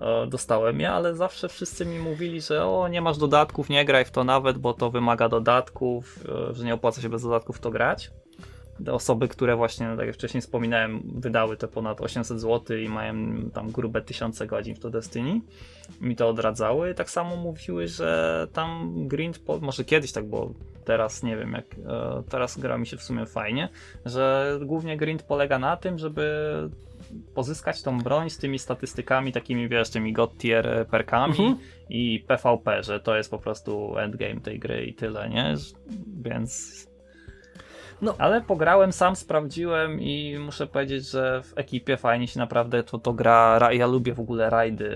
E, 0.00 0.26
dostałem 0.26 0.80
je, 0.80 0.90
ale 0.90 1.14
zawsze 1.14 1.48
wszyscy 1.48 1.86
mi 1.86 1.98
mówili, 1.98 2.40
że 2.40 2.66
o, 2.66 2.88
nie 2.88 3.00
masz 3.00 3.18
dodatków, 3.18 3.68
nie 3.68 3.84
graj 3.84 4.04
w 4.04 4.10
to 4.10 4.24
nawet, 4.24 4.58
bo 4.58 4.74
to 4.74 4.90
wymaga 4.90 5.28
dodatków, 5.28 6.24
że 6.50 6.64
nie 6.64 6.74
opłaca 6.74 7.02
się 7.02 7.08
bez 7.08 7.22
dodatków 7.22 7.60
to 7.60 7.70
grać 7.70 8.10
osoby, 8.86 9.28
które 9.28 9.56
właśnie, 9.56 9.94
tak 9.96 10.06
jak 10.06 10.14
wcześniej 10.14 10.40
wspominałem, 10.40 11.02
wydały 11.14 11.56
te 11.56 11.68
ponad 11.68 12.00
800 12.00 12.40
zł 12.40 12.76
i 12.76 12.88
mają 12.88 13.14
tam 13.54 13.70
grube 13.70 14.02
tysiące 14.02 14.46
godzin 14.46 14.74
w 14.74 14.80
to 14.80 14.90
Destiny, 14.90 15.40
mi 16.00 16.16
to 16.16 16.28
odradzały. 16.28 16.94
Tak 16.94 17.10
samo 17.10 17.36
mówiły, 17.36 17.88
że 17.88 18.46
tam 18.52 18.92
grind, 19.08 19.40
może 19.60 19.84
kiedyś 19.84 20.12
tak 20.12 20.28
było, 20.28 20.54
teraz 20.84 21.22
nie 21.22 21.36
wiem, 21.36 21.52
jak 21.52 21.64
e, 21.86 22.22
teraz 22.28 22.58
gra 22.58 22.78
mi 22.78 22.86
się 22.86 22.96
w 22.96 23.02
sumie 23.02 23.26
fajnie, 23.26 23.68
że 24.04 24.58
głównie 24.62 24.96
grind 24.96 25.22
polega 25.22 25.58
na 25.58 25.76
tym, 25.76 25.98
żeby 25.98 26.44
pozyskać 27.34 27.82
tą 27.82 27.98
broń 27.98 28.30
z 28.30 28.38
tymi 28.38 28.58
statystykami, 28.58 29.32
takimi 29.32 29.68
wiesz, 29.68 29.90
tymi 29.90 30.12
god 30.12 30.38
tier 30.38 30.86
perkami 30.90 31.30
mhm. 31.30 31.56
i 31.88 32.24
PvP, 32.26 32.82
że 32.82 33.00
to 33.00 33.16
jest 33.16 33.30
po 33.30 33.38
prostu 33.38 33.98
endgame 33.98 34.40
tej 34.40 34.58
gry 34.58 34.86
i 34.86 34.94
tyle, 34.94 35.28
nie? 35.28 35.54
Więc 36.22 36.93
no. 38.04 38.14
Ale 38.18 38.40
pograłem 38.40 38.92
sam, 38.92 39.16
sprawdziłem 39.16 40.00
i 40.00 40.38
muszę 40.38 40.66
powiedzieć, 40.66 41.10
że 41.10 41.42
w 41.42 41.52
ekipie 41.58 41.96
fajnie 41.96 42.26
się 42.26 42.40
naprawdę 42.40 42.82
to, 42.82 42.98
to 42.98 43.12
gra. 43.12 43.72
Ja 43.72 43.86
lubię 43.86 44.14
w 44.14 44.20
ogóle 44.20 44.50
rajdy, 44.50 44.90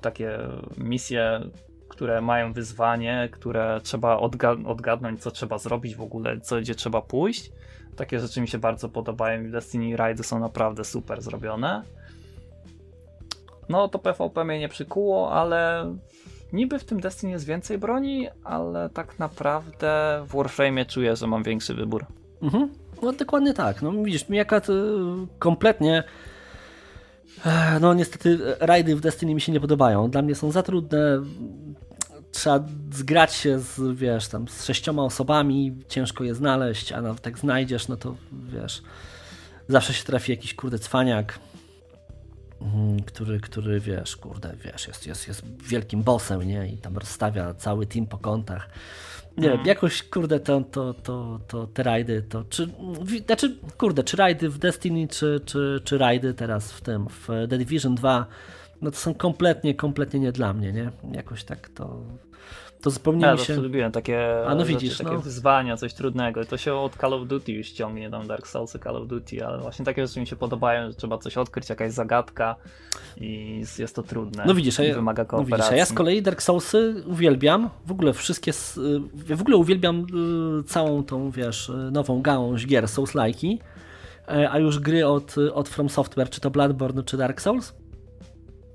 takie 0.00 0.38
misje, 0.78 1.40
które 1.88 2.20
mają 2.20 2.52
wyzwanie, 2.52 3.28
które 3.32 3.80
trzeba 3.82 4.16
odgadnąć, 4.66 5.22
co 5.22 5.30
trzeba 5.30 5.58
zrobić 5.58 5.96
w 5.96 6.00
ogóle, 6.00 6.40
co 6.40 6.60
gdzie 6.60 6.74
trzeba 6.74 7.02
pójść. 7.02 7.50
Takie 7.96 8.20
rzeczy 8.20 8.40
mi 8.40 8.48
się 8.48 8.58
bardzo 8.58 8.88
podobają 8.88 9.44
i 9.44 9.50
Destiny 9.50 9.96
rajdy 9.96 10.22
są 10.22 10.38
naprawdę 10.38 10.84
super 10.84 11.22
zrobione. 11.22 11.82
No 13.68 13.88
to 13.88 13.98
PvP 13.98 14.44
mnie 14.44 14.58
nie 14.58 14.68
przykuło, 14.68 15.32
ale 15.32 15.92
niby 16.52 16.78
w 16.78 16.84
tym 16.84 17.00
Destiny 17.00 17.32
jest 17.32 17.46
więcej 17.46 17.78
broni, 17.78 18.28
ale 18.44 18.90
tak 18.90 19.18
naprawdę 19.18 20.22
w 20.26 20.36
Warframe 20.36 20.84
czuję, 20.84 21.16
że 21.16 21.26
mam 21.26 21.42
większy 21.42 21.74
wybór. 21.74 22.06
Mhm. 22.42 22.68
No 23.02 23.12
dokładnie 23.12 23.54
tak. 23.54 23.82
No 23.82 23.92
widzisz, 23.92 24.28
mi 24.28 24.40
akurat 24.40 24.66
kompletnie 25.38 26.04
no 27.80 27.94
niestety 27.94 28.38
rajdy 28.60 28.96
w 28.96 29.00
Destiny 29.00 29.34
mi 29.34 29.40
się 29.40 29.52
nie 29.52 29.60
podobają. 29.60 30.10
Dla 30.10 30.22
mnie 30.22 30.34
są 30.34 30.50
za 30.50 30.62
trudne. 30.62 31.22
Trzeba 32.32 32.64
zgrać 32.92 33.34
się 33.34 33.58
z, 33.58 33.96
wiesz, 33.96 34.28
tam 34.28 34.48
z 34.48 34.64
sześcioma 34.64 35.02
osobami, 35.02 35.76
ciężko 35.88 36.24
je 36.24 36.34
znaleźć, 36.34 36.92
a 36.92 37.02
nawet 37.02 37.26
jak 37.26 37.38
znajdziesz, 37.38 37.88
no 37.88 37.96
to 37.96 38.14
wiesz, 38.32 38.82
zawsze 39.68 39.94
się 39.94 40.04
trafi 40.04 40.32
jakiś 40.32 40.54
kurde 40.54 40.78
cwaniak, 40.78 41.38
mhm, 42.60 43.02
który, 43.02 43.40
który 43.40 43.80
wiesz, 43.80 44.16
kurde, 44.16 44.54
wiesz, 44.64 44.88
jest, 44.88 45.06
jest, 45.06 45.28
jest 45.28 45.42
wielkim 45.62 46.02
bossem, 46.02 46.42
nie? 46.42 46.68
I 46.68 46.78
tam 46.78 46.98
rozstawia 46.98 47.54
cały 47.54 47.86
team 47.86 48.06
po 48.06 48.18
kątach. 48.18 48.68
Nie 49.38 49.48
wiem, 49.48 49.60
jakoś 49.64 50.02
kurde 50.02 50.40
to, 50.40 50.60
to, 50.60 50.94
to, 50.94 51.40
to 51.48 51.66
te 51.66 51.82
rajdy, 51.82 52.22
to 52.22 52.44
czy, 52.44 52.68
znaczy 53.26 53.56
kurde, 53.78 54.04
czy 54.04 54.16
rajdy 54.16 54.48
w 54.48 54.58
Destiny, 54.58 55.08
czy, 55.08 55.40
czy, 55.44 55.80
czy 55.84 55.98
rajdy 55.98 56.34
teraz 56.34 56.72
w 56.72 56.80
tym, 56.80 57.06
w 57.08 57.26
The 57.26 57.58
Division 57.58 57.94
2, 57.94 58.26
no 58.82 58.90
to 58.90 58.96
są 58.96 59.14
kompletnie, 59.14 59.74
kompletnie 59.74 60.20
nie 60.20 60.32
dla 60.32 60.52
mnie, 60.52 60.72
nie? 60.72 60.90
Jakoś 61.12 61.44
tak 61.44 61.68
to 61.68 62.02
to 62.82 62.90
zupełnie 62.90 63.26
ja 63.26 63.36
się... 63.36 63.56
lubiłem 63.56 63.92
takie, 63.92 64.46
A 64.46 64.54
no 64.54 64.64
widzisz, 64.64 64.90
rzeczy, 64.90 65.04
takie 65.04 65.16
no. 65.16 65.22
wyzwania, 65.22 65.76
coś 65.76 65.94
trudnego. 65.94 66.44
To 66.44 66.56
się 66.56 66.74
od 66.74 66.96
Call 66.96 67.14
of 67.14 67.28
Duty 67.28 67.52
już 67.52 67.70
ciągnie, 67.70 68.10
tam 68.10 68.26
Dark 68.26 68.46
Souls, 68.46 68.76
Call 68.84 68.96
of 68.96 69.08
Duty, 69.08 69.46
ale 69.46 69.58
właśnie 69.58 69.84
takie 69.84 70.06
rzeczy 70.06 70.20
mi 70.20 70.26
się 70.26 70.36
podobają, 70.36 70.90
że 70.90 70.94
trzeba 70.94 71.18
coś 71.18 71.36
odkryć, 71.36 71.68
jakaś 71.68 71.92
zagadka 71.92 72.56
i 73.20 73.62
jest 73.78 73.94
to 73.94 74.02
trudne. 74.02 74.44
No 74.46 74.54
widzisz, 74.54 74.80
a 74.80 74.84
ja, 74.84 74.94
wymaga 74.94 75.24
kooperacji. 75.24 75.50
No 75.50 75.56
widzisz, 75.56 75.72
a 75.72 75.76
ja 75.76 75.86
z 75.86 75.92
kolei 75.92 76.22
Dark 76.22 76.42
Soulsy 76.42 77.02
uwielbiam, 77.06 77.70
w 77.86 77.92
ogóle 77.92 78.12
wszystkie, 78.12 78.50
y, 79.30 79.34
w 79.34 79.40
ogóle 79.40 79.56
uwielbiam 79.56 80.06
y, 80.60 80.64
całą 80.64 81.04
tą, 81.04 81.30
wiesz, 81.30 81.68
y, 81.68 81.72
nową 81.72 82.22
gałąź 82.22 82.66
gier 82.66 82.84
Souls-like'i, 82.84 83.58
e, 84.28 84.50
a 84.50 84.58
już 84.58 84.78
gry 84.78 85.06
od, 85.06 85.34
od 85.52 85.68
From 85.68 85.88
Software, 85.88 86.30
czy 86.30 86.40
to 86.40 86.50
Bloodborne, 86.50 87.02
czy 87.02 87.16
Dark 87.16 87.40
Souls, 87.40 87.74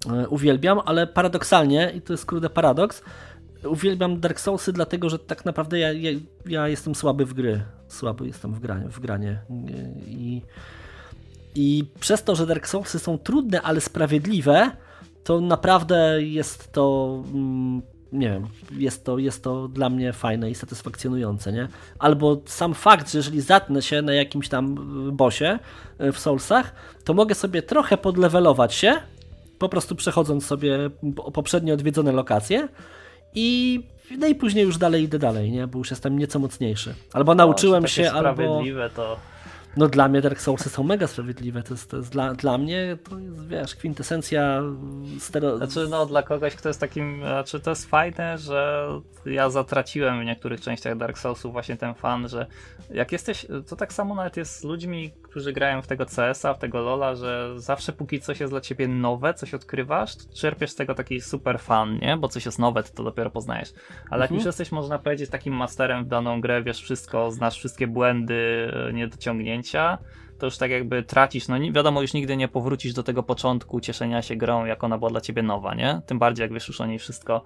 e, 0.10 0.28
uwielbiam, 0.28 0.80
ale 0.86 1.08
paradoksalnie, 1.08 1.92
i 1.96 2.02
to 2.02 2.14
jest 2.14 2.26
kurde 2.26 2.50
paradoks, 2.50 3.04
uwielbiam 3.70 4.20
Dark 4.20 4.40
Soulsy, 4.40 4.74
dlatego 4.74 5.10
że 5.10 5.20
tak 5.20 5.46
naprawdę 5.46 5.80
ja, 5.80 5.94
ja, 5.94 6.12
ja, 6.46 6.68
jestem 6.68 6.96
słaby 6.96 7.26
w 7.26 7.34
gry. 7.34 7.64
Słaby 7.88 8.28
jestem 8.28 8.54
w 8.54 8.60
granie. 8.60 8.90
W 8.90 9.00
granie. 9.00 9.40
I, 10.08 10.42
I 11.56 11.86
przez 12.00 12.24
to, 12.24 12.36
że 12.36 12.46
Dark 12.46 12.68
Soulsy 12.68 13.00
są 13.00 13.18
trudne, 13.18 13.62
ale 13.62 13.82
sprawiedliwe, 13.82 14.72
to 15.24 15.42
naprawdę 15.42 16.24
jest 16.24 16.72
to. 16.72 17.18
Mm, 17.34 17.82
nie 18.14 18.30
wiem, 18.30 18.48
jest 18.72 19.06
to, 19.06 19.18
jest 19.18 19.44
to 19.44 19.68
dla 19.68 19.90
mnie 19.90 20.14
fajne 20.14 20.52
i 20.52 20.56
satysfakcjonujące, 20.56 21.52
nie? 21.52 21.68
Albo 22.00 22.42
sam 22.46 22.74
fakt, 22.74 23.12
że 23.12 23.20
jeżeli 23.20 23.42
zatnę 23.42 23.82
się 23.82 24.02
na 24.02 24.14
jakimś 24.14 24.50
tam 24.50 24.76
bosie 25.18 25.60
e, 25.98 26.12
w 26.12 26.20
Soulsach, 26.20 26.74
to 27.04 27.14
mogę 27.14 27.36
sobie 27.36 27.62
trochę 27.62 27.98
podlewelować 27.98 28.74
się, 28.74 28.96
po 29.60 29.70
prostu 29.70 29.96
przechodząc 29.96 30.46
sobie 30.46 30.90
poprzednio 31.34 31.74
odwiedzone 31.74 32.12
lokacje, 32.12 32.68
i 33.36 33.80
no 34.18 34.28
i 34.28 34.36
później 34.36 34.66
już 34.66 34.78
dalej 34.78 35.04
idę 35.04 35.20
dalej, 35.20 35.52
nie? 35.52 35.68
Bo 35.68 35.78
już 35.78 35.90
jestem 35.90 36.20
nieco 36.20 36.40
mocniejszy. 36.40 36.96
Albo 37.14 37.36
nauczyłem 37.36 37.88
się, 37.88 38.12
albo... 38.12 38.62
to... 38.96 39.18
No 39.78 39.88
dla 39.88 40.08
mnie 40.08 40.22
Dark 40.22 40.42
Soulsy 40.42 40.70
są 40.70 40.84
mega 40.84 41.08
sprawiedliwe. 41.08 41.64
To 41.64 41.74
jest, 41.74 41.90
to 41.90 41.98
jest 41.98 42.12
dla, 42.12 42.34
dla 42.34 42.58
mnie 42.58 42.98
to 43.10 43.20
jest, 43.20 43.48
wiesz, 43.48 43.76
kwintesencja 43.76 44.62
stero... 45.20 45.58
Znaczy, 45.58 45.88
no 45.90 46.06
dla 46.06 46.24
kogoś, 46.24 46.56
kto 46.56 46.70
jest 46.70 46.80
takim, 46.80 47.20
znaczy 47.20 47.60
to 47.60 47.70
jest 47.70 47.90
fajne, 47.90 48.38
że 48.38 48.88
ja 49.26 49.50
zatraciłem 49.50 50.22
w 50.22 50.26
niektórych 50.26 50.62
częściach 50.62 50.98
Dark 50.98 51.18
Soulsów 51.18 51.54
właśnie 51.54 51.78
ten 51.78 51.94
fan, 51.94 52.30
że 52.30 52.46
jak 52.90 53.12
jesteś, 53.12 53.46
to 53.68 53.76
tak 53.76 53.94
samo 53.94 54.16
nawet 54.16 54.38
jest 54.38 54.60
z 54.60 54.64
ludźmi, 54.64 55.12
którzy 55.34 55.54
grają 55.54 55.82
w 55.82 55.88
tego 55.88 56.06
CS-a, 56.06 56.54
w 56.54 56.60
tego 56.60 56.82
LoLa, 56.82 57.16
że 57.16 57.54
zawsze 57.56 57.94
póki 57.94 58.20
coś 58.20 58.40
jest 58.40 58.54
dla 58.54 58.62
ciebie 58.62 58.88
nowe, 58.88 59.34
coś 59.34 59.54
odkrywasz, 59.54 60.12
czerpiesz 60.34 60.72
z 60.72 60.76
tego 60.76 60.96
taki 60.96 61.22
super 61.22 61.60
fan, 61.60 62.00
nie? 62.02 62.18
Bo 62.18 62.28
coś 62.28 62.46
jest 62.46 62.60
nowe, 62.60 62.84
to, 62.84 63.04
dopiero 63.04 63.30
poznajesz. 63.30 63.74
Ale 64.10 64.22
jak 64.22 64.32
mhm. 64.32 64.36
już 64.36 64.46
jesteś, 64.46 64.72
można 64.72 65.00
powiedzieć, 65.00 65.30
takim 65.30 65.54
masterem 65.54 66.06
w 66.06 66.08
daną 66.08 66.42
grę, 66.42 66.64
wiesz 66.64 66.82
wszystko, 66.82 67.32
znasz 67.32 67.58
wszystkie 67.58 67.88
błędy, 67.88 68.72
niedociągnięcia, 68.94 69.98
to 70.40 70.46
już 70.46 70.58
tak 70.58 70.72
jakby 70.72 71.04
tracisz, 71.04 71.48
no 71.48 71.56
wiadomo, 71.72 72.02
już 72.02 72.14
nigdy 72.14 72.38
nie 72.38 72.48
powrócisz 72.48 72.94
do 72.94 73.04
tego 73.04 73.24
początku 73.24 73.80
cieszenia 73.80 74.22
się 74.22 74.36
grą, 74.36 74.66
jak 74.66 74.84
ona 74.84 74.98
była 74.98 75.10
dla 75.10 75.22
ciebie 75.22 75.44
nowa, 75.44 75.76
nie? 75.76 76.02
Tym 76.06 76.20
bardziej 76.20 76.44
jak 76.44 76.54
wiesz 76.54 76.68
już 76.68 76.82
o 76.82 76.86
niej 76.86 77.00
wszystko 77.00 77.44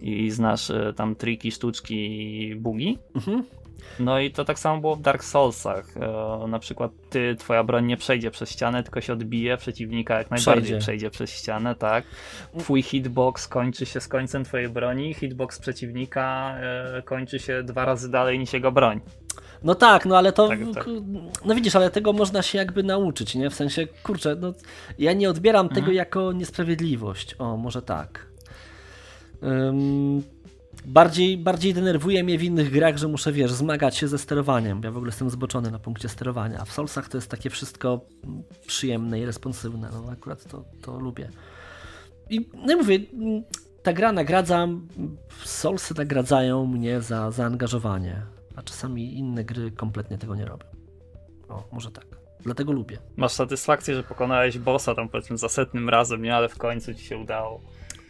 i 0.00 0.30
znasz 0.30 0.70
y, 0.70 0.94
tam 0.96 1.14
triki, 1.14 1.52
sztuczki, 1.52 2.54
bugi, 2.56 2.98
mhm. 3.14 3.44
No 4.00 4.20
i 4.20 4.30
to 4.30 4.44
tak 4.44 4.58
samo 4.58 4.80
było 4.80 4.96
w 4.96 5.00
Dark 5.00 5.24
Soulsach. 5.24 5.96
E, 5.96 6.48
na 6.48 6.58
przykład 6.58 6.90
ty, 7.10 7.36
twoja 7.38 7.64
broń 7.64 7.86
nie 7.86 7.96
przejdzie 7.96 8.30
przez 8.30 8.50
ścianę, 8.50 8.82
tylko 8.82 9.00
się 9.00 9.12
odbije 9.12 9.56
przeciwnika 9.56 10.18
jak 10.18 10.30
najbardziej 10.30 10.62
przejdzie, 10.62 10.78
przejdzie 10.78 11.10
przez 11.10 11.30
ścianę, 11.30 11.74
tak. 11.74 12.04
Twój 12.58 12.82
hitbox 12.82 13.48
kończy 13.48 13.86
się 13.86 14.00
z 14.00 14.08
końcem 14.08 14.44
twojej 14.44 14.68
broni, 14.68 15.14
hitbox 15.14 15.58
przeciwnika 15.58 16.56
e, 16.60 17.02
kończy 17.02 17.38
się 17.38 17.62
dwa 17.62 17.84
razy 17.84 18.10
dalej 18.10 18.38
niż 18.38 18.52
jego 18.52 18.72
broń. 18.72 19.00
No 19.62 19.74
tak, 19.74 20.06
no 20.06 20.18
ale 20.18 20.32
to. 20.32 20.48
Tak, 20.48 20.58
tak. 20.74 20.86
No 21.44 21.54
widzisz, 21.54 21.76
ale 21.76 21.90
tego 21.90 22.12
można 22.12 22.42
się 22.42 22.58
jakby 22.58 22.82
nauczyć, 22.82 23.34
nie? 23.34 23.50
W 23.50 23.54
sensie, 23.54 23.86
kurczę, 23.86 24.36
no, 24.40 24.52
ja 24.98 25.12
nie 25.12 25.30
odbieram 25.30 25.66
mhm. 25.66 25.82
tego 25.82 25.92
jako 25.92 26.32
niesprawiedliwość. 26.32 27.34
O, 27.38 27.56
może 27.56 27.82
tak. 27.82 28.26
Um, 29.42 30.22
bardziej, 30.86 31.38
bardziej 31.38 31.74
denerwuje 31.74 32.24
mnie 32.24 32.38
w 32.38 32.42
innych 32.42 32.70
grach, 32.70 32.96
że 32.96 33.08
muszę, 33.08 33.32
wiesz, 33.32 33.52
zmagać 33.52 33.96
się 33.96 34.08
ze 34.08 34.18
sterowaniem. 34.18 34.80
Ja 34.84 34.90
w 34.90 34.96
ogóle 34.96 35.08
jestem 35.08 35.30
zboczony 35.30 35.70
na 35.70 35.78
punkcie 35.78 36.08
sterowania, 36.08 36.58
a 36.58 36.64
w 36.64 36.72
Soulsach 36.72 37.08
to 37.08 37.18
jest 37.18 37.30
takie 37.30 37.50
wszystko 37.50 38.00
przyjemne 38.66 39.20
i 39.20 39.26
responsywne. 39.26 39.90
No 39.92 40.12
akurat 40.12 40.44
to, 40.44 40.64
to 40.82 40.98
lubię. 40.98 41.30
I 42.30 42.50
no 42.66 42.76
mówię, 42.76 42.98
ta 43.82 43.92
gra 43.92 44.12
nagradza, 44.12 44.68
Soulsy 45.44 45.94
nagradzają 45.98 46.66
mnie 46.66 47.00
za 47.00 47.30
zaangażowanie, 47.30 48.22
a 48.56 48.62
czasami 48.62 49.18
inne 49.18 49.44
gry 49.44 49.70
kompletnie 49.70 50.18
tego 50.18 50.34
nie 50.34 50.44
robią. 50.44 50.66
O, 51.48 51.68
może 51.72 51.90
tak. 51.90 52.06
Dlatego 52.40 52.72
lubię. 52.72 52.98
Masz 53.16 53.32
satysfakcję, 53.32 53.94
że 53.94 54.02
pokonałeś 54.02 54.58
bossa 54.58 54.94
tam 54.94 55.08
powiedzmy 55.08 55.38
za 55.38 55.48
setnym 55.48 55.88
razem, 55.88 56.22
nie? 56.22 56.36
Ale 56.36 56.48
w 56.48 56.58
końcu 56.58 56.94
ci 56.94 57.04
się 57.04 57.18
udało. 57.18 57.60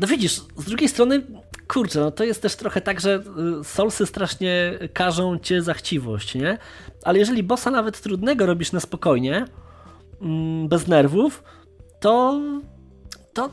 No 0.00 0.06
widzisz, 0.06 0.32
z 0.56 0.64
drugiej 0.64 0.88
strony, 0.88 1.22
kurczę, 1.68 2.00
no 2.00 2.10
to 2.10 2.24
jest 2.24 2.42
też 2.42 2.56
trochę 2.56 2.80
tak, 2.80 3.00
że 3.00 3.22
y, 3.60 3.64
Soulsy 3.64 4.06
strasznie 4.06 4.78
każą 4.92 5.38
cię 5.38 5.62
za 5.62 5.74
chciwość, 5.74 6.34
nie? 6.34 6.58
Ale 7.02 7.18
jeżeli 7.18 7.42
bossa 7.42 7.70
nawet 7.70 8.00
trudnego 8.00 8.46
robisz 8.46 8.72
na 8.72 8.80
spokojnie, 8.80 9.44
mm, 10.22 10.68
bez 10.68 10.86
nerwów, 10.86 11.42
to, 12.00 12.40
to, 13.32 13.50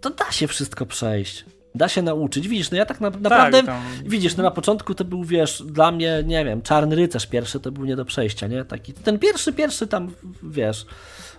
to 0.00 0.10
da 0.10 0.32
się 0.32 0.46
wszystko 0.46 0.86
przejść. 0.86 1.44
Da 1.74 1.88
się 1.88 2.02
nauczyć. 2.02 2.48
Widzisz, 2.48 2.70
no 2.70 2.76
ja 2.76 2.86
tak 2.86 3.00
na, 3.00 3.10
naprawdę. 3.10 3.62
tam- 3.62 3.82
Widzisz, 4.04 4.36
no 4.36 4.42
na 4.42 4.50
początku 4.50 4.94
to 4.94 5.04
był, 5.04 5.24
wiesz, 5.24 5.62
dla 5.66 5.92
mnie, 5.92 6.22
nie 6.26 6.44
wiem, 6.44 6.62
Czarny 6.62 6.96
Rycerz 6.96 7.26
pierwszy 7.26 7.60
to 7.60 7.72
był 7.72 7.84
nie 7.84 7.96
do 7.96 8.04
przejścia, 8.04 8.46
nie? 8.46 8.64
Taki, 8.64 8.92
ten 8.92 9.18
pierwszy, 9.18 9.52
pierwszy 9.52 9.86
tam, 9.86 10.10
wiesz, 10.42 10.86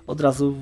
od 0.07 0.21
razu, 0.21 0.55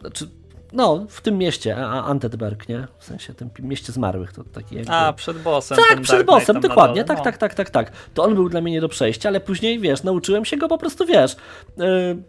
znaczy, 0.00 0.28
no, 0.72 1.06
w 1.08 1.20
tym 1.20 1.38
mieście, 1.38 1.76
a- 1.76 1.88
a- 1.88 2.04
Antedberg, 2.04 2.68
nie? 2.68 2.86
W 2.98 3.04
sensie, 3.04 3.34
tym 3.34 3.50
mieście 3.58 3.92
zmarłych, 3.92 4.32
to 4.32 4.44
taki 4.44 4.76
jakby... 4.76 4.92
A, 4.92 5.12
przed 5.12 5.38
bossem. 5.38 5.78
Tak, 5.88 6.00
przed 6.00 6.26
bossem, 6.26 6.60
dokładnie, 6.60 7.04
tak, 7.04 7.18
no. 7.18 7.24
tak, 7.24 7.38
tak, 7.38 7.54
tak, 7.54 7.70
tak. 7.70 7.92
To 8.14 8.24
on 8.24 8.34
był 8.34 8.48
dla 8.48 8.60
mnie 8.60 8.72
nie 8.72 8.80
do 8.80 8.88
przejścia, 8.88 9.28
ale 9.28 9.40
później, 9.40 9.80
wiesz, 9.80 10.02
nauczyłem 10.02 10.44
się 10.44 10.56
go 10.56 10.68
po 10.68 10.78
prostu, 10.78 11.06
wiesz, 11.06 11.36
yy, 11.76 12.22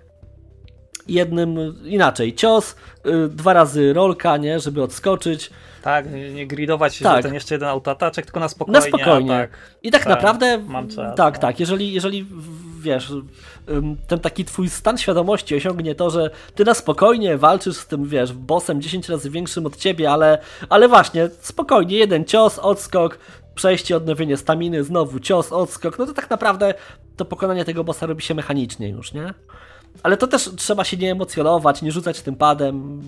jednym, 1.07 1.76
inaczej, 1.86 2.36
cios, 2.36 2.76
yy, 3.06 3.28
dwa 3.28 3.53
razy 3.53 3.94
rolka, 3.94 4.38
nie, 4.38 4.60
żeby 4.60 4.84
odskoczyć, 4.84 5.49
Tak, 5.81 6.11
nie 6.11 6.34
nie 6.34 6.47
gridować 6.47 6.95
się, 6.95 7.03
Tak. 7.03 7.18
że 7.18 7.23
ten 7.23 7.34
jeszcze 7.34 7.56
jeden 7.56 7.69
autoataczek, 7.69 8.26
tylko 8.26 8.39
na 8.39 8.49
spokojnie. 8.49 8.80
na 8.80 8.85
spokojnie. 8.85 9.30
Tak. 9.30 9.51
I 9.84 9.91
tak, 9.91 10.01
tak, 10.01 10.10
naprawdę, 10.10 10.57
mam 10.57 10.88
czas, 10.88 11.15
tak, 11.15 11.34
no. 11.34 11.41
tak, 11.41 11.60
jeżeli, 11.60 11.93
jeżeli 11.93 12.26
wiesz, 12.81 13.11
ten 14.07 14.19
taki 14.19 14.45
twój 14.45 14.69
stan 14.69 14.97
świadomości 14.97 15.56
osiągnie 15.56 15.95
to, 15.95 16.10
że 16.10 16.30
ty 16.56 16.65
na 16.65 16.73
spokojnie 16.73 17.38
walczysz 17.38 17.76
z 17.77 17.88
tym, 17.88 18.06
wiesz, 18.06 18.34
bossem 18.34 18.81
10 18.81 19.10
razy 19.10 19.30
większym 19.30 19.65
od 19.65 19.77
ciebie, 19.77 20.11
ale, 20.11 20.38
ale 20.69 20.88
właśnie, 20.88 21.30
spokojnie, 21.41 21.97
jeden 21.97 22.26
cios, 22.26 22.60
odskok, 22.60 23.19
przejście, 23.56 23.97
odnowienie 23.97 24.38
staminy, 24.38 24.84
znowu 24.84 25.19
cios, 25.19 25.51
odskok, 25.51 25.99
no 25.99 26.06
to 26.06 26.14
tak 26.14 26.30
naprawdę 26.30 26.73
to 27.18 27.26
pokonanie 27.26 27.65
tego 27.65 27.84
bossa 27.84 28.06
robi 28.06 28.22
się 28.22 28.34
mechanicznie 28.34 28.89
już, 28.89 29.14
nie? 29.14 29.34
Ale 30.03 30.18
to 30.18 30.28
też 30.28 30.49
trzeba 30.56 30.84
się 30.84 30.98
nie 30.98 31.11
emocjonować, 31.11 31.82
nie 31.82 31.91
rzucać 31.91 32.22
tym 32.22 32.36
padem. 32.36 33.02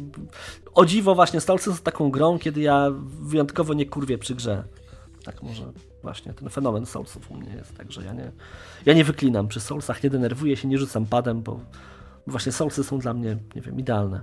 O 0.74 0.86
dziwo 0.86 1.16
właśnie 1.16 1.42
Stolcy 1.42 1.74
są 1.74 1.78
taką 1.78 2.12
grą, 2.12 2.40
kiedy 2.40 2.62
ja 2.62 2.92
wyjątkowo 3.22 3.74
nie 3.74 3.86
kurwię 3.86 4.18
przy 4.18 4.36
grze. 4.36 4.64
Tak 5.24 5.44
może 5.44 5.72
właśnie 6.04 6.34
ten 6.34 6.50
fenomen 6.50 6.86
Soulsów 6.86 7.32
u 7.32 7.36
mnie 7.36 7.54
jest, 7.56 7.78
także 7.78 8.04
ja 8.06 8.14
nie, 8.14 8.32
ja 8.86 8.94
nie 8.94 9.04
wyklinam 9.04 9.48
przy 9.48 9.60
Soulsach, 9.60 10.04
nie 10.04 10.10
denerwuję 10.10 10.58
się, 10.58 10.68
nie 10.68 10.78
rzucam 10.78 11.06
padem, 11.06 11.42
bo 11.42 11.60
właśnie 12.28 12.52
Soulsy 12.52 12.84
są 12.84 13.00
dla 13.00 13.14
mnie, 13.14 13.38
nie 13.56 13.62
wiem, 13.62 13.80
idealne. 13.80 14.22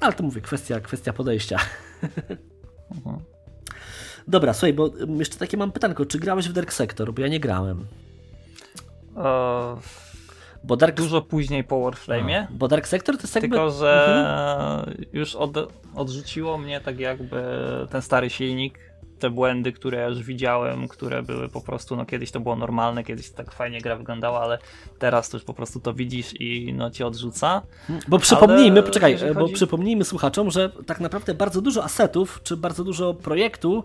Ale 0.00 0.12
to 0.12 0.22
mówię, 0.22 0.40
kwestia, 0.40 0.80
kwestia 0.80 1.12
podejścia. 1.12 1.58
Mhm. 2.96 3.18
Dobra, 4.28 4.54
słuchaj, 4.54 4.72
bo 4.72 4.90
jeszcze 5.18 5.36
takie 5.36 5.56
mam 5.56 5.72
pytanko, 5.72 6.06
czy 6.06 6.18
grałeś 6.18 6.48
w 6.48 6.52
Dark 6.52 6.72
Sector? 6.72 7.14
Bo 7.14 7.22
ja 7.22 7.28
nie 7.28 7.40
grałem. 7.40 7.86
Bo 10.64 10.76
Dark, 10.76 10.96
dużo 10.96 11.22
później 11.22 11.64
po 11.64 11.76
Warframe'ie. 11.76 12.46
bo 12.50 12.68
Dark 12.68 12.86
Sector 12.88 13.16
to 13.16 13.22
jest 13.22 13.34
jakby... 13.34 13.48
Tylko, 13.48 13.70
że 13.70 14.06
Mhm. 14.86 15.04
już 15.12 15.34
od, 15.36 15.72
odrzuciło 15.94 16.58
mnie 16.58 16.80
tak 16.80 17.00
jakby 17.00 17.42
ten 17.90 18.02
stary 18.02 18.30
silnik, 18.30 18.78
te 19.20 19.30
błędy, 19.30 19.72
które 19.72 19.98
ja 19.98 20.06
już 20.06 20.22
widziałem, 20.22 20.88
które 20.88 21.22
były 21.22 21.48
po 21.48 21.60
prostu, 21.60 21.96
no 21.96 22.06
kiedyś 22.06 22.30
to 22.30 22.40
było 22.40 22.56
normalne, 22.56 23.04
kiedyś 23.04 23.30
tak 23.30 23.52
fajnie 23.52 23.80
gra 23.80 23.96
wyglądała, 23.96 24.40
ale 24.40 24.58
teraz 24.98 25.28
to 25.28 25.36
już 25.36 25.44
po 25.44 25.54
prostu 25.54 25.80
to 25.80 25.94
widzisz 25.94 26.40
i 26.40 26.72
no 26.76 26.90
cię 26.90 27.06
odrzuca. 27.06 27.62
Bo 28.08 28.18
przypomnijmy, 28.18 28.78
Ale 28.80 28.82
poczekaj, 28.82 29.12
jeżeli 29.12 29.34
bo 29.34 29.40
chodzi- 29.40 29.54
przypomnijmy 29.54 30.04
słuchaczom, 30.04 30.50
że 30.50 30.70
tak 30.86 31.00
naprawdę 31.00 31.34
bardzo 31.34 31.60
dużo 31.60 31.84
asetów, 31.84 32.40
czy 32.42 32.56
bardzo 32.56 32.84
dużo 32.84 33.14
projektu 33.14 33.84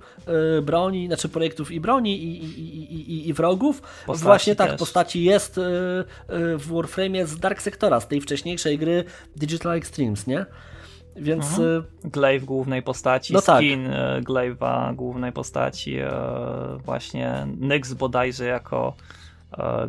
y, 0.58 0.62
broni, 0.62 1.08
znaczy 1.08 1.30
projektów 1.30 1.72
i 1.72 1.80
broni 1.80 2.24
i, 2.24 2.44
i, 2.44 2.94
i, 2.96 3.30
i, 3.30 3.34
wrogów, 3.34 3.82
Postaci 4.06 4.26
właśnie 4.26 4.56
tak, 4.56 4.70
też. 4.72 4.80
postaci 4.80 5.24
jest 5.24 5.58
y, 5.58 5.62
y, 5.62 6.58
w 6.58 6.68
Warframe 6.74 7.28
z 7.28 7.38
Dark 7.40 7.62
Sectora, 7.62 8.00
z 8.00 8.08
tej 8.08 8.22
wcześniejszej 8.22 8.78
gry 8.78 9.04
Digital 9.36 9.72
Extremes, 9.78 10.28
nie? 10.28 10.46
Więc 11.16 11.46
Mhm. 11.60 11.84
y, 12.06 12.10
Glaive 12.10 12.46
głównej 12.46 12.84
postaci, 12.84 13.34
No 13.34 13.42
tak. 13.42 13.58
skin 13.58 13.88
e, 13.88 14.22
Glaive'a 14.22 14.96
głównej 14.96 15.32
postaci, 15.32 15.98
e, 16.00 16.12
właśnie 16.86 17.48
Nyx 17.60 17.94
bodajże 17.94 18.46
jako 18.46 18.94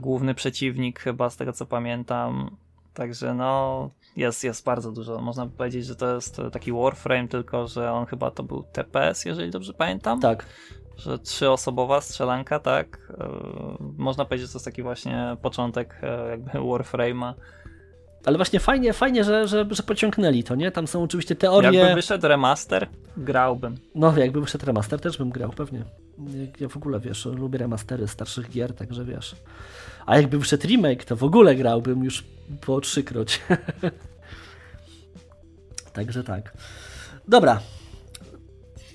główny 0.01 0.35
przeciwnik 0.35 1.01
chyba 1.01 1.31
z 1.31 1.37
tego 1.37 1.53
co 1.53 1.67
pamiętam. 1.67 2.51
Także 2.95 3.35
no 3.35 3.91
jest, 4.17 4.45
jest 4.45 4.65
bardzo 4.65 4.93
dużo. 4.93 5.19
Można 5.21 5.47
by 5.47 5.57
powiedzieć, 5.57 5.87
że 5.87 5.97
to 5.97 6.15
jest 6.15 6.41
taki 6.53 6.73
Warframe, 6.73 7.29
tylko 7.29 7.67
że 7.69 7.93
on 7.93 8.07
chyba 8.07 8.31
to 8.31 8.43
był 8.43 8.63
TPS, 8.73 9.25
jeżeli 9.25 9.51
dobrze 9.51 9.73
pamiętam. 9.73 10.21
tak. 10.21 10.47
Że 10.97 11.19
trzyosobowa 11.19 12.01
strzelanka, 12.01 12.59
tak. 12.59 13.13
Można 13.97 14.25
powiedzieć, 14.25 14.47
że 14.47 14.53
to 14.53 14.57
jest 14.59 14.65
taki 14.65 14.83
właśnie 14.83 15.37
początek 15.43 16.01
jakby 16.31 16.51
Warframe'a. 16.51 17.35
Ale 18.27 18.37
właśnie 18.39 18.61
fajnie, 18.61 18.93
fajnie, 18.93 19.25
że, 19.25 19.49
że, 19.49 19.67
że 19.71 19.83
pociągnęli 19.83 20.45
to, 20.45 20.55
nie? 20.55 20.71
Tam 20.71 20.87
są 20.87 21.03
oczywiście 21.03 21.37
teorie... 21.37 21.79
Jakby 21.79 21.95
wyszedł 21.95 22.29
remaster, 22.29 22.89
grałbym. 23.17 23.77
No, 23.95 24.19
jakby 24.19 24.41
wyszedł 24.41 24.67
remaster, 24.67 25.01
też 25.01 25.19
bym 25.19 25.31
grał, 25.31 25.51
pewnie. 25.51 25.85
Ja 26.61 26.69
w 26.69 26.77
ogóle, 26.77 27.01
wiesz, 27.01 27.27
lubię 27.27 27.59
remastery 27.59 28.09
starszych 28.09 28.51
gier, 28.51 28.75
także 28.75 29.05
wiesz. 29.05 29.37
A 30.07 30.17
jakby 30.17 30.39
wyszedł 30.39 30.67
remake, 30.67 31.05
to 31.05 31.17
w 31.17 31.25
ogóle 31.25 31.55
grałbym 31.55 32.05
już 32.05 32.25
po 32.61 32.81
trzykroć. 32.81 33.41
także 35.93 36.25
tak. 36.25 36.53
Dobra. 37.29 37.61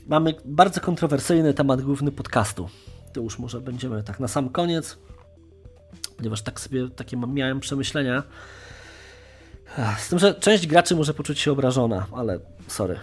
Mamy 0.07 0.33
bardzo 0.45 0.81
kontrowersyjny 0.81 1.53
temat 1.53 1.81
główny 1.81 2.11
podcastu. 2.11 2.69
To 3.13 3.21
już 3.21 3.39
może 3.39 3.61
będziemy 3.61 4.03
tak 4.03 4.19
na 4.19 4.27
sam 4.27 4.49
koniec, 4.49 4.97
ponieważ 6.17 6.41
tak 6.41 6.59
sobie 6.59 6.89
takie 6.89 7.17
miałem 7.17 7.59
przemyślenia. 7.59 8.23
Z 9.98 10.10
tym, 10.10 10.19
że 10.19 10.34
część 10.34 10.68
graczy 10.68 10.95
może 10.95 11.14
poczuć 11.14 11.39
się 11.39 11.52
obrażona, 11.52 12.06
ale 12.11 12.39
sorry. 12.68 12.99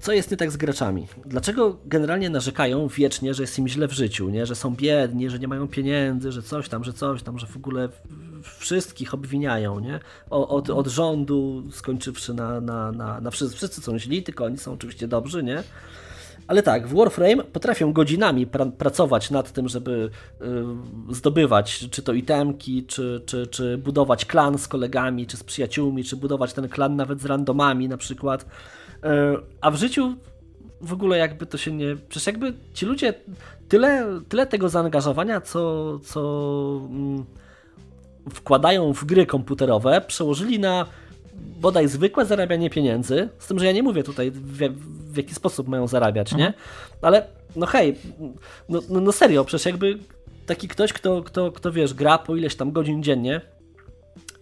Co 0.00 0.12
jest 0.12 0.30
nie 0.30 0.36
tak 0.36 0.50
z 0.50 0.56
graczami? 0.56 1.06
Dlaczego 1.26 1.78
generalnie 1.86 2.30
narzekają 2.30 2.88
wiecznie, 2.88 3.34
że 3.34 3.42
jest 3.42 3.58
im 3.58 3.68
źle 3.68 3.88
w 3.88 3.92
życiu, 3.92 4.30
nie? 4.30 4.46
że 4.46 4.54
są 4.54 4.76
biedni, 4.76 5.30
że 5.30 5.38
nie 5.38 5.48
mają 5.48 5.68
pieniędzy, 5.68 6.32
że 6.32 6.42
coś 6.42 6.68
tam, 6.68 6.84
że 6.84 6.92
coś 6.92 7.22
tam, 7.22 7.38
że 7.38 7.46
w 7.46 7.56
ogóle 7.56 7.88
wszystkich 8.58 9.14
obwiniają, 9.14 9.80
nie? 9.80 10.00
Od, 10.30 10.70
od 10.70 10.86
rządu, 10.86 11.62
skończywszy 11.70 12.34
na, 12.34 12.60
na, 12.60 12.92
na, 12.92 13.20
na 13.20 13.30
wszyscy, 13.30 13.56
wszyscy 13.56 13.80
są 13.80 13.98
źli, 13.98 14.22
tylko 14.22 14.44
oni 14.44 14.58
są 14.58 14.72
oczywiście 14.72 15.08
dobrzy, 15.08 15.42
nie? 15.42 15.62
Ale 16.52 16.62
tak, 16.62 16.88
w 16.88 16.94
Warframe 16.94 17.44
potrafią 17.44 17.92
godzinami 17.92 18.46
pra 18.46 18.66
pracować 18.66 19.30
nad 19.30 19.52
tym, 19.52 19.68
żeby 19.68 20.10
y, 21.10 21.14
zdobywać 21.14 21.88
czy 21.90 22.02
to 22.02 22.12
itemki, 22.12 22.84
czy, 22.86 23.22
czy, 23.26 23.46
czy 23.46 23.78
budować 23.78 24.24
klan 24.24 24.58
z 24.58 24.68
kolegami, 24.68 25.26
czy 25.26 25.36
z 25.36 25.44
przyjaciółmi, 25.44 26.04
czy 26.04 26.16
budować 26.16 26.52
ten 26.52 26.68
klan 26.68 26.96
nawet 26.96 27.20
z 27.20 27.24
randomami 27.24 27.88
na 27.88 27.96
przykład. 27.96 28.42
Y, 28.42 29.08
a 29.60 29.70
w 29.70 29.76
życiu 29.76 30.16
w 30.80 30.92
ogóle 30.92 31.18
jakby 31.18 31.46
to 31.46 31.58
się 31.58 31.72
nie... 31.72 31.96
Przecież 32.08 32.26
jakby 32.26 32.52
ci 32.74 32.86
ludzie 32.86 33.14
tyle, 33.68 34.20
tyle 34.28 34.46
tego 34.46 34.68
zaangażowania, 34.68 35.40
co, 35.40 35.98
co 35.98 36.20
mm, 36.90 37.24
wkładają 38.30 38.92
w 38.92 39.04
gry 39.04 39.26
komputerowe, 39.26 40.00
przełożyli 40.00 40.58
na 40.58 40.86
bodaj 41.60 41.88
zwykłe 41.88 42.26
zarabianie 42.26 42.70
pieniędzy, 42.70 43.28
z 43.38 43.46
tym, 43.46 43.58
że 43.58 43.66
ja 43.66 43.72
nie 43.72 43.82
mówię 43.82 44.02
tutaj 44.02 44.30
w, 44.30 44.58
w 45.12 45.16
jaki 45.16 45.34
sposób 45.34 45.68
mają 45.68 45.86
zarabiać, 45.86 46.34
nie? 46.34 46.54
Ale 47.02 47.26
no 47.56 47.66
hej, 47.66 47.96
no, 48.68 48.80
no, 48.88 49.00
no 49.00 49.12
serio, 49.12 49.44
przecież 49.44 49.66
jakby 49.66 49.98
taki 50.46 50.68
ktoś, 50.68 50.92
kto, 50.92 51.22
kto, 51.22 51.52
kto 51.52 51.72
wiesz, 51.72 51.94
gra 51.94 52.18
po 52.18 52.36
ileś 52.36 52.54
tam 52.56 52.72
godzin 52.72 53.02
dziennie 53.02 53.40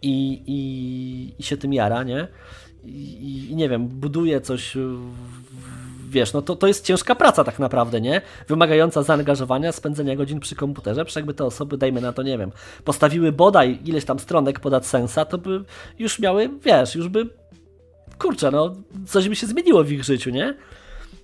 i, 0.02 0.42
i, 0.46 1.34
i 1.38 1.42
się 1.42 1.56
tym 1.56 1.72
jara, 1.72 2.02
nie? 2.02 2.28
I, 2.84 3.46
i 3.50 3.56
nie 3.56 3.68
wiem, 3.68 3.88
buduje 3.88 4.40
coś, 4.40 4.76
w- 4.76 5.39
wiesz, 6.10 6.32
no 6.32 6.42
to, 6.42 6.56
to 6.56 6.66
jest 6.66 6.84
ciężka 6.84 7.14
praca 7.14 7.44
tak 7.44 7.58
naprawdę, 7.58 8.00
nie? 8.00 8.20
Wymagająca 8.48 9.02
zaangażowania, 9.02 9.72
spędzenia 9.72 10.16
godzin 10.16 10.40
przy 10.40 10.56
komputerze, 10.56 11.04
przecież 11.04 11.16
jakby 11.16 11.34
te 11.34 11.44
osoby, 11.44 11.78
dajmy 11.78 12.00
na 12.00 12.12
to, 12.12 12.22
nie 12.22 12.38
wiem, 12.38 12.52
postawiły 12.84 13.32
bodaj 13.32 13.78
ileś 13.84 14.04
tam 14.04 14.18
stronek 14.18 14.60
pod 14.60 14.72
AdSense'a, 14.72 15.26
to 15.26 15.38
by 15.38 15.64
już 15.98 16.18
miały, 16.18 16.50
wiesz, 16.64 16.94
już 16.94 17.08
by, 17.08 17.26
kurczę, 18.18 18.50
no, 18.50 18.74
coś 19.06 19.28
by 19.28 19.36
się 19.36 19.46
zmieniło 19.46 19.84
w 19.84 19.92
ich 19.92 20.04
życiu, 20.04 20.30
nie? 20.30 20.54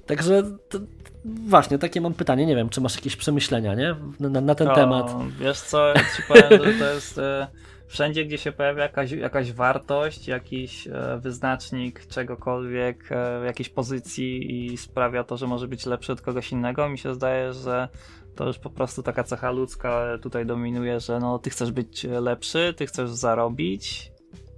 Także 0.07 0.43
to, 0.69 0.79
właśnie, 1.25 1.79
takie 1.79 2.01
mam 2.01 2.15
pytanie, 2.15 2.47
nie 2.47 2.57
wiem, 2.57 2.69
czy 2.69 2.81
masz 2.81 2.97
jakieś 2.97 3.17
przemyślenia, 3.17 3.75
nie? 3.75 3.95
Na, 4.21 4.41
na, 4.41 4.55
ten 4.55 4.69
To, 4.69 4.75
temat. 4.75 5.13
Wiesz 5.41 5.61
co, 5.61 5.89
ja 5.89 5.95
ci 5.95 6.23
powiem, 6.29 6.65
że 6.65 6.79
to 6.79 6.93
jest 6.95 7.19
e, 7.19 7.47
wszędzie, 7.87 8.25
gdzie 8.25 8.39
się 8.39 8.53
pojawia 8.53 8.83
jakaś, 8.83 9.11
jakaś 9.11 9.53
wartość, 9.53 10.29
jakiś 10.29 10.87
e, 10.87 11.19
wyznacznik 11.23 12.07
czegokolwiek, 12.07 13.09
e, 13.11 13.45
jakiejś 13.47 13.69
pozycji 13.69 14.65
i 14.65 14.77
sprawia 14.77 15.25
to, 15.25 15.37
że 15.37 15.47
może 15.47 15.69
być 15.69 15.87
lepszy 15.87 16.13
od 16.13 16.21
kogoś 16.21 16.53
innego, 16.53 16.89
mi 16.89 16.99
się 16.99 17.15
zdaje, 17.15 17.53
że 17.53 17.89
To 18.37 18.47
już 18.47 18.59
po 18.59 18.71
prostu 18.71 19.03
taka 19.03 19.25
cecha 19.25 19.51
ludzka 19.51 20.19
tutaj 20.23 20.47
dominuje, 20.47 21.01
że 21.01 21.21
no 21.21 21.39
ty 21.39 21.51
chcesz 21.51 21.73
być 21.73 22.05
lepszy, 22.05 22.75
ty 22.77 22.87
chcesz 22.87 23.11
zarobić 23.11 24.13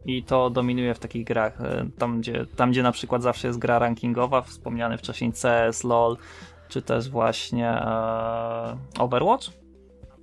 i 0.04 0.22
to 0.22 0.50
dominuje 0.50 0.94
w 0.94 0.98
takich 0.98 1.24
grach. 1.24 1.60
E, 1.60 1.88
tam 1.98 2.20
gdzie, 2.20 2.46
tam, 2.56 2.70
gdzie 2.70 2.82
na 2.82 2.92
przykład 2.92 3.22
zawsze 3.22 3.46
jest 3.48 3.58
gra 3.58 3.78
rankingowa, 3.78 4.42
wspomniany 4.42 4.98
wcześniej 4.98 5.32
CS, 5.32 5.84
LOL, 5.84 6.16
czy 6.68 6.82
też 6.82 7.08
właśnie 7.08 7.68
e, 7.68 8.76
Overwatch. 8.98 9.50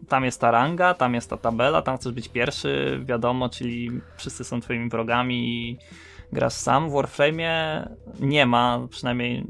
Tam 0.08 0.26
jest 0.26 0.42
ta 0.42 0.52
ranga, 0.52 0.94
tam 0.94 1.14
jest 1.14 1.30
ta 1.30 1.38
tabela, 1.38 1.82
tam 1.82 1.98
chcesz 1.98 2.14
być 2.14 2.30
pierwszy, 2.30 3.02
wiadomo, 3.06 3.50
czyli 3.50 3.92
wszyscy 4.18 4.44
są 4.44 4.62
twoimi 4.62 4.90
wrogami 4.90 5.50
i 5.50 5.78
grasz 6.34 6.54
sam. 6.54 6.90
W 6.90 6.94
Warframe'ie 6.94 7.88
nie 8.20 8.46
ma, 8.46 8.88
przynajmniej 8.90 9.46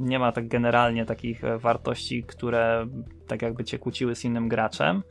nie 0.00 0.18
ma 0.18 0.32
tak 0.32 0.48
generalnie 0.48 1.06
takich 1.06 1.44
e, 1.44 1.58
wartości, 1.58 2.22
które 2.22 2.86
tak 3.26 3.42
jakby 3.42 3.64
cię 3.64 3.78
kłóciły 3.78 4.14
z 4.14 4.24
innym 4.24 4.48
graczem, 4.48 5.02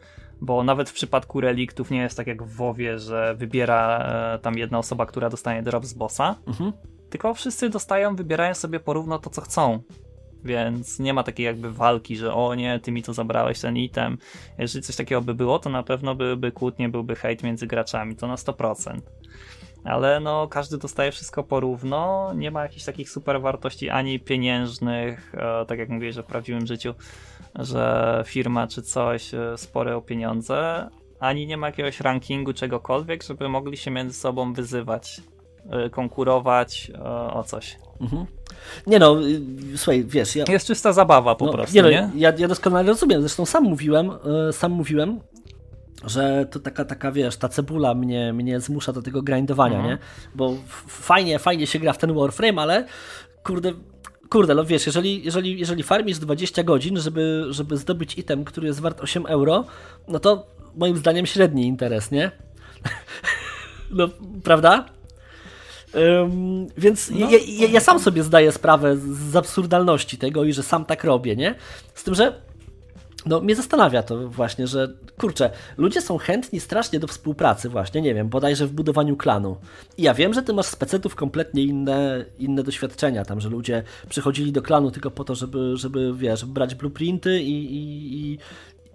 bo 0.42 0.64
nawet 0.64 0.90
w 0.90 0.94
przypadku 0.94 1.42
reliktów 1.42 1.92
nie 1.92 2.02
jest 2.02 2.18
tak 2.18 2.28
jak 2.28 2.44
w 2.44 2.56
WoWie, 2.56 3.00
że 3.00 3.36
wybiera 3.36 4.00
e, 4.00 4.40
tam 4.40 4.58
jedna 4.58 4.80
osoba, 4.80 5.06
która 5.06 5.30
dostanie 5.30 5.64
drop 5.64 5.86
z 5.86 5.94
bossa, 5.94 6.36
mhm. 6.48 6.74
tylko 7.10 7.34
wszyscy 7.34 7.70
dostają, 7.70 8.16
wybierają 8.16 8.54
sobie 8.54 8.80
porówno 8.80 9.20
to, 9.20 9.30
co 9.30 9.42
chcą. 9.42 9.80
Więc 10.44 11.00
nie 11.00 11.14
ma 11.14 11.24
takiej 11.24 11.46
jakby 11.46 11.72
walki, 11.72 12.18
że 12.18 12.34
o 12.34 12.56
nie, 12.56 12.80
ty 12.80 12.92
mi 12.92 13.04
to 13.04 13.14
zabrałeś, 13.14 13.60
ten 13.60 13.78
item. 13.78 14.18
Jeżeli 14.58 14.84
coś 14.84 14.96
takiego 14.96 15.22
by 15.22 15.34
było, 15.34 15.60
to 15.60 15.70
na 15.70 15.84
pewno 15.84 16.16
byłyby 16.16 16.52
kłótnie, 16.52 16.90
byłby 16.90 17.16
hejt 17.16 17.44
między 17.44 17.68
graczami, 17.68 18.16
to 18.16 18.28
na 18.28 18.36
100% 18.36 19.00
ale 19.88 20.20
no 20.20 20.48
każdy 20.48 20.78
dostaje 20.78 21.12
wszystko 21.12 21.44
porówno, 21.44 22.32
nie 22.36 22.52
ma 22.52 22.64
jakichś 22.64 22.86
takich 22.86 23.10
super 23.10 23.42
wartości 23.42 23.90
ani 23.90 24.20
pieniężnych, 24.20 25.36
e, 25.36 25.66
tak 25.66 25.80
jak 25.80 25.90
mówię, 25.90 26.14
że 26.14 26.24
w 26.24 26.26
prawdziwym 26.26 26.68
życiu, 26.68 26.94
że 27.56 28.24
firma 28.26 28.68
czy 28.68 28.82
coś 28.82 29.34
e, 29.34 29.58
spore 29.58 29.96
o 29.96 30.02
pieniądze, 30.02 30.90
ani 31.20 31.48
nie 31.48 31.58
ma 31.58 31.68
jakiegoś 31.68 32.00
rankingu 32.00 32.54
czegokolwiek, 32.54 33.24
żeby 33.24 33.50
mogli 33.50 33.78
się 33.78 33.92
między 33.92 34.20
sobą 34.20 34.54
wyzywać, 34.54 35.22
konkurować 35.92 36.92
o 37.34 37.44
coś. 37.44 37.78
Mhm. 38.02 38.26
Nie 38.88 39.00
no, 39.00 39.22
y, 39.22 39.78
słuchaj, 39.78 40.04
wiesz... 40.04 40.36
Ja... 40.36 40.46
Jest 40.50 40.68
czysta 40.68 40.94
zabawa 40.94 41.36
po 41.36 41.46
no, 41.46 41.52
prostu, 41.52 41.76
nie? 41.76 41.82
No, 41.82 41.90
nie? 41.90 42.10
Ja, 42.16 42.34
ja 42.38 42.48
doskonale 42.48 42.88
rozumiem, 42.88 43.22
zresztą 43.22 43.46
sam 43.46 43.64
mówiłem, 43.64 44.12
sam 44.52 44.72
mówiłem, 44.72 45.20
że 46.06 46.48
to 46.52 46.60
taka, 46.60 46.86
taka 46.86 47.12
wiesz, 47.12 47.38
ta 47.38 47.50
cebula 47.50 47.94
mnie, 47.94 48.34
mnie 48.34 48.60
zmusza 48.60 48.94
do 48.94 49.02
tego 49.02 49.22
grindowania, 49.22 49.78
mhm. 49.78 49.94
nie? 49.94 50.00
Bo 50.36 50.54
fajnie, 50.88 51.40
fajnie 51.40 51.68
się 51.68 51.80
gra 51.80 51.94
w 51.94 51.98
ten 51.98 52.14
Warframe, 52.14 52.62
ale 52.62 52.86
kurde, 53.44 53.74
kurde, 54.30 54.56
no 54.56 54.66
wiesz, 54.66 54.86
jeżeli, 54.86 55.26
jeżeli, 55.26 55.60
jeżeli 55.60 55.84
farmisz 55.84 56.20
20 56.20 56.64
godzin, 56.64 56.98
żeby, 56.98 57.46
żeby 57.50 57.78
zdobyć 57.78 58.18
item, 58.18 58.46
który 58.46 58.68
jest 58.68 58.80
wart 58.80 59.02
8 59.02 59.26
euro, 59.26 59.66
no 60.08 60.20
to 60.20 60.48
moim 60.76 60.98
zdaniem 60.98 61.26
średni 61.26 61.68
interes, 61.68 62.12
nie? 62.12 62.32
no, 63.92 64.10
prawda? 64.44 64.86
Um, 65.94 66.68
więc 66.78 67.10
no. 67.10 67.32
ja, 67.32 67.38
ja, 67.48 67.68
ja, 67.68 67.80
sam 67.80 68.00
sobie 68.00 68.24
zdaję 68.24 68.52
sprawę 68.52 68.98
z 68.98 69.36
absurdalności 69.36 70.18
tego 70.18 70.44
i 70.44 70.54
że 70.54 70.64
sam 70.64 70.86
tak 70.86 71.04
robię, 71.04 71.36
nie? 71.36 71.56
Z 71.94 72.04
tym, 72.04 72.16
że 72.16 72.34
no 73.26 73.42
mnie 73.42 73.56
zastanawia 73.56 74.04
to 74.04 74.30
właśnie, 74.30 74.68
że 74.68 74.94
kurczę, 75.18 75.50
ludzie 75.78 76.02
są 76.02 76.18
chętni 76.18 76.60
strasznie 76.60 77.00
do 77.00 77.08
współpracy 77.08 77.70
właśnie, 77.70 78.02
nie 78.02 78.14
wiem, 78.14 78.30
bodajże 78.30 78.68
w 78.68 78.72
budowaniu 78.72 79.18
klanu. 79.18 79.58
I 79.98 80.04
ja 80.04 80.14
wiem, 80.14 80.34
że 80.34 80.42
ty 80.42 80.54
masz 80.54 80.66
specetów 80.66 81.16
kompletnie 81.16 81.64
inne, 81.64 82.26
inne 82.40 82.64
doświadczenia 82.64 83.26
tam, 83.26 83.42
że 83.42 83.50
ludzie 83.50 83.84
przychodzili 84.10 84.52
do 84.52 84.62
klanu 84.62 84.92
tylko 84.92 85.12
po 85.12 85.24
to, 85.24 85.36
żeby, 85.36 85.78
żeby 85.78 86.14
wiesz, 86.16 86.46
brać 86.46 86.76
blueprinty 86.76 87.42
i, 87.42 87.76
i, 87.76 88.32
i, 88.32 88.40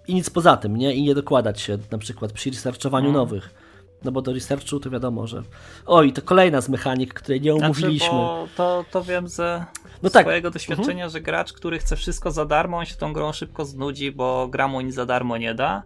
i 0.07 0.13
nic 0.13 0.29
poza 0.29 0.57
tym, 0.57 0.77
nie? 0.77 0.95
I 0.95 1.03
nie 1.03 1.15
dokładać 1.15 1.61
się 1.61 1.77
na 1.91 1.97
przykład 1.97 2.31
przy 2.31 2.49
researchowaniu 2.49 3.11
hmm. 3.11 3.21
nowych. 3.21 3.62
No 4.03 4.11
bo 4.11 4.21
do 4.21 4.33
researchu 4.33 4.79
to 4.79 4.89
wiadomo, 4.89 5.27
że. 5.27 5.43
Oj, 5.85 6.13
to 6.13 6.21
kolejna 6.21 6.61
z 6.61 6.69
mechanik, 6.69 7.13
której 7.13 7.41
nie 7.41 7.51
znaczy, 7.51 7.65
omówiliśmy. 7.65 8.09
Znaczy, 8.09 8.51
to, 8.55 8.85
to 8.91 9.03
wiem 9.03 9.27
ze 9.27 9.65
no 10.03 10.09
tak. 10.09 10.23
swojego 10.23 10.51
doświadczenia, 10.51 10.91
mhm. 10.91 11.09
że 11.09 11.21
gracz, 11.21 11.53
który 11.53 11.79
chce 11.79 11.95
wszystko 11.95 12.31
za 12.31 12.45
darmo, 12.45 12.77
on 12.77 12.85
się 12.85 12.95
tą 12.95 13.13
grą 13.13 13.33
szybko 13.33 13.65
znudzi, 13.65 14.11
bo 14.11 14.47
gra 14.47 14.67
mu 14.67 14.81
nic 14.81 14.95
za 14.95 15.05
darmo 15.05 15.37
nie 15.37 15.53
da. 15.53 15.83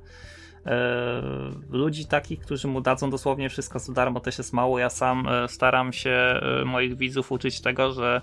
E, 0.68 1.22
ludzi 1.69 2.06
takich, 2.06 2.39
którzy 2.39 2.68
mu 2.68 2.81
dadzą 2.81 3.10
dosłownie 3.10 3.49
wszystko 3.49 3.80
za 3.80 3.94
darmo, 3.94 4.19
też 4.19 4.38
jest 4.38 4.53
mało. 4.53 4.80
Ja 4.80 4.89
sam 4.89 5.27
e, 5.27 5.48
staram 5.48 5.94
się 5.94 6.10
e, 6.10 6.65
moich 6.65 6.98
widzów 6.98 7.31
uczyć 7.31 7.61
tego, 7.61 7.91
że 7.91 8.22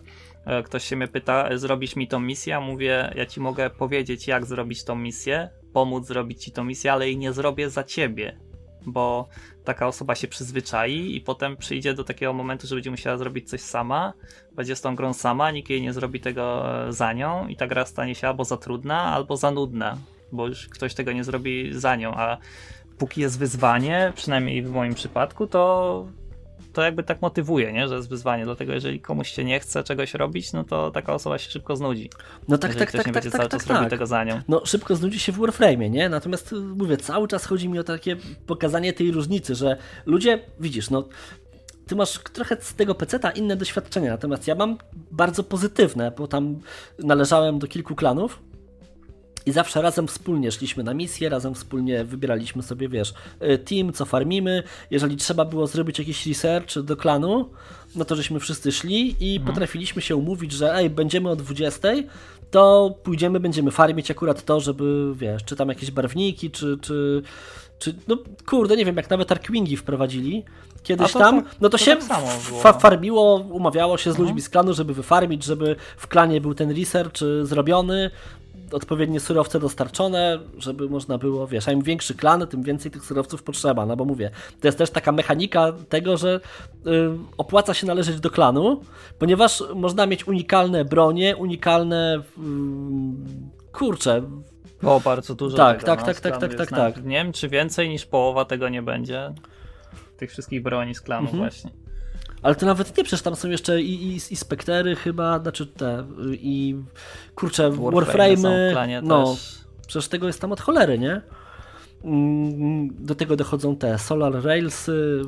ktoś 0.64 0.84
się 0.84 0.96
mnie 0.96 1.08
pyta, 1.08 1.58
zrobisz 1.58 1.96
mi 1.96 2.08
tą 2.08 2.20
misję, 2.20 2.60
mówię, 2.60 3.12
ja 3.14 3.26
ci 3.26 3.40
mogę 3.40 3.70
powiedzieć, 3.70 4.26
jak 4.26 4.46
zrobić 4.46 4.84
tą 4.84 4.96
misję, 4.96 5.48
pomóc 5.72 6.06
zrobić 6.06 6.44
ci 6.44 6.52
tą 6.52 6.64
misję, 6.64 6.92
ale 6.92 7.06
jej 7.06 7.16
nie 7.16 7.32
zrobię 7.32 7.70
za 7.70 7.84
ciebie 7.84 8.43
bo 8.86 9.28
taka 9.64 9.86
osoba 9.86 10.14
się 10.14 10.28
przyzwyczai 10.28 11.16
i 11.16 11.20
potem 11.20 11.56
przyjdzie 11.56 11.94
do 11.94 12.04
takiego 12.04 12.32
momentu, 12.32 12.66
że 12.66 12.74
będzie 12.74 12.90
musiała 12.90 13.16
zrobić 13.16 13.50
coś 13.50 13.60
sama, 13.60 14.12
będzie 14.52 14.76
z 14.76 14.80
tą 14.80 14.96
grą 14.96 15.12
sama, 15.12 15.50
nikt 15.50 15.70
jej 15.70 15.82
nie 15.82 15.92
zrobi 15.92 16.20
tego 16.20 16.64
e, 16.86 16.92
za 16.92 17.12
nią 17.12 17.48
i 17.48 17.56
ta 17.56 17.66
gra 17.66 17.86
stanie 17.86 18.14
się 18.14 18.28
albo 18.28 18.44
za 18.44 18.56
trudna, 18.56 19.02
albo 19.02 19.36
za 19.36 19.50
nudna, 19.50 19.96
bo 20.32 20.48
już 20.48 20.68
ktoś 20.68 20.94
tego 20.94 21.12
nie 21.12 21.24
zrobi 21.24 21.72
za 21.72 21.96
nią, 21.96 22.14
a 22.14 22.38
póki 22.98 23.20
jest 23.20 23.38
wyzwanie, 23.38 24.12
przynajmniej 24.16 24.62
w 24.62 24.70
moim 24.70 24.94
przypadku, 24.94 25.46
to 25.46 26.06
to 26.74 26.82
jakby 26.82 27.02
tak 27.02 27.22
motywuje, 27.22 27.72
nie? 27.72 27.88
że 27.88 27.94
jest 27.94 28.08
wyzwanie. 28.08 28.44
Dlatego 28.44 28.72
jeżeli 28.72 29.00
komuś 29.00 29.28
się 29.28 29.44
nie 29.44 29.60
chce 29.60 29.84
czegoś 29.84 30.14
robić, 30.14 30.52
no 30.52 30.64
to 30.64 30.90
taka 30.90 31.14
osoba 31.14 31.38
się 31.38 31.50
szybko 31.50 31.76
znudzi. 31.76 32.10
No 32.48 32.58
tak, 32.58 32.74
tak, 32.74 32.92
tak, 32.92 32.94
nie 32.94 33.04
tak, 33.04 33.12
będzie 33.12 33.30
tak, 33.30 33.38
cały 33.38 33.50
tak, 33.50 33.60
czas 33.60 33.68
tak. 33.68 33.76
robił 33.76 33.90
tego 33.90 34.06
za 34.06 34.24
nią. 34.24 34.40
No 34.48 34.66
szybko 34.66 34.96
znudzi 34.96 35.18
się 35.20 35.32
w 35.32 35.38
Warframe, 35.38 35.90
nie? 35.90 36.08
Natomiast 36.08 36.52
y, 36.52 36.56
mówię, 36.56 36.96
cały 36.96 37.28
czas 37.28 37.44
chodzi 37.44 37.68
mi 37.68 37.78
o 37.78 37.84
takie 37.84 38.16
pokazanie 38.46 38.92
tej 38.92 39.10
różnicy, 39.10 39.54
że 39.54 39.76
ludzie, 40.06 40.40
widzisz, 40.60 40.90
no 40.90 41.08
ty 41.86 41.96
masz 41.96 42.18
trochę 42.32 42.56
z 42.60 42.74
tego 42.74 42.94
peceta 42.94 43.30
inne 43.30 43.56
doświadczenia, 43.56 44.10
natomiast 44.10 44.48
ja 44.48 44.54
mam 44.54 44.78
bardzo 45.10 45.42
pozytywne, 45.42 46.10
bo 46.10 46.28
tam 46.28 46.60
należałem 46.98 47.58
do 47.58 47.66
kilku 47.66 47.94
klanów 47.94 48.42
i 49.46 49.52
zawsze 49.52 49.82
razem 49.82 50.08
wspólnie 50.08 50.52
szliśmy 50.52 50.84
na 50.84 50.94
misję, 50.94 51.28
razem 51.28 51.54
wspólnie 51.54 52.04
wybieraliśmy 52.04 52.62
sobie, 52.62 52.88
wiesz, 52.88 53.14
y, 53.42 53.58
team, 53.58 53.92
co 53.92 54.04
farmimy. 54.04 54.62
Jeżeli 54.90 55.16
trzeba 55.16 55.44
było 55.44 55.66
zrobić 55.66 55.98
jakiś 55.98 56.26
research 56.26 56.78
do 56.78 56.96
klanu, 56.96 57.50
no 57.96 58.04
to 58.04 58.16
żeśmy 58.16 58.40
wszyscy 58.40 58.72
szli 58.72 59.16
i 59.20 59.36
mhm. 59.36 59.52
potrafiliśmy 59.52 60.02
się 60.02 60.16
umówić, 60.16 60.52
że 60.52 60.74
ej, 60.74 60.90
będziemy 60.90 61.30
o 61.30 61.36
20, 61.36 61.88
to 62.50 62.94
pójdziemy, 63.02 63.40
będziemy 63.40 63.70
farmić 63.70 64.10
akurat 64.10 64.44
to, 64.44 64.60
żeby, 64.60 65.12
wiesz, 65.14 65.44
czy 65.44 65.56
tam 65.56 65.68
jakieś 65.68 65.90
barwniki, 65.90 66.50
czy, 66.50 66.78
czy, 66.80 67.22
czy 67.78 67.94
no 68.08 68.18
kurde, 68.46 68.76
nie 68.76 68.84
wiem, 68.84 68.96
jak 68.96 69.10
nawet 69.10 69.32
Arkwingi 69.32 69.76
wprowadzili 69.76 70.44
kiedyś 70.82 71.12
to, 71.12 71.18
tam, 71.18 71.36
no 71.36 71.68
to, 71.68 71.78
to 71.78 71.84
się 71.84 71.96
tak 71.96 72.20
fa 72.60 72.72
farmiło, 72.72 73.36
umawiało 73.36 73.98
się 73.98 74.12
z 74.12 74.18
ludźmi 74.18 74.30
mhm. 74.30 74.40
z 74.40 74.48
klanu, 74.48 74.74
żeby 74.74 74.94
wyfarmić, 74.94 75.44
żeby 75.44 75.76
w 75.96 76.06
klanie 76.06 76.40
był 76.40 76.54
ten 76.54 76.76
research 76.78 77.22
y, 77.22 77.46
zrobiony, 77.46 78.10
odpowiednie 78.74 79.20
surowce 79.20 79.60
dostarczone, 79.60 80.38
żeby 80.58 80.88
można 80.88 81.18
było, 81.18 81.46
wiesz, 81.46 81.68
a 81.68 81.72
im 81.72 81.82
większy 81.82 82.14
klan, 82.14 82.46
tym 82.46 82.62
więcej 82.62 82.90
tych 82.90 83.04
surowców 83.04 83.42
potrzeba, 83.42 83.86
no 83.86 83.96
bo 83.96 84.04
mówię, 84.04 84.30
to 84.60 84.68
jest 84.68 84.78
też 84.78 84.90
taka 84.90 85.12
mechanika 85.12 85.72
tego, 85.88 86.16
że 86.16 86.40
y, 86.86 86.90
opłaca 87.38 87.74
się 87.74 87.86
należeć 87.86 88.20
do 88.20 88.30
klanu, 88.30 88.80
ponieważ 89.18 89.62
można 89.74 90.06
mieć 90.06 90.28
unikalne 90.28 90.84
bronie, 90.84 91.36
unikalne 91.36 92.22
y, 92.38 92.42
kurcze, 93.72 94.22
o, 94.82 95.00
bardzo 95.00 95.34
dużo 95.34 95.56
tak, 95.56 95.76
tego, 95.80 95.86
tak, 95.86 96.00
no, 96.00 96.06
tak, 96.06 96.20
tak, 96.20 96.38
tak, 96.38 96.54
tak, 96.54 96.70
tak. 96.70 97.04
Nie 97.04 97.16
wiem, 97.16 97.32
czy 97.32 97.48
więcej 97.48 97.88
niż 97.88 98.06
połowa 98.06 98.44
tego 98.44 98.68
nie 98.68 98.82
będzie. 98.82 99.32
Tych 100.16 100.30
wszystkich 100.30 100.62
broni 100.62 100.94
z 100.94 101.00
klanu 101.00 101.26
mhm. 101.26 101.42
właśnie. 101.42 101.83
Ale 102.44 102.54
to 102.54 102.66
nawet 102.66 102.96
nie, 102.96 103.04
przecież 103.04 103.22
tam 103.22 103.36
są 103.36 103.48
jeszcze 103.48 103.82
i, 103.82 104.04
i, 104.06 104.16
i 104.30 104.36
Spektery 104.36 104.96
chyba, 104.96 105.38
znaczy 105.38 105.66
te 105.66 106.04
i 106.32 106.76
kurczę, 107.34 107.70
Warframe'y, 107.70 109.02
no, 109.02 109.26
też. 109.26 109.58
przecież 109.86 110.08
tego 110.08 110.26
jest 110.26 110.40
tam 110.40 110.52
od 110.52 110.60
cholery, 110.60 110.98
nie? 110.98 111.20
Mm, 112.04 112.88
do 113.04 113.14
tego 113.14 113.36
dochodzą 113.36 113.76
te 113.76 113.98
Solar 113.98 114.42
Railsy, 114.42 115.22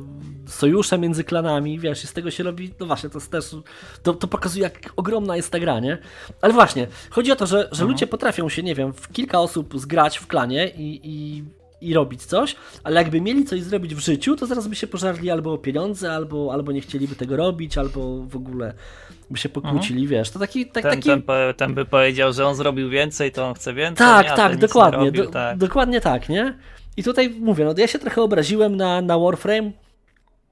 sojusze 0.47 0.97
między 0.97 1.23
klanami, 1.23 1.79
wiesz, 1.79 2.03
i 2.03 2.07
z 2.07 2.13
tego 2.13 2.31
się 2.31 2.43
robi, 2.43 2.73
no 2.79 2.85
właśnie, 2.85 3.09
to 3.09 3.17
jest 3.17 3.31
też, 3.31 3.55
to, 4.03 4.13
to 4.13 4.27
pokazuje 4.27 4.63
jak 4.63 4.93
ogromna 4.95 5.35
jest 5.35 5.51
ta 5.51 5.59
gra, 5.59 5.79
nie? 5.79 5.97
Ale 6.41 6.53
właśnie, 6.53 6.87
chodzi 7.09 7.31
o 7.31 7.35
to, 7.35 7.47
że, 7.47 7.57
że 7.57 7.67
mhm. 7.67 7.89
ludzie 7.89 8.07
potrafią 8.07 8.49
się, 8.49 8.63
nie 8.63 8.75
wiem, 8.75 8.93
w 8.93 9.11
kilka 9.11 9.39
osób 9.39 9.79
zgrać 9.79 10.17
w 10.17 10.27
klanie 10.27 10.69
i, 10.69 10.99
i 11.03 11.43
i 11.81 11.93
robić 11.93 12.25
coś, 12.25 12.55
ale 12.83 13.01
jakby 13.01 13.21
mieli 13.21 13.45
coś 13.45 13.63
zrobić 13.63 13.95
w 13.95 13.99
życiu, 13.99 14.35
to 14.35 14.45
zaraz 14.45 14.67
by 14.67 14.75
się 14.75 14.87
pożarli 14.87 15.31
albo 15.31 15.53
o 15.53 15.57
pieniądze, 15.57 16.13
albo, 16.13 16.53
albo 16.53 16.71
nie 16.71 16.81
chcieliby 16.81 17.15
tego 17.15 17.35
robić, 17.35 17.77
albo 17.77 18.23
w 18.23 18.35
ogóle 18.35 18.73
by 19.29 19.37
się 19.37 19.49
pokłócili, 19.49 20.01
mhm. 20.01 20.07
wiesz, 20.07 20.29
to 20.29 20.39
taki... 20.39 20.65
Tak, 20.65 20.83
ten, 20.83 20.91
taki... 20.91 21.09
Ten, 21.09 21.23
ten, 21.57 21.73
by 21.73 21.85
powiedział, 21.85 22.33
że 22.33 22.47
on 22.47 22.55
zrobił 22.55 22.89
więcej, 22.89 23.31
to 23.31 23.47
on 23.47 23.53
chce 23.53 23.73
więcej, 23.73 24.07
Tak, 24.07 24.35
tak, 24.35 24.57
dokładnie, 24.57 25.05
robił, 25.05 25.23
do, 25.23 25.31
tak. 25.31 25.57
dokładnie 25.57 26.01
tak, 26.01 26.29
nie? 26.29 26.57
I 26.97 27.03
tutaj 27.03 27.29
mówię, 27.29 27.65
no 27.65 27.73
ja 27.77 27.87
się 27.87 27.99
trochę 27.99 28.21
obraziłem 28.21 28.75
na, 28.75 29.01
na 29.01 29.19
Warframe, 29.19 29.71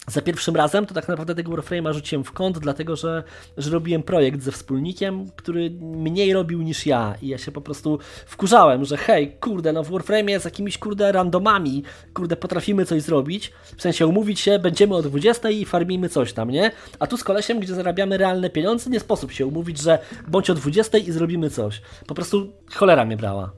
za 0.07 0.21
pierwszym 0.21 0.55
razem 0.55 0.85
to 0.85 0.93
tak 0.93 1.07
naprawdę 1.07 1.35
tego 1.35 1.51
Warframe'a 1.51 1.93
rzuciłem 1.93 2.23
w 2.23 2.31
kąt, 2.31 2.59
dlatego 2.59 2.95
że, 2.95 3.23
że 3.57 3.69
robiłem 3.69 4.03
projekt 4.03 4.41
ze 4.41 4.51
wspólnikiem, 4.51 5.29
który 5.35 5.71
mniej 5.81 6.33
robił 6.33 6.61
niż 6.61 6.85
ja 6.85 7.15
i 7.21 7.27
ja 7.27 7.37
się 7.37 7.51
po 7.51 7.61
prostu 7.61 7.99
wkurzałem, 8.25 8.85
że 8.85 8.97
hej, 8.97 9.37
kurde, 9.39 9.73
no 9.73 9.83
w 9.83 9.91
Warframe'ie 9.91 10.39
z 10.39 10.45
jakimiś 10.45 10.77
kurde 10.77 11.11
randomami, 11.11 11.83
kurde, 12.13 12.35
potrafimy 12.35 12.85
coś 12.85 13.01
zrobić, 13.01 13.51
w 13.77 13.81
sensie 13.81 14.07
umówić 14.07 14.39
się, 14.39 14.59
będziemy 14.59 14.95
o 14.95 15.01
20 15.01 15.49
i 15.49 15.65
farmimy 15.65 16.09
coś 16.09 16.33
tam, 16.33 16.49
nie? 16.49 16.71
A 16.99 17.07
tu 17.07 17.17
z 17.17 17.23
kolesiem, 17.23 17.59
gdzie 17.59 17.73
zarabiamy 17.73 18.17
realne 18.17 18.49
pieniądze, 18.49 18.89
nie 18.89 18.99
sposób 18.99 19.31
się 19.31 19.45
umówić, 19.45 19.81
że 19.81 19.99
bądź 20.27 20.49
o 20.49 20.53
20 20.53 20.97
i 20.97 21.11
zrobimy 21.11 21.49
coś. 21.49 21.81
Po 22.07 22.15
prostu 22.15 22.51
cholera 22.75 23.05
mnie 23.05 23.17
brała. 23.17 23.51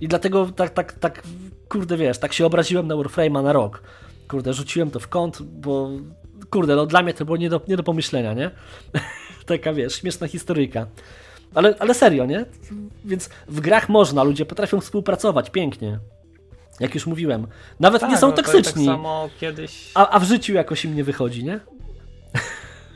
I 0.00 0.08
dlatego 0.08 0.46
tak, 0.46 0.70
tak, 0.70 0.92
tak, 0.92 1.22
kurde, 1.68 1.96
wiesz, 1.96 2.18
tak 2.18 2.32
się 2.32 2.46
obraziłem 2.46 2.86
na 2.86 2.94
Warframe'a 2.94 3.42
na 3.42 3.52
rok 3.52 3.82
kurde, 4.30 4.52
rzuciłem 4.52 4.90
to 4.90 5.00
w 5.00 5.08
kąt, 5.08 5.42
bo 5.42 5.90
kurde, 6.50 6.76
no 6.76 6.86
dla 6.86 7.02
mnie 7.02 7.14
to 7.14 7.24
było 7.24 7.36
nie 7.36 7.50
do, 7.50 7.60
nie 7.68 7.76
do 7.76 7.82
pomyślenia, 7.82 8.34
nie? 8.34 8.50
Taka, 9.46 9.72
wiesz, 9.72 9.94
śmieszna 9.94 10.28
historyjka. 10.28 10.86
Ale, 11.54 11.74
ale 11.78 11.94
serio, 11.94 12.26
nie? 12.26 12.44
Więc 13.04 13.30
w 13.48 13.60
grach 13.60 13.88
można, 13.88 14.22
ludzie 14.22 14.46
potrafią 14.46 14.80
współpracować 14.80 15.50
pięknie. 15.50 15.98
Jak 16.80 16.94
już 16.94 17.06
mówiłem. 17.06 17.46
Nawet 17.80 18.00
tak, 18.00 18.10
nie 18.10 18.18
są 18.18 18.28
no 18.28 18.32
toksyczni. 18.32 18.86
Tak 18.86 18.94
samo 18.94 19.28
kiedyś... 19.40 19.90
a, 19.94 20.10
a 20.10 20.18
w 20.18 20.24
życiu 20.24 20.54
jakoś 20.54 20.84
im 20.84 20.96
nie 20.96 21.04
wychodzi, 21.04 21.44
nie? 21.44 21.60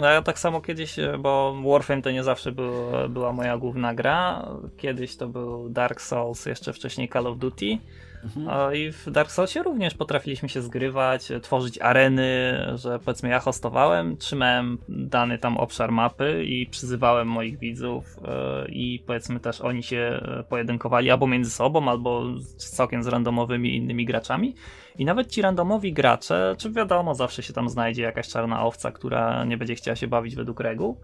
No 0.01 0.07
ja 0.07 0.23
tak 0.23 0.39
samo 0.39 0.61
kiedyś, 0.61 0.97
bo 1.19 1.57
Warframe 1.65 2.03
to 2.03 2.11
nie 2.11 2.25
zawsze 2.25 2.53
był, 2.53 2.73
była 3.09 3.33
moja 3.33 3.59
główna 3.59 3.95
gra. 3.95 4.49
Kiedyś 4.77 5.17
to 5.17 5.29
był 5.29 5.69
Dark 5.69 6.01
Souls, 6.01 6.47
jeszcze 6.47 6.73
wcześniej 6.73 7.09
Call 7.09 7.27
of 7.27 7.39
Duty. 7.39 7.79
Mhm. 8.25 8.75
I 8.75 8.93
w 8.93 9.11
Dark 9.11 9.31
Soulsie 9.31 9.63
również 9.63 9.95
potrafiliśmy 9.95 10.49
się 10.49 10.63
zgrywać, 10.63 11.29
tworzyć 11.43 11.79
areny, 11.79 12.55
że 12.75 12.99
powiedzmy 12.99 13.29
ja 13.29 13.41
hostowałem, 13.41 14.17
trzymałem 14.17 14.79
dany 14.89 15.39
tam 15.39 15.57
obszar 15.57 15.93
mapy 15.93 16.45
i 16.45 16.67
przyzywałem 16.67 17.29
moich 17.29 17.59
widzów 17.59 18.19
e, 18.25 18.69
i 18.69 19.03
powiedzmy 19.07 19.41
też 19.41 19.61
oni 19.61 19.83
się 19.83 20.21
pojedynkowali 20.49 21.11
albo 21.11 21.27
między 21.27 21.51
sobą, 21.51 21.89
albo 21.89 22.25
całkiem 22.57 23.03
z 23.03 23.07
randomowymi 23.07 23.77
innymi 23.77 24.05
graczami. 24.05 24.55
I 24.99 25.05
nawet 25.05 25.31
ci 25.31 25.43
randomowi 25.43 25.93
gracze, 25.93 26.55
czy 26.59 26.71
wiadomo, 26.71 27.15
zawsze 27.15 27.43
się 27.43 27.53
tam 27.53 27.69
znajdzie 27.69 28.03
jakaś 28.03 28.29
czarna 28.29 28.67
owca, 28.67 28.93
która 28.93 29.45
nie 29.45 29.57
będzie 29.57 29.75
chciała 29.75 29.97
się 29.97 30.07
bawić 30.07 30.37
według 30.37 30.61
reguł 30.61 31.01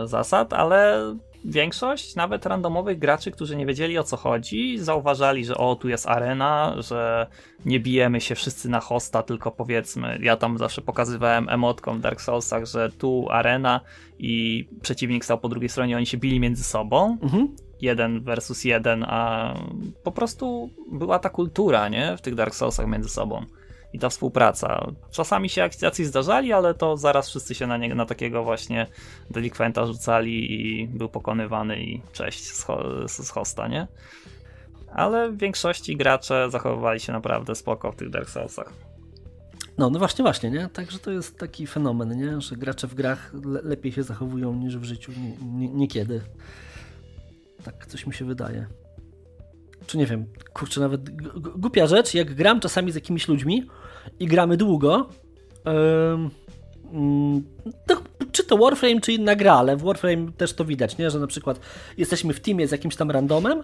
e, 0.00 0.06
zasad, 0.06 0.52
ale 0.52 1.02
większość 1.46 2.14
nawet 2.14 2.46
randomowych 2.46 2.98
graczy, 2.98 3.30
którzy 3.30 3.56
nie 3.56 3.66
wiedzieli 3.66 3.98
o 3.98 4.02
co 4.02 4.16
chodzi, 4.16 4.78
zauważali, 4.78 5.44
że 5.44 5.56
o, 5.56 5.76
tu 5.76 5.88
jest 5.88 6.06
arena, 6.06 6.74
że 6.78 7.26
nie 7.64 7.80
bijemy 7.80 8.20
się 8.20 8.34
wszyscy 8.34 8.68
na 8.68 8.80
hosta, 8.80 9.22
tylko 9.22 9.50
powiedzmy, 9.50 10.18
ja 10.22 10.36
tam 10.36 10.58
zawsze 10.58 10.82
pokazywałem 10.82 11.48
emotką 11.48 11.98
w 11.98 12.00
Dark 12.00 12.20
Soulsach, 12.20 12.64
że 12.64 12.90
tu 12.98 13.26
arena 13.30 13.80
i 14.18 14.68
przeciwnik 14.82 15.24
stał 15.24 15.38
po 15.38 15.48
drugiej 15.48 15.68
stronie, 15.68 15.96
oni 15.96 16.06
się 16.06 16.16
bili 16.16 16.40
między 16.40 16.64
sobą. 16.64 17.18
Mhm. 17.22 17.56
Jeden 17.80 18.20
versus 18.20 18.64
jeden, 18.64 19.04
a 19.08 19.54
po 20.02 20.12
prostu 20.12 20.70
była 20.92 21.18
ta 21.18 21.30
kultura, 21.30 21.88
nie? 21.88 22.16
W 22.16 22.20
tych 22.20 22.34
Dark 22.34 22.54
Soulsach 22.54 22.86
między 22.86 23.08
sobą 23.08 23.46
i 23.96 23.98
ta 23.98 24.08
współpraca. 24.08 24.86
Czasami 25.10 25.48
się 25.48 25.68
jacyś 25.82 26.06
zdarzali, 26.06 26.52
ale 26.52 26.74
to 26.74 26.96
zaraz 26.96 27.28
wszyscy 27.28 27.54
się 27.54 27.66
na, 27.66 27.76
nie, 27.76 27.94
na 27.94 28.06
takiego 28.06 28.44
właśnie 28.44 28.86
delikwenta 29.30 29.86
rzucali 29.86 30.52
i 30.52 30.88
był 30.88 31.08
pokonywany 31.08 31.82
i 31.82 32.02
cześć 32.12 32.44
z, 32.44 32.62
ho, 32.62 33.08
z 33.08 33.30
hosta, 33.30 33.68
nie? 33.68 33.86
Ale 34.92 35.30
w 35.30 35.38
większości 35.38 35.96
gracze 35.96 36.50
zachowywali 36.50 37.00
się 37.00 37.12
naprawdę 37.12 37.54
spoko 37.54 37.92
w 37.92 37.96
tych 37.96 38.10
Dark 38.10 38.30
Soulsach. 38.30 38.72
No, 39.78 39.90
no 39.90 39.98
właśnie, 39.98 40.22
właśnie, 40.22 40.50
nie? 40.50 40.68
Także 40.68 40.98
to 40.98 41.10
jest 41.10 41.38
taki 41.38 41.66
fenomen, 41.66 42.16
nie? 42.16 42.40
Że 42.40 42.56
gracze 42.56 42.86
w 42.86 42.94
grach 42.94 43.34
le 43.44 43.62
lepiej 43.62 43.92
się 43.92 44.02
zachowują 44.02 44.54
niż 44.54 44.78
w 44.78 44.84
życiu 44.84 45.12
niekiedy. 45.74 46.20
Tak 47.64 47.86
coś 47.86 48.06
mi 48.06 48.14
się 48.14 48.24
wydaje 48.24 48.66
czy 49.86 49.98
nie 49.98 50.06
wiem, 50.06 50.26
kurczę, 50.52 50.80
nawet 50.80 51.10
głupia 51.58 51.86
rzecz, 51.86 52.14
jak 52.14 52.34
gram 52.34 52.60
czasami 52.60 52.92
z 52.92 52.94
jakimiś 52.94 53.28
ludźmi 53.28 53.66
i 54.20 54.26
gramy 54.26 54.56
długo, 54.56 55.08
yy, 55.64 55.72
to, 57.86 58.02
czy 58.32 58.44
to 58.44 58.58
Warframe, 58.58 59.00
czy 59.00 59.12
inna 59.12 59.36
gra, 59.36 59.54
ale 59.54 59.76
w 59.76 59.82
Warframe 59.82 60.32
też 60.32 60.52
to 60.52 60.64
widać, 60.64 60.98
nie? 60.98 61.10
że 61.10 61.20
na 61.20 61.26
przykład 61.26 61.60
jesteśmy 61.98 62.34
w 62.34 62.40
teamie 62.40 62.68
z 62.68 62.72
jakimś 62.72 62.96
tam 62.96 63.10
randomem, 63.10 63.62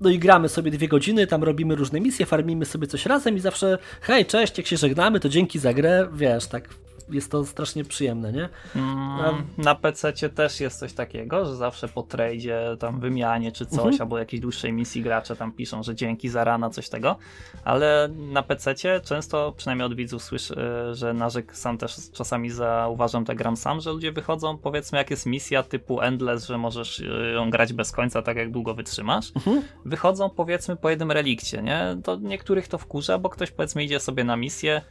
no 0.00 0.10
i 0.10 0.18
gramy 0.18 0.48
sobie 0.48 0.70
dwie 0.70 0.88
godziny, 0.88 1.26
tam 1.26 1.44
robimy 1.44 1.74
różne 1.74 2.00
misje, 2.00 2.26
farmimy 2.26 2.64
sobie 2.64 2.86
coś 2.86 3.06
razem 3.06 3.36
i 3.36 3.40
zawsze 3.40 3.78
hej, 4.00 4.26
cześć, 4.26 4.58
jak 4.58 4.66
się 4.66 4.76
żegnamy, 4.76 5.20
to 5.20 5.28
dzięki 5.28 5.58
za 5.58 5.74
grę, 5.74 6.08
wiesz, 6.12 6.46
tak 6.46 6.68
jest 7.08 7.30
to 7.30 7.46
strasznie 7.46 7.84
przyjemne, 7.84 8.32
nie? 8.32 8.48
Mm, 8.76 9.44
na 9.58 9.74
PC 9.74 10.12
też 10.12 10.60
jest 10.60 10.78
coś 10.78 10.92
takiego, 10.92 11.46
że 11.46 11.56
zawsze 11.56 11.88
po 11.88 12.02
tradzie, 12.02 12.76
tam 12.78 13.00
wymianie 13.00 13.52
czy 13.52 13.66
coś, 13.66 13.78
mhm. 13.78 14.02
albo 14.02 14.18
jakiejś 14.18 14.40
dłuższej 14.40 14.72
misji 14.72 15.02
gracze 15.02 15.36
tam 15.36 15.52
piszą, 15.52 15.82
że 15.82 15.94
dzięki 15.94 16.28
za 16.28 16.44
rana, 16.44 16.70
coś 16.70 16.88
tego, 16.88 17.16
ale 17.64 18.08
na 18.32 18.42
PC 18.42 18.74
często, 19.04 19.54
przynajmniej 19.56 19.86
od 19.86 19.94
widzów 19.94 20.22
słyszę, 20.22 20.54
że 20.94 21.14
narzek 21.14 21.56
sam 21.56 21.78
też 21.78 21.96
czasami 22.12 22.50
zauważam, 22.50 23.24
tak 23.24 23.36
gram 23.36 23.56
sam, 23.56 23.80
że 23.80 23.90
ludzie 23.90 24.12
wychodzą, 24.12 24.58
powiedzmy 24.58 24.98
jak 24.98 25.10
jest 25.10 25.26
misja 25.26 25.62
typu 25.62 26.00
Endless, 26.00 26.46
że 26.46 26.58
możesz 26.58 26.98
y, 27.00 27.32
ją 27.34 27.50
grać 27.50 27.72
bez 27.72 27.92
końca, 27.92 28.22
tak 28.22 28.36
jak 28.36 28.50
długo 28.50 28.74
wytrzymasz, 28.74 29.32
mhm. 29.36 29.62
wychodzą 29.84 30.30
powiedzmy 30.30 30.76
po 30.76 30.90
jednym 30.90 31.10
relikcie, 31.10 31.62
nie? 31.62 31.96
To 32.04 32.16
niektórych 32.16 32.68
to 32.68 32.78
wkurza, 32.78 33.18
bo 33.18 33.28
ktoś 33.28 33.50
powiedzmy 33.50 33.84
idzie 33.84 34.00
sobie 34.00 34.24
na 34.24 34.36
misję, 34.36 34.82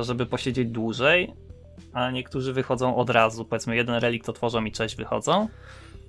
żeby 0.00 0.26
posiedzieć 0.26 0.68
dłużej, 0.68 1.34
a 1.92 2.10
niektórzy 2.10 2.52
wychodzą 2.52 2.96
od 2.96 3.10
razu. 3.10 3.44
Powiedzmy, 3.44 3.76
jeden 3.76 3.94
relikt 3.94 4.28
otworzą 4.28 4.64
i 4.64 4.72
cześć 4.72 4.96
wychodzą. 4.96 5.48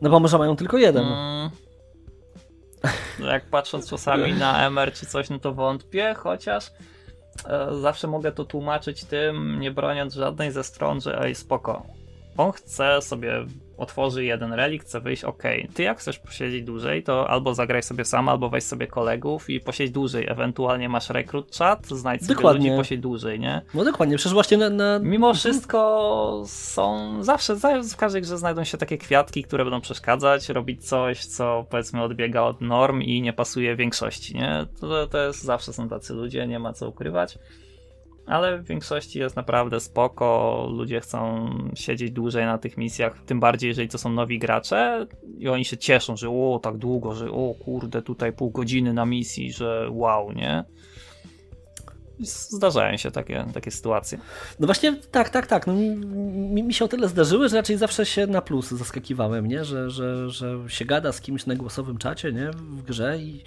No 0.01 0.09
bo 0.09 0.19
może 0.19 0.37
mają 0.37 0.55
tylko 0.55 0.77
jeden. 0.77 1.05
Mm. 1.05 1.49
Jak 3.19 3.45
patrząc 3.45 3.89
czasami 3.89 4.33
na 4.33 4.67
MR 4.67 4.93
czy 4.93 5.05
coś, 5.05 5.29
no 5.29 5.39
to 5.39 5.53
wątpię, 5.53 6.15
chociaż 6.17 6.71
e, 7.45 7.67
zawsze 7.81 8.07
mogę 8.07 8.31
to 8.31 8.45
tłumaczyć 8.45 9.03
tym, 9.03 9.59
nie 9.59 9.71
broniąc 9.71 10.13
żadnej 10.13 10.51
ze 10.51 10.63
stron, 10.63 11.01
że 11.01 11.21
ej, 11.21 11.35
spoko. 11.35 11.85
On 12.37 12.51
chce 12.51 13.01
sobie 13.01 13.45
otworzy 13.79 14.25
jeden 14.25 14.53
relikt, 14.53 14.87
chce 14.87 14.99
wyjść, 14.99 15.23
ok. 15.23 15.43
Ty 15.73 15.83
jak 15.83 15.99
chcesz 15.99 16.19
posiedzieć 16.19 16.63
dłużej, 16.63 17.03
to 17.03 17.29
albo 17.29 17.53
zagraj 17.53 17.83
sobie 17.83 18.05
sam, 18.05 18.29
albo 18.29 18.49
weź 18.49 18.63
sobie 18.63 18.87
kolegów 18.87 19.49
i 19.49 19.59
posiedź 19.59 19.91
dłużej. 19.91 20.25
Ewentualnie 20.29 20.89
masz 20.89 21.09
rekrut 21.09 21.55
chat, 21.55 21.87
znajdź 21.87 22.21
sobie 22.21 22.35
dokładnie. 22.35 22.69
ludzi, 22.69 22.79
posiedź 22.79 22.99
dłużej, 22.99 23.39
nie? 23.39 23.61
No 23.73 23.85
dokładnie, 23.85 24.17
przecież 24.17 24.33
właśnie 24.33 24.57
na... 24.57 24.69
na... 24.69 24.99
Mimo 24.99 25.33
wszystko 25.33 26.43
są 26.45 27.13
zawsze, 27.23 27.55
w 27.91 27.95
każdej 27.97 28.21
grze 28.21 28.37
znajdą 28.37 28.63
się 28.63 28.77
takie 28.77 28.97
kwiatki, 28.97 29.43
które 29.43 29.63
będą 29.65 29.81
przeszkadzać, 29.81 30.49
robić 30.49 30.85
coś, 30.87 31.25
co 31.25 31.65
powiedzmy 31.69 32.03
odbiega 32.03 32.41
od 32.41 32.61
norm 32.61 33.01
i 33.01 33.21
nie 33.21 33.33
pasuje 33.33 33.75
większości, 33.75 34.35
nie? 34.35 34.65
To, 34.81 35.07
to 35.07 35.27
jest, 35.27 35.43
zawsze 35.43 35.73
są 35.73 35.89
tacy 35.89 36.13
ludzie, 36.13 36.47
nie 36.47 36.59
ma 36.59 36.73
co 36.73 36.89
ukrywać 36.89 37.37
ale 38.29 38.57
w 38.57 38.65
większości 38.65 39.19
jest 39.19 39.35
naprawdę 39.35 39.79
spoko. 39.79 40.67
Ludzie 40.71 41.01
chcą 41.01 41.49
siedzieć 41.75 42.11
dłużej 42.11 42.45
na 42.45 42.57
tych 42.57 42.77
misjach, 42.77 43.23
tym 43.25 43.39
bardziej 43.39 43.67
jeżeli 43.67 43.89
to 43.89 43.97
są 43.97 44.09
nowi 44.09 44.39
gracze 44.39 45.07
i 45.37 45.49
oni 45.49 45.65
się 45.65 45.77
cieszą, 45.77 46.17
że 46.17 46.29
o, 46.29 46.59
tak 46.63 46.77
długo, 46.77 47.15
że 47.15 47.31
o 47.31 47.53
kurde, 47.65 48.01
tutaj 48.01 48.33
pół 48.33 48.51
godziny 48.51 48.93
na 48.93 49.05
misji, 49.05 49.53
że 49.53 49.87
wow, 49.91 50.31
nie? 50.31 50.63
Zdarzają 52.19 52.97
się 52.97 53.11
takie, 53.11 53.45
takie 53.53 53.71
sytuacje. 53.71 54.17
No 54.59 54.65
właśnie, 54.65 54.95
tak, 55.11 55.29
tak, 55.29 55.47
tak. 55.47 55.67
No, 55.67 55.73
mi, 55.73 56.63
mi, 56.63 56.73
się 56.73 56.85
o 56.85 56.87
tyle 56.87 57.07
zdarzyły, 57.07 57.49
że 57.49 57.55
raczej 57.55 57.77
zawsze 57.77 58.05
się 58.05 58.27
na 58.27 58.41
plus 58.41 58.71
zaskakiwałem, 58.71 59.47
nie? 59.47 59.65
Że, 59.65 59.89
że, 59.89 60.29
że 60.29 60.57
się 60.67 60.85
gada 60.85 61.11
z 61.11 61.21
kimś 61.21 61.45
na 61.45 61.55
głosowym 61.55 61.97
czacie, 61.97 62.33
nie? 62.33 62.51
W 62.51 62.83
grze 62.83 63.17
i, 63.17 63.35
i 63.35 63.43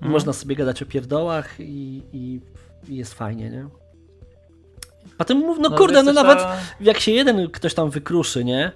mm. 0.00 0.12
można 0.12 0.32
sobie 0.32 0.56
gadać 0.56 0.82
o 0.82 0.86
pierdołach 0.86 1.60
i, 1.60 2.02
i, 2.12 2.40
i 2.88 2.96
jest 2.96 3.14
fajnie, 3.14 3.50
nie? 3.50 3.81
A 5.22 5.24
tym 5.24 5.38
mów, 5.38 5.58
no, 5.58 5.68
no 5.68 5.76
kurde, 5.76 6.02
no 6.02 6.12
nawet 6.12 6.38
jak 6.80 7.00
się 7.00 7.12
jeden 7.12 7.50
ktoś 7.50 7.74
tam 7.74 7.90
wykruszy, 7.90 8.44
nie? 8.44 8.72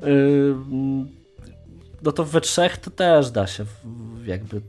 Yy, 0.00 0.56
no 2.02 2.12
to 2.12 2.24
we 2.24 2.40
trzech 2.40 2.76
to 2.76 2.90
też 2.90 3.30
da 3.30 3.46
się 3.46 3.64
jakby 4.24 4.60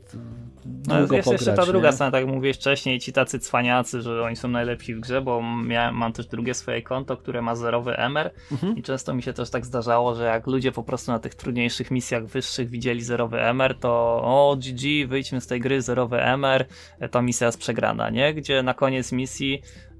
no, 0.86 1.00
jest 1.00 1.08
pograć, 1.08 1.26
jeszcze 1.26 1.54
ta 1.54 1.66
druga 1.66 1.92
strona, 1.92 2.12
tak 2.12 2.20
jak 2.20 2.34
mówiłeś 2.34 2.56
wcześniej, 2.56 3.00
ci 3.00 3.12
tacy 3.12 3.38
cwaniacy, 3.38 4.02
że 4.02 4.22
oni 4.22 4.36
są 4.36 4.48
najlepsi 4.48 4.94
w 4.94 5.00
grze, 5.00 5.22
bo 5.22 5.42
miałem, 5.64 5.94
mam 5.94 6.12
też 6.12 6.26
drugie 6.26 6.54
swoje 6.54 6.82
konto, 6.82 7.16
które 7.16 7.42
ma 7.42 7.56
zerowy 7.56 7.96
MR 7.96 8.30
mhm. 8.52 8.76
i 8.76 8.82
często 8.82 9.14
mi 9.14 9.22
się 9.22 9.32
też 9.32 9.50
tak 9.50 9.66
zdarzało, 9.66 10.14
że 10.14 10.24
jak 10.24 10.46
ludzie 10.46 10.72
po 10.72 10.82
prostu 10.82 11.12
na 11.12 11.18
tych 11.18 11.34
trudniejszych 11.34 11.90
misjach 11.90 12.26
wyższych 12.26 12.70
widzieli 12.70 13.02
zerowy 13.02 13.40
MR, 13.40 13.78
to 13.80 13.90
o 14.22 14.56
GG, 14.56 15.08
wyjdźmy 15.08 15.40
z 15.40 15.46
tej 15.46 15.60
gry, 15.60 15.82
zerowy 15.82 16.22
MR, 16.22 16.64
ta 17.10 17.22
misja 17.22 17.46
jest 17.46 17.58
przegrana, 17.58 18.10
nie? 18.10 18.34
Gdzie 18.34 18.62
na 18.62 18.74
koniec 18.74 19.12
misji 19.12 19.62
E, 19.62 19.93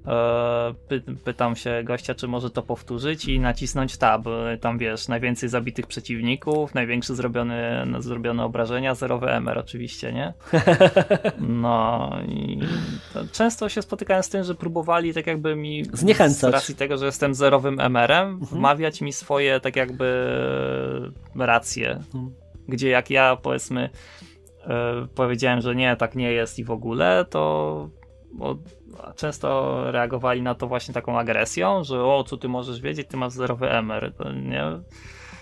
pytam 1.23 1.55
się 1.55 1.81
gościa, 1.83 2.15
czy 2.15 2.27
może 2.27 2.49
to 2.49 2.61
powtórzyć 2.61 3.25
i 3.25 3.39
nacisnąć 3.39 3.97
tab. 3.97 4.21
Tam 4.61 4.77
wiesz, 4.77 5.07
najwięcej 5.07 5.49
zabitych 5.49 5.87
przeciwników, 5.87 6.73
największy 6.73 7.15
zrobiony, 7.15 7.85
zrobione 7.99 8.43
obrażenia, 8.43 8.95
zerowy 8.95 9.29
MR 9.29 9.57
oczywiście, 9.57 10.13
nie? 10.13 10.33
No 11.39 12.09
i 12.27 12.59
często 13.31 13.69
się 13.69 13.81
spotykałem 13.81 14.23
z 14.23 14.29
tym, 14.29 14.43
że 14.43 14.55
próbowali 14.55 15.13
tak 15.13 15.27
jakby 15.27 15.55
mi 15.55 15.85
zniechęcać. 15.93 16.51
Z 16.51 16.53
racji 16.53 16.75
tego, 16.75 16.97
że 16.97 17.05
jestem 17.05 17.35
zerowym 17.35 17.79
MR-em, 17.79 18.27
mhm. 18.27 18.47
wmawiać 18.47 19.01
mi 19.01 19.13
swoje 19.13 19.59
tak 19.59 19.75
jakby 19.75 20.29
racje. 21.35 21.91
Mhm. 21.91 22.33
Gdzie 22.67 22.89
jak 22.89 23.09
ja 23.09 23.35
powiedzmy 23.35 23.89
e, 24.67 25.07
powiedziałem, 25.15 25.61
że 25.61 25.75
nie, 25.75 25.95
tak 25.95 26.15
nie 26.15 26.31
jest 26.31 26.59
i 26.59 26.63
w 26.63 26.71
ogóle, 26.71 27.25
to 27.29 27.89
często 29.15 29.77
reagowali 29.91 30.41
na 30.41 30.55
to 30.55 30.67
właśnie 30.67 30.93
taką 30.93 31.19
agresją, 31.19 31.83
że 31.83 32.03
o, 32.03 32.23
co 32.23 32.37
ty 32.37 32.47
możesz 32.47 32.81
wiedzieć, 32.81 33.07
ty 33.07 33.17
masz 33.17 33.33
zerowy 33.33 33.69
MR. 33.69 34.13
To 34.17 34.31
nie, 34.31 34.63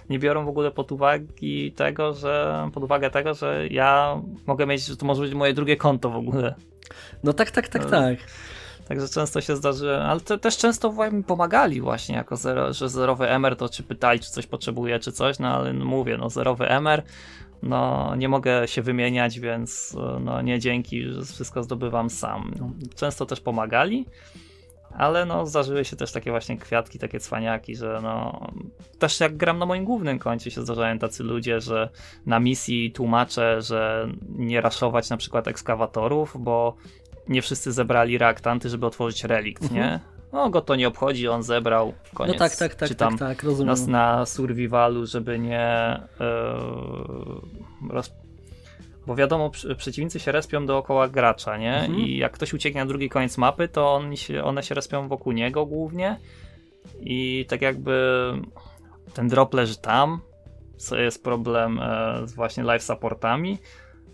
nie 0.09 0.19
biorą 0.19 0.45
w 0.45 0.49
ogóle 0.49 0.71
pod 0.71 0.91
uwagi 0.91 1.71
tego, 1.71 2.13
że 2.13 2.69
pod 2.73 2.83
uwagę 2.83 3.09
tego, 3.09 3.33
że 3.33 3.67
ja 3.67 4.21
mogę 4.47 4.65
mieć, 4.65 4.85
że 4.85 4.97
to 4.97 5.05
może 5.05 5.21
być 5.21 5.33
moje 5.33 5.53
drugie 5.53 5.77
konto 5.77 6.09
w 6.09 6.15
ogóle. 6.15 6.55
No 7.23 7.33
tak, 7.33 7.51
tak, 7.51 7.67
tak, 7.67 7.85
tak. 7.85 8.17
Także 8.87 9.07
często 9.07 9.41
się 9.41 9.55
zdarzy, 9.55 9.95
ale 9.95 10.19
te, 10.19 10.37
też 10.37 10.57
często 10.57 11.11
mi 11.11 11.23
pomagali 11.23 11.81
właśnie 11.81 12.15
jako 12.15 12.35
zero, 12.35 12.73
że 12.73 12.89
zerowy 12.89 13.29
MR 13.29 13.55
to 13.55 13.69
czy 13.69 13.83
pytali, 13.83 14.19
czy 14.19 14.31
coś 14.31 14.47
potrzebuje, 14.47 14.99
czy 14.99 15.11
coś, 15.11 15.39
no 15.39 15.47
ale 15.47 15.73
no 15.73 15.85
mówię, 15.85 16.17
no 16.17 16.29
zerowy 16.29 16.69
MR 16.69 17.03
no 17.63 18.15
nie 18.15 18.29
mogę 18.29 18.67
się 18.67 18.81
wymieniać, 18.81 19.39
więc 19.39 19.97
no 20.19 20.41
nie 20.41 20.59
dzięki, 20.59 21.03
że 21.03 21.25
wszystko 21.25 21.63
zdobywam 21.63 22.09
sam. 22.09 22.53
Często 22.95 23.25
też 23.25 23.41
pomagali, 23.41 24.05
ale 24.97 25.25
no 25.25 25.45
zdarzyły 25.45 25.85
się 25.85 25.95
też 25.95 26.11
takie 26.11 26.31
właśnie 26.31 26.57
kwiatki, 26.57 26.99
takie 26.99 27.19
cwaniaki, 27.19 27.75
że 27.75 27.99
no 28.03 28.47
też 28.99 29.19
jak 29.19 29.37
gram 29.37 29.59
na 29.59 29.65
moim 29.65 29.85
głównym 29.85 30.19
koncie 30.19 30.51
się 30.51 30.61
zdarzają 30.61 30.99
tacy 30.99 31.23
ludzie, 31.23 31.61
że 31.61 31.89
na 32.25 32.39
misji 32.39 32.91
tłumaczę, 32.91 33.61
że 33.61 34.07
nie 34.29 34.61
raszować 34.61 35.09
na 35.09 35.17
przykład 35.17 35.47
ekskawatorów, 35.47 36.35
bo 36.39 36.75
nie 37.27 37.41
wszyscy 37.41 37.71
zebrali 37.71 38.17
reaktanty, 38.17 38.69
żeby 38.69 38.85
otworzyć 38.85 39.23
relikt, 39.23 39.71
nie? 39.71 39.99
No 40.33 40.49
go 40.49 40.61
to 40.61 40.75
nie 40.75 40.87
obchodzi, 40.87 41.27
on 41.27 41.43
zebrał, 41.43 41.93
koniec. 42.13 42.33
No 42.33 42.39
tak, 42.39 42.55
tak, 42.55 42.75
tak, 42.75 42.89
Czy 42.89 42.95
tam 42.95 43.17
tak, 43.17 43.37
tak 43.37 43.43
rozumiem. 43.43 43.75
Na, 43.87 44.17
na 44.17 44.25
survivalu, 44.25 45.05
żeby 45.05 45.39
nie 45.39 45.99
yy, 46.19 47.89
roz... 47.89 48.13
bo 49.07 49.15
wiadomo, 49.15 49.51
przeciwnicy 49.77 50.19
się 50.19 50.31
respią 50.31 50.65
dookoła 50.65 51.07
gracza, 51.07 51.57
nie? 51.57 51.75
Mhm. 51.75 51.99
I 51.99 52.17
jak 52.17 52.31
ktoś 52.31 52.53
ucieknie 52.53 52.81
na 52.81 52.87
drugi 52.87 53.09
koniec 53.09 53.37
mapy, 53.37 53.67
to 53.67 53.93
on 53.93 54.15
się, 54.15 54.43
one 54.43 54.63
się 54.63 54.75
respią 54.75 55.07
wokół 55.07 55.33
niego 55.33 55.65
głównie 55.65 56.17
i 56.99 57.45
tak 57.49 57.61
jakby 57.61 58.31
ten 59.13 59.27
drop 59.27 59.53
leży 59.53 59.77
tam, 59.77 60.21
co 60.77 60.97
jest 60.97 61.23
problem 61.23 61.79
e, 61.79 62.21
z 62.27 62.33
właśnie 62.33 62.63
live 62.63 62.83
supportami, 62.83 63.57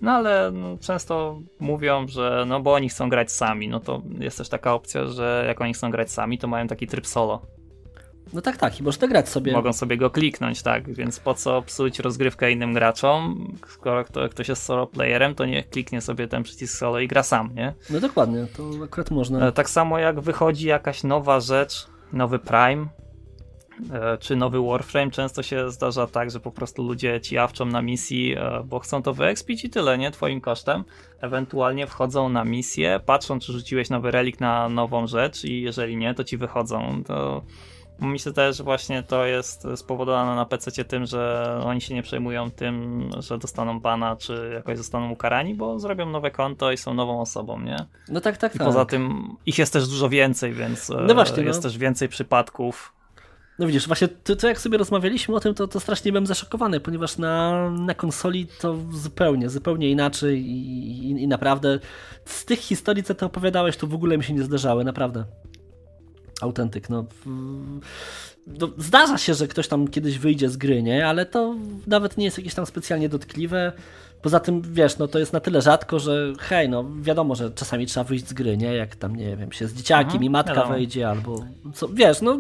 no 0.01 0.11
ale 0.11 0.51
no, 0.51 0.77
często 0.77 1.39
mówią, 1.59 2.07
że 2.07 2.45
no 2.47 2.59
bo 2.59 2.73
oni 2.73 2.89
chcą 2.89 3.09
grać 3.09 3.31
sami. 3.31 3.67
No 3.67 3.79
to 3.79 4.01
jest 4.19 4.37
też 4.37 4.49
taka 4.49 4.73
opcja, 4.73 5.05
że 5.05 5.45
jak 5.47 5.61
oni 5.61 5.73
chcą 5.73 5.91
grać 5.91 6.11
sami, 6.11 6.37
to 6.37 6.47
mają 6.47 6.67
taki 6.67 6.87
tryb 6.87 7.07
solo. 7.07 7.41
No 8.33 8.41
tak, 8.41 8.57
tak, 8.57 8.79
i 8.79 8.83
można 8.83 9.07
grać 9.07 9.29
sobie. 9.29 9.53
Mogą 9.53 9.73
sobie 9.73 9.97
go 9.97 10.09
kliknąć, 10.09 10.61
tak, 10.61 10.93
więc 10.93 11.19
po 11.19 11.33
co 11.33 11.61
psuć 11.61 11.99
rozgrywkę 11.99 12.51
innym 12.51 12.73
graczom, 12.73 13.47
skoro 13.67 14.03
kto, 14.03 14.29
ktoś 14.29 14.49
jest 14.49 14.63
solo 14.63 14.87
playerem, 14.87 15.35
to 15.35 15.45
niech 15.45 15.69
kliknie 15.69 16.01
sobie 16.01 16.27
ten 16.27 16.43
przycisk 16.43 16.77
solo 16.77 16.99
i 16.99 17.07
gra 17.07 17.23
sam, 17.23 17.55
nie? 17.55 17.73
No 17.89 17.99
dokładnie, 17.99 18.47
to 18.57 18.83
akurat 18.83 19.11
można. 19.11 19.47
E, 19.47 19.51
tak 19.51 19.69
samo 19.69 19.99
jak 19.99 20.19
wychodzi 20.19 20.67
jakaś 20.67 21.03
nowa 21.03 21.39
rzecz, 21.39 21.87
nowy 22.13 22.39
Prime, 22.39 22.87
czy 24.19 24.35
nowy 24.35 24.61
Warframe, 24.61 25.11
często 25.11 25.43
się 25.43 25.71
zdarza 25.71 26.07
tak, 26.07 26.31
że 26.31 26.39
po 26.39 26.51
prostu 26.51 26.83
ludzie 26.83 27.21
ci 27.21 27.35
jawczą 27.35 27.65
na 27.65 27.81
misji, 27.81 28.35
e, 28.37 28.63
bo 28.65 28.79
chcą 28.79 29.03
to 29.03 29.13
wyekspić 29.13 29.65
i 29.65 29.69
tyle, 29.69 29.97
nie? 29.97 30.11
Twoim 30.11 30.41
kosztem. 30.41 30.83
Ewentualnie 31.21 31.87
wchodzą 31.87 32.29
na 32.29 32.45
misję, 32.45 32.99
patrzą, 33.05 33.39
czy 33.39 33.53
rzuciłeś 33.53 33.89
nowy 33.89 34.11
relik 34.11 34.39
na 34.39 34.69
nową 34.69 35.07
rzecz 35.07 35.45
i 35.45 35.61
jeżeli 35.61 35.97
nie, 35.97 36.13
to 36.13 36.23
ci 36.23 36.37
wychodzą. 36.37 37.03
To 37.03 37.41
myślę 37.99 38.33
też, 38.33 38.57
że 38.57 38.63
właśnie 38.63 39.03
to 39.03 39.25
jest 39.25 39.67
spowodowane 39.75 40.35
na 40.35 40.45
PC 40.45 40.85
tym, 40.85 41.05
że 41.05 41.45
oni 41.65 41.81
się 41.81 41.93
nie 41.93 42.03
przejmują 42.03 42.51
tym, 42.51 43.03
że 43.19 43.37
dostaną 43.37 43.79
bana, 43.79 44.15
czy 44.15 44.51
jakoś 44.53 44.77
zostaną 44.77 45.11
ukarani, 45.11 45.55
bo 45.55 45.79
zrobią 45.79 46.09
nowe 46.09 46.31
konto 46.31 46.71
i 46.71 46.77
są 46.77 46.93
nową 46.93 47.21
osobą, 47.21 47.59
nie? 47.59 47.85
No 48.09 48.21
tak, 48.21 48.37
tak, 48.37 48.55
I 48.55 48.57
tak. 48.57 48.67
poza 48.67 48.85
tym 48.85 49.35
ich 49.45 49.57
jest 49.57 49.73
też 49.73 49.87
dużo 49.87 50.09
więcej, 50.09 50.53
więc 50.53 50.91
no 51.07 51.13
właśnie, 51.13 51.43
jest 51.43 51.59
no. 51.59 51.63
też 51.63 51.77
więcej 51.77 52.09
przypadków 52.09 52.98
no 53.59 53.67
widzisz, 53.67 53.87
właśnie 53.87 54.07
to, 54.07 54.35
to, 54.35 54.47
jak 54.47 54.61
sobie 54.61 54.77
rozmawialiśmy 54.77 55.35
o 55.35 55.39
tym, 55.39 55.53
to, 55.53 55.67
to 55.67 55.79
strasznie 55.79 56.11
byłem 56.11 56.27
zaszokowany, 56.27 56.79
ponieważ 56.79 57.17
na, 57.17 57.69
na 57.69 57.93
konsoli 57.93 58.47
to 58.59 58.77
zupełnie, 58.91 59.49
zupełnie 59.49 59.89
inaczej 59.89 60.45
i, 60.45 61.11
i, 61.11 61.23
i 61.23 61.27
naprawdę 61.27 61.79
z 62.25 62.45
tych 62.45 62.59
historii, 62.59 63.03
co 63.03 63.15
ty 63.15 63.25
opowiadałeś, 63.25 63.77
to 63.77 63.87
w 63.87 63.93
ogóle 63.93 64.17
mi 64.17 64.23
się 64.23 64.33
nie 64.33 64.43
zdarzały, 64.43 64.83
naprawdę. 64.83 65.25
Autentyk, 66.41 66.89
no. 66.89 67.05
no. 68.47 68.69
Zdarza 68.77 69.17
się, 69.17 69.33
że 69.33 69.47
ktoś 69.47 69.67
tam 69.67 69.87
kiedyś 69.87 70.17
wyjdzie 70.19 70.49
z 70.49 70.57
gry, 70.57 70.83
nie? 70.83 71.07
Ale 71.07 71.25
to 71.25 71.55
nawet 71.87 72.17
nie 72.17 72.25
jest 72.25 72.37
jakieś 72.37 72.53
tam 72.53 72.65
specjalnie 72.65 73.09
dotkliwe. 73.09 73.73
Poza 74.21 74.39
tym, 74.39 74.61
wiesz, 74.61 74.97
no 74.97 75.07
to 75.07 75.19
jest 75.19 75.33
na 75.33 75.39
tyle 75.39 75.61
rzadko, 75.61 75.99
że 75.99 76.33
hej, 76.39 76.69
no 76.69 76.85
wiadomo, 77.01 77.35
że 77.35 77.51
czasami 77.51 77.85
trzeba 77.85 78.03
wyjść 78.03 78.27
z 78.27 78.33
gry, 78.33 78.57
nie? 78.57 78.73
Jak 78.75 78.95
tam, 78.95 79.15
nie 79.15 79.37
wiem, 79.37 79.51
się 79.51 79.67
z 79.67 79.73
dzieciakiem 79.73 80.15
Aha, 80.15 80.23
i 80.23 80.29
matka 80.29 80.53
wiadomo. 80.53 80.73
wejdzie, 80.73 81.09
albo 81.09 81.45
co, 81.73 81.87
wiesz, 81.87 82.21
no 82.21 82.39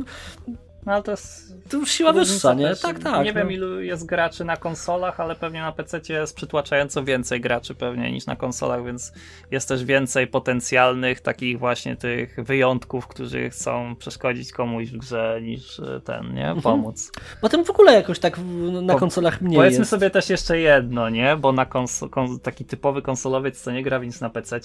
no 0.85 0.93
ale 0.93 1.03
to 1.03 1.11
jest. 1.11 1.53
To 1.69 1.77
już 1.77 1.91
siła 1.91 2.13
wyższa, 2.13 2.53
nie? 2.53 2.75
Tak, 2.75 2.99
tak. 2.99 3.25
Nie 3.25 3.33
no. 3.33 3.39
wiem, 3.39 3.51
ilu 3.51 3.81
jest 3.81 4.05
graczy 4.05 4.45
na 4.45 4.57
konsolach, 4.57 5.19
ale 5.19 5.35
pewnie 5.35 5.61
na 5.61 5.71
PC 5.71 6.01
jest 6.09 6.35
przytłaczająco 6.35 7.03
więcej 7.03 7.41
graczy 7.41 7.75
pewnie 7.75 8.11
niż 8.11 8.25
na 8.25 8.35
konsolach, 8.35 8.85
więc 8.85 9.13
jest 9.51 9.67
też 9.67 9.85
więcej 9.85 10.27
potencjalnych 10.27 11.21
takich 11.21 11.59
właśnie 11.59 11.95
tych 11.95 12.35
wyjątków, 12.43 13.07
którzy 13.07 13.49
chcą 13.49 13.95
przeszkodzić 13.95 14.51
komuś 14.51 14.87
w 14.87 14.97
grze 14.97 15.39
niż 15.41 15.79
e, 15.79 16.01
ten, 16.01 16.33
nie? 16.33 16.45
Mhm. 16.47 16.61
Pomóc. 16.61 17.11
Mhm. 17.15 17.37
Potem 17.41 17.65
w 17.65 17.69
ogóle 17.69 17.93
jakoś 17.93 18.19
tak 18.19 18.39
na 18.81 18.95
konsolach 18.95 19.41
mniej 19.41 19.57
Powiedzmy 19.57 19.79
jest. 19.79 19.91
sobie 19.91 20.09
też 20.09 20.29
jeszcze 20.29 20.59
jedno, 20.59 21.09
nie? 21.09 21.37
Bo 21.37 21.51
na 21.51 21.65
kons 21.65 22.05
taki 22.43 22.65
typowy 22.65 23.01
konsolowiec, 23.01 23.61
co 23.61 23.71
nie 23.71 23.83
gra 23.83 23.99
więc 23.99 24.21
na 24.21 24.29
PC, 24.29 24.59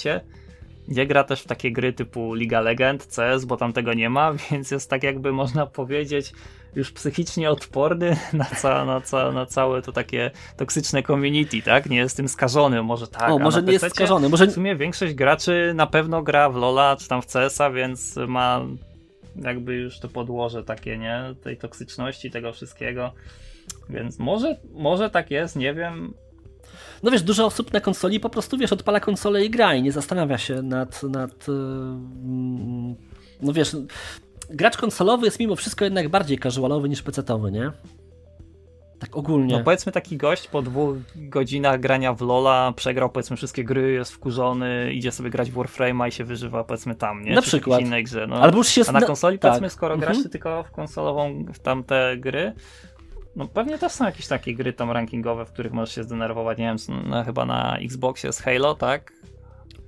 nie 0.89 1.06
gra 1.06 1.24
też 1.24 1.43
w 1.43 1.47
takie 1.47 1.73
gry 1.73 1.93
typu 1.93 2.35
Liga 2.35 2.61
Legend, 2.61 3.06
CS, 3.06 3.44
bo 3.44 3.56
tam 3.56 3.73
tego 3.73 3.94
nie 3.94 4.11
ma, 4.11 4.32
więc 4.51 4.70
jest 4.70 4.90
tak 4.90 5.02
jakby 5.02 5.32
można 5.32 5.66
powiedzieć 5.66 6.32
już 6.74 6.93
psychicznie 6.93 7.51
odporny 7.51 8.16
na, 8.32 8.44
ca 8.44 8.85
na, 8.85 9.01
ca 9.01 9.32
na 9.32 9.47
całe 9.47 9.82
to 9.82 9.93
takie 9.93 10.31
toksyczne 10.56 11.02
community, 11.02 11.62
tak? 11.62 11.90
Nie 11.90 11.97
jest 11.97 12.16
tym 12.16 12.28
skażony, 12.28 12.82
może 12.82 13.09
tak. 13.09 13.31
O, 13.31 13.39
może 13.39 13.62
nie 13.62 13.73
jest 13.73 13.90
skażony. 13.90 14.28
Może... 14.28 14.47
W 14.47 14.52
sumie 14.52 14.77
większość 14.77 15.15
graczy 15.15 15.73
na 15.74 15.86
pewno 15.86 16.23
gra 16.23 16.51
w 16.51 16.56
Lola 16.56 16.97
czy 16.97 17.09
tam 17.09 17.23
w 17.23 17.27
CS-a, 17.27 17.70
więc 17.70 18.16
ma 18.28 18.61
jakby 19.36 19.74
już 19.74 19.98
to 19.98 20.09
podłoże 20.09 20.65
takie, 20.65 20.98
nie? 20.98 21.35
Tej 21.43 21.56
toksyczności, 21.56 22.31
tego 22.31 22.52
wszystkiego. 22.52 23.12
Więc 23.90 24.19
może, 24.19 24.56
może 24.73 25.11
tak 25.11 25.31
jest, 25.31 25.56
nie 25.56 25.74
wiem 25.74 26.15
no 27.03 27.11
wiesz, 27.11 27.23
dużo 27.23 27.47
osób 27.47 27.73
na 27.73 27.81
konsoli 27.81 28.21
po 28.21 28.31
prostu, 28.31 28.59
wiesz, 28.59 28.73
odpala 28.73 29.01
konsolę 29.01 29.45
i 29.45 29.51
gra 29.51 29.75
i 29.75 29.83
nie 29.83 29.93
zastanawia 29.93 30.39
się 30.39 30.63
nad, 30.63 31.03
nad 31.03 31.49
mm, 31.49 32.95
no 33.43 33.53
wiesz, 33.53 33.77
gracz 34.51 34.77
konsolowy 34.77 35.27
jest 35.27 35.41
mimo 35.41 35.57
wszystko 35.57 35.85
jednak 35.85 36.09
bardziej 36.09 36.39
casualowy 36.39 36.89
niż 36.89 37.03
pecetowy, 37.03 37.53
nie? 37.53 37.73
Tak 38.99 39.17
ogólnie. 39.17 39.59
No 39.59 39.65
powiedzmy 39.65 39.93
taki 39.93 40.17
gość 40.17 40.49
po 40.49 40.63
dwóch 40.63 40.97
godzinach 41.17 41.81
grania 41.81 42.15
w 42.15 42.21
Lola 42.21 42.73
przegrał 42.77 43.11
powiedzmy 43.11 43.37
wszystkie 43.37 43.65
gry, 43.65 43.93
jest 43.93 44.13
wkurzony, 44.13 44.93
idzie 44.93 45.13
sobie 45.13 45.31
grać 45.31 45.51
w 45.51 45.55
Warframe'a 45.55 46.09
i 46.09 46.13
się 46.13 46.25
wyżywa 46.25 46.65
powiedzmy 46.65 46.95
tam, 46.95 47.25
nie? 47.25 47.35
Na 47.35 47.43
Czy 47.43 47.49
przykład. 47.49 47.81
innej 47.81 48.05
grze. 48.05 48.27
No, 48.27 48.37
Albo 48.37 48.59
już 48.59 48.69
się 48.69 48.83
a 48.89 48.93
na 48.93 49.01
konsoli 49.01 49.39
tak. 49.39 49.51
powiedzmy, 49.51 49.71
skoro 49.71 49.95
mhm. 49.95 50.13
grasz 50.13 50.31
tylko 50.31 50.63
w 50.63 50.71
konsolową 50.71 51.45
w 51.55 51.59
tamte 51.59 52.17
gry, 52.17 52.53
no 53.36 53.48
pewnie 53.48 53.78
też 53.78 53.93
są 53.93 54.05
jakieś 54.05 54.27
takie 54.27 54.55
gry 54.55 54.73
tam 54.73 54.90
rankingowe, 54.90 55.47
w 55.47 55.52
których 55.52 55.73
możesz 55.73 55.94
się 55.94 56.05
zdenerwować, 56.05 56.59
nie 56.59 56.65
wiem, 56.65 57.05
no, 57.06 57.24
chyba 57.24 57.44
na 57.44 57.78
Xboxie 57.78 58.28
jest 58.28 58.43
Halo, 58.43 58.74
tak? 58.74 59.12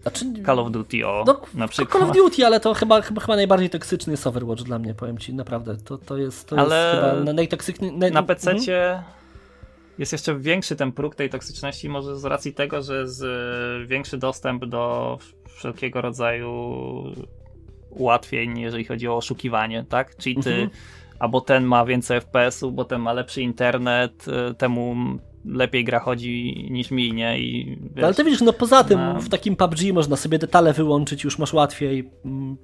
Znaczy, 0.02 0.24
Call 0.46 0.58
of 0.58 0.70
Duty, 0.70 1.06
o, 1.06 1.24
no, 1.26 1.40
na 1.54 1.68
przykład. 1.68 1.92
Call 1.92 2.10
of 2.10 2.16
Duty, 2.16 2.46
ale 2.46 2.60
to 2.60 2.74
chyba, 2.74 3.02
chyba, 3.02 3.20
chyba 3.20 3.36
najbardziej 3.36 3.70
toksyczny 3.70 4.12
jest 4.12 4.26
Overwatch 4.26 4.62
dla 4.62 4.78
mnie, 4.78 4.94
powiem 4.94 5.18
ci, 5.18 5.34
naprawdę. 5.34 5.76
To, 5.76 5.98
to 5.98 6.16
jest, 6.16 6.48
to 6.48 6.58
ale 6.58 6.76
jest 6.76 7.76
chyba. 7.76 7.92
Naj... 7.92 8.12
Na 8.12 8.22
PC 8.22 8.50
mhm. 8.50 9.02
jest 9.98 10.12
jeszcze 10.12 10.38
większy 10.38 10.76
ten 10.76 10.92
próg 10.92 11.14
tej 11.14 11.30
toksyczności, 11.30 11.88
może 11.88 12.18
z 12.18 12.24
racji 12.24 12.54
tego, 12.54 12.82
że 12.82 13.00
jest 13.00 13.22
większy 13.86 14.18
dostęp 14.18 14.64
do 14.64 15.18
wszelkiego 15.48 16.00
rodzaju 16.00 16.52
ułatwień, 17.90 18.58
jeżeli 18.58 18.84
chodzi 18.84 19.08
o 19.08 19.16
oszukiwanie, 19.16 19.84
tak? 19.88 20.16
Cheaty, 20.16 20.54
mhm 20.54 20.70
albo 21.18 21.40
ten 21.40 21.64
ma 21.64 21.84
więcej 21.84 22.20
FPS-ów, 22.20 22.74
bo 22.74 22.84
ten 22.84 23.00
ma 23.00 23.12
lepszy 23.12 23.42
internet, 23.42 24.24
y, 24.50 24.54
temu 24.54 24.96
lepiej 25.44 25.84
gra 25.84 26.00
chodzi 26.00 26.66
niż 26.70 26.90
mi, 26.90 27.12
nie? 27.12 27.38
I, 27.38 27.78
wiesz, 27.94 28.04
ale 28.04 28.14
ty 28.14 28.24
widzisz, 28.24 28.40
no 28.40 28.52
poza 28.52 28.84
tym 28.84 29.00
no. 29.00 29.20
w 29.20 29.28
takim 29.28 29.56
PUBG 29.56 29.92
można 29.92 30.16
sobie 30.16 30.38
detale 30.38 30.72
wyłączyć, 30.72 31.24
już 31.24 31.38
masz 31.38 31.52
łatwiej. 31.52 32.10
Mm. 32.24 32.56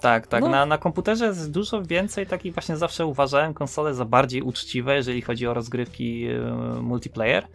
Tak, 0.00 0.26
tak. 0.26 0.42
No. 0.42 0.48
Na, 0.48 0.66
na 0.66 0.78
komputerze 0.78 1.26
jest 1.26 1.50
dużo 1.50 1.82
więcej 1.82 2.26
takich 2.26 2.54
właśnie 2.54 2.76
zawsze 2.76 3.06
uważałem 3.06 3.54
konsole 3.54 3.94
za 3.94 4.04
bardziej 4.04 4.42
uczciwe, 4.42 4.94
jeżeli 4.94 5.22
chodzi 5.22 5.46
o 5.46 5.54
rozgrywki 5.54 6.20
yy, 6.20 6.42
multiplayer, 6.82 7.46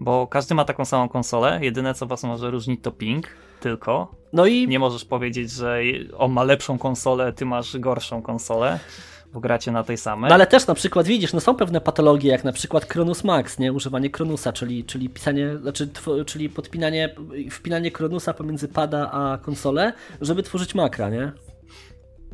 bo 0.00 0.26
każdy 0.26 0.54
ma 0.54 0.64
taką 0.64 0.84
samą 0.84 1.08
konsolę. 1.08 1.58
Jedyne 1.62 1.94
co 1.94 2.06
was 2.06 2.22
może 2.22 2.50
różnić 2.50 2.82
to 2.82 2.90
ping 2.90 3.28
tylko. 3.60 4.14
No 4.32 4.46
i 4.46 4.68
nie 4.68 4.78
możesz 4.78 5.04
powiedzieć, 5.04 5.50
że 5.50 5.80
on 6.18 6.32
ma 6.32 6.44
lepszą 6.44 6.78
konsolę, 6.78 7.32
ty 7.32 7.46
masz 7.46 7.78
gorszą 7.78 8.22
konsolę 8.22 8.78
bo 9.32 9.40
gracie 9.40 9.72
na 9.72 9.84
tej 9.84 9.96
samej. 9.96 10.28
No 10.28 10.34
ale 10.34 10.46
też 10.46 10.66
na 10.66 10.74
przykład 10.74 11.06
widzisz, 11.06 11.32
no 11.32 11.40
są 11.40 11.54
pewne 11.54 11.80
patologie, 11.80 12.30
jak 12.30 12.44
na 12.44 12.52
przykład 12.52 12.86
Kronus 12.86 13.24
Max, 13.24 13.58
nie? 13.58 13.72
Używanie 13.72 14.10
Kronusa, 14.10 14.52
czyli, 14.52 14.84
czyli 14.84 15.08
pisanie, 15.08 15.56
znaczy, 15.56 15.88
czyli 16.26 16.48
podpinanie, 16.48 17.14
wpinanie 17.50 17.90
Kronusa 17.90 18.34
pomiędzy 18.34 18.68
pada 18.68 19.10
a 19.10 19.38
konsolę, 19.38 19.92
żeby 20.20 20.42
tworzyć 20.42 20.74
makra, 20.74 21.10
nie? 21.10 21.32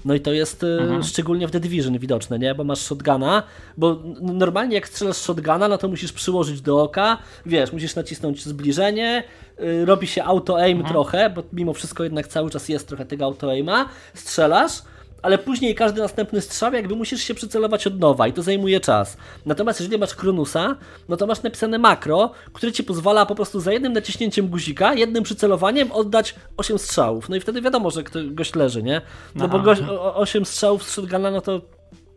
No 0.05 0.15
i 0.15 0.21
to 0.21 0.33
jest 0.33 0.63
y, 0.63 0.67
mhm. 0.67 1.03
szczególnie 1.03 1.49
w 1.49 1.51
The 1.51 1.61
Division 1.61 1.99
widoczne, 1.99 2.39
nie? 2.39 2.55
Bo 2.55 2.65
masz 2.65 2.79
shotguna, 2.79 3.43
bo 3.77 4.03
normalnie 4.21 4.75
jak 4.75 4.89
strzelasz 4.89 5.17
shotguna, 5.17 5.69
no 5.69 5.79
to 5.79 5.89
musisz 5.89 6.13
przyłożyć 6.13 6.61
do 6.61 6.83
oka, 6.83 7.19
wiesz, 7.47 7.73
musisz 7.73 7.97
nacisnąć 7.97 8.45
zbliżenie, 8.45 9.25
yy, 9.59 9.85
robi 9.85 10.07
się 10.07 10.25
auto-aim 10.25 10.79
mhm. 10.79 10.93
trochę, 10.93 11.31
bo 11.31 11.43
mimo 11.53 11.73
wszystko 11.73 12.05
jednak 12.05 12.27
cały 12.27 12.51
czas 12.51 12.69
jest 12.69 12.89
trochę 12.89 13.07
tego 13.07 13.25
auto-aima, 13.25 13.89
strzelasz, 14.15 14.83
ale 15.25 15.39
później 15.39 15.75
każdy 15.75 16.01
następny 16.01 16.41
strzał 16.41 16.73
jakby 16.73 16.97
musisz 16.97 17.21
się 17.21 17.35
przycelować 17.35 17.87
od 17.87 18.01
nowa 18.01 18.29
i 18.29 18.33
to 18.33 18.43
zajmuje 18.43 18.81
czas. 18.81 19.17
Natomiast 19.47 19.81
jeżeli 19.81 19.99
masz 19.99 20.15
Kronusa, 20.15 20.77
no 21.09 21.17
to 21.17 21.27
masz 21.27 21.43
napisane 21.43 21.79
makro, 21.79 22.31
które 22.53 22.73
ci 22.73 22.85
pozwala 22.85 23.27
po 23.27 23.35
prostu 23.35 23.61
za 23.61 23.73
jednym 23.73 23.93
naciśnięciem 23.93 24.49
guzika, 24.49 24.95
jednym 24.95 25.23
przycelowaniem 25.23 25.93
oddać 25.93 26.35
8 26.57 26.79
strzałów. 26.79 27.29
No 27.29 27.37
i 27.37 27.41
wtedy 27.41 27.63
wiadomo, 27.63 27.91
że 27.91 28.03
gość 28.31 28.55
leży, 28.55 28.83
nie? 28.83 29.01
No 29.35 29.45
Aha. 29.45 29.59
bo 29.59 29.65
gość, 29.65 29.83
8 30.15 30.45
strzałów 30.45 30.83
z 30.83 30.91
shotguna, 30.91 31.31
no 31.31 31.41
to 31.41 31.61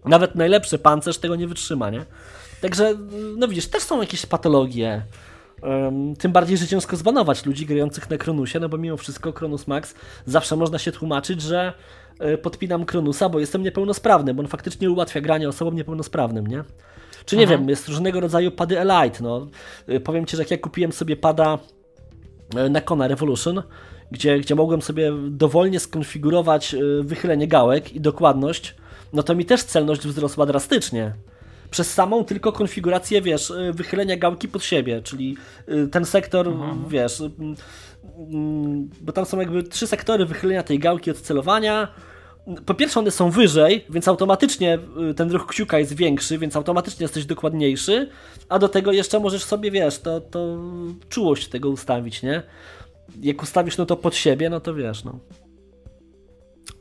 nawet 0.06 0.36
najlepszy 0.36 0.80
pancerz 0.80 1.18
tego 1.18 1.36
nie 1.36 1.48
wytrzyma, 1.48 1.90
nie? 1.90 2.06
Także, 2.62 2.94
no 3.38 3.48
widzisz, 3.48 3.68
też 3.68 3.84
są 3.84 4.02
jakieś 4.02 4.26
patologie. 4.26 5.02
Um, 5.62 6.16
tym 6.16 6.32
bardziej, 6.32 6.58
że 6.58 6.68
ciężko 6.68 6.96
zbanować 6.96 7.46
ludzi 7.46 7.66
grających 7.66 8.10
na 8.10 8.18
Kronusie, 8.18 8.60
no 8.60 8.70
bo 8.70 8.78
mimo 8.78 8.98
wszystko 8.98 9.34
Kronus 9.34 9.68
Max 9.68 9.96
zawsze 10.26 10.56
można 10.56 10.80
się 10.80 10.92
tłumaczyć, 10.92 11.42
że 11.42 11.74
podpinam 12.41 12.85
Kronusa, 12.85 13.30
bo 13.30 13.39
jestem 13.39 13.64
niepełnosprawny, 13.64 14.34
bo 14.34 14.44
on 14.44 14.48
faktycznie 14.48 14.91
ułatwia 14.91 15.22
granie 15.22 15.49
osobom 15.49 15.76
niepełnosprawnym, 15.76 16.48
nie? 16.48 16.64
Czy 17.26 17.38
nie 17.38 17.44
Aha. 17.44 17.52
wiem, 17.52 17.69
jest 17.69 17.88
różnego 17.88 18.19
rodzaju 18.19 18.52
pady 18.52 18.80
Elite, 18.80 19.23
no. 19.23 19.48
E, 19.88 19.99
powiem 19.99 20.26
Ci, 20.26 20.38
że 20.38 20.41
jak 20.41 20.52
ja 20.52 20.57
kupiłem 20.57 20.91
sobie 20.91 21.15
pada 21.15 21.57
e, 22.56 22.69
na 22.69 22.81
Kona 22.81 23.07
Revolution, 23.07 23.64
gdzie, 24.11 24.39
gdzie 24.39 24.56
mogłem 24.56 24.81
sobie 24.81 25.11
dowolnie 25.30 25.80
skonfigurować 25.80 26.76
wychylenie 27.02 27.48
gałek 27.48 27.94
i 27.94 28.02
dokładność, 28.02 28.76
no 29.14 29.23
to 29.23 29.35
mi 29.35 29.45
też 29.45 29.64
celność 29.64 30.02
wzrosła 30.02 30.45
drastycznie. 30.45 31.14
Przez 31.72 31.94
samą 31.94 32.23
tylko 32.23 32.52
konfigurację, 32.52 33.22
wiesz, 33.22 33.53
wychylenia 33.73 34.18
gałki 34.18 34.48
pod 34.48 34.64
siebie, 34.64 35.02
czyli 35.02 35.38
ten 35.91 36.06
sektor, 36.06 36.48
mhm. 36.48 36.85
wiesz, 36.89 37.23
bo 39.02 39.12
tam 39.12 39.26
są 39.26 39.40
jakby 39.40 39.64
trzy 39.64 39.88
sektory 39.88 40.26
wychylenia 40.26 40.64
tej 40.64 40.80
gałki 40.80 41.12
od 41.12 41.18
celowania, 41.18 41.88
po 42.66 42.74
pierwsze 42.74 43.00
one 43.00 43.12
są 43.12 43.32
wyżej, 43.32 43.86
więc 43.90 44.08
automatycznie 44.08 44.80
y, 45.10 45.14
ten 45.14 45.32
ruch 45.32 45.48
kciuka 45.48 45.80
jest 45.80 45.94
większy, 45.94 46.38
więc 46.38 46.56
automatycznie 46.56 47.04
jesteś 47.04 47.26
dokładniejszy, 47.26 48.10
a 48.50 48.60
do 48.60 48.70
tego 48.70 48.92
jeszcze 48.92 49.20
możesz 49.20 49.44
sobie, 49.44 49.72
wiesz, 49.72 50.00
to, 50.00 50.22
to 50.22 50.58
czułość 51.10 51.48
tego 51.48 51.70
ustawić, 51.70 52.24
nie? 52.24 52.44
Jak 53.22 53.44
ustawisz 53.44 53.78
no 53.78 53.86
to 53.86 53.98
pod 53.98 54.16
siebie, 54.16 54.50
no 54.50 54.60
to 54.60 54.74
wiesz, 54.74 55.04
no. 55.04 55.20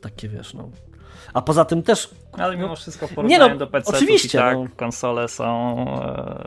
Takie 0.01 0.29
wiesz, 0.29 0.53
no. 0.53 0.71
A 1.33 1.41
poza 1.41 1.65
tym 1.65 1.83
też. 1.83 2.09
Ale 2.31 2.57
mimo 2.57 2.75
wszystko 2.75 3.07
w 3.07 3.13
porównaniu 3.13 3.43
nie 3.43 3.49
no, 3.49 3.57
do 3.57 3.67
PC, 3.67 3.97
oczywiście, 3.97 4.37
tak, 4.37 4.57
no. 4.57 4.67
konsole 4.75 5.27
są 5.27 5.75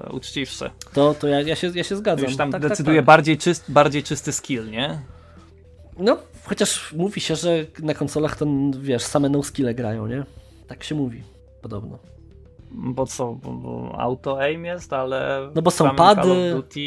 e, 0.06 0.12
uczciwsze. 0.12 0.70
To, 0.92 1.14
to 1.14 1.28
ja, 1.28 1.40
ja, 1.40 1.56
się, 1.56 1.70
ja 1.74 1.84
się 1.84 1.96
zgadzam. 1.96 2.24
Już 2.24 2.36
tam 2.36 2.52
tak, 2.52 2.62
tak 2.62 2.70
decyduje 2.70 2.98
tak, 2.98 3.06
Bardziej, 3.06 3.38
czyst, 3.38 3.72
bardziej 3.72 4.02
czysty 4.02 4.32
skill, 4.32 4.70
nie? 4.70 4.98
No, 5.98 6.18
chociaż 6.44 6.92
mówi 6.92 7.20
się, 7.20 7.36
że 7.36 7.64
na 7.82 7.94
konsolach 7.94 8.36
to, 8.36 8.46
wiesz, 8.80 9.02
same 9.02 9.28
no-skille 9.28 9.74
grają, 9.74 10.06
nie? 10.06 10.24
Tak 10.66 10.84
się 10.84 10.94
mówi, 10.94 11.22
podobno. 11.62 11.98
Bo 12.70 13.06
co, 13.06 13.32
bo, 13.32 13.52
bo 13.52 14.00
auto-aim 14.00 14.64
jest, 14.64 14.92
ale... 14.92 15.50
No 15.54 15.62
bo 15.62 15.70
są 15.70 15.94
pady... 15.94 16.22
Call 16.22 16.30
of 16.30 16.64
Duty... 16.64 16.80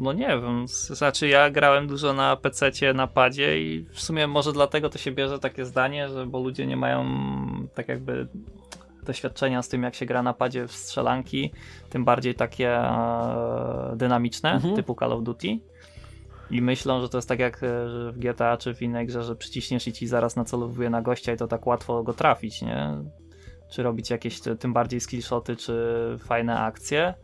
No 0.00 0.12
nie 0.12 0.28
wiem, 0.28 0.68
znaczy 0.68 1.28
ja 1.28 1.50
grałem 1.50 1.86
dużo 1.86 2.12
na 2.12 2.36
PC, 2.36 2.70
na 2.94 3.06
padzie 3.06 3.60
i 3.60 3.86
w 3.92 4.00
sumie 4.00 4.26
może 4.26 4.52
dlatego 4.52 4.88
to 4.88 4.98
się 4.98 5.12
bierze 5.12 5.38
takie 5.38 5.64
zdanie, 5.64 6.08
że 6.08 6.26
bo 6.26 6.40
ludzie 6.40 6.66
nie 6.66 6.76
mają 6.76 7.04
tak 7.74 7.88
jakby 7.88 8.28
doświadczenia 9.06 9.62
z 9.62 9.68
tym, 9.68 9.82
jak 9.82 9.94
się 9.94 10.06
gra 10.06 10.22
na 10.22 10.34
padzie 10.34 10.66
w 10.66 10.72
strzelanki, 10.72 11.52
tym 11.90 12.04
bardziej 12.04 12.34
takie 12.34 12.78
e, 12.78 13.92
dynamiczne, 13.96 14.52
mhm. 14.52 14.76
typu 14.76 14.96
Call 15.00 15.12
of 15.12 15.22
Duty. 15.22 15.58
I 16.50 16.62
myślą, 16.62 17.00
że 17.00 17.08
to 17.08 17.18
jest 17.18 17.28
tak 17.28 17.38
jak 17.38 17.56
e, 17.56 17.66
w 18.12 18.18
GTA 18.18 18.56
czy 18.56 18.74
w 18.74 18.82
innej 18.82 19.06
grze, 19.06 19.22
że 19.22 19.36
przyciśniesz 19.36 19.88
i 19.88 19.92
ci 19.92 20.06
zaraz 20.06 20.36
nacelowuje 20.36 20.90
na 20.90 21.02
gościa 21.02 21.32
i 21.32 21.36
to 21.36 21.48
tak 21.48 21.66
łatwo 21.66 22.02
go 22.02 22.12
trafić, 22.12 22.62
nie? 22.62 22.88
Czy 23.70 23.82
robić 23.82 24.10
jakieś 24.10 24.40
tym 24.58 24.72
bardziej 24.72 25.00
skillshoty, 25.00 25.56
czy 25.56 26.16
fajne 26.18 26.58
akcje. 26.58 27.14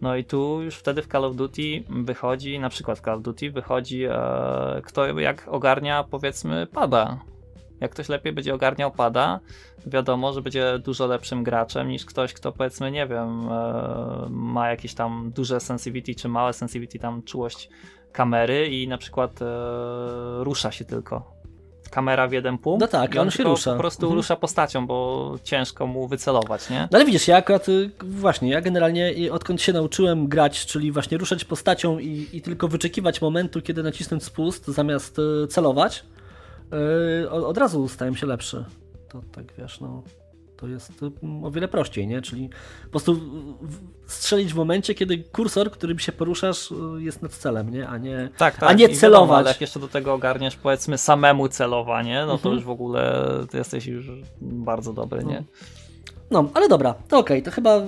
No 0.00 0.16
i 0.16 0.24
tu 0.24 0.62
już 0.62 0.76
wtedy 0.76 1.02
w 1.02 1.06
Call 1.06 1.24
of 1.24 1.36
Duty 1.36 1.84
wychodzi, 1.88 2.58
na 2.58 2.68
przykład 2.68 2.98
w 2.98 3.02
Call 3.02 3.14
of 3.14 3.22
Duty 3.22 3.50
wychodzi 3.50 4.04
e, 4.04 4.82
kto 4.84 5.18
jak 5.18 5.48
ogarnia 5.48 6.04
powiedzmy 6.04 6.66
pada. 6.66 7.18
Jak 7.80 7.90
ktoś 7.90 8.08
lepiej 8.08 8.32
będzie 8.32 8.54
ogarniał 8.54 8.90
pada, 8.90 9.40
wiadomo, 9.86 10.32
że 10.32 10.42
będzie 10.42 10.78
dużo 10.78 11.06
lepszym 11.06 11.42
graczem 11.44 11.88
niż 11.88 12.04
ktoś, 12.04 12.32
kto 12.32 12.52
powiedzmy, 12.52 12.90
nie 12.90 13.06
wiem, 13.06 13.48
e, 13.48 14.26
ma 14.30 14.70
jakieś 14.70 14.94
tam 14.94 15.32
duże 15.34 15.60
sensitivity 15.60 16.14
czy 16.14 16.28
małe 16.28 16.52
sensitivity, 16.52 16.98
tam 16.98 17.22
czułość 17.22 17.68
kamery 18.12 18.68
i 18.68 18.88
na 18.88 18.98
przykład 18.98 19.42
e, 19.42 19.46
rusza 20.44 20.72
się 20.72 20.84
tylko. 20.84 21.39
Kamera 21.90 22.28
w 22.28 22.32
jeden 22.32 22.58
punkt. 22.58 22.80
No 22.80 22.88
tak, 22.88 23.14
i 23.14 23.18
on, 23.18 23.26
on 23.26 23.30
się 23.30 23.44
rusza. 23.44 23.72
Po 23.72 23.78
prostu 23.78 24.02
mhm. 24.02 24.16
rusza 24.16 24.36
postacią, 24.36 24.86
bo 24.86 25.38
ciężko 25.44 25.86
mu 25.86 26.08
wycelować, 26.08 26.70
nie? 26.70 26.88
No 26.90 26.98
ale 26.98 27.04
widzisz, 27.04 27.28
ja 27.28 27.36
akurat 27.36 27.68
y, 27.68 27.90
właśnie, 28.00 28.50
ja 28.50 28.60
generalnie 28.60 29.32
odkąd 29.32 29.62
się 29.62 29.72
nauczyłem 29.72 30.28
grać, 30.28 30.66
czyli 30.66 30.92
właśnie 30.92 31.18
ruszać 31.18 31.44
postacią 31.44 31.98
i, 31.98 32.28
i 32.32 32.42
tylko 32.42 32.68
wyczekiwać 32.68 33.20
momentu, 33.20 33.62
kiedy 33.62 33.82
nacisnąć 33.82 34.24
spust 34.24 34.66
zamiast 34.66 35.18
y, 35.18 35.46
celować, 35.48 36.04
yy, 37.22 37.30
od 37.30 37.58
razu 37.58 37.88
stałem 37.88 38.16
się 38.16 38.26
lepszy. 38.26 38.64
To 39.08 39.22
tak 39.32 39.44
wiesz, 39.58 39.80
no 39.80 40.02
to 40.60 40.68
jest 40.68 40.92
o 41.42 41.50
wiele 41.50 41.68
prościej, 41.68 42.06
nie? 42.06 42.22
Czyli 42.22 42.48
po 42.84 42.90
prostu 42.90 43.20
strzelić 44.06 44.52
w 44.52 44.56
momencie, 44.56 44.94
kiedy 44.94 45.18
kursor, 45.18 45.70
którym 45.70 45.98
się 45.98 46.12
poruszasz, 46.12 46.74
jest 46.98 47.22
nad 47.22 47.32
celem, 47.32 47.70
nie? 47.70 47.88
A 47.88 47.98
nie, 47.98 48.28
tak, 48.36 48.56
tak. 48.58 48.70
A 48.70 48.72
nie 48.72 48.88
celować. 48.88 49.02
Wiadomo, 49.02 49.36
ale 49.36 49.48
jak 49.48 49.60
jeszcze 49.60 49.80
do 49.80 49.88
tego 49.88 50.12
ogarniesz, 50.14 50.56
powiedzmy, 50.56 50.98
samemu 50.98 51.48
celowanie, 51.48 52.20
no 52.26 52.32
to 52.32 52.34
mhm. 52.34 52.54
już 52.54 52.64
w 52.64 52.70
ogóle 52.70 53.28
ty 53.50 53.58
jesteś 53.58 53.86
już 53.86 54.06
bardzo 54.40 54.92
dobry, 54.92 55.24
nie? 55.24 55.44
No, 56.30 56.50
ale 56.54 56.68
dobra, 56.68 56.94
to 57.08 57.18
okej, 57.18 57.38
okay, 57.38 57.42
to 57.42 57.54
chyba 57.54 57.80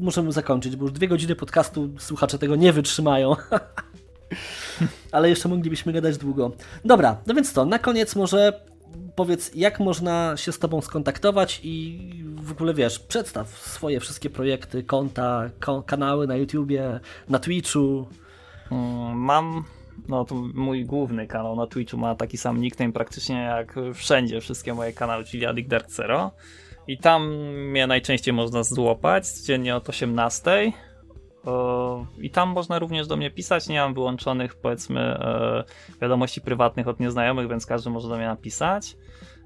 możemy 0.00 0.32
zakończyć, 0.32 0.76
bo 0.76 0.84
już 0.84 0.92
dwie 0.92 1.08
godziny 1.08 1.36
podcastu 1.36 1.88
słuchacze 1.98 2.38
tego 2.38 2.56
nie 2.56 2.72
wytrzymają. 2.72 3.36
ale 5.12 5.28
jeszcze 5.28 5.48
moglibyśmy 5.48 5.92
gadać 5.92 6.18
długo. 6.18 6.52
Dobra, 6.84 7.16
no 7.26 7.34
więc 7.34 7.52
to, 7.52 7.64
na 7.64 7.78
koniec 7.78 8.16
może 8.16 8.60
powiedz, 9.16 9.54
jak 9.54 9.80
można 9.80 10.36
się 10.36 10.52
z 10.52 10.58
Tobą 10.58 10.80
skontaktować 10.80 11.60
i 11.62 11.98
w 12.36 12.52
ogóle 12.52 12.74
wiesz, 12.74 12.98
przedstaw 12.98 13.48
swoje 13.48 14.00
wszystkie 14.00 14.30
projekty, 14.30 14.82
konta, 14.82 15.50
kanały 15.86 16.26
na 16.26 16.36
YouTubie, 16.36 17.00
na 17.28 17.38
Twitchu. 17.38 18.06
Mm, 18.70 19.18
mam 19.18 19.64
no 20.08 20.24
to 20.24 20.34
mój 20.54 20.84
główny 20.84 21.26
kanał 21.26 21.56
na 21.56 21.66
Twitchu 21.66 21.98
ma 21.98 22.14
taki 22.14 22.38
sam 22.38 22.60
nickname 22.60 22.92
praktycznie 22.92 23.36
jak 23.36 23.74
wszędzie, 23.94 24.40
wszystkie 24.40 24.74
moje 24.74 24.92
kanały, 24.92 25.24
czyli 25.24 25.46
Addict 25.46 25.68
Dark 25.68 25.90
Zero. 25.90 26.30
I 26.88 26.98
tam 26.98 27.34
mnie 27.70 27.86
najczęściej 27.86 28.34
można 28.34 28.62
złapać, 28.62 29.28
codziennie 29.28 29.76
od 29.76 29.88
18. 29.88 30.72
I 32.18 32.30
tam 32.30 32.48
można 32.48 32.78
również 32.78 33.06
do 33.06 33.16
mnie 33.16 33.30
pisać. 33.30 33.68
Nie 33.68 33.80
mam 33.80 33.94
wyłączonych, 33.94 34.54
powiedzmy, 34.54 35.00
e, 35.00 35.64
wiadomości 36.00 36.40
prywatnych 36.40 36.88
od 36.88 37.00
nieznajomych, 37.00 37.48
więc 37.48 37.66
każdy 37.66 37.90
może 37.90 38.08
do 38.08 38.16
mnie 38.16 38.26
napisać. 38.26 38.96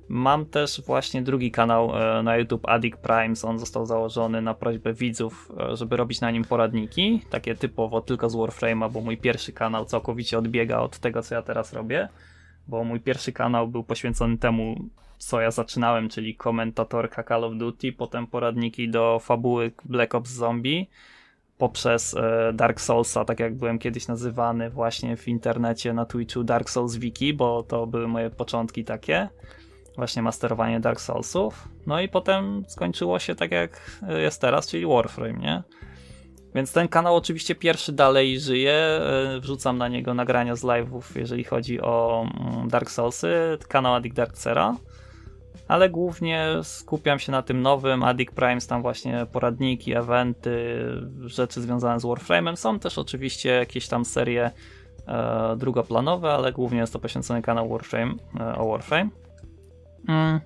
Mam 0.08 0.46
też 0.46 0.82
właśnie 0.86 1.22
drugi 1.22 1.50
kanał 1.50 1.92
e, 1.96 2.22
na 2.22 2.36
YouTube 2.36 2.68
Addict 2.68 2.98
Primes. 2.98 3.44
On 3.44 3.58
został 3.58 3.86
założony 3.86 4.42
na 4.42 4.54
prośbę 4.54 4.94
widzów, 4.94 5.52
e, 5.72 5.76
żeby 5.76 5.96
robić 5.96 6.20
na 6.20 6.30
nim 6.30 6.44
poradniki, 6.44 7.22
takie 7.30 7.54
typowo 7.54 8.00
tylko 8.00 8.30
z 8.30 8.36
Warframe'a, 8.36 8.90
bo 8.90 9.00
mój 9.00 9.16
pierwszy 9.16 9.52
kanał 9.52 9.84
całkowicie 9.84 10.38
odbiega 10.38 10.78
od 10.78 10.98
tego, 10.98 11.22
co 11.22 11.34
ja 11.34 11.42
teraz 11.42 11.72
robię. 11.72 12.08
Bo 12.68 12.84
mój 12.84 13.00
pierwszy 13.00 13.32
kanał 13.32 13.68
był 13.68 13.84
poświęcony 13.84 14.38
temu, 14.38 14.84
co 15.18 15.40
ja 15.40 15.50
zaczynałem, 15.50 16.08
czyli 16.08 16.34
komentatorka 16.34 17.24
Call 17.24 17.44
of 17.44 17.56
Duty, 17.56 17.92
potem 17.92 18.26
poradniki 18.26 18.90
do 18.90 19.18
fabuły 19.18 19.72
Black 19.84 20.14
Ops 20.14 20.30
Zombie 20.30 20.88
poprzez 21.60 22.14
e, 22.14 22.52
Dark 22.54 22.80
Soulsa, 22.80 23.24
tak 23.24 23.40
jak 23.40 23.54
byłem 23.54 23.78
kiedyś 23.78 24.08
nazywany 24.08 24.70
właśnie 24.70 25.16
w 25.16 25.28
internecie 25.28 25.92
na 25.92 26.04
Twitchu 26.04 26.44
Dark 26.44 26.70
Souls 26.70 26.96
Wiki, 26.96 27.34
bo 27.34 27.62
to 27.62 27.86
były 27.86 28.08
moje 28.08 28.30
początki 28.30 28.84
takie, 28.84 29.28
właśnie 29.96 30.22
masterowanie 30.22 30.80
Dark 30.80 31.00
Soulsów. 31.00 31.68
No 31.86 32.00
i 32.00 32.08
potem 32.08 32.64
skończyło 32.68 33.18
się 33.18 33.34
tak 33.34 33.50
jak 33.50 34.00
jest 34.08 34.40
teraz, 34.40 34.68
czyli 34.68 34.86
Warframe, 34.86 35.38
nie? 35.38 35.62
Więc 36.54 36.72
ten 36.72 36.88
kanał 36.88 37.16
oczywiście 37.16 37.54
pierwszy 37.54 37.92
dalej 37.92 38.40
żyje. 38.40 38.72
E, 38.72 39.40
wrzucam 39.40 39.78
na 39.78 39.88
niego 39.88 40.14
nagrania 40.14 40.56
z 40.56 40.62
live'ów, 40.62 41.02
jeżeli 41.14 41.44
chodzi 41.44 41.80
o 41.80 42.26
mm, 42.40 42.68
Dark 42.68 42.90
Soulsy, 42.90 43.58
kanał 43.68 43.94
Addict 43.94 44.16
Darkcera. 44.16 44.76
Ale 45.68 45.90
głównie 45.90 46.46
skupiam 46.62 47.18
się 47.18 47.32
na 47.32 47.42
tym 47.42 47.62
nowym 47.62 48.02
Addict 48.02 48.34
Primes, 48.34 48.66
tam 48.66 48.82
właśnie 48.82 49.26
poradniki, 49.32 49.94
eventy, 49.94 50.84
rzeczy 51.26 51.60
związane 51.60 52.00
z 52.00 52.04
Warframe'em. 52.04 52.56
Są 52.56 52.78
też 52.78 52.98
oczywiście 52.98 53.48
jakieś 53.48 53.88
tam 53.88 54.04
serie 54.04 54.50
e, 55.06 55.56
drugoplanowe, 55.56 56.32
ale 56.32 56.52
głównie 56.52 56.78
jest 56.78 56.92
to 56.92 56.98
poświęcony 56.98 57.42
kanał 57.42 57.68
Warframe, 57.68 58.14
e, 58.40 58.54
o 58.58 58.68
Warframe. 58.68 59.10
Mm. 60.08 60.40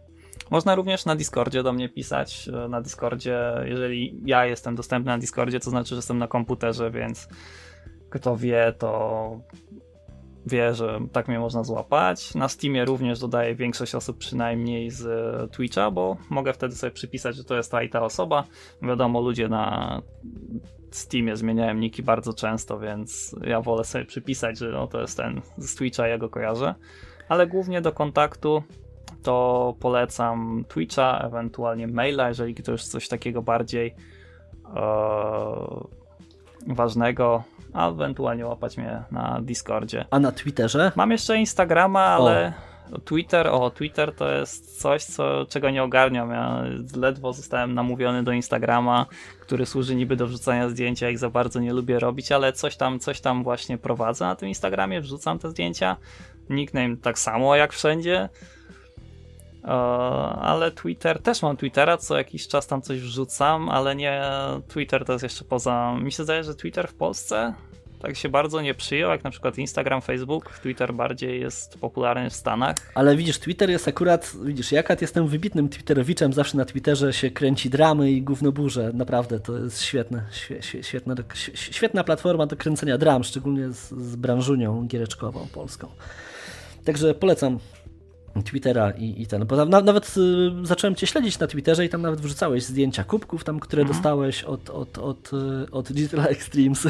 Można 0.50 0.74
również 0.74 1.04
na 1.04 1.16
Discordzie 1.16 1.62
do 1.62 1.72
mnie 1.72 1.88
pisać. 1.88 2.48
E, 2.64 2.68
na 2.68 2.80
Discordzie, 2.80 3.40
jeżeli 3.64 4.20
ja 4.24 4.46
jestem 4.46 4.74
dostępny 4.74 5.12
na 5.12 5.18
Discordzie, 5.18 5.60
to 5.60 5.70
znaczy, 5.70 5.88
że 5.88 5.96
jestem 5.96 6.18
na 6.18 6.28
komputerze, 6.28 6.90
więc 6.90 7.28
kto 8.10 8.36
wie, 8.36 8.74
to 8.78 9.40
wie, 10.46 10.74
że 10.74 11.00
tak 11.12 11.28
mnie 11.28 11.38
można 11.38 11.64
złapać. 11.64 12.34
Na 12.34 12.48
Steamie 12.48 12.84
również 12.84 13.20
dodaję 13.20 13.54
większość 13.54 13.94
osób 13.94 14.18
przynajmniej 14.18 14.90
z 14.90 15.06
e, 15.06 15.48
Twitcha, 15.48 15.90
bo 15.90 16.16
mogę 16.30 16.52
wtedy 16.52 16.74
sobie 16.74 16.90
przypisać, 16.90 17.36
że 17.36 17.44
to 17.44 17.56
jest 17.56 17.70
ta 17.70 17.82
i 17.82 17.88
ta 17.88 18.02
osoba. 18.02 18.44
Wiadomo, 18.82 19.20
ludzie 19.20 19.48
na 19.48 20.02
Steamie 20.90 21.36
zmieniają 21.36 21.74
niki 21.74 22.02
bardzo 22.02 22.32
często, 22.32 22.78
więc 22.78 23.36
ja 23.46 23.60
wolę 23.60 23.84
sobie 23.84 24.04
przypisać, 24.04 24.58
że 24.58 24.68
no, 24.68 24.86
to 24.86 25.00
jest 25.00 25.16
ten 25.16 25.40
z 25.58 25.74
Twitcha, 25.74 26.06
ja 26.06 26.18
go 26.18 26.28
kojarzę. 26.28 26.74
Ale 27.28 27.46
głównie 27.46 27.80
do 27.80 27.92
kontaktu 27.92 28.62
to 29.22 29.74
polecam 29.80 30.64
Twitcha, 30.68 31.18
ewentualnie 31.18 31.86
maila, 31.86 32.28
jeżeli 32.28 32.54
ktoś 32.54 32.84
coś 32.84 33.08
takiego 33.08 33.42
bardziej 33.42 33.94
e, 34.76 34.84
ważnego, 36.66 37.44
a 37.74 37.90
ewentualnie 37.90 38.46
łapać 38.46 38.76
mnie 38.76 39.02
na 39.10 39.40
Discordzie. 39.42 40.04
A 40.10 40.20
na 40.20 40.32
Twitterze? 40.32 40.92
Mam 40.96 41.10
jeszcze 41.10 41.38
Instagrama, 41.38 42.00
ale 42.00 42.52
o. 42.92 42.98
Twitter, 42.98 43.46
o 43.46 43.70
Twitter 43.70 44.14
to 44.14 44.32
jest 44.32 44.80
coś, 44.80 45.04
co, 45.04 45.46
czego 45.48 45.70
nie 45.70 45.82
ogarniam. 45.82 46.30
Ja 46.30 46.62
ledwo 46.96 47.32
zostałem 47.32 47.74
namówiony 47.74 48.22
do 48.22 48.32
Instagrama, 48.32 49.06
który 49.40 49.66
służy 49.66 49.94
niby 49.94 50.16
do 50.16 50.26
wrzucania 50.26 50.68
zdjęcia, 50.68 51.10
ich 51.10 51.18
za 51.18 51.30
bardzo 51.30 51.60
nie 51.60 51.72
lubię 51.72 51.98
robić, 51.98 52.32
ale 52.32 52.52
coś 52.52 52.76
tam, 52.76 53.00
coś 53.00 53.20
tam 53.20 53.42
właśnie 53.42 53.78
prowadzę 53.78 54.24
na 54.24 54.36
tym 54.36 54.48
Instagramie, 54.48 55.00
wrzucam 55.00 55.38
te 55.38 55.50
zdjęcia. 55.50 55.96
Nickname 56.50 56.96
tak 56.96 57.18
samo 57.18 57.56
jak 57.56 57.72
wszędzie. 57.72 58.28
E, 59.64 59.68
ale 60.40 60.70
Twitter, 60.70 61.22
też 61.22 61.42
mam 61.42 61.56
Twittera, 61.56 61.96
co 61.96 62.18
jakiś 62.18 62.48
czas 62.48 62.66
tam 62.66 62.82
coś 62.82 63.00
wrzucam, 63.00 63.68
ale 63.68 63.96
nie, 63.96 64.22
Twitter 64.68 65.04
to 65.04 65.12
jest 65.12 65.22
jeszcze 65.22 65.44
poza, 65.44 65.94
mi 65.94 66.12
się 66.12 66.24
zdaje, 66.24 66.44
że 66.44 66.54
Twitter 66.54 66.88
w 66.88 66.94
Polsce 66.94 67.54
tak 68.04 68.16
się 68.16 68.28
bardzo 68.28 68.60
nie 68.60 68.74
przyjął, 68.74 69.10
jak 69.10 69.24
na 69.24 69.30
przykład 69.30 69.58
Instagram, 69.58 70.02
Facebook, 70.02 70.58
Twitter 70.58 70.94
bardziej 70.94 71.40
jest 71.40 71.78
popularny 71.78 72.30
w 72.30 72.34
Stanach. 72.34 72.76
Ale 72.94 73.16
widzisz, 73.16 73.38
Twitter 73.38 73.70
jest 73.70 73.88
akurat, 73.88 74.32
widzisz, 74.42 74.72
jakat 74.72 75.02
jestem 75.02 75.28
wybitnym 75.28 75.68
Twitterowiczem, 75.68 76.32
zawsze 76.32 76.56
na 76.56 76.64
Twitterze 76.64 77.12
się 77.12 77.30
kręci 77.30 77.70
dramy 77.70 78.10
i 78.10 78.22
gównoburze, 78.22 78.90
naprawdę, 78.94 79.40
to 79.40 79.58
jest 79.58 79.82
świetne, 79.82 80.22
świetna, 80.82 81.14
świetna 81.54 82.04
platforma 82.04 82.46
do 82.46 82.56
kręcenia 82.56 82.98
dram, 82.98 83.24
szczególnie 83.24 83.70
z, 83.70 83.90
z 83.90 84.16
branżunią 84.16 84.86
giereczkową 84.86 85.46
polską. 85.52 85.88
Także 86.84 87.14
polecam 87.14 87.58
Twittera 88.42 88.90
i, 88.90 89.22
i 89.22 89.26
ten. 89.26 89.46
Bo 89.46 89.64
na, 89.64 89.80
nawet 89.80 90.14
y, 90.16 90.66
zacząłem 90.66 90.94
cię 90.94 91.06
śledzić 91.06 91.38
na 91.38 91.46
Twitterze 91.46 91.84
i 91.84 91.88
tam 91.88 92.02
nawet 92.02 92.20
wrzucałeś 92.20 92.62
zdjęcia 92.62 93.04
kubków, 93.04 93.44
tam, 93.44 93.60
które 93.60 93.82
mhm. 93.82 93.96
dostałeś 93.96 94.44
od, 94.44 94.70
od, 94.70 94.98
od, 94.98 95.30
y, 95.32 95.70
od 95.70 95.92
Digital 95.92 96.26
Extremes. 96.26 96.86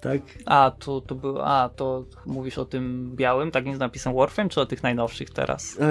Tak. 0.00 0.20
A, 0.46 0.72
to, 0.78 1.00
to 1.00 1.14
był, 1.14 1.42
a, 1.42 1.70
to 1.76 2.04
mówisz 2.26 2.58
o 2.58 2.64
tym 2.64 3.12
białym, 3.14 3.50
tak 3.50 3.66
nie 3.66 3.76
napisem 3.76 4.14
Warframe, 4.14 4.50
czy 4.50 4.60
o 4.60 4.66
tych 4.66 4.82
najnowszych 4.82 5.30
teraz? 5.30 5.78
E, 5.80 5.86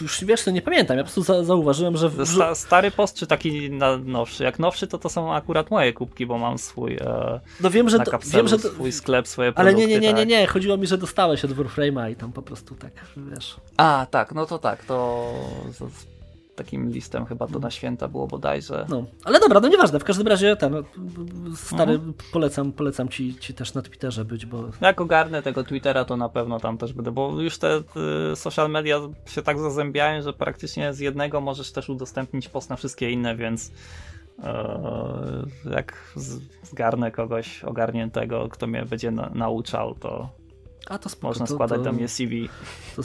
już 0.00 0.24
wiesz, 0.24 0.44
to 0.44 0.50
nie 0.50 0.62
pamiętam, 0.62 0.96
ja 0.96 1.02
po 1.02 1.06
prostu 1.06 1.22
za, 1.22 1.44
zauważyłem, 1.44 1.96
że... 1.96 2.10
Sta, 2.26 2.54
stary 2.54 2.90
post, 2.90 3.16
czy 3.16 3.26
taki 3.26 3.70
nowszy? 4.04 4.44
Jak 4.44 4.58
nowszy, 4.58 4.86
to 4.86 4.98
to 4.98 5.08
są 5.08 5.34
akurat 5.34 5.70
moje 5.70 5.92
kubki, 5.92 6.26
bo 6.26 6.38
mam 6.38 6.58
swój 6.58 6.94
e, 6.94 7.40
no 7.60 7.70
wiem, 7.70 7.88
że 7.88 7.98
na 7.98 8.04
kapselu, 8.04 8.36
wiem, 8.36 8.48
że 8.48 8.58
to... 8.58 8.68
swój 8.68 8.92
sklep, 8.92 9.28
swoje 9.28 9.52
produkty. 9.52 9.82
Ale 9.82 9.86
nie, 9.86 9.86
nie, 9.86 10.00
nie, 10.00 10.14
nie, 10.14 10.26
nie, 10.26 10.46
chodziło 10.46 10.76
mi, 10.76 10.86
że 10.86 10.98
dostałeś 10.98 11.44
od 11.44 11.50
Warframe'a 11.50 12.12
i 12.12 12.16
tam 12.16 12.32
po 12.32 12.42
prostu 12.42 12.74
tak, 12.74 12.92
wiesz... 13.16 13.56
A, 13.76 14.06
tak, 14.10 14.34
no 14.34 14.46
to 14.46 14.58
tak, 14.58 14.84
to 14.84 15.28
takim 16.54 16.90
listem 16.90 17.26
chyba 17.26 17.46
to 17.46 17.58
na 17.58 17.70
święta 17.70 18.08
było 18.08 18.26
bodajże. 18.26 18.86
No, 18.88 19.04
ale 19.24 19.40
dobra, 19.40 19.60
no 19.60 19.68
nieważne, 19.68 20.00
w 20.00 20.04
każdym 20.04 20.26
razie 20.26 20.56
ten 20.56 20.74
stary 21.56 21.92
mhm. 21.92 22.14
polecam, 22.32 22.72
polecam 22.72 23.08
ci, 23.08 23.34
ci 23.34 23.54
też 23.54 23.74
na 23.74 23.82
Twitterze 23.82 24.24
być, 24.24 24.46
bo... 24.46 24.70
Jak 24.80 25.00
ogarnę 25.00 25.42
tego 25.42 25.64
Twittera, 25.64 26.04
to 26.04 26.16
na 26.16 26.28
pewno 26.28 26.60
tam 26.60 26.78
też 26.78 26.92
będę, 26.92 27.12
bo 27.12 27.40
już 27.40 27.58
te, 27.58 27.82
te 27.82 28.36
social 28.36 28.70
media 28.70 29.00
się 29.26 29.42
tak 29.42 29.58
zazębiają, 29.58 30.22
że 30.22 30.32
praktycznie 30.32 30.94
z 30.94 30.98
jednego 30.98 31.40
możesz 31.40 31.72
też 31.72 31.88
udostępnić 31.88 32.48
post 32.48 32.70
na 32.70 32.76
wszystkie 32.76 33.10
inne, 33.10 33.36
więc 33.36 33.72
e, 34.42 34.78
jak 35.70 36.14
zgarnę 36.62 37.10
kogoś 37.10 37.64
ogarniętego, 37.64 38.48
kto 38.48 38.66
mnie 38.66 38.84
będzie 38.84 39.10
na, 39.10 39.30
nauczał, 39.34 39.94
to 39.94 40.43
a 40.88 40.98
to 40.98 41.08
spoko, 41.08 41.26
Można 41.26 41.46
to, 41.46 41.54
składać 41.54 41.78
to, 41.78 41.84
do 41.84 41.92
mnie 41.92 42.08
CV. 42.08 42.48
To, 42.96 43.02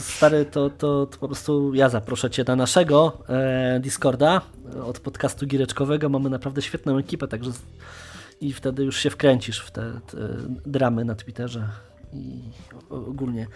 stary, 0.00 0.44
to, 0.44 0.70
to, 0.70 1.06
to, 1.06 1.18
po 1.20 1.26
prostu 1.26 1.74
ja 1.74 1.88
zaproszę 1.88 2.30
Cię 2.30 2.44
na 2.46 2.56
naszego 2.56 3.18
e, 3.28 3.80
Discorda 3.80 4.40
od 4.84 5.00
podcastu 5.00 5.46
gireczkowego. 5.46 6.08
Mamy 6.08 6.30
naprawdę 6.30 6.62
świetną 6.62 6.98
ekipę, 6.98 7.28
także 7.28 7.50
i 8.40 8.52
wtedy 8.52 8.84
już 8.84 8.96
się 8.96 9.10
wkręcisz 9.10 9.60
w 9.60 9.70
te, 9.70 10.00
te 10.06 10.16
dramy 10.66 11.04
na 11.04 11.14
Twitterze 11.14 11.68
i 12.12 12.40
ogólnie. 12.90 13.46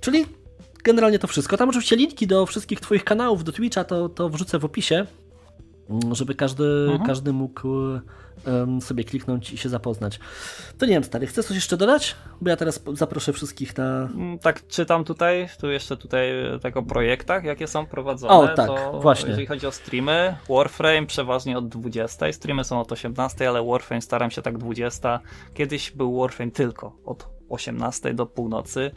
Czyli 0.00 0.26
generalnie 0.84 1.18
to 1.18 1.26
wszystko. 1.26 1.56
Tam 1.56 1.68
oczywiście 1.68 1.96
linki 1.96 2.26
do 2.26 2.46
wszystkich 2.46 2.80
Twoich 2.80 3.04
kanałów, 3.04 3.44
do 3.44 3.52
Twitcha 3.52 3.84
to, 3.84 4.08
to 4.08 4.28
wrzucę 4.28 4.58
w 4.58 4.64
opisie, 4.64 5.06
żeby 6.12 6.34
każdy, 6.34 6.64
mhm. 6.64 7.06
każdy 7.06 7.32
mógł 7.32 7.68
sobie 8.80 9.04
kliknąć 9.04 9.52
i 9.52 9.58
się 9.58 9.68
zapoznać. 9.68 10.20
To 10.78 10.86
nie 10.86 10.92
wiem, 10.92 11.04
stary, 11.04 11.26
chcesz 11.26 11.46
coś 11.46 11.54
jeszcze 11.54 11.76
dodać? 11.76 12.16
Bo 12.40 12.50
ja 12.50 12.56
teraz 12.56 12.82
zaproszę 12.92 13.32
wszystkich 13.32 13.76
na... 13.76 14.02
Mm, 14.02 14.38
tak, 14.38 14.66
czytam 14.66 15.04
tutaj, 15.04 15.48
tu 15.60 15.70
jeszcze 15.70 15.96
tutaj 15.96 16.28
tak 16.62 16.76
o 16.76 16.82
projektach, 16.82 17.44
jakie 17.44 17.66
są 17.66 17.86
prowadzone. 17.86 18.34
O, 18.34 18.48
tak, 18.48 18.66
to, 18.66 19.00
właśnie. 19.00 19.28
Jeżeli 19.28 19.46
chodzi 19.46 19.66
o 19.66 19.72
streamy, 19.72 20.36
Warframe 20.48 21.06
przeważnie 21.06 21.58
od 21.58 21.68
20, 21.68 22.32
streamy 22.32 22.64
są 22.64 22.80
od 22.80 22.92
18, 22.92 23.48
ale 23.48 23.64
Warframe 23.64 24.02
staram 24.02 24.30
się 24.30 24.42
tak 24.42 24.58
20. 24.58 25.20
Kiedyś 25.54 25.90
był 25.90 26.20
Warframe 26.20 26.50
tylko 26.50 26.96
od 27.04 27.28
18 27.48 28.14
do 28.14 28.26
północy 28.26 28.90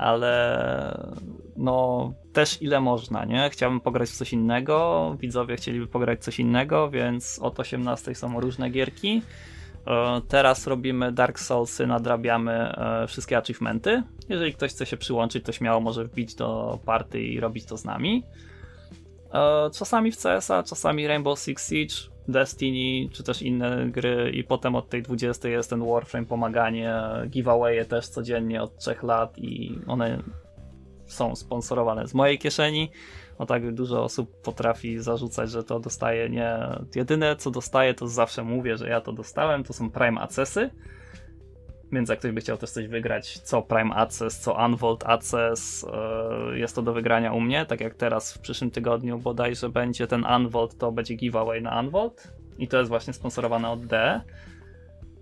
ale 0.00 1.14
no 1.56 2.12
też 2.32 2.62
ile 2.62 2.80
można, 2.80 3.24
nie? 3.24 3.50
Chciałbym 3.50 3.80
pograć 3.80 4.08
w 4.08 4.16
coś 4.16 4.32
innego, 4.32 5.16
widzowie 5.20 5.56
chcieliby 5.56 5.86
pograć 5.86 6.24
coś 6.24 6.40
innego, 6.40 6.90
więc 6.90 7.38
od 7.42 7.60
18 7.60 8.14
są 8.14 8.40
różne 8.40 8.70
gierki. 8.70 9.22
E, 9.86 10.20
teraz 10.28 10.66
robimy 10.66 11.12
Dark 11.12 11.38
Soulsy, 11.38 11.86
nadrabiamy 11.86 12.52
e, 12.52 13.06
wszystkie 13.06 13.38
achievementy. 13.38 14.02
Jeżeli 14.28 14.54
ktoś 14.54 14.70
chce 14.70 14.86
się 14.86 14.96
przyłączyć, 14.96 15.44
to 15.44 15.52
śmiało 15.52 15.80
może 15.80 16.04
wbić 16.04 16.34
do 16.34 16.78
party 16.84 17.22
i 17.22 17.40
robić 17.40 17.64
to 17.64 17.76
z 17.76 17.84
nami. 17.84 18.22
E, 19.32 19.70
czasami 19.74 20.12
w 20.12 20.16
CS-a, 20.16 20.62
czasami 20.62 21.06
Rainbow 21.06 21.40
Six 21.40 21.68
Siege, 21.68 22.09
Destiny, 22.28 23.10
czy 23.12 23.22
też 23.22 23.42
inne 23.42 23.86
gry 23.90 24.30
i 24.34 24.44
potem 24.44 24.74
od 24.74 24.88
tej 24.88 25.02
20 25.02 25.48
jest 25.48 25.70
ten 25.70 25.86
Warframe, 25.86 26.26
pomaganie, 26.26 26.94
giveawaye 27.26 27.84
też 27.84 28.08
codziennie 28.08 28.62
od 28.62 28.78
3 28.78 28.96
lat 29.02 29.38
i 29.38 29.78
one 29.86 30.22
są 31.06 31.36
sponsorowane 31.36 32.08
z 32.08 32.14
mojej 32.14 32.38
kieszeni. 32.38 32.90
O 33.38 33.46
tak 33.46 33.74
dużo 33.74 34.04
osób 34.04 34.42
potrafi 34.42 34.98
zarzucać, 34.98 35.50
że 35.50 35.64
to 35.64 35.80
dostaje 35.80 36.30
nie. 36.30 36.58
Jedyne 36.94 37.36
co 37.36 37.50
dostaję, 37.50 37.94
to 37.94 38.08
zawsze 38.08 38.44
mówię, 38.44 38.76
że 38.76 38.88
ja 38.88 39.00
to 39.00 39.12
dostałem, 39.12 39.64
to 39.64 39.72
są 39.72 39.90
Prime 39.90 40.20
Accessy 40.20 40.70
więc 41.92 42.08
jak 42.08 42.18
ktoś 42.18 42.32
by 42.32 42.40
chciał 42.40 42.56
też 42.56 42.70
coś 42.70 42.86
wygrać, 42.86 43.38
co 43.38 43.62
Prime 43.62 43.94
Access, 43.94 44.38
co 44.38 44.64
Unvault 44.66 45.06
Access, 45.06 45.86
e, 46.52 46.58
jest 46.58 46.74
to 46.74 46.82
do 46.82 46.92
wygrania 46.92 47.32
u 47.32 47.40
mnie, 47.40 47.66
tak 47.66 47.80
jak 47.80 47.94
teraz 47.94 48.32
w 48.32 48.38
przyszłym 48.38 48.70
tygodniu 48.70 49.18
bodajże 49.18 49.68
będzie 49.68 50.06
ten 50.06 50.24
Unvault, 50.36 50.78
to 50.78 50.92
będzie 50.92 51.14
giveaway 51.14 51.62
na 51.62 51.80
Unvault 51.80 52.32
i 52.58 52.68
to 52.68 52.78
jest 52.78 52.88
właśnie 52.88 53.12
sponsorowane 53.12 53.70
od 53.70 53.86
D. 53.86 54.20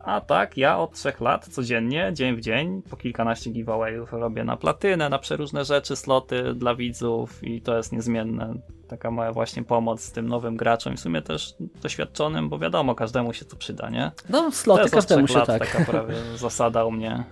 A 0.01 0.21
tak, 0.21 0.57
ja 0.57 0.79
od 0.79 0.93
trzech 0.93 1.21
lat 1.21 1.49
codziennie, 1.49 2.11
dzień 2.15 2.37
w 2.37 2.41
dzień, 2.41 2.83
po 2.91 2.97
kilkanaście 2.97 3.51
giveawayów 3.51 4.13
robię 4.13 4.45
na 4.45 4.57
platynę, 4.57 5.09
na 5.09 5.19
przeróżne 5.19 5.65
rzeczy, 5.65 5.97
sloty 5.97 6.55
dla 6.55 6.75
widzów 6.75 7.45
i 7.45 7.63
to 7.63 7.77
jest 7.77 7.93
niezmienne. 7.93 8.55
Taka 8.89 9.11
moja 9.11 9.33
właśnie 9.33 9.65
pomoc 9.65 10.13
tym 10.13 10.29
nowym 10.29 10.57
graczom 10.57 10.93
i 10.95 10.97
w 10.97 11.01
sumie 11.01 11.23
też 11.23 11.55
doświadczonym, 11.83 12.49
bo 12.49 12.59
wiadomo, 12.59 12.95
każdemu 12.95 13.33
się 13.33 13.45
to 13.45 13.57
przyda, 13.57 13.91
nie? 13.91 14.13
No, 14.29 14.51
sloty 14.51 14.91
każdemu 14.91 15.29
się 15.29 15.39
lat, 15.39 15.47
tak. 15.47 15.73
taka 15.73 15.85
prawie 15.85 16.15
zasada 16.37 16.85
u 16.85 16.91
mnie 16.91 17.25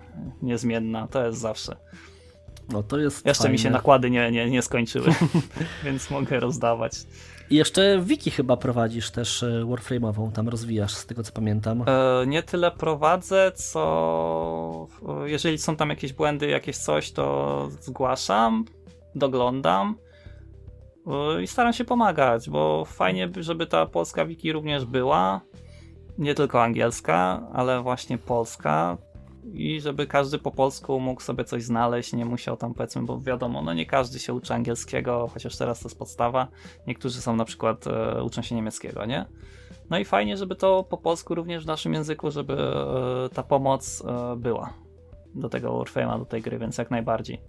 niezmienna, 0.42 1.08
to 1.08 1.26
jest 1.26 1.38
zawsze. 1.38 1.76
No 2.68 2.82
to 2.82 2.98
jest 2.98 3.26
Jeszcze 3.26 3.42
fajne. 3.42 3.52
mi 3.52 3.58
się 3.58 3.70
nakłady 3.70 4.10
nie, 4.10 4.30
nie, 4.30 4.50
nie 4.50 4.62
skończyły, 4.62 5.08
więc 5.84 6.10
mogę 6.10 6.40
rozdawać. 6.40 6.92
I 7.50 7.56
jeszcze 7.56 8.00
wiki 8.02 8.30
chyba 8.30 8.56
prowadzisz 8.56 9.10
też 9.10 9.42
e, 9.42 9.46
Warframe'ową, 9.46 10.32
tam 10.32 10.48
rozwijasz, 10.48 10.92
z 10.94 11.06
tego 11.06 11.22
co 11.22 11.32
pamiętam. 11.32 11.84
E, 11.86 12.26
nie 12.26 12.42
tyle 12.42 12.70
prowadzę, 12.70 13.52
co 13.54 14.88
e, 15.24 15.30
jeżeli 15.30 15.58
są 15.58 15.76
tam 15.76 15.90
jakieś 15.90 16.12
błędy, 16.12 16.48
jakieś 16.48 16.76
coś, 16.76 17.12
to 17.12 17.68
zgłaszam, 17.80 18.64
doglądam 19.14 19.96
i 21.42 21.46
staram 21.46 21.72
się 21.72 21.84
pomagać, 21.84 22.50
bo 22.50 22.84
fajnie, 22.84 23.30
żeby 23.40 23.66
ta 23.66 23.86
polska 23.86 24.24
wiki 24.26 24.52
również 24.52 24.84
była, 24.84 25.40
nie 26.18 26.34
tylko 26.34 26.62
angielska, 26.62 27.48
ale 27.52 27.82
właśnie 27.82 28.18
polska 28.18 28.98
i 29.52 29.80
żeby 29.80 30.06
każdy 30.06 30.38
po 30.38 30.50
polsku 30.50 31.00
mógł 31.00 31.20
sobie 31.20 31.44
coś 31.44 31.62
znaleźć, 31.62 32.12
nie 32.12 32.24
musiał 32.24 32.56
tam 32.56 32.74
powiedzmy, 32.74 33.02
bo 33.02 33.20
wiadomo, 33.20 33.62
no 33.62 33.74
nie 33.74 33.86
każdy 33.86 34.18
się 34.18 34.34
uczy 34.34 34.54
angielskiego, 34.54 35.30
chociaż 35.34 35.56
teraz 35.56 35.80
to 35.80 35.88
jest 35.88 35.98
podstawa. 35.98 36.48
Niektórzy 36.86 37.20
są 37.20 37.36
na 37.36 37.44
przykład, 37.44 37.86
e, 37.86 38.22
uczą 38.22 38.42
się 38.42 38.54
niemieckiego, 38.54 39.04
nie? 39.04 39.26
No 39.90 39.98
i 39.98 40.04
fajnie, 40.04 40.36
żeby 40.36 40.56
to 40.56 40.84
po 40.84 40.98
polsku 40.98 41.34
również 41.34 41.64
w 41.64 41.66
naszym 41.66 41.94
języku, 41.94 42.30
żeby 42.30 42.54
e, 42.54 43.28
ta 43.34 43.42
pomoc 43.42 44.02
e, 44.06 44.36
była 44.36 44.74
do 45.34 45.48
tego 45.48 45.68
Warframe'a, 45.68 46.18
do 46.18 46.24
tej 46.24 46.42
gry, 46.42 46.58
więc 46.58 46.78
jak 46.78 46.90
najbardziej. 46.90 47.40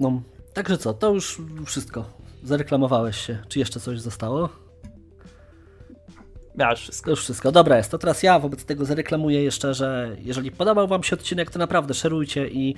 No, 0.00 0.22
także 0.54 0.78
co, 0.78 0.94
to 0.94 1.14
już 1.14 1.42
wszystko. 1.66 2.04
Zareklamowałeś 2.44 3.16
się. 3.16 3.38
Czy 3.48 3.58
jeszcze 3.58 3.80
coś 3.80 4.00
zostało? 4.00 4.67
Ja 6.58 6.70
już 6.70 6.80
wszystko. 6.80 7.10
Już 7.10 7.20
wszystko. 7.20 7.52
Dobra 7.52 7.76
jest. 7.76 7.90
To 7.90 7.98
teraz 7.98 8.22
ja 8.22 8.38
wobec 8.38 8.64
tego 8.64 8.84
zareklamuję 8.84 9.42
jeszcze, 9.42 9.74
że 9.74 10.16
jeżeli 10.20 10.50
podobał 10.50 10.88
Wam 10.88 11.02
się 11.02 11.16
odcinek, 11.16 11.50
to 11.50 11.58
naprawdę 11.58 11.94
szerujcie 11.94 12.48
i 12.48 12.74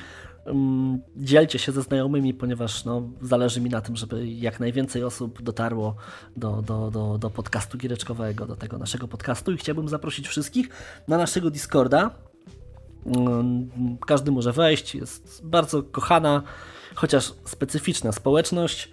um, 0.47 1.01
dzielcie 1.17 1.59
się 1.59 1.73
ze 1.73 1.83
znajomymi, 1.83 2.35
ponieważ 2.35 2.85
no, 2.85 3.09
zależy 3.23 3.61
mi 3.61 3.71
na 3.71 3.81
tym, 3.81 3.97
żeby 3.97 4.29
jak 4.29 4.61
najwięcej 4.61 5.05
osób 5.05 5.43
dotarło 5.43 5.97
do, 6.37 6.63
do, 6.63 6.91
do, 6.91 7.19
do 7.19 7.31
podcastu 7.31 7.79
giereczkowego, 7.79 8.47
do 8.47 8.57
tego 8.57 8.79
naszego 8.79 9.09
podcastu 9.09 9.53
i 9.53 9.57
chciałbym 9.57 9.89
zaprosić 9.89 10.29
wszystkich 10.29 10.69
na 11.09 11.19
naszego 11.19 11.51
Discorda. 11.51 12.11
Um, 13.05 13.71
każdy 14.07 14.31
może 14.31 14.53
wejść. 14.53 14.95
Jest 14.95 15.41
bardzo 15.45 15.83
kochana, 15.83 16.43
chociaż 16.95 17.33
specyficzna 17.45 18.13
społeczność. 18.13 18.91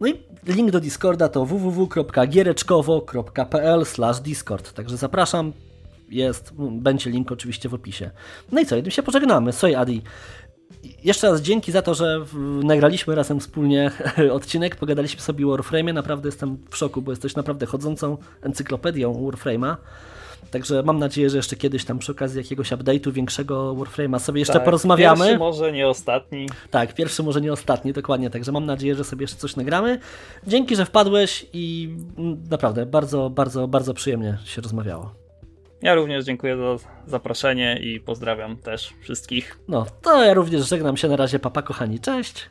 No 0.00 0.06
i 0.06 0.22
link 0.46 0.70
do 0.70 0.80
Discorda 0.80 1.28
to 1.28 1.46
www.giereczkowo.pl 1.46 3.84
discord. 4.24 4.72
Także 4.72 4.96
zapraszam. 4.96 5.52
Jest, 6.08 6.52
będzie 6.58 7.10
link 7.10 7.32
oczywiście 7.32 7.68
w 7.68 7.74
opisie. 7.74 8.10
No 8.52 8.60
i 8.60 8.66
co, 8.66 8.82
tym 8.82 8.90
się 8.90 9.02
pożegnamy. 9.02 9.52
Soj 9.52 9.74
Adi. 9.74 10.02
Jeszcze 11.04 11.30
raz 11.30 11.40
dzięki 11.40 11.72
za 11.72 11.82
to, 11.82 11.94
że 11.94 12.24
nagraliśmy 12.62 13.14
razem 13.14 13.40
wspólnie 13.40 13.90
odcinek, 14.32 14.76
pogadaliśmy 14.76 15.20
sobie 15.20 15.46
o 15.46 15.50
Warframe'ie. 15.50 15.94
Naprawdę 15.94 16.28
jestem 16.28 16.58
w 16.70 16.76
szoku, 16.76 17.02
bo 17.02 17.12
jesteś 17.12 17.36
naprawdę 17.36 17.66
chodzącą 17.66 18.16
encyklopedią 18.42 19.12
Warframe'a. 19.12 19.76
Także 20.50 20.82
mam 20.82 20.98
nadzieję, 20.98 21.30
że 21.30 21.36
jeszcze 21.36 21.56
kiedyś 21.56 21.84
tam 21.84 21.98
przy 21.98 22.12
okazji 22.12 22.38
jakiegoś 22.38 22.72
update'u 22.72 23.12
większego 23.12 23.74
Warframe'a 23.74 24.18
sobie 24.18 24.38
jeszcze 24.38 24.52
tak, 24.52 24.64
porozmawiamy. 24.64 25.24
Pierwszy 25.24 25.38
może 25.38 25.72
nie 25.72 25.88
ostatni. 25.88 26.48
Tak, 26.70 26.94
pierwszy 26.94 27.22
może 27.22 27.40
nie 27.40 27.52
ostatni, 27.52 27.92
dokładnie. 27.92 28.30
Także 28.30 28.52
mam 28.52 28.66
nadzieję, 28.66 28.94
że 28.94 29.04
sobie 29.04 29.24
jeszcze 29.24 29.36
coś 29.36 29.56
nagramy. 29.56 29.98
Dzięki, 30.46 30.76
że 30.76 30.84
wpadłeś 30.84 31.46
i 31.52 31.96
naprawdę 32.50 32.86
bardzo, 32.86 33.30
bardzo, 33.30 33.68
bardzo 33.68 33.94
przyjemnie 33.94 34.38
się 34.44 34.62
rozmawiało. 34.62 35.14
Ja 35.82 35.94
również 35.94 36.24
dziękuję 36.24 36.56
za 36.56 36.88
zaproszenie 37.06 37.78
i 37.82 38.00
pozdrawiam 38.00 38.56
też 38.56 38.94
wszystkich. 39.02 39.58
No, 39.68 39.86
to 40.02 40.24
ja 40.24 40.34
również 40.34 40.68
żegnam 40.68 40.96
się 40.96 41.08
na 41.08 41.16
razie, 41.16 41.38
papa 41.38 41.62
kochani, 41.62 42.00
cześć. 42.00 42.50